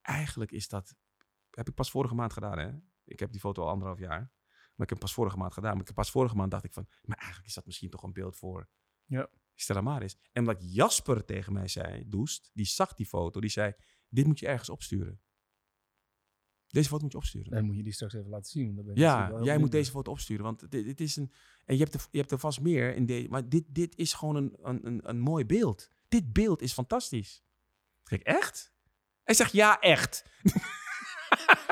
eigenlijk 0.01 0.51
is 0.51 0.67
dat, 0.67 0.95
heb 1.55 1.67
ik 1.67 1.73
pas 1.73 1.91
vorige 1.91 2.15
maand 2.15 2.33
gedaan 2.33 2.57
hè. 2.57 2.71
Ik 3.03 3.19
heb 3.19 3.31
die 3.31 3.39
foto 3.39 3.61
al 3.61 3.69
anderhalf 3.69 3.99
jaar. 3.99 4.31
Maar 4.75 4.87
ik 4.87 4.89
heb 4.89 4.89
hem 4.89 4.99
pas 4.99 5.13
vorige 5.13 5.37
maand 5.37 5.53
gedaan. 5.53 5.71
Maar 5.71 5.81
ik 5.81 5.87
heb 5.87 5.95
pas 5.95 6.11
vorige 6.11 6.35
maand 6.35 6.51
dacht 6.51 6.63
ik 6.63 6.73
van, 6.73 6.87
maar 7.01 7.17
eigenlijk 7.17 7.47
is 7.47 7.53
dat 7.53 7.65
misschien 7.65 7.89
toch 7.89 8.03
een 8.03 8.13
beeld 8.13 8.37
voor 8.37 8.69
Ja. 9.05 9.29
Stella 9.55 9.81
Maris. 9.81 10.17
En 10.31 10.47
omdat 10.47 10.73
Jasper 10.73 11.25
tegen 11.25 11.53
mij 11.53 11.67
zei, 11.67 12.09
Doest, 12.09 12.51
die 12.53 12.65
zag 12.65 12.93
die 12.93 13.05
foto, 13.05 13.39
die 13.39 13.49
zei, 13.49 13.73
dit 14.09 14.25
moet 14.25 14.39
je 14.39 14.47
ergens 14.47 14.69
opsturen. 14.69 15.21
Deze 16.67 16.89
foto 16.89 17.01
moet 17.03 17.11
je 17.11 17.17
opsturen. 17.17 17.51
Dan 17.51 17.65
moet 17.65 17.75
je 17.75 17.83
die 17.83 17.93
straks 17.93 18.13
even 18.13 18.29
laten 18.29 18.51
zien. 18.51 18.75
dan 18.75 18.85
ben 18.85 18.93
ik 18.93 18.99
Ja, 18.99 19.39
jij 19.41 19.57
moet 19.57 19.71
deze 19.71 19.91
foto 19.91 20.11
opsturen. 20.11 20.43
Want 20.43 20.71
dit, 20.71 20.85
dit 20.85 21.01
is 21.01 21.15
een. 21.15 21.31
En 21.65 21.75
je 21.75 21.83
hebt, 21.83 21.93
er, 21.93 22.07
je 22.11 22.17
hebt 22.17 22.31
er 22.31 22.39
vast 22.39 22.61
meer 22.61 22.95
in 22.95 23.05
deze. 23.05 23.29
Maar 23.29 23.49
dit, 23.49 23.63
dit 23.67 23.95
is 23.95 24.13
gewoon 24.13 24.35
een, 24.35 24.57
een, 24.61 24.87
een, 24.87 25.09
een 25.09 25.19
mooi 25.19 25.45
beeld. 25.45 25.89
Dit 26.07 26.33
beeld 26.33 26.61
is 26.61 26.73
fantastisch. 26.73 27.43
Zeg 28.03 28.19
ik, 28.19 28.25
echt? 28.25 28.73
Hij 29.23 29.35
zegt 29.35 29.51
ja, 29.51 29.79
echt. 29.79 30.25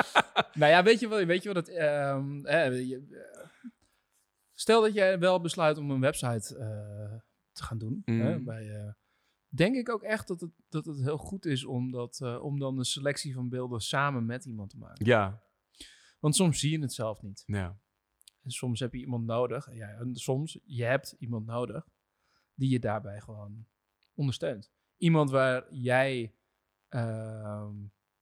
Nou 0.59 0.71
ja, 0.71 0.83
weet 0.83 0.99
je 0.99 1.07
wat, 1.07 1.23
weet 1.23 1.43
je 1.43 1.53
wat 1.53 1.67
het... 1.67 1.75
ehm, 1.75 2.35
je- 2.75 3.07
eh, 3.11 3.49
stel 4.53 4.81
dat 4.81 4.93
jij 4.93 5.19
wel 5.19 5.41
besluit 5.41 5.77
om 5.77 5.91
een 5.91 5.99
website 5.99 6.57
eh, 6.57 7.19
te 7.51 7.63
gaan 7.63 7.77
doen. 7.77 8.01
Hè, 8.05 8.37
Mm. 8.37 8.43
bij, 8.43 8.69
eh, 8.69 8.93
denk 9.47 9.75
ik 9.75 9.89
ook 9.89 10.03
echt 10.03 10.27
dat 10.27 10.41
het, 10.41 10.51
dat 10.69 10.85
het 10.85 11.01
heel 11.01 11.17
goed 11.17 11.45
is 11.45 11.65
om, 11.65 11.91
dat, 11.91 12.19
eh, 12.21 12.43
om 12.43 12.59
dan 12.59 12.77
een 12.77 12.85
selectie 12.85 13.33
van 13.33 13.49
beelden 13.49 13.79
samen 13.81 14.25
met 14.25 14.45
iemand 14.45 14.69
te 14.69 14.77
maken. 14.77 15.05
Ja. 15.05 15.43
Want 16.19 16.35
soms 16.35 16.59
zie 16.59 16.71
je 16.71 16.79
het 16.79 16.93
zelf 16.93 17.21
niet. 17.21 17.43
ja. 17.45 17.79
En 18.41 18.51
soms 18.51 18.79
heb 18.79 18.93
je 18.93 18.99
iemand 18.99 19.25
nodig. 19.25 19.73
Ja, 19.73 19.87
en 19.89 20.15
soms, 20.15 20.59
je 20.63 20.83
hebt 20.83 21.15
iemand 21.19 21.45
nodig 21.45 21.87
die 22.53 22.69
je 22.69 22.79
daarbij 22.79 23.21
gewoon 23.21 23.65
ondersteunt. 24.13 24.71
Iemand 24.97 25.29
waar 25.29 25.73
jij 25.73 26.35
ehm 26.89 27.75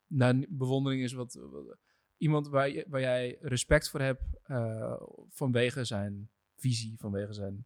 nou, 0.09 0.45
bewondering 0.49 1.01
is, 1.03 1.13
wat, 1.13 1.33
wat- 1.33 1.77
iemand 2.17 2.47
waar, 2.47 2.69
je, 2.69 2.85
waar 2.87 3.01
jij 3.01 3.37
respect 3.41 3.89
voor 3.89 4.01
hebt 4.01 4.21
eh, 4.43 5.01
vanwege 5.29 5.83
zijn 5.83 6.29
visie, 6.57 6.95
vanwege 6.97 7.33
zijn 7.33 7.65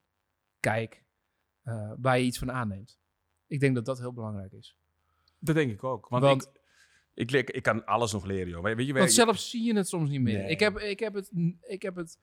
kijk, 0.59 1.03
eh, 1.63 1.91
waar 1.97 2.19
je 2.19 2.25
iets 2.25 2.37
van 2.37 2.51
aanneemt. 2.51 2.99
Ik 3.47 3.59
denk 3.59 3.75
dat 3.75 3.85
dat 3.85 3.99
heel 3.99 4.13
belangrijk 4.13 4.51
is. 4.51 4.77
Dat 5.39 5.55
denk 5.55 5.71
ik 5.71 5.83
ook. 5.83 6.07
Want, 6.07 6.23
Want- 6.23 6.51
ik, 7.13 7.31
ik, 7.31 7.49
ik 7.49 7.63
kan 7.63 7.85
alles 7.85 8.11
nog 8.11 8.25
leren, 8.25 8.49
joh. 8.49 8.63
Weet 8.63 8.87
je, 8.87 8.93
Want 8.93 9.11
zelf 9.11 9.37
zie 9.39 9.63
je 9.63 9.75
het 9.75 9.87
soms 9.87 10.09
niet 10.09 10.21
meer. 10.21 10.37
Nee. 10.37 10.49
Ik, 10.49 10.59
heb, 10.59 10.79
ik 10.79 10.99
heb 10.99 11.13
het, 11.13 11.31
ik 11.61 11.81
heb 11.81 11.95
het 11.95 12.19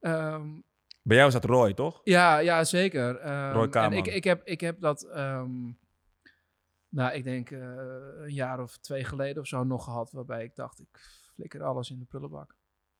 ehm, 0.00 0.48
bij 1.02 1.16
jou 1.16 1.28
is 1.28 1.34
dat 1.34 1.44
Roy, 1.44 1.74
toch? 1.74 2.00
Ja, 2.04 2.38
ja 2.38 2.64
zeker. 2.64 3.16
Ehm, 3.16 3.52
Roy 3.52 3.64
en 3.64 3.70
Kaman. 3.70 3.98
ik, 3.98 4.06
ik, 4.06 4.24
heb, 4.24 4.44
ik 4.44 4.60
heb 4.60 4.80
dat, 4.80 5.02
ehm, 5.02 5.72
nou, 6.88 7.12
ik 7.12 7.24
denk 7.24 7.50
eh, 7.50 7.60
een 8.16 8.32
jaar 8.32 8.62
of 8.62 8.78
twee 8.78 9.04
geleden 9.04 9.42
of 9.42 9.48
zo 9.48 9.64
nog 9.64 9.84
gehad, 9.84 10.12
waarbij 10.12 10.44
ik 10.44 10.54
dacht, 10.54 10.80
ik 10.80 10.98
flikker 11.34 11.62
alles 11.62 11.90
in 11.90 11.98
de 11.98 12.04
prullenbak. 12.04 12.56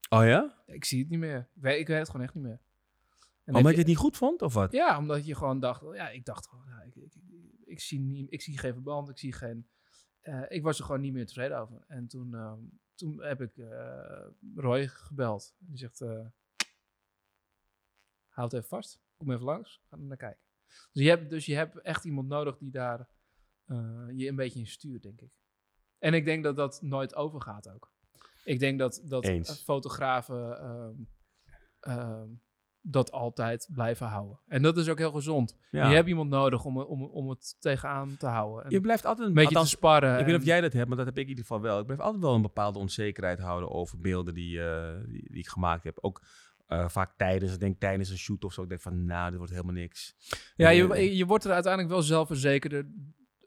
Oh 0.08 0.24
ja? 0.24 0.62
Ik 0.66 0.84
zie 0.84 1.00
het 1.00 1.08
niet 1.08 1.18
meer. 1.18 1.48
Ik 1.54 1.62
weet, 1.62 1.80
ik 1.80 1.86
weet 1.86 1.98
het 1.98 2.08
gewoon 2.08 2.26
echt 2.26 2.34
niet 2.34 2.44
meer. 2.44 2.60
En 3.44 3.54
Omdat 3.54 3.72
je 3.72 3.78
het 3.78 3.86
niet 3.86 3.96
goed 3.96 4.16
vond, 4.16 4.42
of 4.42 4.54
wat? 4.54 4.72
Ja, 4.72 4.98
omdat 4.98 5.26
je 5.26 5.34
gewoon 5.34 5.60
dacht, 5.60 5.82
ja, 5.94 6.08
ik 6.08 6.24
dacht 6.24 6.48
gewoon, 6.48 6.64
ja, 6.66 6.82
ik, 6.82 6.94
ik, 6.94 7.12
ik, 7.64 7.80
zie 7.80 8.00
niet, 8.00 8.32
ik 8.32 8.42
zie 8.42 8.58
geen 8.58 8.72
verband, 8.72 9.08
ik 9.08 9.18
zie 9.18 9.32
geen, 9.32 9.68
eh, 10.20 10.42
ik 10.48 10.62
was 10.62 10.78
er 10.78 10.84
gewoon 10.84 11.00
niet 11.00 11.12
meer 11.12 11.26
tevreden 11.26 11.58
over. 11.58 11.84
En 11.86 12.06
toen, 12.06 12.34
ehm, 12.34 12.60
toen 12.94 13.22
heb 13.22 13.40
ik 13.40 13.56
eh, 13.56 14.26
Roy 14.54 14.88
gebeld. 14.88 15.54
Die 15.58 15.78
zegt, 15.78 16.04
houd 18.28 18.52
even 18.52 18.68
vast, 18.68 19.00
kom 19.16 19.30
even 19.30 19.44
langs, 19.44 19.82
ga 19.88 19.96
er 19.96 20.02
naar 20.02 20.16
kijken. 20.16 20.42
Dus 20.92 21.02
je 21.02 21.08
hebt, 21.08 21.30
dus 21.30 21.46
je 21.46 21.54
hebt 21.54 21.80
echt 21.80 22.04
iemand 22.04 22.28
nodig 22.28 22.58
die 22.58 22.70
daar 22.70 23.08
eh, 23.68 24.06
je 24.16 24.28
een 24.28 24.36
beetje 24.36 24.58
in 24.58 24.66
stuurt, 24.66 25.02
denk 25.02 25.20
ik. 25.20 25.32
En 25.98 26.14
ik 26.14 26.24
denk 26.24 26.44
dat 26.44 26.56
dat 26.56 26.82
nooit 26.82 27.14
overgaat 27.14 27.68
ook. 27.74 27.92
Ik 28.44 28.58
denk 28.58 28.78
dat, 28.78 29.02
dat 29.04 29.24
Eens. 29.24 29.62
fotografen 29.62 30.60
ehm, 30.60 30.94
ehm, 31.80 32.28
dat 32.80 33.12
altijd 33.12 33.68
blijven 33.72 34.06
houden. 34.06 34.40
En 34.46 34.62
dat 34.62 34.76
is 34.76 34.88
ook 34.88 34.98
heel 34.98 35.12
gezond. 35.12 35.56
Ja. 35.70 35.88
Je 35.88 35.94
hebt 35.94 36.08
iemand 36.08 36.30
nodig 36.30 36.64
om, 36.64 36.78
om, 36.78 37.02
om 37.02 37.28
het 37.28 37.56
tegenaan 37.58 38.16
te 38.16 38.26
houden. 38.26 38.64
En 38.64 38.70
Je 38.70 38.80
blijft 38.80 39.04
altijd 39.04 39.28
een 39.28 39.34
beetje 39.34 39.48
althans, 39.48 39.70
te 39.70 39.76
sparren. 39.76 40.10
Ik 40.10 40.16
weet 40.16 40.26
niet 40.26 40.36
of 40.36 40.44
jij 40.44 40.60
dat 40.60 40.72
hebt, 40.72 40.88
maar 40.88 40.96
dat 40.96 41.06
heb 41.06 41.16
ik 41.16 41.22
in 41.22 41.28
ieder 41.28 41.44
geval 41.44 41.60
wel. 41.60 41.78
Ik 41.78 41.86
blijf 41.86 42.00
altijd 42.00 42.22
wel 42.22 42.34
een 42.34 42.42
bepaalde 42.42 42.78
onzekerheid 42.78 43.38
houden 43.38 43.70
over 43.70 44.00
beelden 44.00 44.34
die, 44.34 44.62
eh, 44.62 44.94
die, 45.06 45.28
die 45.30 45.38
ik 45.38 45.48
gemaakt 45.48 45.84
heb. 45.84 45.98
Ook 46.00 46.22
eh, 46.66 46.88
vaak 46.88 47.16
tijdens, 47.16 47.52
ik 47.52 47.60
denk 47.60 47.80
tijdens 47.80 48.10
een 48.10 48.18
shoot 48.18 48.44
of 48.44 48.52
zo. 48.52 48.62
Ik 48.62 48.68
denk 48.68 48.80
van, 48.80 49.04
nou, 49.04 49.28
dit 49.28 49.38
wordt 49.38 49.52
helemaal 49.52 49.74
niks. 49.74 50.14
Ja, 50.56 50.68
je, 50.68 51.16
je 51.16 51.26
wordt 51.26 51.44
er 51.44 51.52
uiteindelijk 51.52 51.92
wel 51.92 52.02
zelfverzekerder 52.02 52.86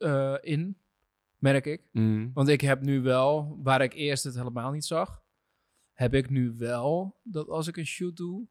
eh, 0.02 0.38
in, 0.42 0.78
merk 1.38 1.66
ik. 1.66 1.88
mm, 1.92 2.32
Want 2.34 2.48
ik 2.48 2.62
heb 2.62 2.82
nu 2.82 3.02
wel, 3.02 3.58
waar 3.64 3.82
ik 3.82 3.94
eerst 3.94 4.24
het 4.24 4.36
helemaal 4.36 4.72
niet 4.72 4.86
zag, 4.86 5.24
heb 5.94 6.14
ik 6.14 6.30
nu 6.30 6.54
wel 6.58 7.20
dat 7.24 7.48
als 7.50 7.68
ik 7.68 7.78
een 7.78 7.86
shoot 7.86 8.16
doe, 8.18 8.48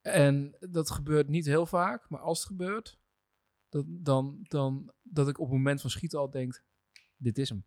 en 0.00 0.56
dat 0.60 0.90
gebeurt 0.90 1.28
niet 1.28 1.46
heel 1.46 1.66
vaak, 1.66 2.08
maar 2.08 2.20
als 2.20 2.38
het 2.38 2.46
gebeurt, 2.48 2.98
dat, 3.68 3.84
dan, 3.88 4.38
dan 4.42 4.92
dat 5.02 5.28
ik 5.28 5.38
op 5.38 5.46
het 5.48 5.56
moment 5.56 5.80
van 5.80 5.90
schieten 5.90 6.18
al 6.18 6.30
denk, 6.30 6.64
dit 7.16 7.38
is 7.38 7.48
hem. 7.48 7.64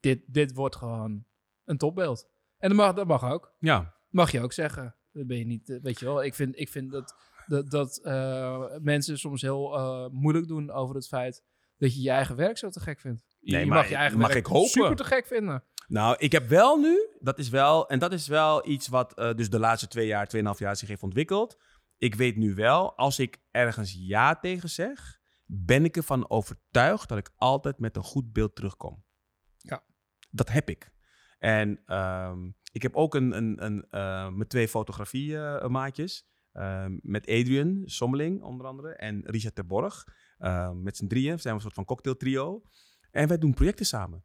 Dit, 0.00 0.22
dit 0.26 0.54
wordt 0.54 0.76
gewoon 0.76 1.24
een 1.64 1.76
topbeeld. 1.78 2.28
En 2.58 2.68
dat 2.68 2.78
mag, 2.78 2.94
dat 2.94 3.06
mag 3.06 3.24
ook. 3.24 3.54
ja, 3.58 3.96
Mag 4.08 4.30
je 4.30 4.40
ook 4.40 4.52
zeggen. 4.52 4.96
Dat 5.12 5.26
ben 5.26 5.38
je 5.38 5.44
niet, 5.44 5.70
eh, 5.70 5.80
weet 5.82 5.98
je 5.98 6.04
wel. 6.04 6.24
Ik 6.24 6.34
vind, 6.34 6.58
ik 6.58 6.68
vind 6.68 6.90
dat, 6.90 7.14
dat, 7.46 7.70
dat 7.70 7.98
eh, 7.98 8.76
mensen 8.78 9.18
soms 9.18 9.42
heel 9.42 10.08
moeilijk 10.12 10.46
doen 10.48 10.70
over 10.70 10.94
het 10.94 11.08
feit 11.08 11.44
dat 11.78 11.94
je 11.94 12.02
je 12.02 12.10
eigen 12.10 12.36
werk 12.36 12.58
zo 12.58 12.68
te 12.68 12.80
gek 12.80 13.00
vindt. 13.00 13.22
Je, 13.38 13.52
Nee, 13.52 13.60
je 13.60 13.66
maar 13.66 13.78
mag 13.78 13.88
je 13.88 13.94
eigen 13.94 14.18
mag 14.18 14.28
werk 14.28 14.40
ik 14.40 14.52
hopen. 14.52 14.68
super 14.68 14.96
te 14.96 15.04
gek 15.04 15.26
vinden. 15.26 15.64
Nou, 15.88 16.16
ik 16.18 16.32
heb 16.32 16.48
wel 16.48 16.76
nu, 16.76 17.08
dat 17.20 17.38
is 17.38 17.48
wel, 17.48 17.88
en 17.88 17.98
dat 17.98 18.12
is 18.12 18.26
wel 18.26 18.68
iets 18.68 18.88
wat 18.88 19.14
eh, 19.14 19.34
dus 19.34 19.50
de 19.50 19.58
laatste 19.58 19.88
twee 19.88 20.06
jaar, 20.06 20.26
tweeënhalf 20.26 20.58
jaar 20.58 20.76
zich 20.76 20.88
heeft 20.88 21.02
ontwikkeld. 21.02 21.58
Ik 21.98 22.14
weet 22.14 22.36
nu 22.36 22.54
wel, 22.54 22.96
als 22.96 23.18
ik 23.18 23.38
ergens 23.50 23.96
ja 23.98 24.38
tegen 24.38 24.68
zeg, 24.68 25.18
ben 25.44 25.84
ik 25.84 25.96
ervan 25.96 26.30
overtuigd 26.30 27.08
dat 27.08 27.18
ik 27.18 27.30
altijd 27.36 27.78
met 27.78 27.96
een 27.96 28.02
goed 28.02 28.32
beeld 28.32 28.54
terugkom. 28.54 29.04
Ja. 29.56 29.84
Dat 30.30 30.48
heb 30.48 30.70
ik. 30.70 30.90
En 31.38 31.82
ehm, 31.86 32.50
ik 32.72 32.82
heb 32.82 32.94
ook 32.96 33.14
een, 33.14 33.36
een, 33.36 33.64
een, 33.64 33.86
eh, 33.90 34.28
met 34.28 34.48
twee 34.48 34.68
fotografie-maatjes. 34.68 36.26
met 37.02 37.26
Adrian 37.26 37.82
Sommeling 37.84 38.42
onder 38.42 38.66
andere 38.66 38.94
en 38.94 39.22
Richard 39.24 39.54
Terborg. 39.54 40.04
Uh, 40.38 40.70
met 40.70 40.96
z'n 40.96 41.06
drieën 41.06 41.38
zijn 41.38 41.42
we 41.42 41.50
een 41.50 41.60
soort 41.60 41.74
van 41.74 41.84
cocktailtrio. 41.84 42.62
En 43.10 43.28
wij 43.28 43.38
doen 43.38 43.54
projecten 43.54 43.86
samen. 43.86 44.24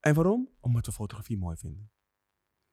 En 0.00 0.14
waarom? 0.14 0.50
Omdat 0.60 0.86
we 0.86 0.92
fotografie 0.92 1.38
mooi 1.38 1.56
vinden. 1.56 1.90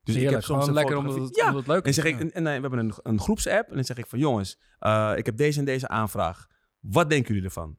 Dus 0.03 0.15
Heerlijk, 0.15 0.41
ik 0.41 0.47
heb 0.47 0.55
soms 0.55 0.67
een 0.67 0.73
lekker 0.73 0.97
omdat 0.97 1.15
het, 1.15 1.35
ja, 1.35 1.47
omdat 1.47 1.59
het 1.59 1.67
leuk 1.67 1.83
en 1.83 1.89
is. 1.89 1.95
zeg 1.95 2.05
ik, 2.05 2.19
en, 2.19 2.31
en, 2.31 2.47
eh, 2.47 2.55
we 2.55 2.61
hebben 2.61 2.79
een, 2.79 2.93
een 3.03 3.19
groepsapp 3.19 3.69
en 3.69 3.75
dan 3.75 3.83
zeg 3.83 3.97
ik 3.97 4.07
van 4.07 4.19
jongens, 4.19 4.59
eh, 4.79 5.13
ik 5.15 5.25
heb 5.25 5.37
deze 5.37 5.59
en 5.59 5.65
deze 5.65 5.87
aanvraag. 5.87 6.47
Wat 6.79 7.09
denken 7.09 7.27
jullie 7.27 7.47
ervan? 7.47 7.77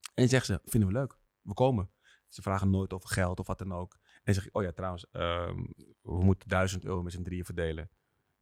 En 0.00 0.26
dan 0.26 0.28
zeggen 0.28 0.54
ze, 0.54 0.70
vinden 0.70 0.88
we 0.88 0.94
leuk, 0.98 1.18
we 1.42 1.54
komen. 1.54 1.90
Ze 2.28 2.42
vragen 2.42 2.70
nooit 2.70 2.92
over 2.92 3.08
geld 3.08 3.38
of 3.38 3.46
wat 3.46 3.58
dan 3.58 3.72
ook. 3.72 3.92
En 4.02 4.20
dan 4.24 4.34
zeg 4.34 4.46
ik, 4.46 4.56
oh 4.56 4.62
ja, 4.62 4.72
trouwens, 4.72 5.06
ehm, 5.10 5.64
we 6.02 6.24
moeten 6.24 6.48
duizend 6.48 6.84
euro 6.84 7.02
met 7.02 7.12
z'n 7.12 7.22
drieën 7.22 7.44
verdelen. 7.44 7.90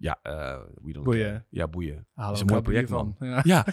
Ja, 0.01 0.19
eh 0.23 0.59
we 0.83 0.93
don't 0.93 1.05
Boeien. 1.05 1.27
care. 1.27 1.45
Ja, 1.51 1.69
boeien. 1.69 2.07
Is 2.33 2.41
een 2.41 2.47
mooi 2.47 2.63
project, 2.63 2.89
man. 2.91 3.15
van. 3.19 3.29
Ja. 3.29 3.41
Ja. 3.45 3.67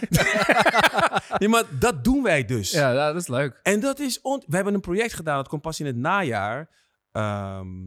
nee, 1.38 1.48
maar 1.48 1.64
dat 1.78 2.04
doen 2.04 2.22
wij 2.22 2.44
dus. 2.44 2.70
Ja, 2.70 2.92
dat 3.12 3.16
is 3.22 3.28
leuk. 3.28 3.60
En 3.62 3.80
dat 3.80 3.98
is... 3.98 4.20
On... 4.20 4.42
We 4.46 4.54
hebben 4.56 4.74
een 4.74 4.80
project 4.80 5.12
gedaan, 5.14 5.36
dat 5.36 5.48
komt 5.48 5.62
pas 5.62 5.80
in 5.80 5.86
het 5.86 5.96
najaar. 5.96 6.70
Ehm, 7.12 7.84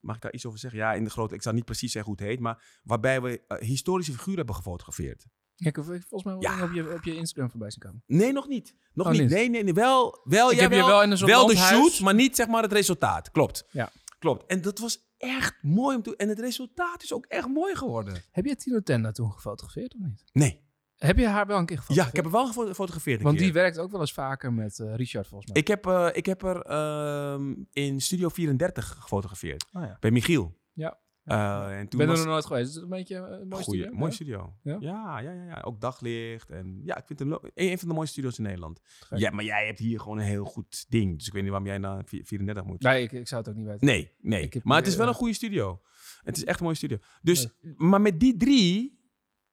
mag 0.00 0.16
ik 0.16 0.22
daar 0.22 0.32
iets 0.32 0.46
over 0.46 0.58
zeggen? 0.58 0.78
Ja, 0.78 0.92
in 0.92 1.04
de 1.04 1.10
grote... 1.10 1.34
Ik 1.34 1.42
zal 1.42 1.52
niet 1.52 1.64
precies 1.64 1.92
zeggen 1.92 2.12
hoe 2.12 2.20
het 2.20 2.30
heet, 2.30 2.40
maar 2.40 2.80
waarbij 2.82 3.20
we 3.22 3.42
eh, 3.48 3.58
historische 3.58 4.12
figuren 4.12 4.36
hebben 4.36 4.54
gefotografeerd. 4.54 5.26
Ik 5.56 5.76
heb 5.76 5.84
volgens 5.84 6.24
mij 6.24 6.36
Ja. 6.38 6.62
op, 6.64 6.72
je, 6.72 6.94
op 6.94 7.02
je 7.04 7.16
Instagram 7.16 7.50
voorbij 7.50 7.70
zien 7.70 7.82
komen. 7.82 8.02
Nee, 8.06 8.32
nog 8.32 8.48
niet. 8.48 8.74
Nog 8.92 9.06
Oh, 9.06 9.12
niet. 9.12 9.20
niet? 9.20 9.30
Nee, 9.30 9.50
nee, 9.50 9.62
nee. 9.64 9.74
Wel, 9.74 10.20
wel, 10.24 10.50
Ik 10.52 10.60
heb 10.60 10.70
je 10.70 10.76
wel 10.76 11.02
in 11.02 11.10
een 11.10 11.18
soort 11.18 11.30
wel 11.30 11.46
de 11.46 11.56
shoot, 11.56 12.00
maar 12.00 12.14
niet 12.14 12.36
zeg 12.36 12.46
maar 12.48 12.62
het 12.62 12.72
resultaat. 12.72 13.30
Klopt. 13.30 13.66
Ja. 13.70 13.90
Klopt. 14.18 14.46
En 14.46 14.60
dat 14.62 14.78
was 14.78 14.98
echt 15.20 15.62
mooi 15.62 15.96
om 15.96 16.02
te... 16.02 16.16
En 16.16 16.28
het 16.28 16.38
resultaat 16.38 17.02
is 17.02 17.12
ook 17.12 17.26
echt 17.26 17.48
mooi 17.48 17.74
geworden. 17.76 18.22
Heb 18.30 18.44
je 18.44 18.56
Tino 18.56 18.80
Tenda 18.80 19.10
toen 19.12 19.32
gefotografeerd 19.32 19.94
of 19.94 20.00
niet? 20.00 20.24
Nee. 20.32 20.60
Heb 20.96 21.18
je 21.18 21.26
haar 21.26 21.46
wel 21.46 21.58
een 21.58 21.66
keer 21.66 21.76
Ja, 21.76 21.82
gefotografeerd? 21.82 22.08
ik 22.18 22.24
heb 22.24 22.24
er 22.24 22.38
wel 22.38 22.46
gefo- 22.46 22.66
gefotografeerd 22.68 23.22
Want 23.22 23.36
keer. 23.36 23.44
die 23.44 23.52
werkt 23.52 23.78
ook 23.78 23.90
wel 23.90 24.00
eens 24.00 24.12
vaker 24.12 24.52
met 24.52 24.78
eh, 24.78 24.94
Richard 24.94 25.26
volgens 25.26 25.50
mij. 25.52 25.60
Ik 25.60 25.68
heb, 25.68 25.86
eh, 25.86 26.08
ik 26.12 26.26
heb 26.26 26.42
er 26.42 26.62
ehm, 26.62 27.54
in 27.72 28.00
Studio 28.00 28.28
34 28.28 28.96
gefotografeerd. 29.00 29.64
Oh 29.72 29.82
ja. 29.82 29.96
Bij 30.00 30.10
Michiel. 30.10 30.58
Ja, 30.72 30.98
Eh, 31.30 31.78
en 31.78 31.88
toen 31.88 31.98
ben 31.98 32.08
er 32.08 32.16
nog 32.16 32.26
nooit 32.26 32.46
geweest. 32.46 32.68
Is 32.68 32.74
het 32.74 32.82
een 32.84 32.88
beetje 32.90 33.14
eh, 33.16 33.38
een 33.40 33.48
mooi 33.48 33.62
goeie, 33.64 33.80
studio? 33.80 33.98
mooi 33.98 34.10
Ja. 34.10 34.14
studio. 34.16 34.54
Ja? 34.62 34.76
Ja? 34.80 35.20
Ja, 35.20 35.32
ja, 35.32 35.44
ja, 35.44 35.60
Ook 35.64 35.80
daglicht. 35.80 36.50
En 36.50 36.80
ja, 36.84 36.96
ik 36.96 37.04
vind 37.06 37.18
het 37.18 37.28
een, 37.54 37.78
van 37.78 37.88
de 37.88 37.94
mooiste 37.94 38.12
studio's 38.12 38.38
in 38.38 38.44
Nederland. 38.44 38.80
Gek. 38.84 39.18
Ja, 39.18 39.30
maar 39.30 39.44
jij 39.44 39.66
hebt 39.66 39.78
hier 39.78 40.00
gewoon 40.00 40.18
een 40.18 40.24
heel 40.24 40.44
goed 40.44 40.86
ding. 40.88 41.16
Dus 41.18 41.26
ik 41.26 41.32
weet 41.32 41.42
niet 41.42 41.50
waarom 41.50 41.68
jij 41.68 41.78
naar 41.78 42.02
vi- 42.04 42.24
34 42.24 42.64
moet. 42.64 42.82
Nee, 42.82 43.02
ik, 43.02 43.12
ik 43.12 43.28
zou 43.28 43.40
het 43.40 43.50
ook 43.50 43.56
niet 43.56 43.66
weten. 43.66 43.86
Nee, 43.86 44.10
nee. 44.20 44.46
Heb 44.50 44.64
maar 44.64 44.78
het 44.78 44.86
is 44.86 44.96
wel 44.96 45.04
eh, 45.06 45.12
een 45.12 45.18
goede 45.18 45.34
studio. 45.34 45.80
Het 46.22 46.36
is 46.36 46.44
echt 46.44 46.58
een 46.58 46.64
mooie 46.64 46.76
studio. 46.76 46.98
Dus, 47.22 47.48
maar 47.76 48.00
met 48.00 48.20
die 48.20 48.36
drie, 48.36 48.98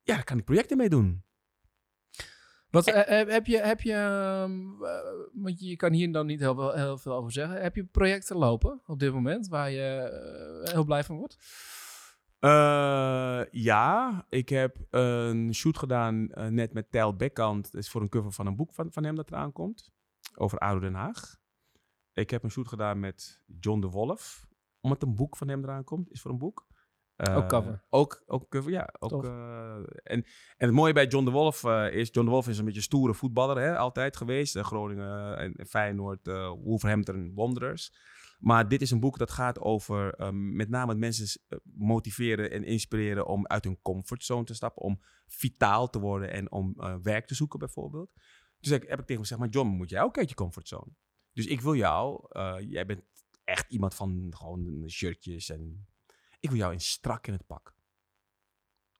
ja, 0.04 0.16
daar 0.16 0.24
kan 0.24 0.38
ik 0.38 0.46
projecten 0.46 0.78
mee 0.78 0.90
doen. 0.90 1.24
Wat, 2.86 2.88
eh, 2.88 3.06
heb, 3.18 3.30
heb 3.30 3.46
je, 3.46 3.58
heb 3.58 3.82
je 3.82 3.94
ehm, 3.94 4.84
eh, 4.84 5.00
want 5.34 5.60
je 5.60 5.76
kan 5.76 5.94
hier 5.94 6.12
dan 6.12 6.26
niet 6.26 6.40
heel, 6.40 6.56
veel- 6.56 6.72
heel 6.74 6.98
veel 6.98 7.14
over 7.14 7.32
zeggen. 7.32 7.62
Heb 7.62 7.76
je 7.76 7.86
projecten 7.86 8.38
lopen 8.38 8.82
op 8.86 9.00
dit 9.00 9.14
moment 9.14 9.48
waar 9.48 9.72
je 9.72 9.84
eh, 10.64 10.74
heel 10.74 10.84
blij 10.86 11.04
van 11.04 11.18
wordt? 11.18 11.38
Eh, 12.40 13.42
ja, 13.52 14.26
ik 14.30 14.50
heb 14.50 14.78
een 14.90 15.54
shoot 15.54 15.78
gedaan 15.78 16.30
eh, 16.32 16.48
net 16.48 16.74
met 16.74 16.92
Tel 16.92 17.16
Bekkant. 17.16 17.72
Dat 17.72 17.82
is 17.82 17.90
voor 17.90 18.02
een 18.02 18.10
cover 18.10 18.32
van 18.32 18.46
een 18.48 18.56
boek 18.56 18.74
van, 18.74 18.92
van 18.92 19.04
hem 19.04 19.16
dat 19.16 19.32
eraan 19.32 19.52
komt. 19.52 19.92
Over 20.36 20.58
Ouder 20.58 20.82
Den 20.82 21.00
Haag. 21.00 21.36
Ik 22.14 22.30
heb 22.30 22.44
een 22.44 22.52
shoot 22.52 22.68
gedaan 22.68 23.00
met 23.00 23.42
John 23.60 23.80
de 23.80 23.88
Wolf. 23.90 24.46
Omdat 24.82 25.04
een 25.04 25.16
boek 25.16 25.38
van 25.38 25.48
hem 25.48 25.64
eraan 25.64 25.84
komt. 25.84 26.12
Is 26.12 26.22
voor 26.22 26.32
een 26.32 26.38
boek. 26.38 26.67
Eh, 27.18 27.38
Ook 27.38 27.50
cover? 27.50 27.84
Ook, 27.90 28.24
ook 28.26 28.50
cover, 28.50 28.72
ja. 28.72 28.94
Ook, 29.00 29.24
eh, 29.24 29.76
en, 30.04 30.24
en 30.58 30.68
het 30.68 30.72
mooie 30.72 30.94
bij 30.94 31.08
John 31.08 31.26
de 31.26 31.32
Wolf 31.32 31.64
eh, 31.64 31.94
is... 31.94 32.10
John 32.12 32.26
de 32.26 32.32
Wolf 32.32 32.48
is 32.48 32.58
een 32.58 32.66
beetje 32.66 32.82
stoere 32.82 33.14
voetballer, 33.14 33.58
hè, 33.58 33.78
altijd 33.78 34.18
geweest. 34.18 34.56
Eh, 34.56 34.64
Groningen 34.64 35.38
en 35.38 35.66
Feyenoord, 35.68 36.28
eh 36.28 36.50
Wolverhampton 36.64 37.32
Wanderers. 37.36 37.92
Maar 38.40 38.68
dit 38.68 38.82
is 38.82 38.92
een 38.92 39.00
boek 39.00 39.18
dat 39.18 39.32
gaat 39.32 39.60
over 39.60 40.14
eh, 40.14 40.30
met 40.32 40.70
name 40.70 40.96
mensen 40.96 41.42
eh, 41.48 41.58
motiveren 41.64 42.52
en 42.52 42.64
inspireren 42.64 43.28
om 43.28 43.48
uit 43.48 43.64
hun 43.64 43.82
comfortzone 43.82 44.44
te 44.44 44.54
stappen. 44.54 44.82
Om 44.82 45.02
vitaal 45.28 45.90
te 45.90 46.00
worden 46.00 46.32
en 46.32 46.52
om 46.52 46.74
eh, 46.78 46.96
werk 47.02 47.28
te 47.28 47.36
zoeken 47.36 47.60
bijvoorbeeld. 47.60 48.12
Dus 48.60 48.72
ik 48.72 48.82
heb 48.82 49.00
ik 49.00 49.06
tegen 49.06 49.08
hem 49.14 49.22
gezegd, 49.22 49.40
maar 49.40 49.50
John, 49.50 49.68
moet 49.68 49.90
jij 49.90 50.02
ook 50.02 50.18
uit 50.18 50.30
je 50.30 50.36
comfortzone? 50.36 50.92
Dus 51.34 51.46
ik 51.46 51.62
wil 51.62 51.76
jou, 51.76 52.26
eh, 52.30 52.56
jij 52.60 52.86
bent 52.86 53.02
echt 53.44 53.72
iemand 53.72 53.96
van 53.96 54.34
gewoon 54.38 54.84
shirtjes 54.88 55.50
en 55.50 55.88
ik 56.40 56.50
wil 56.50 56.58
jou 56.60 56.74
in 56.74 56.82
strak 56.82 57.28
in 57.28 57.34
het 57.34 57.46
pak. 57.46 57.76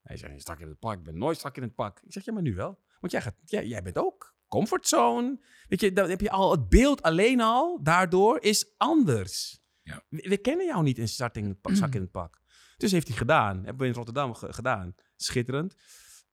Hij 0.02 0.16
zegt, 0.16 0.32
"In 0.32 0.40
strak 0.40 0.58
in 0.60 0.68
het 0.68 0.78
pak, 0.78 0.98
ik 0.98 1.02
ben 1.02 1.18
nooit 1.18 1.36
strak 1.36 1.56
in 1.56 1.62
het 1.62 1.74
pak. 1.74 2.00
Ik 2.00 2.12
zeg, 2.12 2.24
ja, 2.24 2.32
maar 2.32 2.42
nu 2.42 2.54
wel. 2.54 2.80
Want 3.00 3.12
jij, 3.12 3.22
gaat, 3.22 3.34
jij, 3.44 3.66
jij 3.66 3.82
bent 3.82 3.98
ook 3.98 4.36
comfortzone. 4.48 5.40
Weet 5.68 5.80
je, 5.80 5.92
dan 5.92 6.08
heb 6.08 6.20
je 6.20 6.30
al 6.30 6.50
het 6.50 6.68
beeld 6.68 7.02
alleen 7.02 7.40
al, 7.40 7.82
daardoor 7.82 8.40
is 8.40 8.74
anders. 8.76 9.60
Ja. 9.82 10.02
We, 10.08 10.28
we 10.28 10.36
kennen 10.38 10.66
jou 10.66 10.82
niet 10.82 10.98
in 10.98 11.08
strak 11.08 11.34
in 11.34 11.48
het 11.48 11.60
pak. 11.60 11.74
Strak 11.74 11.94
in 11.94 12.00
het 12.00 12.10
pak. 12.10 12.40
Dus 12.76 12.92
heeft 12.92 13.08
hij 13.08 13.16
gedaan. 13.16 13.56
Hebben 13.56 13.78
we 13.78 13.86
in 13.86 13.92
Rotterdam 13.92 14.34
ge- 14.34 14.52
gedaan. 14.52 14.94
Schitterend. 15.16 15.74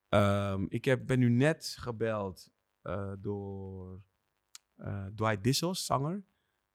Ehm, 0.09 0.65
ik 0.69 0.85
heb, 0.85 1.05
ben 1.05 1.19
nu 1.19 1.29
net 1.29 1.75
gebeld 1.79 2.49
eh, 2.81 3.11
door 3.19 4.01
eh, 4.75 5.05
Dwight 5.05 5.43
Dissels, 5.43 5.85
zanger. 5.85 6.25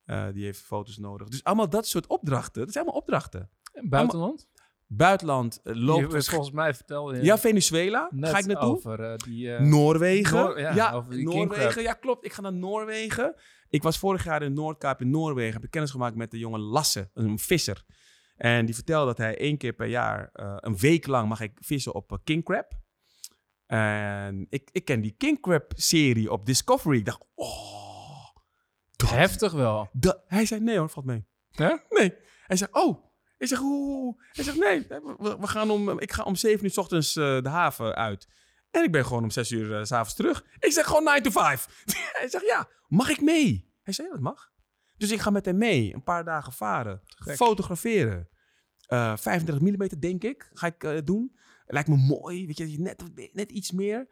Eh, 0.05 0.33
die 0.33 0.45
heeft 0.45 0.61
foto's 0.61 0.97
nodig. 0.99 1.29
Dus 1.29 1.45
allemaal 1.45 1.69
dat 1.71 1.87
soort 1.87 2.07
opdrachten. 2.07 2.63
Dat 2.65 2.73
zijn 2.73 2.85
allemaal 2.85 3.03
opdrachten. 3.03 3.51
Buitenland? 3.89 4.49
Buitenland 4.87 5.61
eh, 5.63 5.75
Je 5.75 5.81
loopt... 5.81 6.29
volgens 6.29 6.51
mij 6.51 6.75
vertelde 6.75 7.17
je 7.17 7.23
ja, 7.23 7.39
Venezuela. 7.39 8.09
net 8.11 8.31
Ga 8.31 8.39
ik 8.39 8.47
naartoe. 8.47 8.69
over 8.71 9.01
eh, 9.11 9.17
die... 9.17 9.55
eh, 9.55 9.61
Noorwegen. 9.61 10.37
Noor- 10.37 10.61
ja, 10.61 10.75
ja, 10.75 10.93
over 10.93 11.11
die. 11.11 11.25
Noorwegen. 11.25 11.83
Ja, 11.83 11.93
klopt. 11.93 12.25
Ik 12.25 12.33
ga 12.33 12.41
naar 12.41 12.53
Noorwegen. 12.53 13.35
Ik 13.69 13.83
was 13.83 13.99
vorig 13.99 14.25
jaar 14.25 14.43
in 14.43 14.53
Noordkaap 14.53 15.01
in 15.01 15.11
Noorwegen. 15.11 15.53
Heb 15.55 15.65
ik 15.65 15.71
kennis 15.71 15.91
gemaakt 15.91 16.17
met 16.17 16.31
de 16.31 16.39
jongen 16.39 16.61
Lasse, 16.61 17.11
een 17.15 17.39
visser. 17.39 17.85
En 18.37 18.67
die 18.67 18.75
vertelde 18.75 19.07
dat 19.07 19.17
hij 19.19 19.39
één 19.39 19.57
keer 19.59 19.73
per 19.73 19.87
jaar, 19.87 20.31
eh, 20.33 20.55
een 20.57 20.77
week 20.77 21.07
lang, 21.07 21.29
mag 21.29 21.41
ik 21.41 21.53
vissen 21.55 21.95
op 21.95 22.13
eh, 22.13 22.19
king 22.25 22.45
crab. 22.45 22.73
En 23.67 24.47
ik, 24.49 24.69
ik 24.73 24.85
ken 24.85 25.01
die 25.01 25.15
king 25.19 25.41
crab 25.41 25.73
serie 25.77 26.31
op 26.33 26.47
Discovery. 26.47 26.99
Ik 26.99 27.05
dacht, 27.05 27.21
oh. 27.35 28.27
dat- 28.97 29.11
Heftig 29.11 29.53
wel. 29.53 29.89
dat- 29.93 30.23
hij 30.27 30.47
zei, 30.47 30.61
nee 30.61 30.79
hoor, 30.79 30.91
valt 30.91 31.07
mee. 31.07 31.25
Nee. 31.57 32.15
Hij 32.47 32.57
zegt, 32.57 32.75
oh. 32.75 33.05
Ik 33.41 33.49
zeg, 33.49 33.59
hoe? 33.59 34.23
Hij 34.33 34.45
zegt, 34.45 34.57
nee, 34.59 34.87
we, 34.89 35.37
we 35.41 35.47
gaan 35.47 35.71
om, 35.71 36.01
ik 36.01 36.13
ga 36.13 36.23
om 36.23 36.37
7 36.37 36.65
uur 36.65 36.71
's 36.71 36.77
ochtends 36.77 37.17
eh, 37.17 37.43
de 37.43 37.49
haven 37.49 37.95
uit. 37.95 38.29
En 38.71 38.85
ik 38.85 38.93
ben 38.93 39.05
gewoon 39.05 39.23
om 39.23 39.31
6 39.31 39.51
uur 39.51 39.77
eh, 39.79 39.85
s 39.85 39.89
s'avonds 39.89 40.15
terug. 40.15 40.45
Ik 40.59 40.73
zeg 40.73 40.87
gewoon 40.87 41.05
9 41.05 41.23
to 41.23 41.31
5. 41.31 41.83
Hij 42.19 42.29
zegt, 42.29 42.47
ja, 42.47 42.69
mag 42.89 43.09
ik 43.09 43.21
mee? 43.21 43.73
Hij 43.83 43.93
zei, 43.95 44.09
ja, 44.09 44.15
dat 44.15 44.23
mag. 44.23 44.51
Dus 44.97 45.11
ik 45.11 45.21
ga 45.21 45.31
met 45.31 45.45
hem 45.45 45.59
mee, 45.59 45.95
een 45.95 46.03
paar 46.03 46.25
dagen 46.25 46.53
varen, 46.53 47.01
Gek. 47.05 47.37
fotograferen. 47.37 48.29
Eh 48.87 49.17
35 49.17 49.61
mm 49.61 50.01
denk 50.01 50.23
ik, 50.25 50.51
ga 50.53 50.67
ik 50.67 50.85
eh, 50.85 50.99
doen. 51.05 51.37
Lijkt 51.67 51.89
me 51.89 51.97
mooi, 51.97 52.47
weet 52.47 52.57
je, 52.57 52.81
net, 52.81 53.03
net 53.33 53.51
iets 53.51 53.71
meer. 53.71 54.09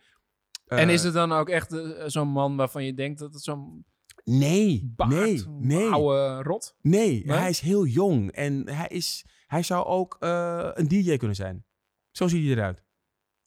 en 0.66 0.88
Eh, 0.88 0.94
is 0.94 1.02
het 1.02 1.14
dan 1.14 1.32
ook 1.32 1.48
echt 1.48 1.72
eh, 1.72 2.02
zo'n 2.06 2.28
man 2.28 2.56
waarvan 2.56 2.84
je 2.84 2.94
denkt 2.94 3.18
dat 3.18 3.32
het 3.32 3.42
zo'n 3.42 3.84
Nee, 4.28 4.92
baard, 4.96 5.10
nee, 5.10 5.44
nee. 5.46 5.88
oude 5.90 6.42
rot? 6.42 6.76
Nee, 6.80 7.24
Nee? 7.24 7.36
hij 7.36 7.48
is 7.48 7.60
heel 7.60 7.86
jong 7.86 8.32
en 8.32 8.68
hij, 8.70 8.88
is, 8.88 9.26
hij 9.46 9.62
zou 9.62 9.84
ook 9.86 10.16
eh, 10.20 10.70
een 10.74 10.88
DJ 10.88 11.16
kunnen 11.16 11.36
zijn. 11.36 11.64
Zo 12.10 12.28
ziet 12.28 12.44
hij 12.44 12.52
eruit. 12.52 12.82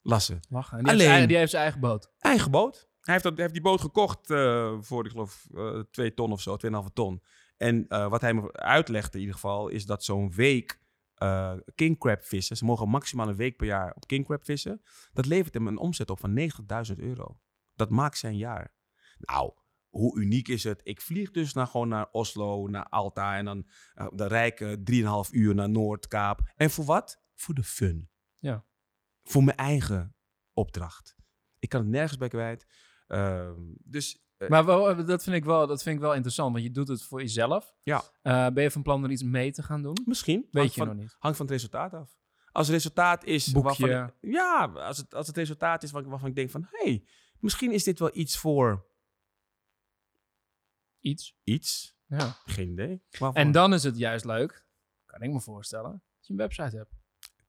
Lassen. 0.00 0.40
Lachen. 0.48 0.78
En 0.78 0.84
die, 0.84 0.92
Alleen- 0.92 1.04
heeft 1.06 1.16
zijn, 1.16 1.28
die 1.28 1.36
heeft 1.36 1.50
zijn 1.50 1.62
eigen 1.62 1.80
boot. 1.80 2.12
Eigen 2.18 2.50
boot. 2.50 2.90
Hij 3.00 3.12
heeft, 3.12 3.22
dat, 3.24 3.32
hij 3.32 3.42
heeft 3.42 3.54
die 3.54 3.62
boot 3.62 3.80
gekocht 3.80 4.30
eh, 4.30 4.76
voor, 4.80 5.04
ik 5.04 5.10
geloof, 5.10 5.46
eh 5.54 5.80
2 5.90 6.14
ton 6.14 6.32
of 6.32 6.40
zo, 6.40 6.56
2,5 6.66 6.92
ton. 6.92 7.22
En 7.56 7.88
eh, 7.88 8.08
wat 8.08 8.20
hij 8.20 8.34
me 8.34 8.52
uitlegde 8.52 9.12
in 9.12 9.18
ieder 9.20 9.34
geval, 9.34 9.68
is 9.68 9.86
dat 9.86 10.04
zo'n 10.04 10.32
week 10.32 10.80
eh 11.14 11.52
king 11.74 11.98
crab 11.98 12.22
vissen, 12.24 12.56
ze 12.56 12.64
mogen 12.64 12.88
maximaal 12.88 13.28
een 13.28 13.36
week 13.36 13.56
per 13.56 13.66
jaar 13.66 13.92
op 13.94 14.06
king 14.06 14.24
crab 14.24 14.44
vissen, 14.44 14.82
dat 15.12 15.26
levert 15.26 15.54
hem 15.54 15.66
een 15.66 15.78
omzet 15.78 16.10
op 16.10 16.18
van 16.20 16.38
90.000 16.90 16.96
euro. 16.96 17.38
Dat 17.74 17.90
maakt 17.90 18.18
zijn 18.18 18.36
jaar. 18.36 18.74
Nou, 19.18 19.52
hoe 19.92 20.18
uniek 20.20 20.48
is 20.48 20.64
het? 20.64 20.80
Ik 20.84 21.00
vlieg 21.00 21.30
dus 21.30 21.52
naar, 21.52 21.66
gewoon 21.66 21.88
naar 21.88 22.08
Oslo, 22.10 22.68
naar 22.68 22.88
Alta 22.88 23.36
en 23.36 23.44
dan, 23.44 23.66
eh, 23.94 24.06
dan 24.14 24.26
rijken 24.26 24.84
3,5 24.84 25.32
uur 25.32 25.54
naar 25.54 25.70
Noordkaap. 25.70 26.40
En 26.56 26.70
voor 26.70 26.84
wat? 26.84 27.22
Voor 27.34 27.54
de 27.54 27.62
fun. 27.62 28.10
Ja. 28.38 28.64
Voor 29.22 29.44
mijn 29.44 29.56
eigen 29.56 30.16
opdracht. 30.52 31.16
Ik 31.58 31.68
kan 31.68 31.80
het 31.80 31.90
nergens 31.90 32.16
bij 32.18 32.28
kwijt. 32.28 32.66
Ehm, 33.06 33.60
dus 33.84 34.24
eh, 34.36 34.48
Maar 34.48 34.64
wel, 34.64 35.04
dat, 35.04 35.22
vind 35.22 35.36
ik 35.36 35.44
wel, 35.44 35.66
dat 35.66 35.82
vind 35.82 35.94
ik 35.96 36.00
wel 36.02 36.14
interessant, 36.14 36.52
want 36.52 36.64
je 36.64 36.70
doet 36.70 36.88
het 36.88 37.02
voor 37.02 37.20
jezelf. 37.20 37.74
Ja. 37.82 38.02
Eh, 38.22 38.46
ben 38.48 38.62
je 38.62 38.70
van 38.70 38.82
plan 38.82 39.04
er 39.04 39.10
iets 39.10 39.22
mee 39.22 39.52
te 39.52 39.62
gaan 39.62 39.82
doen? 39.82 39.96
misschien. 40.06 40.48
Weet 40.50 40.74
je 40.74 40.80
van, 40.80 40.88
nog 40.88 40.96
niet. 40.96 41.16
hangt 41.18 41.36
van 41.36 41.46
het 41.46 41.54
resultaat 41.54 41.94
af. 41.94 42.20
Als 42.52 42.66
het 42.66 42.76
resultaat 42.76 43.24
is 43.24 43.52
Boekje. 43.52 43.86
waarvan 43.86 44.12
ja, 44.20 44.64
als 44.64 44.96
het, 44.96 45.14
als 45.14 45.26
het 45.26 45.36
resultaat 45.36 45.82
is 45.82 45.90
waar- 45.90 46.08
waarvan 46.08 46.28
ik 46.28 46.34
denk 46.34 46.50
van... 46.50 46.66
hé, 46.70 46.84
hey, 46.90 47.04
misschien 47.38 47.72
is 47.72 47.84
dit 47.84 47.98
wel 47.98 48.10
iets 48.12 48.38
voor 48.38 48.86
Iets. 51.02 51.36
iets. 51.44 51.96
Ja. 52.06 52.36
Geen 52.44 52.70
idee. 52.70 53.02
Waarvoor? 53.18 53.40
En 53.40 53.52
dan 53.52 53.74
is 53.74 53.82
het 53.82 53.98
juist 53.98 54.24
leuk, 54.24 54.66
kan 55.06 55.22
ik 55.22 55.30
me 55.30 55.40
voorstellen, 55.40 55.90
dat 55.90 56.26
je 56.26 56.32
een 56.32 56.38
website 56.38 56.76
hebt. 56.76 56.94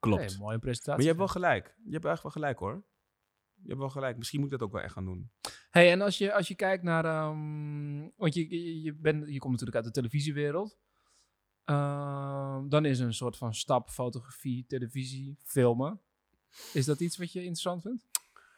Klopt. 0.00 0.30
Hey, 0.30 0.38
mooie 0.38 0.58
presentatie. 0.58 0.90
maar 0.92 1.00
je 1.00 1.06
hebt 1.06 1.18
wel 1.18 1.42
gelijk. 1.42 1.76
Je 1.84 1.92
hebt 1.92 2.04
echt 2.04 2.22
wel 2.22 2.32
gelijk 2.32 2.58
hoor. 2.58 2.84
Je 3.54 3.68
hebt 3.68 3.78
wel 3.78 3.90
gelijk. 3.90 4.16
Misschien 4.16 4.40
moet 4.40 4.52
ik 4.52 4.58
dat 4.58 4.68
ook 4.68 4.74
wel 4.74 4.82
echt 4.82 4.92
gaan 4.92 5.04
doen. 5.04 5.30
Hey, 5.70 5.90
en 5.90 6.00
als 6.00 6.18
je, 6.18 6.32
als 6.32 6.48
je 6.48 6.54
kijkt 6.54 6.82
naar. 6.82 7.04
ehm, 7.04 8.08
want 8.16 8.34
je, 8.34 8.50
je, 8.50 8.82
je, 8.82 8.94
bent, 8.94 9.28
je 9.28 9.38
komt 9.38 9.52
natuurlijk 9.52 9.76
uit 9.76 9.84
de 9.84 10.00
televisiewereld. 10.00 10.78
Ehm, 11.64 12.68
dan 12.68 12.84
is 12.84 12.98
een 12.98 13.14
soort 13.14 13.36
van 13.36 13.54
stap 13.54 13.90
fotografie, 13.90 14.66
televisie, 14.66 15.38
filmen. 15.42 16.00
Is 16.72 16.84
dat 16.84 17.00
iets 17.00 17.16
wat 17.16 17.32
je 17.32 17.38
interessant 17.38 17.82
vindt? 17.82 18.04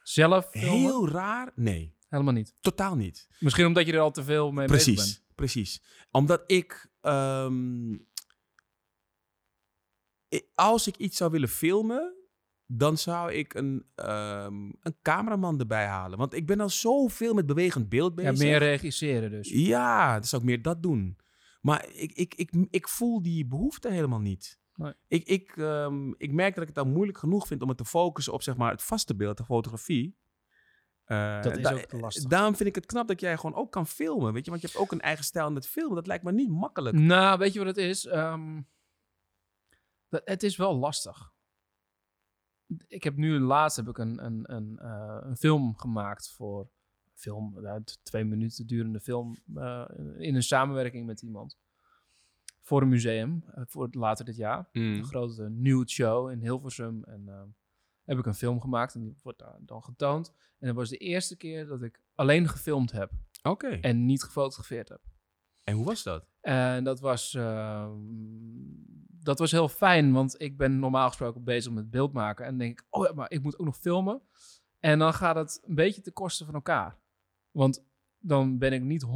Zelf 0.02 0.50
filmen? 0.50 0.80
Heel 0.80 1.08
raar? 1.08 1.52
Nee, 1.54 1.95
Helemaal 2.08 2.32
niet. 2.32 2.54
totaal 2.60 2.94
niet. 2.96 3.28
Misschien 3.38 3.66
omdat 3.66 3.86
je 3.86 3.92
er 3.92 4.00
al 4.00 4.10
te 4.10 4.24
veel 4.24 4.52
mee 4.52 4.66
bezig 4.66 4.84
Precies, 4.94 5.14
bent. 5.14 5.34
precies. 5.34 5.82
Omdat 6.10 6.42
ik, 6.46 6.90
ehm, 7.00 7.96
als 10.54 10.86
ik 10.86 10.96
iets 10.96 11.16
zou 11.16 11.30
willen 11.30 11.48
filmen, 11.48 12.14
dan 12.66 12.98
zou 12.98 13.32
ik 13.32 13.54
een, 13.54 13.86
ehm, 13.94 14.54
een 14.80 14.96
cameraman 15.02 15.58
erbij 15.60 15.86
halen. 15.86 16.18
Want 16.18 16.34
ik 16.34 16.46
ben 16.46 16.60
al 16.60 16.68
zoveel 16.70 17.34
met 17.34 17.46
bewegend 17.46 17.88
beeld 17.88 18.20
Ja, 18.20 18.30
bezig. 18.30 18.46
meer 18.46 18.58
regisseren 18.58 19.30
dus. 19.30 19.48
Ja, 19.50 20.12
dan 20.12 20.24
zou 20.24 20.42
ik 20.42 20.48
meer 20.48 20.62
dat 20.62 20.82
doen. 20.82 21.18
Maar 21.60 21.88
ik, 21.92 22.12
ik, 22.12 22.34
ik, 22.34 22.50
ik 22.70 22.88
voel 22.88 23.22
die 23.22 23.46
behoefte 23.46 23.90
helemaal 23.90 24.20
niet. 24.20 24.58
Nee. 24.74 24.92
Ik, 25.08 25.26
ik, 25.26 25.56
ehm, 25.56 26.10
ik 26.16 26.32
merk 26.32 26.54
dat 26.54 26.62
ik 26.68 26.74
het 26.74 26.84
dan 26.84 26.92
moeilijk 26.92 27.18
genoeg 27.18 27.46
vind 27.46 27.62
om 27.62 27.68
het 27.68 27.78
te 27.78 27.84
focussen 27.84 28.32
op 28.32 28.42
zeg 28.42 28.56
maar, 28.56 28.70
het 28.70 28.82
vaste 28.82 29.16
beeld, 29.16 29.36
de 29.36 29.44
fotografie. 29.44 30.16
Eh, 31.06 31.42
Dat 31.42 31.56
is 31.56 31.62
da- 31.62 31.72
ook 31.72 31.92
lastig. 31.92 32.24
Daarom 32.24 32.56
vind 32.56 32.68
ik 32.68 32.74
het 32.74 32.86
knap 32.86 33.08
dat 33.08 33.20
jij 33.20 33.36
gewoon 33.36 33.54
ook 33.56 33.72
kan 33.72 33.86
filmen. 33.86 34.32
Weet 34.32 34.44
je? 34.44 34.50
Want 34.50 34.62
je 34.62 34.68
hebt 34.68 34.80
ook 34.80 34.92
een 34.92 35.00
eigen 35.00 35.24
stijl 35.24 35.52
met 35.52 35.66
filmen. 35.66 35.94
Dat 35.94 36.06
lijkt 36.06 36.24
me 36.24 36.32
niet 36.32 36.50
makkelijk. 36.50 36.96
Nou, 36.98 37.38
weet 37.38 37.52
je 37.52 37.58
wat 37.58 37.68
het 37.68 37.76
is? 37.76 38.06
Ehm, 38.06 38.60
dat, 40.08 40.22
het 40.24 40.42
is 40.42 40.56
wel 40.56 40.76
lastig. 40.76 41.32
Ik 42.88 43.04
heb 43.04 43.16
nu 43.16 43.38
laatst 43.38 43.76
heb 43.76 43.88
ik 43.88 43.98
een, 43.98 44.24
een, 44.24 44.54
een, 44.54 44.78
eh, 44.78 45.16
een 45.20 45.36
film 45.36 45.76
gemaakt 45.76 46.30
voor 46.30 46.68
film, 47.14 47.54
t- 47.84 47.98
twee 48.02 48.24
minuten 48.24 48.66
durende 48.66 49.00
film, 49.00 49.36
eh, 49.54 49.84
in 50.18 50.34
een 50.34 50.42
samenwerking 50.42 51.06
met 51.06 51.22
iemand. 51.22 51.58
voor 52.60 52.82
een 52.82 52.88
museum, 52.88 53.44
voor 53.54 53.82
het 53.84 53.94
later 53.94 54.24
dit 54.24 54.36
jaar. 54.36 54.68
Mm. 54.72 54.82
Een 54.94 55.04
grote 55.04 55.48
nude 55.50 55.90
show 55.90 56.30
in 56.30 56.40
Hilversum. 56.40 57.04
En 57.04 57.28
eh, 57.28 57.42
heb 58.06 58.18
ik 58.18 58.26
een 58.26 58.34
film 58.34 58.60
gemaakt 58.60 58.94
en 58.94 59.00
die 59.00 59.16
wordt 59.22 59.44
dan 59.60 59.82
getoond. 59.82 60.32
En 60.58 60.66
dat 60.66 60.76
was 60.76 60.88
de 60.88 60.96
eerste 60.96 61.36
keer 61.36 61.66
dat 61.66 61.82
ik 61.82 62.00
alleen 62.14 62.48
gefilmd 62.48 62.92
heb 62.92 63.12
Oké. 63.46 63.66
En, 63.66 63.80
en 63.80 64.06
niet 64.06 64.22
gefotografeerd 64.22 64.88
heb. 64.88 65.00
hoe 65.72 65.84
was 65.84 66.02
dat? 66.02 66.26
En 66.40 66.84
dat 66.84 67.00
was, 67.00 67.34
ehm, 67.34 67.92
dat 69.08 69.38
was 69.38 69.50
heel 69.50 69.68
fijn, 69.68 70.12
want 70.12 70.40
ik 70.40 70.56
ben 70.56 70.78
normaal 70.78 71.08
gesproken 71.08 71.44
bezig 71.44 71.72
met 71.72 71.90
beeld 71.90 72.12
maken. 72.12 72.46
En 72.46 72.58
denk 72.58 72.80
ik, 72.80 72.86
oh 72.90 73.06
ja, 73.06 73.12
maar 73.12 73.30
ik 73.30 73.42
moet 73.42 73.58
ook 73.58 73.66
nog 73.66 73.76
filmen. 73.76 74.22
En 74.78 74.98
dan 74.98 75.14
gaat 75.14 75.36
het 75.36 75.62
een 75.64 75.74
beetje 75.74 76.00
ten 76.00 76.12
koste 76.12 76.44
van 76.44 76.54
elkaar. 76.54 76.98
Want 77.50 77.84
dan 78.18 78.58
ben 78.58 78.72
ik 78.72 78.82
niet 78.82 79.04
100% 79.04 79.08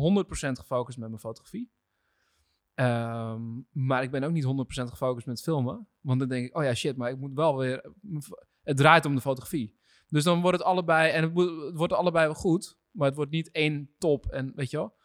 gefocust 0.52 0.98
met 0.98 1.08
mijn 1.08 1.20
fotografie. 1.20 1.72
Ehm, 2.74 3.60
maar 3.70 4.02
ik 4.02 4.10
ben 4.10 4.22
ook 4.22 4.32
niet 4.32 4.44
100% 4.44 4.90
gefocust 4.90 5.26
met 5.26 5.42
filmen. 5.42 5.88
Want 6.00 6.18
dan 6.18 6.28
denk 6.28 6.46
ik, 6.46 6.56
oh 6.56 6.64
ja, 6.64 6.74
shit, 6.74 6.96
maar 6.96 7.10
ik 7.10 7.18
moet 7.18 7.34
wel 7.34 7.56
weer... 7.56 7.92
Het 8.62 8.76
draait 8.76 9.04
om 9.04 9.14
de 9.14 9.20
fotografie. 9.20 9.78
Dus 10.08 10.24
dan 10.24 10.40
wordt 10.40 10.58
het 10.58 10.66
allebei... 10.66 11.10
En 11.10 11.22
het, 11.22 11.32
wordt 11.74 11.92
allebei 11.92 12.26
wel 12.26 12.34
goed. 12.34 12.78
Maar 12.90 13.06
het 13.06 13.16
wordt 13.16 13.30
niet 13.30 13.50
één 13.50 13.94
top. 13.98 14.26
En 14.26 14.52
weet 14.54 14.70
je 14.70 14.76
wel... 14.76 14.98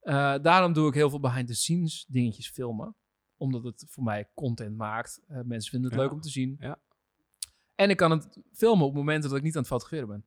Eh, 0.00 0.34
daarom 0.42 0.72
doe 0.72 0.88
ik 0.88 0.94
heel 0.94 1.10
veel 1.10 1.20
behind 1.20 1.46
the 1.46 1.54
scenes 1.54 2.04
dingetjes 2.08 2.50
filmen. 2.50 2.96
Omdat 3.36 3.64
het 3.64 3.84
voor 3.88 4.04
mij 4.04 4.30
content 4.34 4.76
maakt. 4.76 5.22
Eh, 5.26 5.40
mensen 5.44 5.70
vinden 5.70 5.90
het 5.90 5.98
Ja. 5.98 6.04
leuk 6.04 6.14
om 6.14 6.20
te 6.20 6.30
zien. 6.30 6.56
Ja. 6.60 6.80
En 7.74 7.90
ik 7.90 7.96
kan 7.96 8.10
het 8.10 8.38
filmen 8.52 8.86
op 8.86 8.94
momenten 8.94 9.28
dat 9.28 9.38
ik 9.38 9.44
niet 9.44 9.54
aan 9.54 9.60
het 9.60 9.70
fotograferen 9.70 10.08
ben. 10.08 10.26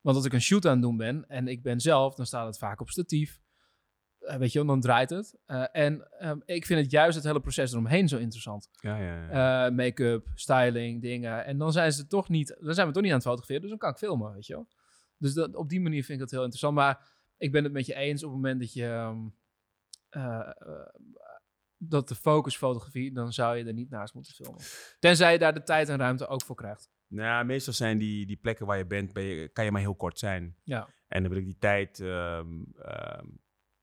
Want 0.00 0.16
als 0.16 0.24
ik 0.24 0.32
een 0.32 0.40
shoot 0.40 0.66
aan 0.66 0.72
het 0.72 0.82
doen 0.82 0.96
ben 0.96 1.28
en 1.28 1.48
ik 1.48 1.62
ben 1.62 1.80
zelf, 1.80 2.14
dan 2.14 2.26
staat 2.26 2.46
het 2.46 2.58
vaak 2.58 2.80
op 2.80 2.90
statief. 2.90 3.40
Eh, 4.28 4.36
weet 4.36 4.52
je 4.52 4.64
dan 4.64 4.80
draait 4.80 5.10
het. 5.10 5.38
Eh, 5.46 5.64
en 5.72 6.08
ehm, 6.18 6.38
ik 6.44 6.66
vind 6.66 6.80
het 6.80 6.90
juist 6.90 7.16
het 7.16 7.24
hele 7.24 7.40
proces 7.40 7.72
eromheen 7.72 8.08
zo 8.08 8.16
interessant. 8.16 8.68
Ja, 8.72 8.96
ja, 8.96 9.28
ja. 9.30 9.66
Eh, 9.66 9.74
Make-up, 9.74 10.26
styling, 10.34 11.02
dingen. 11.02 11.44
En 11.44 11.58
dan 11.58 11.72
zijn 11.72 11.92
ze 11.92 12.06
toch 12.06 12.28
niet, 12.28 12.56
dan 12.60 12.74
zijn 12.74 12.86
we 12.86 12.92
toch 12.92 13.02
niet 13.02 13.12
aan 13.12 13.18
het 13.18 13.26
fotograferen, 13.26 13.60
dus 13.60 13.70
dan 13.70 13.78
kan 13.78 13.90
ik 13.90 13.96
filmen, 13.96 14.32
weet 14.32 14.46
je 14.46 14.54
wel. 14.54 14.68
Dus 15.18 15.34
dat, 15.34 15.54
op 15.54 15.68
die 15.68 15.80
manier 15.80 16.04
vind 16.04 16.12
ik 16.12 16.18
dat 16.18 16.30
heel 16.30 16.40
interessant. 16.40 16.74
Maar 16.74 17.08
ik 17.36 17.52
ben 17.52 17.64
het 17.64 17.72
met 17.72 17.86
je 17.86 17.94
eens 17.94 18.22
op 18.24 18.30
het 18.30 18.40
moment 18.40 18.60
dat 18.60 18.72
je 18.72 18.84
ehm, 18.84 19.26
eh, 20.08 20.50
eh, 20.58 20.86
dat 21.76 22.08
de 22.08 22.14
focus 22.14 22.56
fotografie, 22.56 23.12
dan 23.12 23.32
zou 23.32 23.56
je 23.56 23.64
er 23.64 23.72
niet 23.72 23.90
naast 23.90 24.14
moeten 24.14 24.34
filmen. 24.34 24.60
Tenzij 24.98 25.32
je 25.32 25.38
daar 25.38 25.54
de 25.54 25.62
tijd 25.62 25.88
en 25.88 25.98
ruimte 25.98 26.26
ook 26.26 26.42
voor 26.42 26.56
krijgt. 26.56 26.90
Nou, 27.06 27.44
meestal 27.44 27.72
zijn 27.72 27.98
die, 27.98 28.26
die 28.26 28.36
plekken 28.36 28.66
waar 28.66 28.78
je 28.78 28.86
bent, 28.86 29.12
ben 29.12 29.22
je, 29.22 29.48
kan 29.48 29.64
je 29.64 29.70
maar 29.70 29.80
heel 29.80 29.94
kort 29.94 30.18
zijn. 30.18 30.56
Ja. 30.64 30.88
En 31.08 31.22
dan 31.22 31.30
wil 31.30 31.40
ik 31.40 31.46
die 31.46 31.58
tijd. 31.58 32.00
ehm, 32.00 32.62
ehm, 32.82 33.26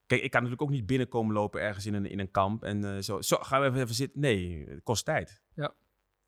kijk, 0.05 0.21
ik 0.21 0.31
kan 0.31 0.41
natuurlijk 0.43 0.69
ook 0.69 0.75
niet 0.75 0.85
binnenkomen 0.85 1.33
lopen 1.33 1.61
ergens 1.61 1.85
in 1.85 1.93
een, 1.93 2.05
in 2.05 2.19
een 2.19 2.31
kamp. 2.31 2.63
En 2.63 2.95
eh, 2.95 3.01
zo, 3.01 3.21
zo, 3.21 3.37
gaan 3.37 3.61
we 3.61 3.67
even, 3.67 3.81
even 3.81 3.95
zitten. 3.95 4.19
Nee, 4.21 4.65
het 4.69 4.83
kost 4.83 5.05
tijd. 5.05 5.41
Ja. 5.53 5.75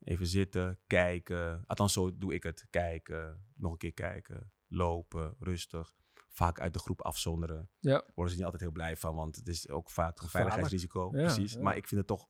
Even 0.04 0.26
zitten, 0.26 0.78
kijken. 0.86 1.64
Althans, 1.66 1.92
zo 1.92 2.18
doe 2.18 2.34
ik 2.34 2.42
het. 2.42 2.66
Kijken, 2.70 3.44
nog 3.54 3.72
een 3.72 3.78
keer 3.78 3.92
kijken, 3.92 4.52
lopen, 4.66 5.34
rustig. 5.38 5.92
Vaak 6.28 6.60
uit 6.60 6.72
de 6.72 6.78
groep 6.78 7.02
afzonderen. 7.02 7.70
Ja. 7.80 8.02
Worden 8.14 8.30
ze 8.32 8.34
niet 8.36 8.44
altijd 8.44 8.62
heel 8.62 8.72
blij 8.72 8.96
van, 8.96 9.14
want 9.14 9.36
het 9.36 9.48
is 9.48 9.68
ook 9.68 9.90
vaak 9.90 10.20
een 10.20 10.28
veiligheidsrisico. 10.28 11.10
Ja, 11.12 11.22
precies. 11.24 11.52
ja. 11.52 11.60
Maar 11.62 11.76
ik 11.76 11.88
vind 11.88 12.00
het 12.00 12.08
toch. 12.08 12.28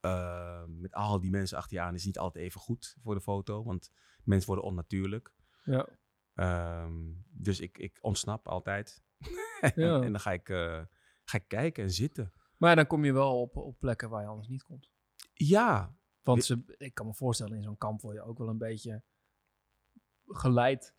eh, 0.00 0.62
met 0.66 0.94
al 0.94 1.20
die 1.20 1.30
mensen 1.30 1.58
achter 1.58 1.76
je 1.76 1.82
aan 1.82 1.94
is 1.94 2.04
niet 2.04 2.18
altijd 2.18 2.44
even 2.44 2.60
goed 2.60 2.96
voor 3.02 3.14
de 3.14 3.20
foto. 3.20 3.62
Want 3.64 3.90
mensen 4.24 4.46
worden 4.46 4.64
onnatuurlijk. 4.64 5.32
Ja. 5.64 5.86
Ehm, 6.34 7.12
dus 7.30 7.60
ik, 7.60 7.78
ik 7.78 7.98
ontsnap 8.00 8.48
altijd. 8.48 9.02
Ja. 9.74 10.00
en 10.02 10.12
dan 10.12 10.20
ga 10.20 10.32
ik, 10.32 10.48
eh, 10.48 10.82
ga 11.24 11.38
ik 11.38 11.48
kijken 11.48 11.82
en 11.84 11.90
zitten. 11.90 12.32
Maar 12.56 12.76
dan 12.76 12.86
kom 12.86 13.04
je 13.04 13.12
wel 13.12 13.40
op, 13.40 13.56
op 13.56 13.78
plekken 13.78 14.10
waar 14.10 14.22
je 14.22 14.28
anders 14.28 14.48
niet 14.48 14.62
komt. 14.62 14.90
Ja, 15.34 15.96
Want 16.22 16.44
ze, 16.44 16.74
ik 16.78 16.94
kan 16.94 17.06
me 17.06 17.14
voorstellen, 17.14 17.56
in 17.56 17.62
zo'n 17.62 17.78
kamp 17.78 18.00
word 18.00 18.16
je 18.16 18.22
ook 18.22 18.38
wel 18.38 18.48
een 18.48 18.58
beetje 18.58 19.02
geleid. 20.26 20.94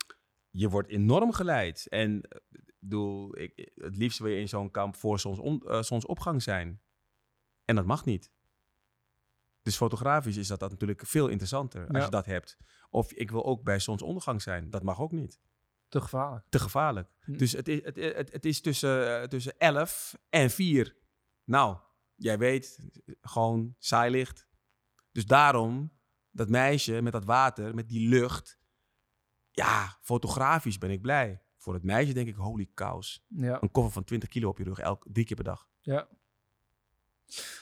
je 0.50 0.70
wordt 0.70 0.90
enorm 0.90 1.32
geleid. 1.32 1.88
En 1.88 2.22
eh, 2.22 2.40
ik 2.50 2.74
bedoel, 2.80 3.38
ik, 3.38 3.72
het 3.76 3.96
liefst 3.98 4.20
wil 4.20 4.30
je 4.32 4.40
in 4.40 4.50
zo'n 4.50 4.72
kamp 4.72 4.96
voor 4.96 5.16
eh, 5.16 5.82
zonsopgang 5.82 6.44
zijn. 6.44 6.82
En 7.66 7.76
dat 7.76 7.86
mag 7.86 8.06
niet. 8.06 8.32
Dus 9.62 9.76
fotografisch 9.76 10.38
is 10.38 10.48
dat, 10.48 10.60
dat 10.60 10.70
natuurlijk 10.70 11.06
veel 11.06 11.28
interessanter 11.28 11.88
als 11.88 11.98
Ja. 11.98 12.04
je 12.04 12.10
dat 12.12 12.26
hebt. 12.26 12.58
Of 12.90 13.12
ik 13.12 13.32
wil 13.32 13.46
ook 13.46 13.64
bij 13.64 13.80
zonsondergang 13.80 14.42
zijn. 14.42 14.70
Dat 14.70 14.84
mag 14.84 15.00
ook 15.00 15.12
niet. 15.12 15.40
Te 15.92 16.02
gevaarlijk. 16.02 16.46
Te 16.50 16.60
gevaarlijk. 16.60 17.10
Hm. 17.24 17.38
Dus 17.38 17.52
het 17.52 17.68
is, 17.68 17.84
het, 17.84 17.96
het, 17.96 18.32
het 18.32 18.46
is 18.46 18.62
tussen, 18.62 19.22
eh, 19.22 19.28
tussen 19.28 19.58
11 19.58 20.18
en 20.30 20.50
4. 20.50 20.96
Nou, 21.44 21.78
jij 22.16 22.38
weet, 22.38 22.90
gewoon 23.22 23.76
saai 23.80 24.12
licht. 24.12 24.48
Dus 25.12 25.26
daarom, 25.26 25.92
dat 26.30 26.50
meisje 26.50 27.02
met 27.02 27.14
dat 27.14 27.26
water, 27.26 27.76
met 27.76 27.90
die 27.90 28.10
lucht. 28.10 28.60
Ja, 29.52 29.98
fotografisch 30.02 30.78
ben 30.78 30.90
ik 30.90 31.02
blij. 31.02 31.42
Voor 31.58 31.74
het 31.74 31.84
meisje 31.84 32.14
denk 32.14 32.28
ik, 32.28 32.36
holy 32.36 32.70
cows. 32.74 33.26
Ja. 33.28 33.62
Een 33.62 33.72
koffer 33.72 33.94
van 33.94 34.04
20 34.04 34.30
kilo 34.30 34.50
op 34.50 34.58
je 34.58 34.64
rug, 34.64 34.80
elk, 34.80 35.06
drie 35.12 35.26
keer 35.26 35.36
per 35.36 35.46
dag. 35.46 35.68
Ja. 35.82 36.08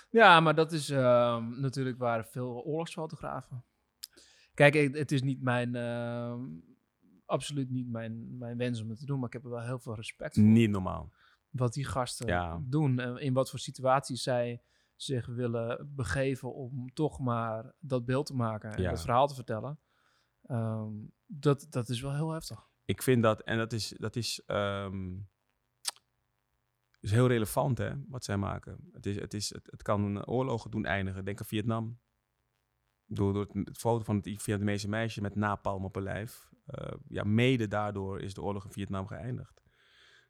Ja, 0.10 0.40
maar 0.40 0.56
dat 0.56 0.72
is 0.72 0.90
ehm, 0.90 1.60
natuurlijk 1.60 1.98
waar 1.98 2.26
veel 2.26 2.64
oorlogsfotografen. 2.64 3.64
Kijk, 4.54 4.74
het 4.74 5.12
is 5.12 5.22
niet 5.22 5.42
mijn, 5.42 5.76
ehm, 5.76 6.42
absoluut 7.30 7.70
niet 7.70 7.88
mijn, 7.88 8.38
mijn 8.38 8.58
wens 8.58 8.82
om 8.82 8.90
het 8.90 9.00
te 9.00 9.06
doen, 9.06 9.18
maar 9.20 9.28
ik 9.28 9.34
heb 9.34 9.44
er 9.44 9.50
wel 9.50 9.62
heel 9.62 9.80
veel 9.80 9.96
respect 9.96 10.34
voor. 10.34 10.44
Niet 10.44 10.70
normaal. 10.70 11.12
Wat 11.50 11.74
die 11.74 11.86
gasten 11.86 12.28
Ja. 12.28 12.62
doen 12.64 13.00
en 13.00 13.18
in 13.18 13.34
wat 13.34 13.50
voor 13.50 13.60
situaties 13.60 14.24
zij 14.24 14.62
zich 14.96 15.26
willen 15.26 15.92
begeven 15.96 16.54
om 16.54 16.94
toch 16.94 17.20
maar 17.20 17.74
dat 17.80 18.06
beeld 18.06 18.26
te 18.26 18.36
maken 18.36 18.72
en 18.72 18.82
Ja. 18.82 18.90
dat 18.90 19.02
verhaal 19.02 19.28
te 19.28 19.36
vertellen. 19.36 19.80
Ehm, 20.42 20.94
dat, 21.26 21.68
dat 21.70 21.90
is 21.90 22.02
wel 22.02 22.14
heel 22.16 22.32
heftig. 22.32 22.68
Ik 22.86 23.02
vind 23.02 23.24
dat, 23.24 23.42
en 23.42 23.58
dat 23.58 23.74
is, 23.74 23.94
dat 23.98 24.16
is, 24.16 24.42
ehm, 24.46 25.18
is 27.00 27.12
heel 27.12 27.28
relevant, 27.28 27.78
hè, 27.78 27.94
wat 28.08 28.24
zij 28.24 28.38
maken. 28.38 28.90
Het, 28.92 29.06
is, 29.06 29.16
het, 29.20 29.34
is, 29.34 29.50
het, 29.54 29.68
het 29.72 29.82
kan 29.82 30.26
oorlogen 30.26 30.72
doen 30.72 30.86
eindigen. 30.86 31.26
Denk 31.26 31.40
aan 31.40 31.46
Vietnam. 31.46 32.00
Door, 33.10 33.34
door 33.34 33.42
het, 33.42 33.68
het 33.68 33.78
foto 33.78 34.04
van 34.04 34.16
het 34.16 34.42
Vietnamese 34.42 34.90
meisje 34.90 35.22
met 35.22 35.36
napalm 35.36 35.86
op 35.86 35.96
haar 35.96 36.04
lijf. 36.04 36.50
Eh, 36.66 36.92
ja, 37.08 37.24
mede 37.24 37.68
daardoor 37.68 38.22
is 38.22 38.34
de 38.34 38.42
oorlog 38.42 38.66
in 38.66 38.72
Vietnam 38.72 39.08
geëindigd. 39.08 39.62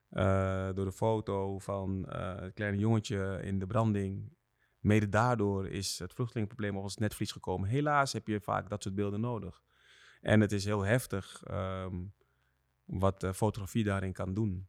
Eh, 0.10 0.70
door 0.74 0.86
de 0.86 0.92
foto 0.92 1.60
van 1.60 2.06
eh, 2.10 2.40
het 2.40 2.54
kleine 2.54 2.78
jongetje 2.78 3.40
in 3.44 3.60
de 3.60 3.68
branding. 3.68 4.38
Mede 4.80 5.10
daardoor 5.10 5.68
is 5.68 6.00
het 6.00 6.14
vluchtelingenprobleem 6.14 6.78
op 6.78 6.84
ons 6.84 6.98
netvlies 6.98 7.32
gekomen. 7.32 7.70
Helaas 7.70 8.14
heb 8.14 8.28
je 8.28 8.42
vaak 8.42 8.70
dat 8.70 8.84
soort 8.84 8.96
beelden 8.96 9.22
nodig. 9.22 9.62
En 10.22 10.42
het 10.42 10.52
is 10.52 10.66
heel 10.66 10.82
heftig 10.82 11.44
ehm, 11.44 11.96
wat 12.86 13.24
eh, 13.24 13.34
fotografie 13.34 13.84
daarin 13.84 14.14
kan 14.14 14.34
doen. 14.34 14.68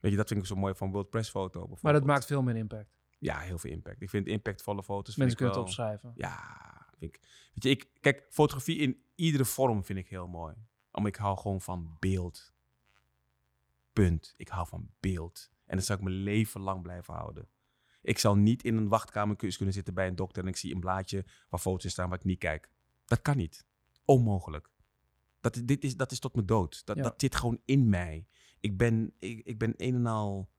Weet 0.00 0.10
je, 0.10 0.16
dat 0.16 0.28
vind 0.28 0.40
ik 0.40 0.46
zo 0.46 0.56
mooi 0.56 0.74
van 0.74 0.90
World 0.90 1.10
Press 1.10 1.30
Foto 1.30 1.76
Maar 1.80 1.92
dat 1.92 2.04
maakt 2.04 2.26
veel 2.26 2.42
meer 2.42 2.56
impact. 2.56 2.96
Ja, 3.18 3.38
heel 3.38 3.58
veel 3.58 3.70
impact. 3.70 4.02
Ik 4.02 4.10
vind 4.10 4.26
impactvolle 4.26 4.82
foto's... 4.82 5.16
Mensen 5.16 5.36
kunnen 5.36 5.54
het 5.54 5.64
opschrijven. 5.64 6.12
Ja, 6.14 6.77
vind 6.98 7.14
ik... 7.14 7.20
Weet 7.54 7.62
je, 7.62 7.70
ik... 7.70 7.88
Kijk, 8.00 8.26
fotografie 8.30 8.76
in 8.78 9.02
iedere 9.14 9.44
vorm 9.44 9.84
vind 9.84 9.98
ik 9.98 10.08
heel 10.08 10.28
mooi. 10.28 10.54
Omdat 10.92 11.12
ik 11.12 11.18
hou 11.20 11.38
gewoon 11.38 11.60
van 11.60 11.96
beeld. 11.98 12.52
Punt. 13.92 14.34
Ik 14.36 14.48
hou 14.48 14.66
van 14.66 14.90
beeld. 15.00 15.50
En 15.64 15.76
dat 15.76 15.84
zou 15.86 15.98
ik 15.98 16.04
mijn 16.04 16.16
leven 16.16 16.60
lang 16.60 16.82
blijven 16.82 17.14
houden. 17.14 17.48
Ik 18.02 18.18
zal 18.18 18.36
niet 18.36 18.64
in 18.64 18.76
een 18.76 18.88
wachtkamer 18.88 19.36
kunnen 19.36 19.72
zitten 19.74 19.94
bij 19.94 20.06
een 20.06 20.16
dokter... 20.16 20.42
en 20.42 20.48
ik 20.48 20.56
zie 20.56 20.74
een 20.74 20.80
blaadje 20.80 21.24
waar 21.48 21.60
foto's 21.60 21.84
in 21.84 21.90
staan 21.90 22.08
waar 22.08 22.18
ik 22.18 22.24
niet 22.24 22.38
kijk. 22.38 22.70
Dat 23.04 23.22
kan 23.22 23.36
niet. 23.36 23.66
Onmogelijk. 24.04 24.70
Dat, 25.40 25.60
dit 25.64 25.84
is, 25.84 25.96
dat 25.96 26.12
is 26.12 26.18
tot 26.18 26.34
mijn 26.34 26.46
dood. 26.46 26.86
Dat, 26.86 26.96
Ja. 26.96 27.02
dat 27.02 27.20
zit 27.20 27.36
gewoon 27.36 27.60
in 27.64 27.88
mij. 27.88 28.26
Ik 28.60 28.76
ben, 28.76 29.14
ik, 29.18 29.46
ik 29.46 29.58
ben 29.58 29.74
een 29.76 29.94
en 29.94 30.06
al... 30.06 30.50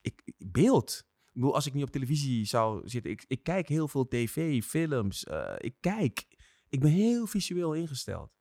Ik- 0.00 0.32
beeld. 0.38 1.06
Ik 1.34 1.40
bedoel, 1.40 1.54
als 1.54 1.66
ik 1.66 1.74
niet 1.74 1.84
op 1.84 1.90
televisie 1.90 2.44
zou 2.44 2.88
zitten... 2.88 3.10
Ik, 3.10 3.24
ik 3.26 3.42
kijk 3.42 3.68
heel 3.68 3.88
veel 3.88 4.08
tv, 4.08 4.62
films. 4.64 5.24
eh, 5.24 5.54
ik 5.58 5.74
kijk. 5.80 6.26
Ik 6.68 6.80
ben 6.80 6.90
heel 6.90 7.26
visueel 7.26 7.74
ingesteld. 7.74 8.32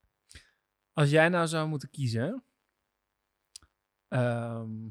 Als 0.94 1.10
jij 1.10 1.30
nou 1.30 1.48
zou 1.48 1.68
moeten 1.68 1.90
kiezen? 1.90 2.44
Ehm, 4.08 4.90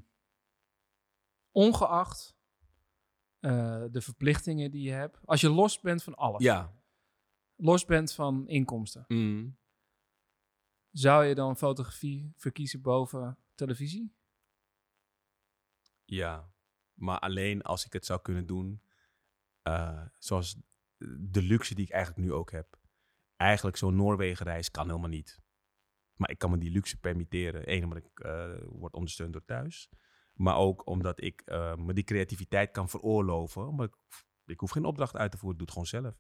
ongeacht 1.51 2.39
eh, 3.39 3.85
de 3.91 4.01
verplichtingen 4.01 4.71
die 4.71 4.83
je 4.83 4.91
hebt, 4.91 5.19
als 5.27 5.41
je 5.41 5.49
los 5.51 5.81
bent 5.81 6.03
van 6.03 6.15
alles, 6.15 6.43
Ja. 6.43 6.83
los 7.57 7.85
bent 7.85 8.13
van 8.13 8.49
inkomsten, 8.49 9.05
Mm. 9.09 9.59
zou 10.91 11.25
je 11.25 11.35
dan 11.35 11.57
fotografie 11.57 12.33
verkiezen 12.37 12.81
boven 12.83 13.39
televisie? 13.55 14.15
Ja. 16.05 16.50
Maar 17.01 17.19
alleen 17.19 17.63
als 17.63 17.85
ik 17.87 17.93
het 17.93 18.07
zou 18.07 18.21
kunnen 18.23 18.47
doen... 18.47 18.83
eh, 19.63 20.03
zoals 20.19 20.57
de 21.19 21.43
luxe 21.43 21.75
die 21.75 21.85
ik 21.85 21.91
eigenlijk 21.93 22.27
nu 22.27 22.33
ook 22.33 22.51
heb. 22.51 22.79
Eigenlijk 23.37 23.77
zo'n 23.77 23.97
Noorwegen-reis 23.97 24.71
kan 24.71 24.87
helemaal 24.89 25.09
niet. 25.09 25.41
Maar 26.15 26.31
ik 26.31 26.39
kan 26.39 26.51
me 26.51 26.59
die 26.59 26.71
luxe 26.71 26.97
permitteren. 27.01 27.73
Eén, 27.73 27.85
omdat 27.85 27.99
ik 27.99 28.21
eh, 28.21 28.51
word 28.69 28.95
ondersteund 28.95 29.33
door 29.33 29.45
thuis. 29.45 29.89
Maar 30.35 30.57
ook 30.57 30.87
omdat 30.87 31.23
ik 31.23 31.43
eh, 31.45 31.75
me 31.75 31.93
die 31.93 32.05
creativiteit 32.05 32.71
kan 32.71 32.89
veroorloven. 32.89 33.67
Omdat 33.67 33.87
ik 33.87 33.95
Ik 34.47 34.61
hoef 34.61 34.71
geen 34.71 34.85
opdracht 34.85 35.17
uit 35.17 35.31
te 35.31 35.39
voeren, 35.39 35.59
doe 35.59 35.67
het 35.67 35.77
gewoon 35.77 36.03
zelf. 36.03 36.15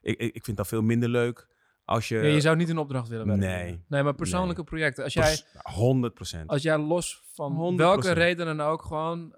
Ik, 0.00 0.18
ik, 0.18 0.34
ik 0.34 0.44
vind 0.44 0.56
dat 0.56 0.66
veel 0.68 0.82
minder 0.82 1.08
leuk 1.08 1.48
als 1.84 2.08
je... 2.08 2.16
Ja, 2.16 2.22
je 2.22 2.40
zou 2.40 2.56
niet 2.56 2.68
een 2.68 2.78
opdracht 2.78 3.08
willen 3.08 3.26
werken. 3.26 3.46
Nee. 3.48 3.84
Nee, 3.88 4.02
maar 4.02 4.14
persoonlijke 4.14 4.64
projecten. 4.64 5.04
Als 5.04 5.12
jij, 5.12 5.22
Pers- 5.52 5.74
100 5.74 6.14
procent. 6.14 6.48
als 6.50 6.62
jij 6.62 6.78
los 6.78 7.22
van 7.32 7.72
100%. 7.72 7.76
welke 7.76 8.12
reden 8.12 8.46
dan 8.46 8.60
ook 8.60 8.82
gewoon 8.82 9.36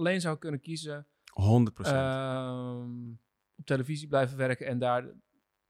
alleen 0.00 0.20
zou 0.20 0.38
kunnen 0.38 0.60
kiezen... 0.60 1.06
100 1.32 1.74
procent. 1.74 1.96
ehm, 1.96 3.10
op 3.56 3.64
televisie 3.64 4.08
blijven 4.08 4.36
werken 4.36 4.66
en 4.66 4.78
daar 4.78 5.04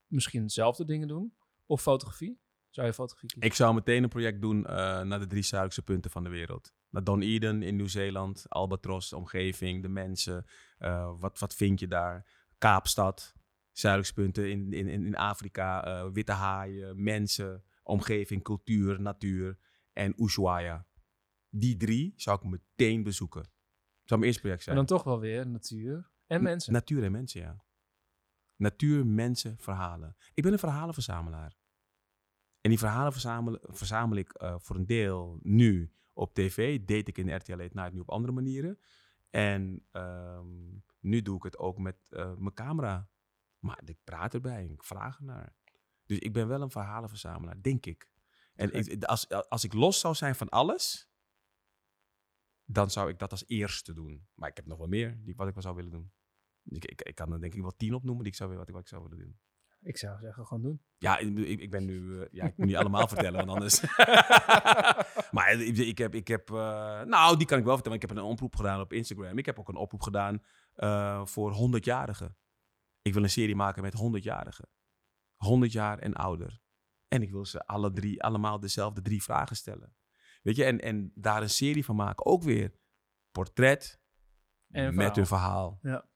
misschien 0.07 0.41
dezelfde 0.41 0.85
dingen 0.85 1.07
doen. 1.07 1.33
Of 1.65 1.81
fotografie. 1.81 2.39
Zou 2.69 2.87
je 2.87 2.93
fotografie 2.93 3.29
kiezen? 3.29 3.49
Ik 3.49 3.55
zou 3.55 3.73
meteen 3.73 4.03
een 4.03 4.09
project 4.09 4.41
doen 4.41 4.65
eh, 4.65 5.01
naar 5.01 5.19
de 5.19 5.27
drie 5.27 5.43
zuidelijkste 5.43 5.93
punten 5.93 6.11
van 6.11 6.23
de 6.23 6.29
wereld. 6.29 6.73
Naar 6.89 7.03
Don 7.03 7.21
Eden 7.21 7.61
in 7.63 7.75
Nieuw-Zeeland, 7.75 8.45
Albatros, 8.49 9.09
de 9.09 9.15
omgeving, 9.15 9.81
de 9.81 9.87
mensen. 9.89 10.45
eh, 10.77 11.11
wat, 11.19 11.39
wat 11.39 11.53
vind 11.55 11.79
je 11.79 11.87
daar? 11.87 12.25
Kaapstad, 12.57 13.33
zuidelijkste 13.71 14.21
punten 14.21 14.49
in, 14.51 14.73
in, 14.73 14.87
in 14.87 15.05
in 15.05 15.15
Afrika. 15.15 15.83
eh, 15.85 16.09
witte 16.11 16.31
haaien, 16.31 17.03
mensen, 17.03 17.63
omgeving, 17.83 18.43
cultuur, 18.43 19.01
natuur. 19.01 19.57
En 19.93 20.23
Ushuaia. 20.23 20.85
Die 21.49 21.77
drie 21.77 22.13
zou 22.15 22.37
ik 22.41 22.49
meteen 22.59 23.03
bezoeken. 23.03 23.49
Zou 24.11 24.23
mijn 24.23 24.33
eerste 24.33 24.47
project 24.47 24.67
En 24.67 24.73
zijn. 24.73 24.75
dan 24.75 24.97
toch 24.97 25.03
wel 25.03 25.19
weer 25.19 25.47
natuur 25.47 26.11
en 26.27 26.43
mensen. 26.43 26.73
Natuur 26.73 27.03
en 27.03 27.11
mensen, 27.11 27.41
ja. 27.41 27.63
Natuur, 28.55 29.05
mensen, 29.05 29.57
verhalen. 29.57 30.15
Ik 30.33 30.43
ben 30.43 30.53
een 30.53 30.59
verhalenverzamelaar. 30.59 31.57
En 32.61 32.69
die 32.69 32.79
verhalen 32.79 33.11
verzamel, 33.11 33.59
verzamel 33.61 34.17
ik 34.17 34.33
eh, 34.33 34.55
voor 34.59 34.75
een 34.75 34.85
deel 34.85 35.39
nu 35.41 35.93
op 36.13 36.33
tv. 36.33 36.79
Deed 36.85 37.07
ik 37.07 37.17
in 37.17 37.35
RTL 37.35 37.55
Late 37.55 37.73
Night 37.73 37.93
nu 37.93 37.99
op 37.99 38.09
andere 38.09 38.33
manieren. 38.33 38.79
En 39.29 39.85
ehm, 39.91 40.47
nu 40.99 41.21
doe 41.21 41.35
ik 41.37 41.43
het 41.43 41.57
ook 41.57 41.77
met 41.77 41.95
eh, 42.09 42.33
mijn 42.37 42.53
camera. 42.53 43.09
Maar 43.59 43.81
ik 43.85 43.97
praat 44.03 44.33
erbij, 44.33 44.65
ik 44.65 44.83
vraag 44.83 45.17
ernaar. 45.17 45.55
Dus 46.05 46.17
ik 46.17 46.33
ben 46.33 46.47
wel 46.47 46.61
een 46.61 46.71
verhalenverzamelaar, 46.71 47.61
denk 47.61 47.85
ik. 47.85 48.09
En 48.55 48.73
ik, 48.73 49.03
als, 49.03 49.29
als 49.29 49.63
ik 49.63 49.73
los 49.73 49.99
zou 49.99 50.15
zijn 50.15 50.35
van 50.35 50.49
alles, 50.49 51.10
dan 52.71 52.89
zou 52.89 53.09
ik 53.09 53.19
dat 53.19 53.31
als 53.31 53.43
eerste 53.47 53.93
doen. 53.93 54.27
Maar 54.33 54.49
ik 54.49 54.55
heb 54.55 54.65
nog 54.65 54.77
wel 54.77 54.87
meer 54.87 55.19
die, 55.23 55.35
wat 55.35 55.47
ik 55.47 55.53
wel 55.53 55.63
zou 55.63 55.75
willen 55.75 55.91
doen. 55.91 56.11
Ik, 56.63 56.85
ik, 56.85 57.01
ik 57.01 57.15
kan 57.15 57.33
er 57.33 57.41
denk 57.41 57.53
ik 57.53 57.61
wel 57.61 57.75
tien 57.75 57.93
opnoemen 57.93 58.23
die 58.23 58.31
ik 58.31 58.37
zou, 58.37 58.55
wat, 58.55 58.67
ik, 58.67 58.73
wat 58.73 58.83
ik 58.83 58.87
zou 58.87 59.03
willen 59.03 59.17
doen. 59.17 59.39
Ik 59.81 59.97
zou 59.97 60.19
zeggen, 60.19 60.45
gewoon 60.45 60.63
doen. 60.63 60.81
Ja, 60.97 61.17
ik, 61.17 61.37
ik, 61.37 61.69
ben 61.69 61.85
nu... 61.85 62.21
eh, 62.21 62.27
ja, 62.31 62.45
ik 62.45 62.57
moet 62.57 62.67
niet 62.67 62.75
allemaal 62.75 63.07
vertellen, 63.07 63.45
want 63.45 63.49
anders... 63.49 63.81
maar 65.35 65.53
ik, 65.53 65.77
ik 65.77 65.97
heb... 65.97 66.15
Ik 66.15 66.27
heb 66.27 66.49
eh, 66.49 67.01
nou, 67.01 67.37
die 67.37 67.47
kan 67.47 67.57
ik 67.57 67.63
wel 67.63 67.73
vertellen. 67.73 67.99
Ik 68.01 68.07
heb 68.07 68.17
een 68.17 68.23
oproep 68.23 68.55
gedaan 68.55 68.79
op 68.79 68.93
Instagram. 68.93 69.37
Ik 69.37 69.45
heb 69.45 69.59
ook 69.59 69.69
een 69.69 69.75
oproep 69.75 70.01
gedaan 70.01 70.43
eh, 70.73 71.25
voor 71.25 71.53
100-jarigen. 71.53 72.37
Ik 73.01 73.13
wil 73.13 73.23
een 73.23 73.29
serie 73.29 73.55
maken 73.55 73.81
met 73.81 73.95
100-jarigen. 73.95 74.69
100 75.35 75.71
jaar 75.71 75.99
en 75.99 76.13
ouder. 76.13 76.61
En 77.07 77.21
ik 77.21 77.31
wil 77.31 77.45
ze 77.45 77.65
alle 77.65 77.91
drie, 77.91 78.23
allemaal 78.23 78.59
dezelfde 78.59 79.01
drie 79.01 79.23
vragen 79.23 79.55
stellen. 79.55 79.95
Weet 80.41 80.55
je, 80.55 80.63
en, 80.63 80.79
en 80.79 81.11
daar 81.15 81.41
een 81.41 81.49
serie 81.49 81.85
van 81.85 81.95
maken. 81.95 82.25
Ook 82.25 82.43
weer 82.43 82.75
portret 83.31 84.01
En 84.67 84.85
een 84.85 84.95
met 84.95 85.13
verhaal. 85.13 85.15
hun 85.15 85.25
verhaal. 85.25 85.79
Ja. 85.81 86.09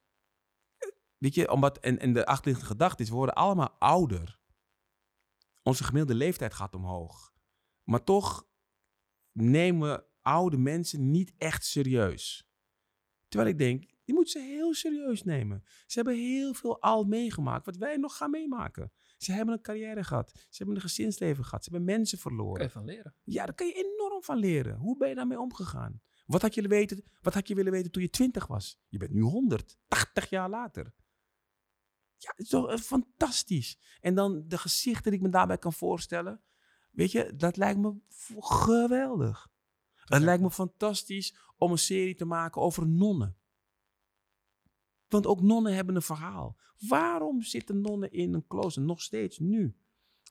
Weet 1.18 1.36
je, 1.36 1.52
omdat, 1.52 1.80
en, 1.80 2.00
en 2.00 2.14
de 2.14 2.26
achterliggende 2.26 2.72
gedachte 2.72 3.04
is, 3.04 3.10
we 3.10 3.16
worden 3.16 3.36
allemaal 3.36 3.76
ouder. 3.80 4.40
Onze 5.64 5.84
gemiddelde 5.84 6.24
leeftijd 6.24 6.54
gaat 6.54 6.76
omhoog. 6.76 7.34
Maar 7.84 8.04
toch 8.04 8.48
nemen 9.32 9.90
we 9.90 10.06
oude 10.22 10.58
mensen 10.58 11.12
niet 11.12 11.34
echt 11.38 11.66
serieus. 11.66 12.50
Terwijl 13.28 13.52
ik 13.52 13.58
denk, 13.58 13.82
die 14.04 14.16
moeten 14.16 14.42
ze 14.42 14.48
heel 14.48 14.74
serieus 14.74 15.24
nemen. 15.24 15.64
Ze 15.66 16.00
hebben 16.00 16.16
heel 16.16 16.54
veel 16.54 16.82
al 16.82 17.04
meegemaakt, 17.04 17.66
wat 17.66 17.78
wij 17.78 17.98
nog 17.98 18.18
gaan 18.18 18.30
meemaken. 18.30 18.92
Ze 19.18 19.32
hebben 19.32 19.54
een 19.54 19.62
carrière 19.62 20.04
gehad. 20.04 20.32
Ze 20.32 20.58
hebben 20.58 20.76
een 20.76 20.82
gezinsleven 20.82 21.44
gehad. 21.44 21.64
Ze 21.64 21.70
hebben 21.70 21.96
mensen 21.96 22.18
verloren. 22.18 22.56
Kan 22.56 22.66
je 22.66 22.72
van 22.72 22.86
leren. 22.86 23.16
Ja, 23.24 23.46
daar 23.46 23.56
kan 23.56 23.68
je 23.68 23.74
enorm 23.74 24.24
van 24.24 24.38
leren. 24.38 24.78
Hoe 24.78 24.98
ben 24.98 25.10
je 25.10 25.16
daarmee 25.16 25.40
omgegaan? 25.40 26.02
Wat 26.26 26.42
had, 26.42 26.54
je 26.54 26.62
willen 26.62 26.78
weten, 26.78 27.04
wat 27.22 27.34
had 27.34 27.48
je 27.48 27.56
willen 27.56 27.72
weten 27.72 27.92
toen 27.92 28.02
je 28.02 28.10
20 28.10 28.48
was? 28.48 28.80
Je 28.88 28.98
bent 28.98 29.12
nu 29.12 29.22
100, 29.22 29.78
80 29.88 30.30
jaar 30.30 30.50
later. 30.50 30.94
Ja, 32.18 32.30
het 32.30 32.40
is 32.40 32.50
toch 32.50 32.70
eh, 32.70 32.78
fantastisch. 32.78 33.80
En 34.00 34.16
dan 34.16 34.48
de 34.48 34.58
gezichten 34.58 35.12
die 35.12 35.20
ik 35.20 35.26
me 35.26 35.32
daarbij 35.32 35.58
kan 35.58 35.74
voorstellen. 35.74 36.42
Weet 36.92 37.12
je, 37.12 37.36
dat 37.36 37.58
lijkt 37.58 37.80
me 37.80 37.96
geweldig. 38.40 39.48
Het 39.94 40.22
lijkt 40.22 40.42
me 40.42 40.52
fantastisch 40.52 41.36
om 41.58 41.72
een 41.72 41.78
serie 41.78 42.16
te 42.16 42.26
maken 42.26 42.62
over 42.62 42.88
nonnen. 42.88 43.38
Want 45.16 45.28
ook 45.28 45.42
nonnen 45.42 45.76
hebben 45.76 45.96
een 45.96 46.02
verhaal. 46.02 46.58
Waarom 46.88 47.42
zitten 47.42 47.82
nonnen 47.82 48.12
in 48.12 48.34
een 48.34 48.48
klooster 48.48 48.82
nog 48.82 49.02
steeds 49.02 49.40
nu? 49.40 49.76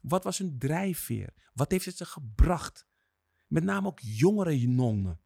Wat 0.03 0.25
was 0.25 0.39
hun 0.39 0.59
drijfveer? 0.59 1.35
Wat 1.55 1.71
heeft 1.71 1.85
het 1.85 1.97
ze 1.97 2.05
gebracht? 2.05 2.87
Met 3.47 3.65
name 3.65 3.87
ook 3.87 4.01
jongere 4.01 4.67
nonnen. 4.67 5.21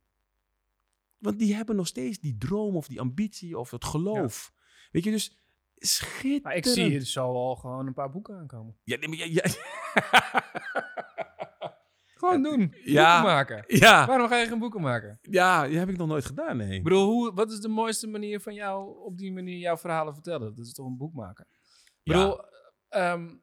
Want 1.19 1.39
die 1.39 1.55
hebben 1.55 1.77
nog 1.77 1.87
steeds 1.87 2.19
die 2.19 2.37
droom 2.39 2.77
of 2.77 2.89
die 2.89 3.01
ambitie 3.01 3.59
of 3.59 3.71
het 3.71 3.85
geloof. 3.85 4.53
Weet 4.93 5.05
je, 5.05 5.11
dus 5.11 5.39
schitterend. 5.77 6.43
Maar 6.43 6.57
ik 6.57 6.67
zie 6.67 6.85
hier 6.85 7.05
zo 7.05 7.33
al 7.33 7.57
gewoon 7.57 7.87
een 7.87 7.95
paar 7.95 8.11
boeken 8.11 8.37
aankomen. 8.39 8.77
Ja, 8.85 8.97
nee, 8.97 9.09
maar 9.09 9.19
ja, 9.19 9.25
ja, 9.25 9.43
Gewoon 12.19 12.43
doen. 12.43 12.75
Ja. 12.85 13.13
Boeken 13.13 13.35
maken. 13.35 13.65
ja, 13.67 14.07
Waarom 14.07 14.29
ga 14.29 14.37
je 14.37 14.47
geen 14.47 14.59
boeken 14.59 14.81
maken? 14.81 15.19
ja, 15.23 15.67
die 15.67 15.79
heb 15.79 15.89
ik 15.89 15.97
nog 15.97 16.09
nooit 16.09 16.25
gedaan, 16.25 16.57
nee. 16.57 16.77
Ik 16.77 16.83
bedoel, 16.83 17.07
hoe, 17.07 17.35
wat 17.35 17.51
is 17.51 17.61
de 17.61 17.69
mooiste 17.69 18.07
manier 18.07 18.41
van 18.41 18.55
jou 18.55 19.05
op 19.05 19.19
die 19.19 19.33
manier 19.33 19.59
jouw 19.59 19.77
verhalen 19.77 20.15
vertellen? 20.15 20.55
Dat 20.55 20.67
is 20.67 20.73
toch 20.73 20.87
een 20.87 20.97
boek 20.97 21.15
maken? 21.15 21.47
Ik 22.03 22.13
bedoel, 22.13 22.41
ehm, 22.89 23.37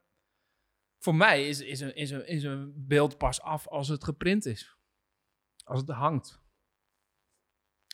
voor 1.00 1.16
mij 1.16 1.48
is, 1.48 1.62
is, 1.62 1.80
een, 1.80 1.96
is, 1.96 2.12
een, 2.12 2.28
is 2.28 2.44
een 2.44 2.74
beeld 2.76 3.18
pas 3.18 3.42
af 3.42 3.68
als 3.68 3.88
het 3.88 4.04
geprint 4.04 4.46
is. 4.46 4.78
Als 5.64 5.80
het 5.80 5.90
hangt. 5.90 6.42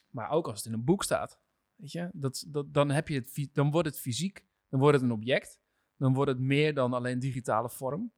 Maar 0.09 0.29
ook 0.29 0.47
als 0.47 0.57
het 0.57 0.65
in 0.65 0.73
een 0.73 0.83
boek 0.83 1.03
staat. 1.03 1.39
Weet 1.75 1.91
je, 1.91 2.09
dat, 2.13 2.45
dat, 2.47 2.73
dan, 2.73 2.89
heb 2.89 3.07
je 3.07 3.15
het, 3.15 3.49
dan 3.53 3.71
wordt 3.71 3.87
het 3.87 3.99
fysiek. 3.99 4.45
Dan 4.69 4.79
wordt 4.79 4.95
het 4.95 5.05
een 5.05 5.11
object. 5.11 5.59
Dan 5.95 6.13
wordt 6.13 6.31
het 6.31 6.39
meer 6.39 6.73
dan 6.73 6.93
alleen 6.93 7.19
digitale 7.19 7.69
vorm. 7.69 8.13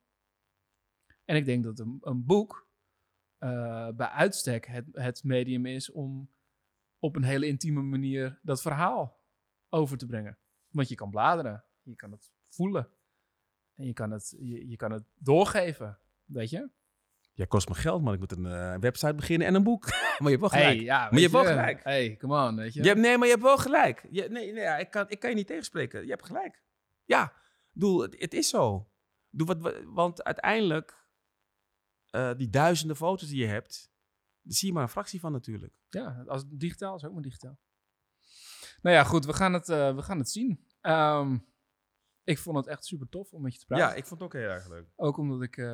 En 1.34 1.40
ik 1.40 1.46
denk 1.46 1.64
dat 1.64 1.80
een, 1.80 1.98
een 2.02 2.26
boek 2.26 2.68
eh, 3.38 3.90
bij 3.90 4.08
uitstek 4.08 4.66
het, 4.66 4.86
het 4.92 5.24
medium 5.24 5.66
is 5.66 5.92
om 5.92 6.30
op 7.00 7.16
een 7.16 7.24
hele 7.24 7.48
intieme 7.48 7.82
manier 7.82 8.40
dat 8.42 8.62
verhaal 8.62 9.22
over 9.70 9.98
te 9.98 10.06
brengen. 10.06 10.38
Want 10.70 10.90
je 10.90 10.96
kan 10.96 11.10
bladeren, 11.10 11.64
je 11.82 11.96
kan 11.96 12.12
het 12.12 12.32
voelen 12.50 12.90
en 13.76 13.86
je 13.86 13.94
kan 13.94 14.12
het, 14.12 14.36
je, 14.40 14.70
je 14.70 14.76
kan 14.76 14.92
het 14.92 15.04
doorgeven, 15.16 16.00
weet 16.26 16.50
je? 16.50 16.70
Ja, 17.34 17.46
kost 17.46 17.70
me 17.70 17.76
geld, 17.76 18.02
man. 18.02 18.14
Ik 18.14 18.20
moet 18.20 18.32
een 18.32 18.46
eh, 18.46 18.78
website 18.80 19.14
beginnen 19.14 19.48
en 19.48 19.56
een 19.56 19.64
boek. 19.64 19.86
maar 20.20 20.32
je 20.32 20.38
hebt 20.38 20.40
wel 20.40 20.50
gelijk. 20.50 20.76
Hey, 20.76 20.80
ja, 20.80 21.04
je 21.04 21.10
weet 21.10 21.22
hebt 21.22 21.34
wel 21.34 21.46
gelijk. 21.46 21.84
Hey, 21.84 22.16
come 22.18 22.48
on, 22.48 22.56
weet 22.56 22.74
je? 22.74 22.82
Je 22.82 22.88
hebt, 22.88 23.00
nee, 23.00 23.18
maar 23.18 23.28
je 23.28 23.34
hebt 23.34 23.46
wel 23.46 23.58
gelijk. 23.58 24.08
Je, 24.10 24.28
nee, 24.30 24.52
nee 24.52 24.64
ja, 24.64 24.78
ik, 24.78 24.92
kan, 24.92 25.10
ik 25.10 25.20
kan 25.20 25.30
je 25.30 25.36
niet 25.36 25.48
tegenspreken. 25.48 26.04
Je 26.04 26.10
hebt 26.10 26.26
gelijk. 26.26 26.64
Ja, 27.04 27.34
doe, 27.72 28.02
het, 28.02 28.16
het 28.20 28.34
is 28.34 28.50
zo. 28.50 28.92
Doe 29.30 29.48
wat, 29.48 29.84
want 29.86 30.24
uiteindelijk, 30.24 31.03
eh, 32.14 32.34
die 32.38 32.50
duizenden 32.50 32.96
foto's 32.96 33.28
die 33.28 33.40
je 33.40 33.48
hebt, 33.48 33.92
daar 34.42 34.54
zie 34.54 34.68
je 34.68 34.74
maar 34.74 34.84
een 34.84 34.90
fractie 34.90 35.20
van 35.20 35.32
natuurlijk. 35.32 35.74
Ja, 35.90 36.24
als 36.28 36.44
digitaal 36.48 36.96
is 36.96 37.06
ook 37.06 37.14
maar 37.14 37.22
digitaal. 37.22 37.60
Nou 38.82 38.96
ja, 38.96 39.04
goed, 39.04 39.26
we 39.26 39.34
gaan 39.34 39.54
het, 39.54 39.70
eh, 39.70 39.96
we 39.96 40.02
gaan 40.02 40.18
het 40.18 40.30
zien. 40.30 40.68
Ehm, 40.82 41.38
ik 42.24 42.38
vond 42.38 42.58
het 42.58 42.68
echt 42.68 42.86
super 42.86 43.10
tof 43.10 43.34
om 43.34 43.42
met 43.42 43.54
je 43.54 43.60
te 43.60 43.66
praten. 43.66 43.88
Ja, 43.88 43.94
ik 43.94 44.06
vond 44.06 44.20
het 44.20 44.30
ook 44.30 44.42
heel 44.42 44.50
erg 44.50 44.68
leuk. 44.70 44.88
Ook 44.96 45.18
omdat 45.18 45.42
ik 45.42 45.58
eh, 45.58 45.66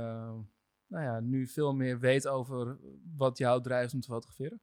nou 0.85 1.03
ja, 1.03 1.19
nu 1.19 1.47
veel 1.47 1.73
meer 1.73 1.99
weet 1.99 2.27
over 2.27 2.79
wat 3.15 3.37
jou 3.37 3.61
drijft 3.61 3.93
om 3.93 3.99
te 3.99 4.07
fotograferen. 4.07 4.61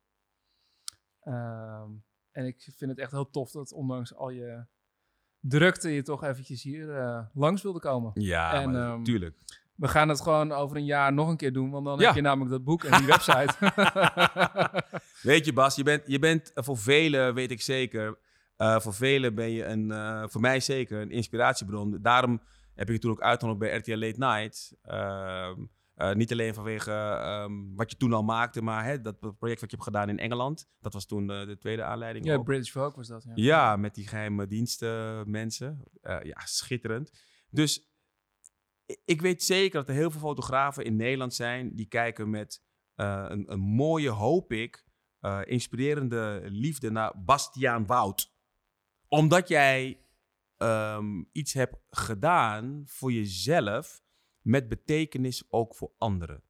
Ehm, 1.20 1.90
en 2.30 2.46
ik 2.46 2.68
vind 2.76 2.90
het 2.90 2.98
echt 2.98 3.10
heel 3.10 3.30
tof 3.30 3.50
dat 3.50 3.72
ondanks 3.72 4.14
al 4.14 4.30
je 4.30 4.66
drukte 5.40 5.90
je 5.90 6.02
toch 6.02 6.24
eventjes 6.24 6.62
hier 6.62 6.86
langs 7.34 7.62
wilde 7.62 7.80
komen. 7.80 8.10
Ja, 8.14 8.62
En, 8.62 8.70
maar 8.70 8.92
ehm, 8.92 9.02
tuurlijk. 9.02 9.38
We 9.76 9.88
gaan 9.88 10.08
het 10.08 10.20
gewoon 10.20 10.52
over 10.52 10.76
een 10.76 10.84
jaar 10.84 11.12
nog 11.12 11.28
een 11.28 11.36
keer 11.36 11.52
doen, 11.52 11.70
want 11.70 11.84
dan 11.84 11.98
Ja. 11.98 12.06
heb 12.06 12.14
je 12.14 12.20
namelijk 12.20 12.50
dat 12.50 12.64
boek 12.64 12.84
en 12.84 12.98
die 12.98 13.06
website. 13.06 13.54
Weet 15.22 15.44
je, 15.44 15.52
Bas, 15.52 15.76
je 15.76 15.82
bent, 15.82 16.02
je 16.06 16.18
bent 16.18 16.50
voor 16.54 16.78
velen, 16.78 17.34
weet 17.34 17.50
ik 17.50 17.60
zeker, 17.60 18.18
eh, 18.56 18.80
voor 18.80 18.94
velen 18.94 19.34
ben 19.34 19.50
je 19.50 19.64
een, 19.64 19.90
eh, 19.90 20.24
voor 20.26 20.40
mij 20.40 20.60
zeker, 20.60 21.00
een 21.00 21.10
inspiratiebron. 21.10 21.98
Daarom 22.02 22.40
heb 22.74 22.86
ik 22.88 22.94
je 22.94 23.00
toen 23.00 23.10
ook 23.10 23.20
uitgenodigd 23.20 23.60
bij 23.70 23.76
RTL 23.78 23.96
Late 24.06 24.18
Night. 24.18 24.76
Ehm, 24.82 25.60
eh, 25.94 26.12
niet 26.14 26.32
alleen 26.32 26.54
vanwege 26.54 26.90
ehm, 26.92 27.52
wat 27.74 27.90
je 27.90 27.96
toen 27.96 28.12
al 28.12 28.22
maakte, 28.22 28.62
maar 28.62 28.84
hè, 28.84 29.00
dat 29.00 29.18
project 29.20 29.60
wat 29.60 29.70
je 29.70 29.76
hebt 29.76 29.82
gedaan 29.88 30.08
in 30.08 30.18
Engeland. 30.18 30.68
Dat 30.80 30.92
was 30.92 31.06
toen 31.06 31.26
de 31.26 31.56
tweede 31.58 31.82
aanleiding. 31.82 32.24
ja, 32.24 32.34
ook. 32.34 32.44
British 32.44 32.70
Vogue 32.70 32.92
was 32.96 33.08
dat. 33.08 33.22
Ja. 33.24 33.32
Ja, 33.34 33.76
met 33.76 33.94
die 33.94 34.08
geheime 34.08 34.46
diensten 34.46 35.30
mensen. 35.30 35.82
Ja, 36.02 36.40
schitterend. 36.44 37.10
Dus 37.50 37.94
ik 39.04 39.20
weet 39.20 39.42
zeker 39.42 39.78
dat 39.78 39.88
er 39.88 39.94
heel 39.94 40.10
veel 40.10 40.20
fotografen 40.20 40.84
in 40.84 40.96
Nederland 40.96 41.34
zijn 41.34 41.74
die 41.74 41.86
kijken 41.86 42.30
met 42.30 42.62
eh, 42.94 43.24
een, 43.28 43.52
een 43.52 43.60
mooie, 43.60 44.10
hoop 44.10 44.52
ik, 44.52 44.84
eh, 45.20 45.40
inspirerende 45.44 46.42
liefde 46.44 46.90
naar 46.90 47.24
Bastiaan 47.24 47.86
Wout. 47.86 48.34
Omdat 49.08 49.48
jij 49.48 50.00
ehm, 50.56 51.22
iets 51.32 51.52
hebt 51.52 51.76
gedaan 51.90 52.82
voor 52.86 53.12
jezelf 53.12 54.02
met 54.40 54.68
betekenis 54.68 55.44
ook 55.48 55.74
voor 55.74 55.92
anderen. 55.98 56.42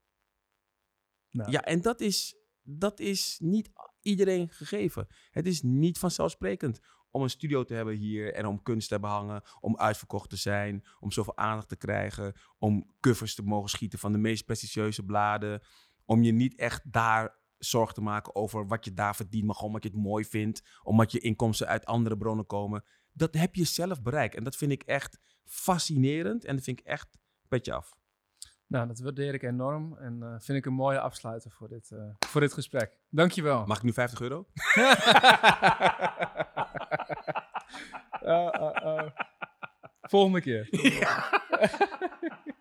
Nou, 1.31 1.51
Ja, 1.51 1.63
en 1.63 1.81
dat 1.81 2.01
is, 2.01 2.37
dat 2.63 3.01
is 3.01 3.39
niet 3.43 3.71
iedereen 4.01 4.49
gegeven. 4.49 5.07
Het 5.31 5.47
is 5.47 5.63
niet 5.63 5.99
vanzelfsprekend 5.99 6.81
om 7.17 7.23
een 7.23 7.31
studio 7.31 7.65
te 7.65 7.75
hebben 7.75 7.95
hier 7.95 8.35
en 8.35 8.47
om 8.47 8.63
kunst 8.63 8.89
te 8.89 8.93
hebben 8.93 9.11
hangen, 9.11 9.43
om 9.61 9.77
uitverkocht 9.77 10.31
te 10.31 10.37
zijn, 10.37 10.85
om 11.01 11.13
zoveel 11.13 11.37
aandacht 11.37 11.69
te 11.69 11.77
krijgen, 11.77 12.35
om 12.59 12.95
covers 13.01 13.35
te 13.35 13.43
mogen 13.43 13.71
schieten 13.71 13.99
van 13.99 14.13
de 14.13 14.19
meest 14.19 14.45
prestigieuze 14.45 15.05
bladen, 15.05 15.63
om 16.05 16.23
je 16.23 16.33
niet 16.33 16.55
echt 16.55 16.93
daar 16.93 17.39
zorg 17.59 17.93
te 17.93 18.01
maken 18.01 18.35
over 18.35 18.67
wat 18.67 18.85
je 18.85 18.93
daar 18.93 19.17
verdient, 19.17 19.45
maar 19.45 19.55
gewoon 19.55 19.71
omdat 19.71 19.83
je 19.83 19.89
het 19.89 19.99
mooi 19.99 20.25
vindt, 20.25 20.63
omdat 20.83 21.13
je 21.13 21.19
inkomsten 21.19 21.67
uit 21.67 21.85
andere 21.85 22.17
bronnen 22.17 22.47
komen. 22.47 22.85
Dat 23.13 23.35
heb 23.35 23.55
je 23.55 23.65
zelf 23.65 24.03
bereikt 24.03 24.35
en 24.35 24.45
dat 24.45 24.57
vind 24.57 24.73
ik 24.73 24.83
echt 24.83 25.19
fascinerend 25.45 26.45
en 26.45 26.55
dat 26.55 26.65
vind 26.65 26.81
ik 26.81 26.87
echt 26.87 27.19
petje 27.49 27.73
af. 27.73 27.97
Nou, 28.69 28.87
dat 28.87 28.99
waardeer 28.99 29.35
ik 29.35 29.43
enorm 29.43 29.97
en 29.99 30.23
eh, 30.23 30.35
vind 30.39 30.59
ik 30.59 30.67
een 30.67 30.73
mooie 30.73 31.01
afsluiter 31.01 31.51
voor 31.51 31.69
dit, 31.69 31.91
eh, 31.91 31.99
voor 32.27 32.41
dit 32.41 32.53
gesprek. 32.53 32.99
Dankjewel. 33.09 33.67
Mag 33.67 33.77
ik 33.77 33.83
nu 33.83 33.93
50 33.93 34.21
euro? 34.21 34.47
Eh. 38.27 39.07
Volgende 40.03 40.41
keer. 40.41 40.69
Ja. 40.71 41.43